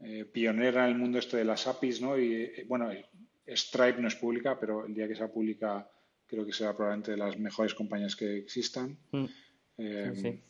Eh, 0.00 0.24
pionera 0.24 0.84
en 0.84 0.92
el 0.92 0.98
mundo 0.98 1.18
este 1.18 1.38
de 1.38 1.44
las 1.44 1.66
APIs, 1.66 2.00
¿no? 2.00 2.16
Y 2.16 2.34
eh, 2.34 2.64
bueno, 2.68 2.90
Stripe 3.46 4.00
no 4.00 4.08
es 4.08 4.14
pública, 4.14 4.56
pero 4.58 4.86
el 4.86 4.94
día 4.94 5.08
que 5.08 5.16
sea 5.16 5.28
pública 5.28 5.88
creo 6.26 6.44
que 6.46 6.52
será 6.52 6.76
probablemente 6.76 7.12
de 7.12 7.16
las 7.16 7.38
mejores 7.38 7.74
compañías 7.74 8.14
que 8.14 8.38
existan. 8.38 8.96
Mm. 9.10 9.24
Eh, 9.78 10.40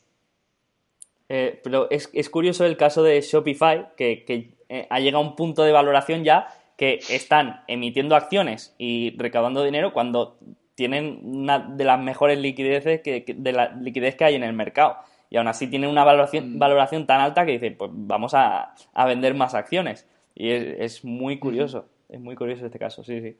Eh, 1.31 1.59
pero 1.63 1.89
es, 1.91 2.09
es, 2.11 2.29
curioso 2.29 2.65
el 2.65 2.75
caso 2.75 3.03
de 3.03 3.21
Shopify, 3.21 3.89
que, 3.95 4.25
que 4.25 4.57
eh, 4.67 4.87
ha 4.89 4.99
llegado 4.99 5.23
a 5.23 5.27
un 5.27 5.35
punto 5.35 5.63
de 5.63 5.71
valoración 5.71 6.23
ya 6.23 6.47
que 6.75 6.99
están 7.09 7.61
emitiendo 7.67 8.15
acciones 8.15 8.73
y 8.79 9.15
recaudando 9.17 9.63
dinero 9.63 9.93
cuando 9.93 10.39
tienen 10.73 11.19
una 11.23 11.59
de 11.59 11.83
las 11.83 11.99
mejores 11.99 12.39
liquideces 12.39 13.01
que, 13.01 13.23
de 13.37 13.51
la 13.51 13.75
liquidez 13.75 14.15
que 14.15 14.25
hay 14.25 14.35
en 14.35 14.43
el 14.43 14.53
mercado. 14.53 14.97
Y 15.29 15.37
aún 15.37 15.47
así 15.47 15.67
tienen 15.67 15.89
una 15.89 16.03
valoración, 16.03 16.55
mm. 16.55 16.59
valoración 16.59 17.05
tan 17.05 17.21
alta 17.21 17.45
que 17.45 17.53
dicen, 17.53 17.75
pues 17.77 17.91
vamos 17.93 18.33
a, 18.33 18.73
a 18.93 19.05
vender 19.05 19.35
más 19.35 19.53
acciones. 19.53 20.07
Y 20.35 20.51
es, 20.51 20.63
es, 20.79 21.05
muy 21.05 21.37
curioso, 21.37 21.85
es 22.07 22.19
muy 22.19 22.35
curioso 22.35 22.65
este 22.65 22.79
caso, 22.79 23.03
sí, 23.03 23.21
sí. 23.21 23.37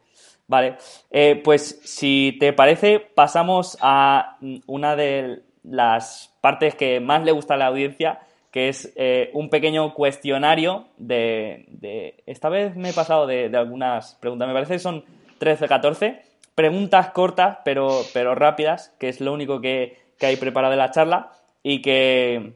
Vale, 0.47 0.77
eh, 1.11 1.41
pues 1.43 1.79
si 1.83 2.37
te 2.39 2.53
parece, 2.53 2.99
pasamos 2.99 3.77
a 3.81 4.37
una 4.67 4.95
de 4.95 5.43
las 5.63 6.35
partes 6.41 6.75
que 6.75 6.99
más 6.99 7.23
le 7.23 7.31
gusta 7.31 7.53
a 7.53 7.57
la 7.57 7.67
audiencia, 7.67 8.19
que 8.51 8.69
es 8.69 8.91
eh, 8.95 9.29
un 9.33 9.49
pequeño 9.49 9.93
cuestionario 9.93 10.87
de, 10.97 12.15
Esta 12.25 12.49
vez 12.49 12.75
me 12.75 12.89
he 12.89 12.93
pasado 12.93 13.27
de, 13.27 13.45
algunas 13.55 14.15
preguntas, 14.15 14.47
me 14.47 14.53
parece 14.53 14.73
que 14.73 14.79
son 14.79 15.05
13 15.37 15.67
14 15.67 16.21
preguntas 16.55 17.11
cortas 17.11 17.59
pero, 17.63 18.01
pero 18.13 18.35
rápidas, 18.35 18.93
que 18.99 19.07
es 19.07 19.21
lo 19.21 19.33
único 19.33 19.61
que, 19.61 19.97
que 20.17 20.25
hay 20.25 20.35
preparado 20.35 20.73
en 20.73 20.79
la 20.79 20.91
charla 20.91 21.31
y 21.69 21.83
que, 21.83 22.53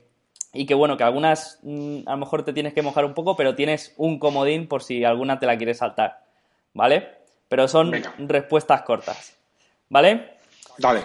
y 0.54 0.66
que 0.66 0.74
bueno, 0.74 0.98
que 0.98 1.04
algunas 1.04 1.60
mm, 1.62 2.08
a 2.08 2.12
lo 2.14 2.18
mejor 2.18 2.44
te 2.44 2.52
tienes 2.52 2.74
que 2.74 2.82
mojar 2.82 3.06
un 3.06 3.14
poco, 3.14 3.36
pero 3.36 3.54
tienes 3.54 3.94
un 3.96 4.18
comodín 4.18 4.68
por 4.68 4.82
si 4.82 5.04
alguna 5.04 5.38
te 5.38 5.46
la 5.46 5.56
quieres 5.56 5.78
saltar, 5.78 6.24
¿vale? 6.74 7.10
Pero 7.48 7.68
son 7.68 7.94
respuestas 8.18 8.82
cortas, 8.82 9.38
¿vale? 9.88 10.32
Dale. 10.80 11.04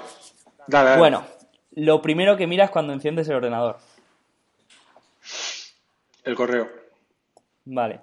Dale, 0.67 0.89
dale. 0.89 0.99
Bueno, 0.99 1.23
lo 1.73 2.01
primero 2.01 2.39
que 2.39 2.47
miras 2.47 2.71
cuando 2.71 2.95
enciendes 2.95 3.29
el 3.29 3.37
ordenador. 3.37 3.77
El 6.25 6.35
correo. 6.35 6.67
Vale. 7.67 8.01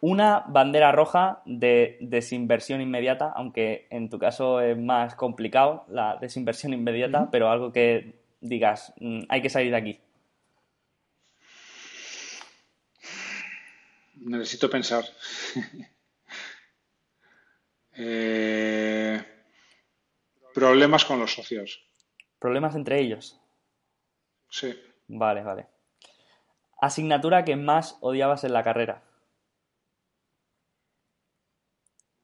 Una 0.00 0.44
bandera 0.48 0.92
roja 0.92 1.42
de 1.44 1.98
desinversión 2.00 2.80
inmediata, 2.80 3.30
aunque 3.36 3.86
en 3.90 4.08
tu 4.08 4.18
caso 4.18 4.62
es 4.62 4.78
más 4.78 5.14
complicado 5.14 5.84
la 5.88 6.16
desinversión 6.16 6.72
inmediata, 6.72 7.28
pero 7.30 7.50
algo 7.50 7.70
que 7.70 8.21
digas, 8.42 8.92
mm, 8.98 9.22
hay 9.28 9.40
que 9.40 9.48
salir 9.48 9.70
de 9.70 9.76
aquí. 9.76 10.00
Necesito 14.16 14.68
pensar. 14.68 15.04
Eh, 17.94 19.22
problemas 20.54 21.04
con 21.04 21.18
los 21.18 21.34
socios. 21.34 21.84
¿Problemas 22.38 22.74
entre 22.74 22.98
ellos? 22.98 23.38
Sí. 24.48 24.74
Vale, 25.08 25.42
vale. 25.42 25.66
Asignatura 26.80 27.44
que 27.44 27.54
más 27.54 27.98
odiabas 28.00 28.44
en 28.44 28.54
la 28.54 28.64
carrera. 28.64 29.02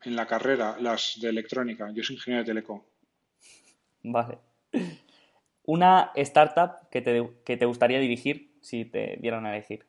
En 0.01 0.17
la 0.17 0.27
carrera, 0.27 0.79
las 0.81 1.21
de 1.21 1.29
electrónica. 1.29 1.91
Yo 1.93 2.03
soy 2.03 2.17
ingeniero 2.17 2.45
de 2.45 2.49
teleco. 2.49 2.87
Vale. 4.03 4.39
Una 5.69 6.13
startup 6.17 6.89
que 6.91 7.03
te, 7.03 7.31
que 7.45 7.57
te 7.57 7.67
gustaría 7.67 8.01
dirigir 8.01 8.57
si 8.61 8.85
te 8.85 9.19
dieran 9.21 9.47
a 9.47 9.55
elegir. 9.55 9.87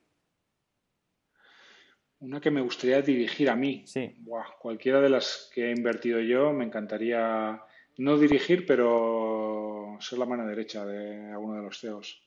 Una 2.19 2.41
que 2.41 2.51
me 2.51 2.61
gustaría 2.61 3.01
dirigir 3.01 3.49
a 3.49 3.55
mí. 3.55 3.83
Sí. 3.85 4.17
cualquiera 4.59 4.99
de 4.99 5.09
las 5.09 5.49
que 5.53 5.67
he 5.67 5.71
invertido 5.71 6.19
yo 6.19 6.51
me 6.51 6.65
encantaría 6.65 7.61
no 7.97 8.17
dirigir, 8.17 8.65
pero 8.65 9.97
ser 10.01 10.19
la 10.19 10.25
mano 10.25 10.45
derecha 10.45 10.85
de 10.85 11.31
alguno 11.31 11.55
de 11.55 11.63
los 11.63 11.79
CEOs. 11.79 12.21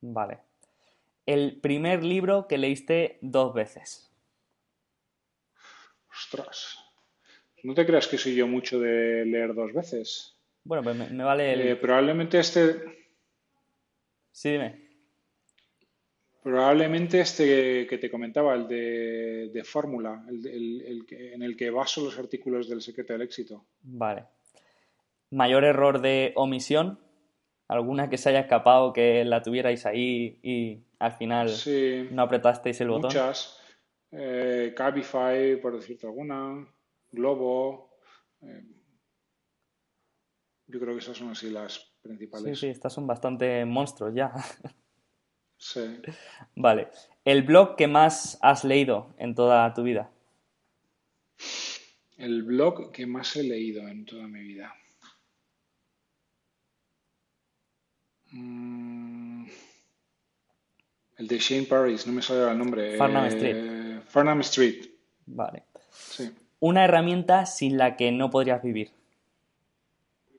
Vale 0.00 0.38
el 1.28 1.60
primer 1.60 2.04
libro 2.04 2.48
que 2.48 2.56
leíste 2.56 3.18
dos 3.20 3.52
veces? 3.52 4.10
Ostras. 6.10 6.78
¿No 7.62 7.74
te 7.74 7.84
creas 7.84 8.08
que 8.08 8.16
soy 8.16 8.34
yo 8.34 8.46
mucho 8.46 8.80
de 8.80 9.26
leer 9.26 9.52
dos 9.52 9.74
veces? 9.74 10.37
Bueno, 10.68 10.82
pues 10.82 11.10
me, 11.10 11.24
vale 11.24 11.54
el... 11.54 11.60
Eh, 11.62 11.76
probablemente 11.76 12.38
este... 12.38 13.08
Sí, 14.30 14.50
dime. 14.50 14.86
Probablemente 16.42 17.20
este 17.20 17.86
que 17.86 17.96
te 17.96 18.10
comentaba, 18.10 18.54
el 18.54 18.68
de, 18.68 19.62
fórmula, 19.64 20.22
el, 20.28 21.06
en 21.10 21.42
el 21.42 21.56
que 21.56 21.70
baso 21.70 22.04
los 22.04 22.18
artículos 22.18 22.68
del 22.68 22.82
secreto 22.82 23.14
del 23.14 23.22
éxito. 23.22 23.64
Vale. 23.80 24.26
¿Mayor 25.30 25.64
error 25.64 26.02
de 26.02 26.32
omisión? 26.36 27.00
¿Alguna 27.66 28.10
que 28.10 28.18
se 28.18 28.28
haya 28.28 28.40
escapado 28.40 28.92
que 28.92 29.24
la 29.24 29.42
tuvierais 29.42 29.86
ahí 29.86 30.38
y 30.42 30.82
al 30.98 31.12
final 31.12 31.50
no 32.10 32.22
apretasteis 32.22 32.78
el 32.82 32.88
botón. 32.88 33.08
Muchas. 33.08 33.58
Eh, 34.12 34.74
Cabify, 34.76 35.58
por 35.62 35.76
decirte 35.76 36.06
alguna. 36.06 36.66
Globo. 37.10 37.90
Eh, 38.42 38.77
yo 40.68 40.78
creo 40.78 40.94
que 40.94 41.00
esas 41.00 41.16
son 41.16 41.30
así 41.30 41.50
las 41.50 41.90
principales. 42.02 42.58
Sí, 42.58 42.66
sí, 42.66 42.70
estas 42.70 42.92
son 42.92 43.06
bastante 43.06 43.64
monstruos 43.64 44.14
ya. 44.14 44.32
Sí. 45.56 45.80
Vale. 46.54 46.88
¿El 47.24 47.42
blog 47.42 47.76
que 47.76 47.88
más 47.88 48.38
has 48.42 48.64
leído 48.64 49.14
en 49.18 49.34
toda 49.34 49.72
tu 49.74 49.82
vida? 49.82 50.10
El 52.16 52.42
blog 52.42 52.92
que 52.92 53.06
más 53.06 53.34
he 53.36 53.42
leído 53.42 53.86
en 53.88 54.04
toda 54.04 54.26
mi 54.28 54.40
vida. 54.40 54.74
Mm. 58.30 59.46
El 61.16 61.26
de 61.26 61.38
Shane 61.38 61.66
Paris, 61.66 62.06
no 62.06 62.12
me 62.12 62.22
sale 62.22 62.50
el 62.50 62.58
nombre. 62.58 62.96
Farnham 62.96 63.24
eh, 63.24 63.28
Street. 63.28 64.00
Farnham 64.06 64.40
Street. 64.40 64.86
Vale. 65.26 65.64
Una 66.60 66.84
herramienta 66.84 67.46
sin 67.46 67.78
la 67.78 67.96
que 67.96 68.12
no 68.12 68.30
podrías 68.30 68.62
vivir. 68.62 68.97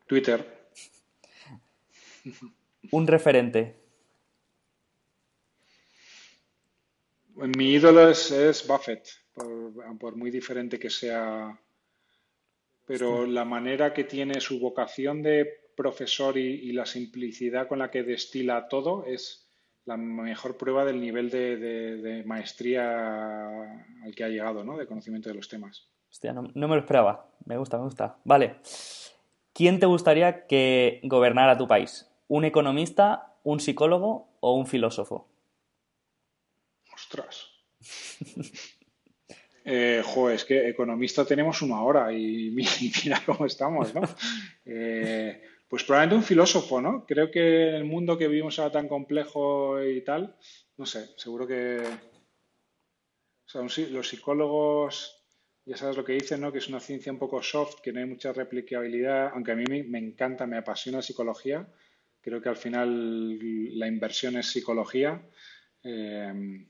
Twitter. 0.10 0.44
Un 2.91 3.07
referente. 3.07 3.76
Mi 7.36 7.73
ídolo 7.73 8.10
es, 8.10 8.65
Buffett, 8.68 9.07
por, 9.34 10.15
muy 10.18 10.31
diferente 10.31 10.77
que 10.77 10.90
sea. 10.90 11.57
Pero 12.86 13.26
la 13.26 13.45
manera 13.45 13.94
que 13.94 14.03
tiene 14.03 14.41
su 14.41 14.60
vocación 14.60 15.22
de 15.22 15.48
profesor 15.77 16.38
y 16.38 16.72
la 16.73 16.86
simplicidad 16.86 17.68
con 17.68 17.80
la 17.80 17.91
que 17.91 18.03
destila 18.03 18.68
todo 18.68 19.06
es, 19.06 19.49
la 19.90 19.98
mejor 19.98 20.56
prueba 20.56 20.86
del 20.86 21.02
nivel 21.02 21.30
de, 21.30 22.23
maestría 22.26 23.61
al 24.03 24.15
que 24.15 24.23
ha 24.23 24.30
llegado, 24.30 24.64
¿no? 24.64 24.77
De 24.77 24.86
conocimiento 24.86 25.30
de 25.30 25.36
los 25.36 25.49
temas. 25.49 25.88
Hostia, 26.10 26.34
no, 26.34 26.44
me 26.44 26.68
lo 26.68 26.80
esperaba. 26.80 27.27
Me 27.45 27.57
gusta, 27.57 27.77
me 27.77 27.84
gusta. 27.86 28.18
Vale. 28.23 28.57
¿Quién 29.60 29.77
te 29.81 29.88
gustaría 29.88 30.48
que 30.48 31.02
gobernara 31.03 31.57
tu 31.57 31.68
país? 31.68 32.10
¿Un 32.30 32.45
economista, 32.45 33.36
un 33.44 33.60
psicólogo 33.60 34.30
o 34.40 34.53
un 34.53 34.65
filósofo? 34.65 35.27
Ostras. 36.95 37.45
eh, 39.65 40.02
es 40.34 40.45
que 40.45 40.69
economista 40.69 41.26
tenemos 41.26 41.61
uno 41.61 41.76
ahora 41.76 42.14
y 42.14 42.52
mira 43.03 43.22
cómo 43.26 43.45
estamos, 43.45 43.94
¿no? 43.94 44.03
Eh, 44.65 45.41
pues 45.68 45.84
probablemente 45.84 46.15
un 46.15 46.23
filósofo, 46.23 46.80
¿no? 46.80 47.06
Creo 47.06 47.30
que 47.30 47.76
el 47.76 47.84
mundo 47.84 48.18
que 48.18 48.30
vivimos 48.30 48.60
ahora 48.60 48.72
tan 48.72 48.88
complejo 48.88 49.84
y 49.84 50.06
tal, 50.06 50.38
no 50.77 50.86
sé, 50.86 51.10
seguro 51.18 51.45
que... 51.45 51.81
O 53.45 53.49
sea, 53.49 53.61
los 53.90 54.07
psicólogos, 54.07 55.18
ya 55.65 55.77
sabes 55.77 55.98
lo 55.98 56.03
que 56.03 56.14
dicen, 56.14 56.41
¿no? 56.41 56.52
Que 56.52 56.60
es 56.60 56.68
una 56.68 56.80
ciencia 56.80 57.11
un 57.11 57.19
poco 57.19 57.41
soft, 57.41 57.81
que 57.81 57.94
no 57.94 57.99
hay 57.99 58.06
mucha 58.06 58.34
replicabilidad, 58.34 59.31
aunque 59.34 59.52
a 59.52 59.56
mí 59.56 59.65
me, 59.65 59.99
encanta, 59.99 60.48
me 60.48 60.57
apasiona 60.57 60.99
la 60.99 61.02
psicología. 61.03 61.68
Creo 62.22 62.41
que 62.41 62.49
al 62.49 62.57
final 62.57 63.77
la 63.77 63.88
inversión 63.88 64.38
es 64.38 64.48
psicología. 64.48 65.22
Eh, 65.84 66.65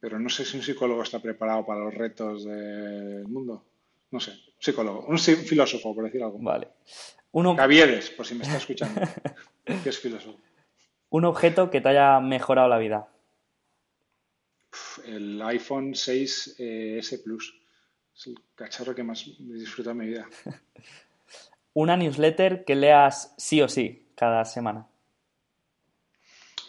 pero 0.00 0.18
no 0.18 0.30
sé 0.30 0.44
si 0.46 0.56
un 0.56 0.62
psicólogo 0.62 1.02
está 1.02 1.20
preparado 1.20 1.64
para 1.64 1.80
los 1.80 1.94
retos 1.94 2.44
del 2.44 3.28
mundo. 3.28 3.66
No 4.10 4.18
sé, 4.18 4.32
psicólogo, 4.58 5.04
un 5.06 5.18
filósofo, 5.18 5.94
por 5.94 6.04
decir 6.04 6.22
algo. 6.22 6.38
Vale. 6.40 6.68
Uno... 7.32 7.54
Por 8.16 8.26
si 8.26 8.34
me 8.34 8.42
está 8.42 8.56
escuchando. 8.56 9.00
¿Qué 9.64 9.88
es 9.88 9.98
filósofo? 9.98 10.38
Un 11.10 11.26
objeto 11.26 11.70
que 11.70 11.80
te 11.80 11.90
haya 11.90 12.18
mejorado 12.18 12.68
la 12.68 12.78
vida. 12.78 13.08
El 15.04 15.40
iPhone 15.42 15.94
6 15.94 16.56
eh, 16.58 17.00
Plus. 17.22 17.59
Es 18.14 18.26
el 18.26 18.38
cacharro 18.54 18.94
que 18.94 19.02
más 19.02 19.24
disfruto 19.38 19.90
en 19.90 19.96
mi 19.96 20.06
vida. 20.06 20.28
Una 21.74 21.96
newsletter 21.96 22.64
que 22.64 22.74
leas 22.74 23.34
sí 23.36 23.62
o 23.62 23.68
sí 23.68 24.08
cada 24.14 24.44
semana. 24.44 24.86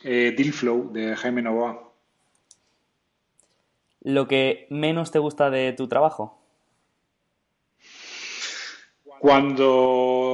Eh, 0.04 0.34
Deal 0.36 0.54
Flow 0.54 0.92
de 0.92 1.16
Jaime 1.16 1.42
Novoa. 1.42 1.92
Lo 4.02 4.28
que 4.28 4.68
menos 4.70 5.12
te 5.12 5.20
gusta 5.20 5.50
de 5.50 5.74
tu 5.74 5.88
trabajo. 5.88 6.40
Cuando 9.20 10.31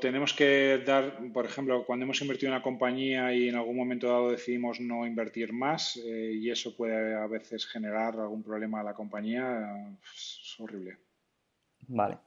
tenemos 0.00 0.32
que 0.32 0.82
dar, 0.84 1.18
por 1.32 1.46
ejemplo, 1.46 1.84
cuando 1.84 2.04
hemos 2.04 2.20
invertido 2.22 2.48
en 2.48 2.54
una 2.54 2.62
compañía 2.62 3.32
y 3.34 3.48
en 3.48 3.56
algún 3.56 3.76
momento 3.76 4.08
dado 4.08 4.30
decidimos 4.30 4.80
no 4.80 5.06
invertir 5.06 5.52
más 5.52 5.96
eh, 5.98 6.32
y 6.34 6.50
eso 6.50 6.74
puede 6.74 7.14
a 7.14 7.26
veces 7.26 7.66
generar 7.66 8.18
algún 8.18 8.42
problema 8.42 8.80
a 8.80 8.84
la 8.84 8.94
compañía, 8.94 9.94
es 10.02 10.56
horrible. 10.58 10.96
Vale. 11.86 12.18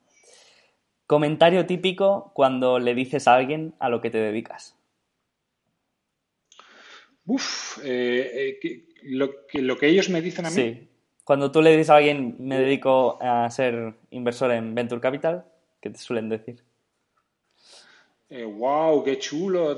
Comentario 1.06 1.66
típico 1.66 2.32
cuando 2.34 2.80
le 2.80 2.96
dices 2.96 3.28
a 3.28 3.36
alguien 3.36 3.74
a 3.80 3.90
lo 3.90 4.00
que 4.00 4.10
te 4.10 4.20
dedicas. 4.20 4.78
Uf, 7.26 7.80
eh, 7.84 8.60
eh, 8.64 8.86
lo, 9.04 9.46
que, 9.48 9.62
lo 9.62 9.78
que 9.78 9.88
ellos 9.88 10.10
me 10.10 10.22
dicen 10.22 10.46
a 10.46 10.50
mí. 10.50 10.56
Sí. 10.56 10.90
Cuando 11.24 11.52
tú 11.52 11.62
le 11.62 11.72
dices 11.72 11.90
a 11.90 11.98
alguien, 11.98 12.36
me 12.40 12.60
dedico 12.60 13.18
a 13.22 13.50
ser 13.50 13.96
inversor 14.12 14.52
en 14.52 14.76
Venture 14.76 15.00
Capital, 15.00 15.46
¿qué 15.80 15.90
te 15.90 15.98
suelen 15.98 16.28
decir? 16.28 16.64
Wow, 18.42 19.00
eh, 19.00 19.04
qué 19.06 19.20
chulo. 19.20 19.76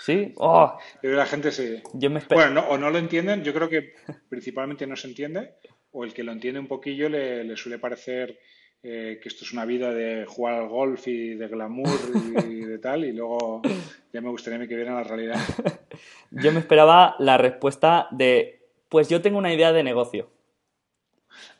Sí, 0.00 0.32
oh. 0.36 0.78
la 1.02 1.26
gente 1.26 1.52
se. 1.52 1.82
Yo 1.92 2.10
me 2.10 2.20
bueno, 2.30 2.64
o 2.68 2.78
no 2.78 2.90
lo 2.90 2.98
entienden, 2.98 3.44
yo 3.44 3.52
creo 3.52 3.68
que 3.68 3.94
principalmente 4.28 4.86
no 4.86 4.96
se 4.96 5.08
entiende, 5.08 5.54
o 5.92 6.04
el 6.04 6.14
que 6.14 6.22
lo 6.22 6.32
entiende 6.32 6.60
un 6.60 6.68
poquillo 6.68 7.08
le, 7.08 7.56
suele 7.56 7.78
parecer 7.78 8.38
eh, 8.82 9.18
que 9.22 9.28
esto 9.28 9.44
es 9.44 9.52
una 9.52 9.64
vida 9.64 9.92
de 9.92 10.24
jugar 10.26 10.54
al 10.54 10.68
golf 10.68 11.06
y 11.08 11.34
de 11.34 11.48
glamour 11.48 11.98
y 12.48 12.60
de 12.64 12.78
tal, 12.78 13.04
y 13.04 13.12
luego 13.12 13.60
ya 14.12 14.20
me 14.20 14.30
gustaría 14.30 14.66
que 14.66 14.76
viera 14.76 14.94
la 14.94 15.04
realidad. 15.04 15.40
Yo 16.30 16.52
me 16.52 16.60
esperaba 16.60 17.16
la 17.18 17.38
respuesta 17.38 18.08
de, 18.10 18.68
pues 18.88 19.08
yo 19.08 19.22
tengo 19.22 19.38
una 19.38 19.52
idea 19.52 19.72
de 19.72 19.82
negocio. 19.82 20.30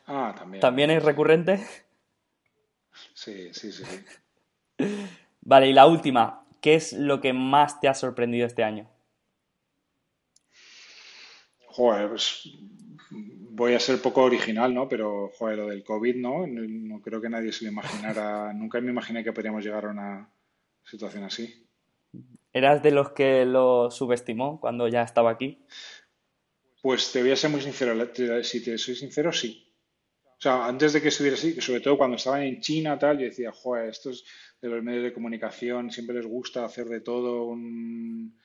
Ah, 0.05 0.35
también. 0.37 0.61
¿También 0.61 0.91
es 0.91 1.03
recurrente? 1.03 1.59
Sí, 3.13 3.51
sí, 3.51 3.71
sí. 3.71 3.83
Vale, 5.41 5.69
y 5.69 5.73
la 5.73 5.87
última, 5.87 6.45
¿qué 6.61 6.75
es 6.75 6.93
lo 6.93 7.21
que 7.21 7.33
más 7.33 7.79
te 7.79 7.87
ha 7.87 7.93
sorprendido 7.93 8.45
este 8.45 8.63
año? 8.63 8.89
Joder, 11.67 12.09
pues 12.09 12.49
voy 13.11 13.73
a 13.73 13.79
ser 13.79 14.01
poco 14.01 14.23
original, 14.23 14.73
¿no? 14.73 14.87
Pero, 14.87 15.31
joder, 15.37 15.57
lo 15.57 15.67
del 15.67 15.83
COVID, 15.83 16.15
¿no? 16.15 16.47
No, 16.47 17.01
creo 17.01 17.21
que 17.21 17.29
nadie 17.29 17.51
se 17.51 17.65
lo 17.65 17.71
imaginara. 17.71 18.53
Nunca 18.53 18.79
me 18.81 18.91
imaginé 18.91 19.23
que 19.23 19.33
podríamos 19.33 19.63
llegar 19.63 19.85
a 19.85 19.89
una 19.89 20.29
situación 20.83 21.23
así. 21.23 21.67
¿Eras 22.51 22.81
de 22.81 22.91
los 22.91 23.11
que 23.11 23.45
lo 23.45 23.91
subestimó 23.91 24.59
cuando 24.59 24.87
ya 24.87 25.03
estaba 25.03 25.31
aquí? 25.31 25.63
Pues 26.81 27.11
te 27.11 27.21
voy 27.21 27.31
a 27.31 27.35
ser 27.35 27.49
muy 27.49 27.61
sincero. 27.61 27.93
Si 28.43 28.63
te 28.63 28.77
soy 28.77 28.95
sincero, 28.95 29.31
sí. 29.31 29.65
O 30.25 30.41
sea, 30.41 30.65
antes 30.65 30.93
de 30.93 31.01
que 31.01 31.09
estuviera 31.09 31.35
así, 31.35 31.59
sobre 31.59 31.81
todo 31.81 31.97
cuando 31.97 32.15
estaban 32.15 32.43
en 32.43 32.61
China, 32.61 32.97
tal, 32.97 33.19
yo 33.19 33.25
decía, 33.25 33.51
joder, 33.51 33.89
estos 33.89 34.23
de 34.61 34.69
los 34.69 34.83
medios 34.83 35.03
de 35.03 35.13
comunicación 35.13 35.91
siempre 35.91 36.15
les 36.15 36.25
gusta 36.25 36.65
hacer 36.65 36.85
de 36.85 37.01
todo 37.01 37.45
un 37.45 38.37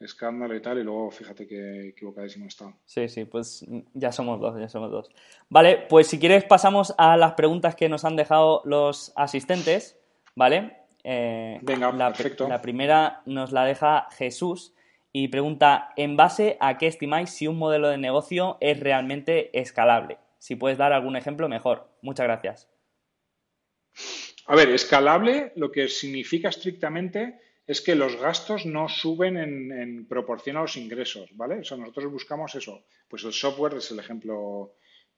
escándalo 0.00 0.54
y 0.54 0.60
tal, 0.60 0.78
y 0.78 0.84
luego 0.84 1.10
fíjate 1.10 1.46
que 1.46 1.88
equivocadísimo 1.88 2.46
está. 2.46 2.74
Sí, 2.84 3.08
sí, 3.08 3.24
pues 3.24 3.64
ya 3.94 4.12
somos 4.12 4.40
dos, 4.40 4.58
ya 4.58 4.68
somos 4.68 4.90
dos. 4.90 5.08
Vale, 5.48 5.86
pues 5.88 6.08
si 6.08 6.18
quieres 6.18 6.44
pasamos 6.44 6.94
a 6.98 7.16
las 7.16 7.34
preguntas 7.34 7.76
que 7.76 7.88
nos 7.88 8.04
han 8.04 8.16
dejado 8.16 8.62
los 8.64 9.12
asistentes, 9.16 9.98
¿vale? 10.34 10.76
Eh, 11.04 11.58
Venga, 11.62 11.92
la, 11.92 12.08
perfecto. 12.08 12.48
La 12.48 12.62
primera 12.62 13.22
nos 13.26 13.52
la 13.52 13.64
deja 13.64 14.08
Jesús 14.12 14.74
y 15.12 15.28
pregunta, 15.28 15.92
¿en 15.96 16.16
base 16.16 16.56
a 16.60 16.78
qué 16.78 16.86
estimáis 16.86 17.30
si 17.30 17.46
un 17.46 17.58
modelo 17.58 17.88
de 17.88 17.98
negocio 17.98 18.56
es 18.60 18.80
realmente 18.80 19.58
escalable? 19.58 20.18
Si 20.38 20.56
puedes 20.56 20.78
dar 20.78 20.92
algún 20.92 21.16
ejemplo, 21.16 21.48
mejor. 21.48 21.88
Muchas 22.02 22.24
gracias. 22.24 22.68
A 24.46 24.56
ver, 24.56 24.70
escalable 24.70 25.52
lo 25.56 25.70
que 25.70 25.88
significa 25.88 26.48
estrictamente 26.48 27.38
es 27.66 27.80
que 27.80 27.94
los 27.94 28.16
gastos 28.16 28.66
no 28.66 28.88
suben 28.88 29.36
en, 29.36 30.06
proporción 30.06 30.56
a 30.56 30.62
los 30.62 30.76
ingresos, 30.76 31.30
¿vale? 31.36 31.60
O 31.60 31.64
sea, 31.64 31.76
nosotros 31.76 32.10
buscamos 32.10 32.54
eso. 32.54 32.84
Pues 33.08 33.24
el 33.24 33.32
software 33.32 33.74
es 33.74 33.90
el 33.92 34.00
ejemplo 34.00 34.74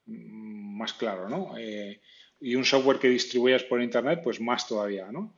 mm, 0.06 0.76
más 0.78 0.92
claro, 0.92 1.28
¿no? 1.28 1.56
Eh, 1.56 2.00
y 2.40 2.54
un 2.56 2.64
software 2.64 2.98
que 2.98 3.08
distribuyas 3.08 3.64
por 3.64 3.80
Internet, 3.80 4.20
pues 4.22 4.40
más 4.40 4.68
todavía, 4.68 5.10
¿no? 5.10 5.34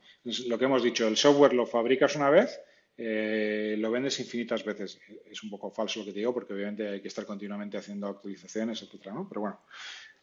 lo 0.47 0.59
que 0.59 0.65
hemos 0.65 0.83
dicho, 0.83 1.07
el 1.07 1.15
software 1.15 1.53
lo 1.53 1.65
fabricas 1.65 2.17
una 2.17 2.29
vez, 2.29 2.59
eh, 2.97 3.75
lo 3.77 3.91
vendes 3.91 4.19
infinitas 4.19 4.65
veces. 4.65 4.99
Es 5.29 5.43
un 5.43 5.49
poco 5.49 5.71
falso 5.71 5.99
lo 5.99 6.05
que 6.05 6.13
te 6.13 6.19
digo, 6.19 6.33
porque 6.33 6.53
obviamente 6.53 6.87
hay 6.87 7.01
que 7.01 7.07
estar 7.07 7.25
continuamente 7.25 7.77
haciendo 7.77 8.07
actualizaciones, 8.07 8.81
etcétera, 8.81 9.13
¿no? 9.13 9.29
Pero 9.29 9.41
bueno, 9.41 9.59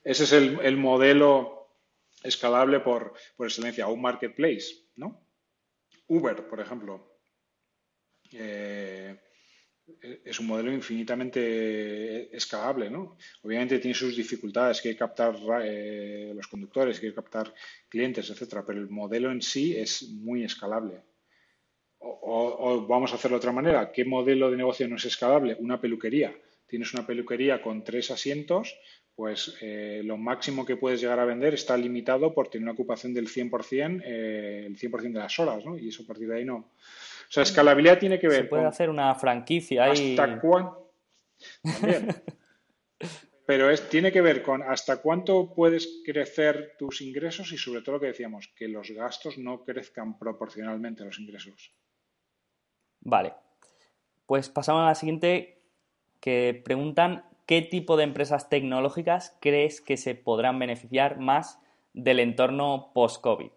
ese 0.03 0.25
es 0.25 0.33
el, 0.33 0.77
modelo 0.77 1.64
escalable 2.25 2.81
por, 2.81 3.15
excelencia, 3.39 3.87
un 3.87 4.01
marketplace, 4.01 4.75
¿no? 4.97 5.29
Uber, 6.09 6.49
por 6.49 6.61
ejemplo, 6.61 7.19
eh, 8.33 9.21
es 10.25 10.41
un 10.41 10.47
modelo 10.47 10.73
infinitamente 10.73 12.35
escalable, 12.35 12.91
¿no? 12.91 13.17
Obviamente 13.43 13.79
tiene 13.79 13.95
sus 13.95 14.17
dificultades, 14.17 14.81
que 14.81 14.97
captar 14.97 15.37
eh, 15.63 16.33
los 16.35 16.49
conductores, 16.49 16.99
que 16.99 17.13
captar 17.13 17.55
clientes, 17.89 18.31
etcétera, 18.31 18.65
pero 18.67 18.81
el 18.81 18.89
modelo 18.89 19.31
en 19.31 19.43
sí 19.43 19.77
es 19.77 20.09
muy 20.09 20.45
escalable. 20.45 21.03
O, 21.99 22.87
vamos 22.87 23.13
a 23.13 23.17
hacerlo 23.17 23.37
de 23.37 23.39
otra 23.39 23.53
manera, 23.53 23.93
¿qué 23.93 24.05
modelo 24.05 24.51
de 24.51 24.57
negocio 24.57 24.89
no 24.89 24.97
es 24.97 25.05
escalable? 25.05 25.57
Una 25.59 25.81
peluquería. 25.81 26.35
Tienes 26.67 26.93
una 26.95 27.07
peluquería 27.07 27.63
con 27.63 27.85
tres 27.85 28.11
asientos, 28.11 28.75
pues 29.15 29.57
eh, 29.61 30.03
lo 30.05 30.17
máximo 30.17 30.67
que 30.67 30.77
puedes 30.77 31.01
llegar 31.01 31.21
a 31.21 31.25
vender 31.25 31.55
está 31.55 31.77
limitado 31.77 32.35
por 32.35 32.49
tener 32.49 32.65
una 32.65 32.73
ocupación 32.73 33.15
del 33.15 33.29
100%, 33.29 34.03
eh, 34.05 34.65
el 34.67 34.77
100% 34.77 35.13
de 35.13 35.19
las 35.21 35.39
horas, 35.39 35.65
¿no? 35.65 35.79
Y 35.79 35.89
eso 35.89 36.03
a 36.03 36.07
partir 36.07 36.29
de 36.29 36.39
ahí 36.39 36.45
no. 36.45 36.57
O 36.57 37.31
sea, 37.31 37.45
escalabilidad 37.45 37.99
tiene 37.99 38.19
que 38.19 38.29
ver. 38.29 38.43
Se 38.43 38.49
puede 38.49 38.67
hacer 38.67 38.91
una 38.91 39.15
franquicia 39.15 39.85
ahí. 39.85 40.17
¿Hasta 40.19 40.41
cuánto? 40.41 40.93
Pero 43.47 43.71
es, 43.71 43.89
tiene 43.91 44.11
que 44.11 44.23
ver 44.23 44.43
con 44.43 44.63
hasta 44.63 45.03
cuánto 45.03 45.53
puedes 45.55 46.01
crecer 46.05 46.77
tus 46.79 47.03
ingresos 47.03 47.53
y 47.53 47.59
sobre 47.59 47.83
todo 47.83 47.97
lo 47.97 48.01
que 48.01 48.07
decíamos, 48.07 48.49
que 48.57 48.69
los 48.69 48.91
gastos 48.91 49.37
no 49.37 49.65
crezcan 49.65 50.19
proporcionalmente 50.19 51.03
a 51.03 51.07
los 51.07 51.19
ingresos. 51.19 51.75
Vale. 53.01 53.35
Pues 54.25 54.49
pasamos 54.49 54.83
a 54.83 54.87
la 54.87 54.95
siguiente 54.95 55.61
que 56.21 56.63
preguntan 56.65 57.23
qué 57.47 57.63
tipo 57.63 57.97
de 57.97 58.05
empresas 58.05 58.49
tecnológicas 58.49 59.37
crees 59.41 59.81
que 59.81 59.97
se 59.97 60.15
podrán 60.15 60.59
beneficiar 60.59 61.19
más 61.19 61.61
del 61.93 62.21
entorno 62.21 62.91
post-COVID. 62.95 63.53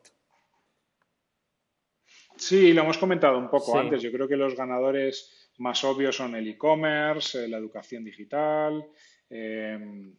Sí, 2.35 2.73
lo 2.73 2.83
hemos 2.83 2.97
comentado 2.97 3.37
un 3.37 3.49
poco 3.49 3.77
antes. 3.77 4.01
Yo 4.01 4.11
creo 4.11 4.27
que 4.27 4.37
los 4.37 4.55
ganadores 4.55 5.51
más 5.57 5.83
obvios 5.83 6.15
son 6.15 6.35
el 6.35 6.47
e-commerce, 6.47 7.45
eh, 7.45 7.47
la 7.47 7.57
educación 7.57 8.03
digital, 8.03 8.85
eh, 9.29 10.13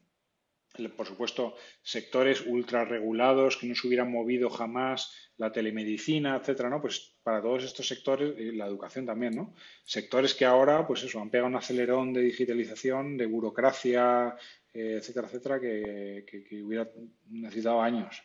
por 0.97 1.07
supuesto, 1.07 1.57
sectores 1.83 2.45
ultra 2.47 2.85
regulados 2.85 3.57
que 3.57 3.67
no 3.67 3.75
se 3.75 3.87
hubieran 3.87 4.13
movido 4.13 4.49
jamás, 4.51 5.13
la 5.37 5.53
telemedicina, 5.53 6.37
etcétera, 6.37 6.69
¿no? 6.69 6.81
Pues 6.81 7.17
para 7.23 7.41
todos 7.41 7.65
estos 7.65 7.87
sectores, 7.87 8.35
y 8.39 8.53
la 8.53 8.67
educación 8.67 9.07
también, 9.07 9.35
¿no? 9.35 9.55
Sectores 9.85 10.35
que 10.35 10.45
ahora, 10.45 10.87
pues 10.87 11.03
eso, 11.05 11.21
han 11.21 11.31
pegado 11.31 11.49
un 11.49 11.57
acelerón 11.57 12.13
de 12.13 12.23
digitalización, 12.23 13.17
de 13.17 13.27
burocracia, 13.27 14.37
eh, 14.73 14.97
etcétera, 14.99 15.29
etcétera, 15.29 15.61
que, 15.61 16.25
que, 16.27 16.63
hubiera 16.63 16.89
necesitado 17.29 17.81
años. 17.81 18.23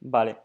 Vale. 0.00 0.36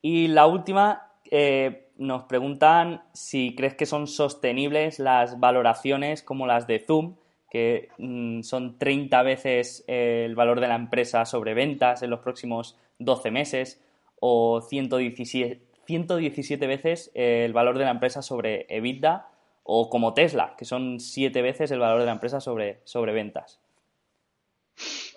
Y 0.00 0.28
la 0.28 0.46
última, 0.46 1.12
eh, 1.30 1.92
nos 1.96 2.24
preguntan 2.24 3.04
si 3.12 3.54
crees 3.54 3.74
que 3.74 3.86
son 3.86 4.06
sostenibles 4.06 4.98
las 4.98 5.38
valoraciones 5.38 6.22
como 6.22 6.46
las 6.46 6.66
de 6.66 6.80
Zoom 6.80 7.16
que 7.54 7.90
mm, 7.98 8.42
son 8.42 8.78
30 8.80 9.22
veces 9.22 9.84
eh, 9.86 10.24
el 10.26 10.34
valor 10.34 10.58
de 10.58 10.66
la 10.66 10.74
empresa 10.74 11.24
sobre 11.24 11.54
ventas 11.54 12.02
en 12.02 12.10
los 12.10 12.18
próximos 12.18 12.76
12 12.98 13.30
meses 13.30 13.80
o 14.18 14.60
117, 14.60 15.60
117 15.86 16.66
veces 16.66 17.12
eh, 17.14 17.44
el 17.44 17.52
valor 17.52 17.78
de 17.78 17.84
la 17.84 17.92
empresa 17.92 18.22
sobre 18.22 18.66
EBITDA 18.68 19.28
o 19.62 19.88
como 19.88 20.14
Tesla, 20.14 20.56
que 20.58 20.64
son 20.64 20.98
7 20.98 21.42
veces 21.42 21.70
el 21.70 21.78
valor 21.78 22.00
de 22.00 22.06
la 22.06 22.12
empresa 22.12 22.40
sobre, 22.40 22.80
sobre 22.82 23.12
ventas. 23.12 23.60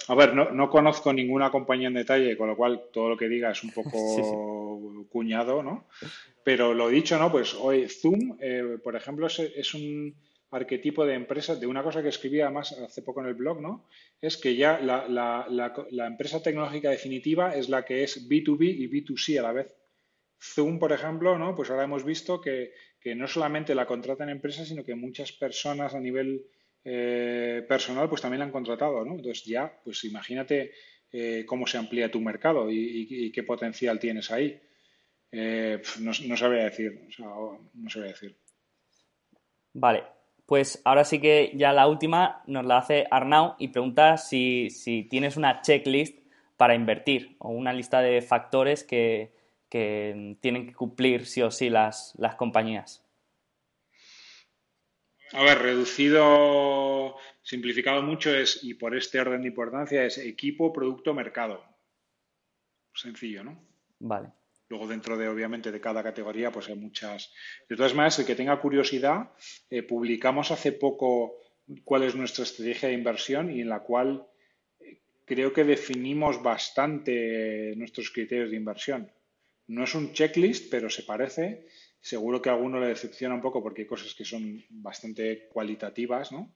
A 0.08 0.14
ver, 0.14 0.36
no, 0.36 0.70
conozco 0.70 1.12
ninguna 1.12 1.50
compañía 1.50 1.88
en 1.88 1.96
detalle, 1.96 2.38
con 2.38 2.50
lo 2.50 2.56
cual 2.56 2.84
todo 2.94 3.10
lo 3.10 3.18
que 3.18 3.28
diga 3.28 3.50
es 3.50 3.64
un 3.64 3.72
poco 3.74 5.08
cuñado, 5.10 5.64
¿no? 5.64 5.86
Pero 6.44 6.76
lo 6.76 6.88
dicho, 6.88 7.18
¿no? 7.18 7.32
Pues 7.32 7.56
hoy 7.56 7.90
Zoom, 7.90 8.38
eh, 8.40 8.78
por 8.84 8.96
ejemplo, 8.96 9.26
es 9.26 9.74
un 9.74 10.14
arquetipo 10.52 11.06
de 11.06 11.14
empresas, 11.14 11.60
de 11.60 11.68
una 11.68 11.84
cosa 11.84 12.02
que 12.02 12.10
escribí 12.10 12.40
además 12.40 12.72
hace 12.72 13.02
poco 13.02 13.22
en 13.22 13.28
el 13.28 13.34
blog, 13.34 13.62
¿no? 13.62 13.88
Es 14.22 14.38
que 14.38 14.56
ya 14.56 14.80
la, 14.80 15.08
la, 15.08 16.08
empresa 16.08 16.42
tecnológica 16.42 16.90
definitiva 16.90 17.56
es 17.56 17.70
la 17.70 17.84
que 17.84 18.04
es 18.04 18.30
B2B 18.30 18.64
y 18.64 18.90
B2C 18.90 19.40
a 19.40 19.44
la 19.44 19.52
vez. 19.52 19.76
Zoom, 20.40 20.80
por 20.80 20.92
ejemplo, 20.94 21.38
¿no? 21.38 21.56
Pues 21.56 21.70
ahora 21.70 21.84
hemos 21.84 22.06
visto 22.06 22.40
que, 22.40 22.74
no 23.16 23.28
solamente 23.28 23.74
la 23.74 23.86
contratan 23.86 24.30
empresas, 24.30 24.68
sino 24.68 24.84
que 24.84 24.94
muchas 24.94 25.32
personas 25.32 25.96
a 25.96 26.00
nivel 26.00 26.46
eh, 26.84 27.66
personal 27.66 28.10
pues 28.10 28.22
también 28.22 28.40
la 28.40 28.46
han 28.46 28.52
contratado, 28.52 29.06
¿no? 29.06 29.16
Entonces 29.16 29.46
ya, 29.46 29.80
pues 29.84 30.04
imagínate 30.04 30.74
eh, 31.14 31.46
cómo 31.46 31.66
se 31.68 31.78
amplía 31.78 32.12
tu 32.12 32.20
mercado 32.20 32.70
y, 32.70 33.32
qué 33.32 33.44
potencial 33.44 33.98
tienes 33.98 34.30
ahí. 34.30 34.60
Eh, 35.32 35.82
no, 36.00 36.12
no 36.28 36.38
sabría 36.38 36.66
decir, 36.66 37.08
no 37.18 37.90
sabría 37.90 38.12
decir. 38.12 38.36
Vale, 39.74 40.04
pues 40.48 40.82
ahora 40.86 41.04
sí 41.04 41.20
que 41.20 41.52
ya 41.56 41.74
la 41.74 41.88
última 41.88 42.42
nos 42.48 42.66
la 42.66 42.78
hace 42.78 43.06
Arnau 43.12 43.56
y 43.60 43.68
pregunta 43.68 44.18
si, 44.18 44.70
tienes 45.10 45.36
una 45.36 45.62
checklist 45.62 46.18
para 46.56 46.74
invertir 46.74 47.36
o 47.40 47.50
una 47.50 47.74
lista 47.74 48.00
de 48.00 48.22
factores 48.22 48.84
que, 48.84 49.36
tienen 49.70 50.68
que 50.68 50.74
cumplir 50.74 51.26
sí 51.26 51.42
o 51.42 51.52
sí 51.52 51.70
las, 51.70 52.16
las 52.18 52.36
compañías. 52.36 53.04
A 55.34 55.44
ver, 55.44 55.60
reducido, 55.60 57.18
simplificado 57.44 58.02
mucho 58.02 58.34
es, 58.34 58.64
y 58.64 58.74
por 58.76 58.96
este 58.96 59.20
orden 59.20 59.42
de 59.42 59.50
importancia, 59.50 60.06
es 60.06 60.18
equipo, 60.18 60.72
producto, 60.72 61.14
mercado. 61.14 61.62
Sencillo, 62.94 63.44
¿no? 63.44 63.60
Vale. 64.00 64.32
Luego 64.70 64.88
dentro 64.88 65.18
de, 65.18 65.30
obviamente, 65.30 65.72
de 65.72 65.80
cada 65.80 66.04
categoría, 66.04 66.52
pues 66.52 66.68
hay 66.68 66.76
muchas. 66.76 67.32
De 67.70 67.76
todas 67.76 67.94
maneras, 67.94 68.20
el 68.20 68.26
que 68.26 68.36
tenga 68.36 68.60
curiosidad, 68.60 69.32
eh, 69.70 69.84
publicamos 69.84 70.52
hace 70.52 70.74
poco 70.74 71.38
cuál 71.84 72.04
es 72.04 72.16
nuestra 72.16 72.44
estrategia 72.44 72.90
de 72.90 72.96
inversión 72.96 73.52
y 73.52 73.62
en 73.62 73.70
la 73.70 73.80
cual 73.80 74.28
eh, 74.80 75.00
creo 75.26 75.54
que 75.54 75.64
definimos 75.64 76.44
bastante 76.44 77.74
nuestros 77.78 78.10
criterios 78.12 78.52
de 78.52 78.58
inversión. 78.58 79.12
No 79.68 79.84
es 79.84 79.96
un 79.96 80.12
checklist, 80.12 80.70
pero 80.70 80.90
se 80.90 81.04
parece. 81.04 81.68
Seguro 82.00 82.42
que 82.42 82.50
a 82.50 82.54
alguno 82.54 82.80
le 82.80 82.88
decepciona 82.88 83.36
un 83.36 83.42
poco 83.42 83.64
porque 83.64 83.84
hay 83.84 83.88
cosas 83.88 84.14
que 84.14 84.26
son 84.26 84.64
bastante 84.70 85.48
cualitativas, 85.48 86.32
¿no? 86.32 86.54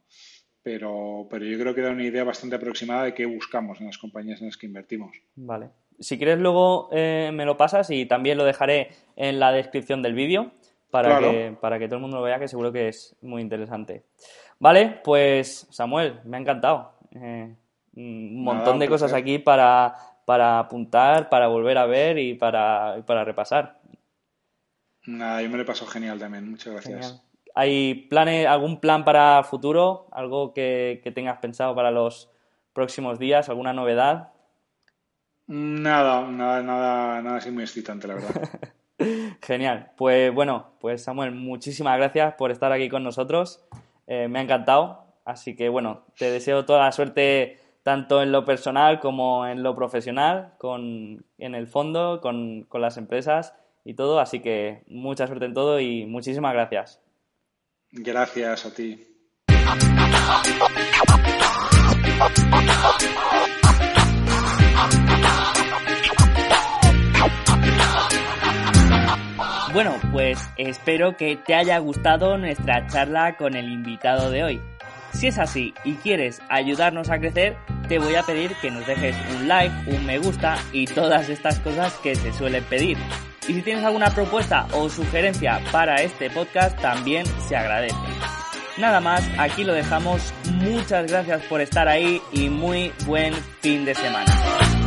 Pero, 0.63 1.27
pero 1.29 1.43
yo 1.43 1.57
creo 1.57 1.73
que 1.73 1.81
da 1.81 1.91
una 1.91 2.05
idea 2.05 2.23
bastante 2.23 2.55
aproximada 2.55 3.05
de 3.05 3.13
qué 3.13 3.25
buscamos 3.25 3.79
en 3.79 3.87
las 3.87 3.97
compañías 3.97 4.39
en 4.41 4.47
las 4.47 4.57
que 4.57 4.67
invertimos. 4.67 5.17
Vale 5.35 5.69
si 6.01 6.17
quieres 6.17 6.39
luego 6.39 6.89
eh, 6.91 7.31
me 7.33 7.45
lo 7.45 7.57
pasas 7.57 7.89
y 7.91 8.05
también 8.05 8.37
lo 8.37 8.43
dejaré 8.43 8.89
en 9.15 9.39
la 9.39 9.51
descripción 9.51 10.01
del 10.01 10.13
vídeo 10.13 10.51
para, 10.89 11.19
que, 11.19 11.55
para 11.59 11.79
que 11.79 11.87
todo 11.87 11.95
el 11.95 12.01
mundo 12.01 12.17
lo 12.17 12.23
vea, 12.23 12.39
que 12.39 12.47
seguro 12.47 12.71
que 12.71 12.89
es 12.89 13.15
muy 13.21 13.41
interesante. 13.41 14.03
Vale, 14.59 14.99
pues 15.03 15.67
Samuel, 15.71 16.19
me 16.25 16.37
ha 16.37 16.39
encantado. 16.39 16.93
Eh, 17.15 17.55
un 17.95 18.43
montón 18.43 18.79
de 18.79 18.87
cosas 18.87 19.13
aquí 19.13 19.39
para, 19.39 19.95
para, 20.25 20.59
apuntar, 20.59 21.29
para 21.29 21.47
volver 21.47 21.77
a 21.77 21.85
ver 21.85 22.17
y 22.17 22.33
para, 22.33 23.03
para 23.05 23.23
repasar. 23.23 23.79
Nada, 25.05 25.41
yo 25.41 25.49
me 25.49 25.57
lo 25.57 25.63
he 25.63 25.65
pasado 25.65 25.89
genial 25.89 26.19
también, 26.19 26.49
muchas 26.49 26.73
gracias. 26.73 27.23
¿Hay 27.53 28.07
planes, 28.09 28.47
algún 28.47 28.79
plan 28.79 29.03
para 29.03 29.43
futuro? 29.43 30.07
¿Algo 30.11 30.53
que, 30.53 31.01
que 31.03 31.11
tengas 31.11 31.39
pensado 31.39 31.75
para 31.75 31.91
los 31.91 32.29
próximos 32.71 33.19
días? 33.19 33.49
¿Alguna 33.49 33.73
novedad? 33.73 34.30
Nada, 35.53 36.21
nada, 36.31 36.63
nada, 36.63 37.21
nada 37.21 37.37
así 37.37 37.51
muy 37.51 37.63
excitante, 37.63 38.07
la 38.07 38.13
verdad. 38.13 38.49
Genial. 39.41 39.91
Pues 39.97 40.33
bueno, 40.33 40.71
pues 40.79 41.03
Samuel, 41.03 41.33
muchísimas 41.33 41.97
gracias 41.97 42.35
por 42.35 42.51
estar 42.51 42.71
aquí 42.71 42.87
con 42.87 43.03
nosotros. 43.03 43.61
Eh, 44.07 44.29
me 44.29 44.39
ha 44.39 44.43
encantado. 44.43 45.03
Así 45.25 45.57
que 45.57 45.67
bueno, 45.67 46.05
te 46.17 46.31
deseo 46.31 46.63
toda 46.63 46.85
la 46.85 46.93
suerte 46.93 47.59
tanto 47.83 48.23
en 48.23 48.31
lo 48.31 48.45
personal 48.45 49.01
como 49.01 49.45
en 49.45 49.61
lo 49.61 49.75
profesional, 49.75 50.53
con, 50.57 51.25
en 51.37 51.55
el 51.55 51.67
fondo, 51.67 52.21
con, 52.21 52.63
con 52.69 52.79
las 52.79 52.95
empresas 52.95 53.53
y 53.83 53.95
todo. 53.95 54.21
Así 54.21 54.39
que 54.39 54.83
mucha 54.87 55.27
suerte 55.27 55.43
en 55.43 55.53
todo 55.53 55.81
y 55.81 56.05
muchísimas 56.05 56.53
gracias. 56.53 57.01
Gracias 57.91 58.65
a 58.65 58.73
ti. 58.73 59.05
Bueno, 69.73 69.95
pues 70.11 70.37
espero 70.57 71.15
que 71.15 71.37
te 71.37 71.55
haya 71.55 71.77
gustado 71.77 72.37
nuestra 72.37 72.85
charla 72.87 73.37
con 73.37 73.55
el 73.55 73.71
invitado 73.71 74.29
de 74.29 74.43
hoy. 74.43 74.61
Si 75.13 75.27
es 75.27 75.37
así 75.37 75.73
y 75.85 75.93
quieres 75.95 76.41
ayudarnos 76.49 77.09
a 77.09 77.19
crecer, 77.19 77.55
te 77.87 77.97
voy 77.97 78.15
a 78.15 78.23
pedir 78.23 78.53
que 78.61 78.69
nos 78.69 78.85
dejes 78.85 79.15
un 79.33 79.47
like, 79.47 79.73
un 79.87 80.05
me 80.05 80.19
gusta 80.19 80.57
y 80.73 80.85
todas 80.87 81.29
estas 81.29 81.59
cosas 81.59 81.93
que 82.03 82.15
se 82.15 82.33
suelen 82.33 82.65
pedir. 82.65 82.97
Y 83.47 83.53
si 83.53 83.61
tienes 83.61 83.85
alguna 83.85 84.09
propuesta 84.09 84.67
o 84.73 84.89
sugerencia 84.89 85.61
para 85.71 86.01
este 86.01 86.29
podcast, 86.29 86.77
también 86.81 87.25
se 87.47 87.55
agradece. 87.55 87.95
Nada 88.77 88.99
más, 88.99 89.23
aquí 89.37 89.63
lo 89.63 89.73
dejamos. 89.73 90.33
Muchas 90.53 91.09
gracias 91.09 91.41
por 91.43 91.61
estar 91.61 91.87
ahí 91.87 92.21
y 92.33 92.49
muy 92.49 92.91
buen 93.05 93.33
fin 93.61 93.85
de 93.85 93.95
semana. 93.95 94.80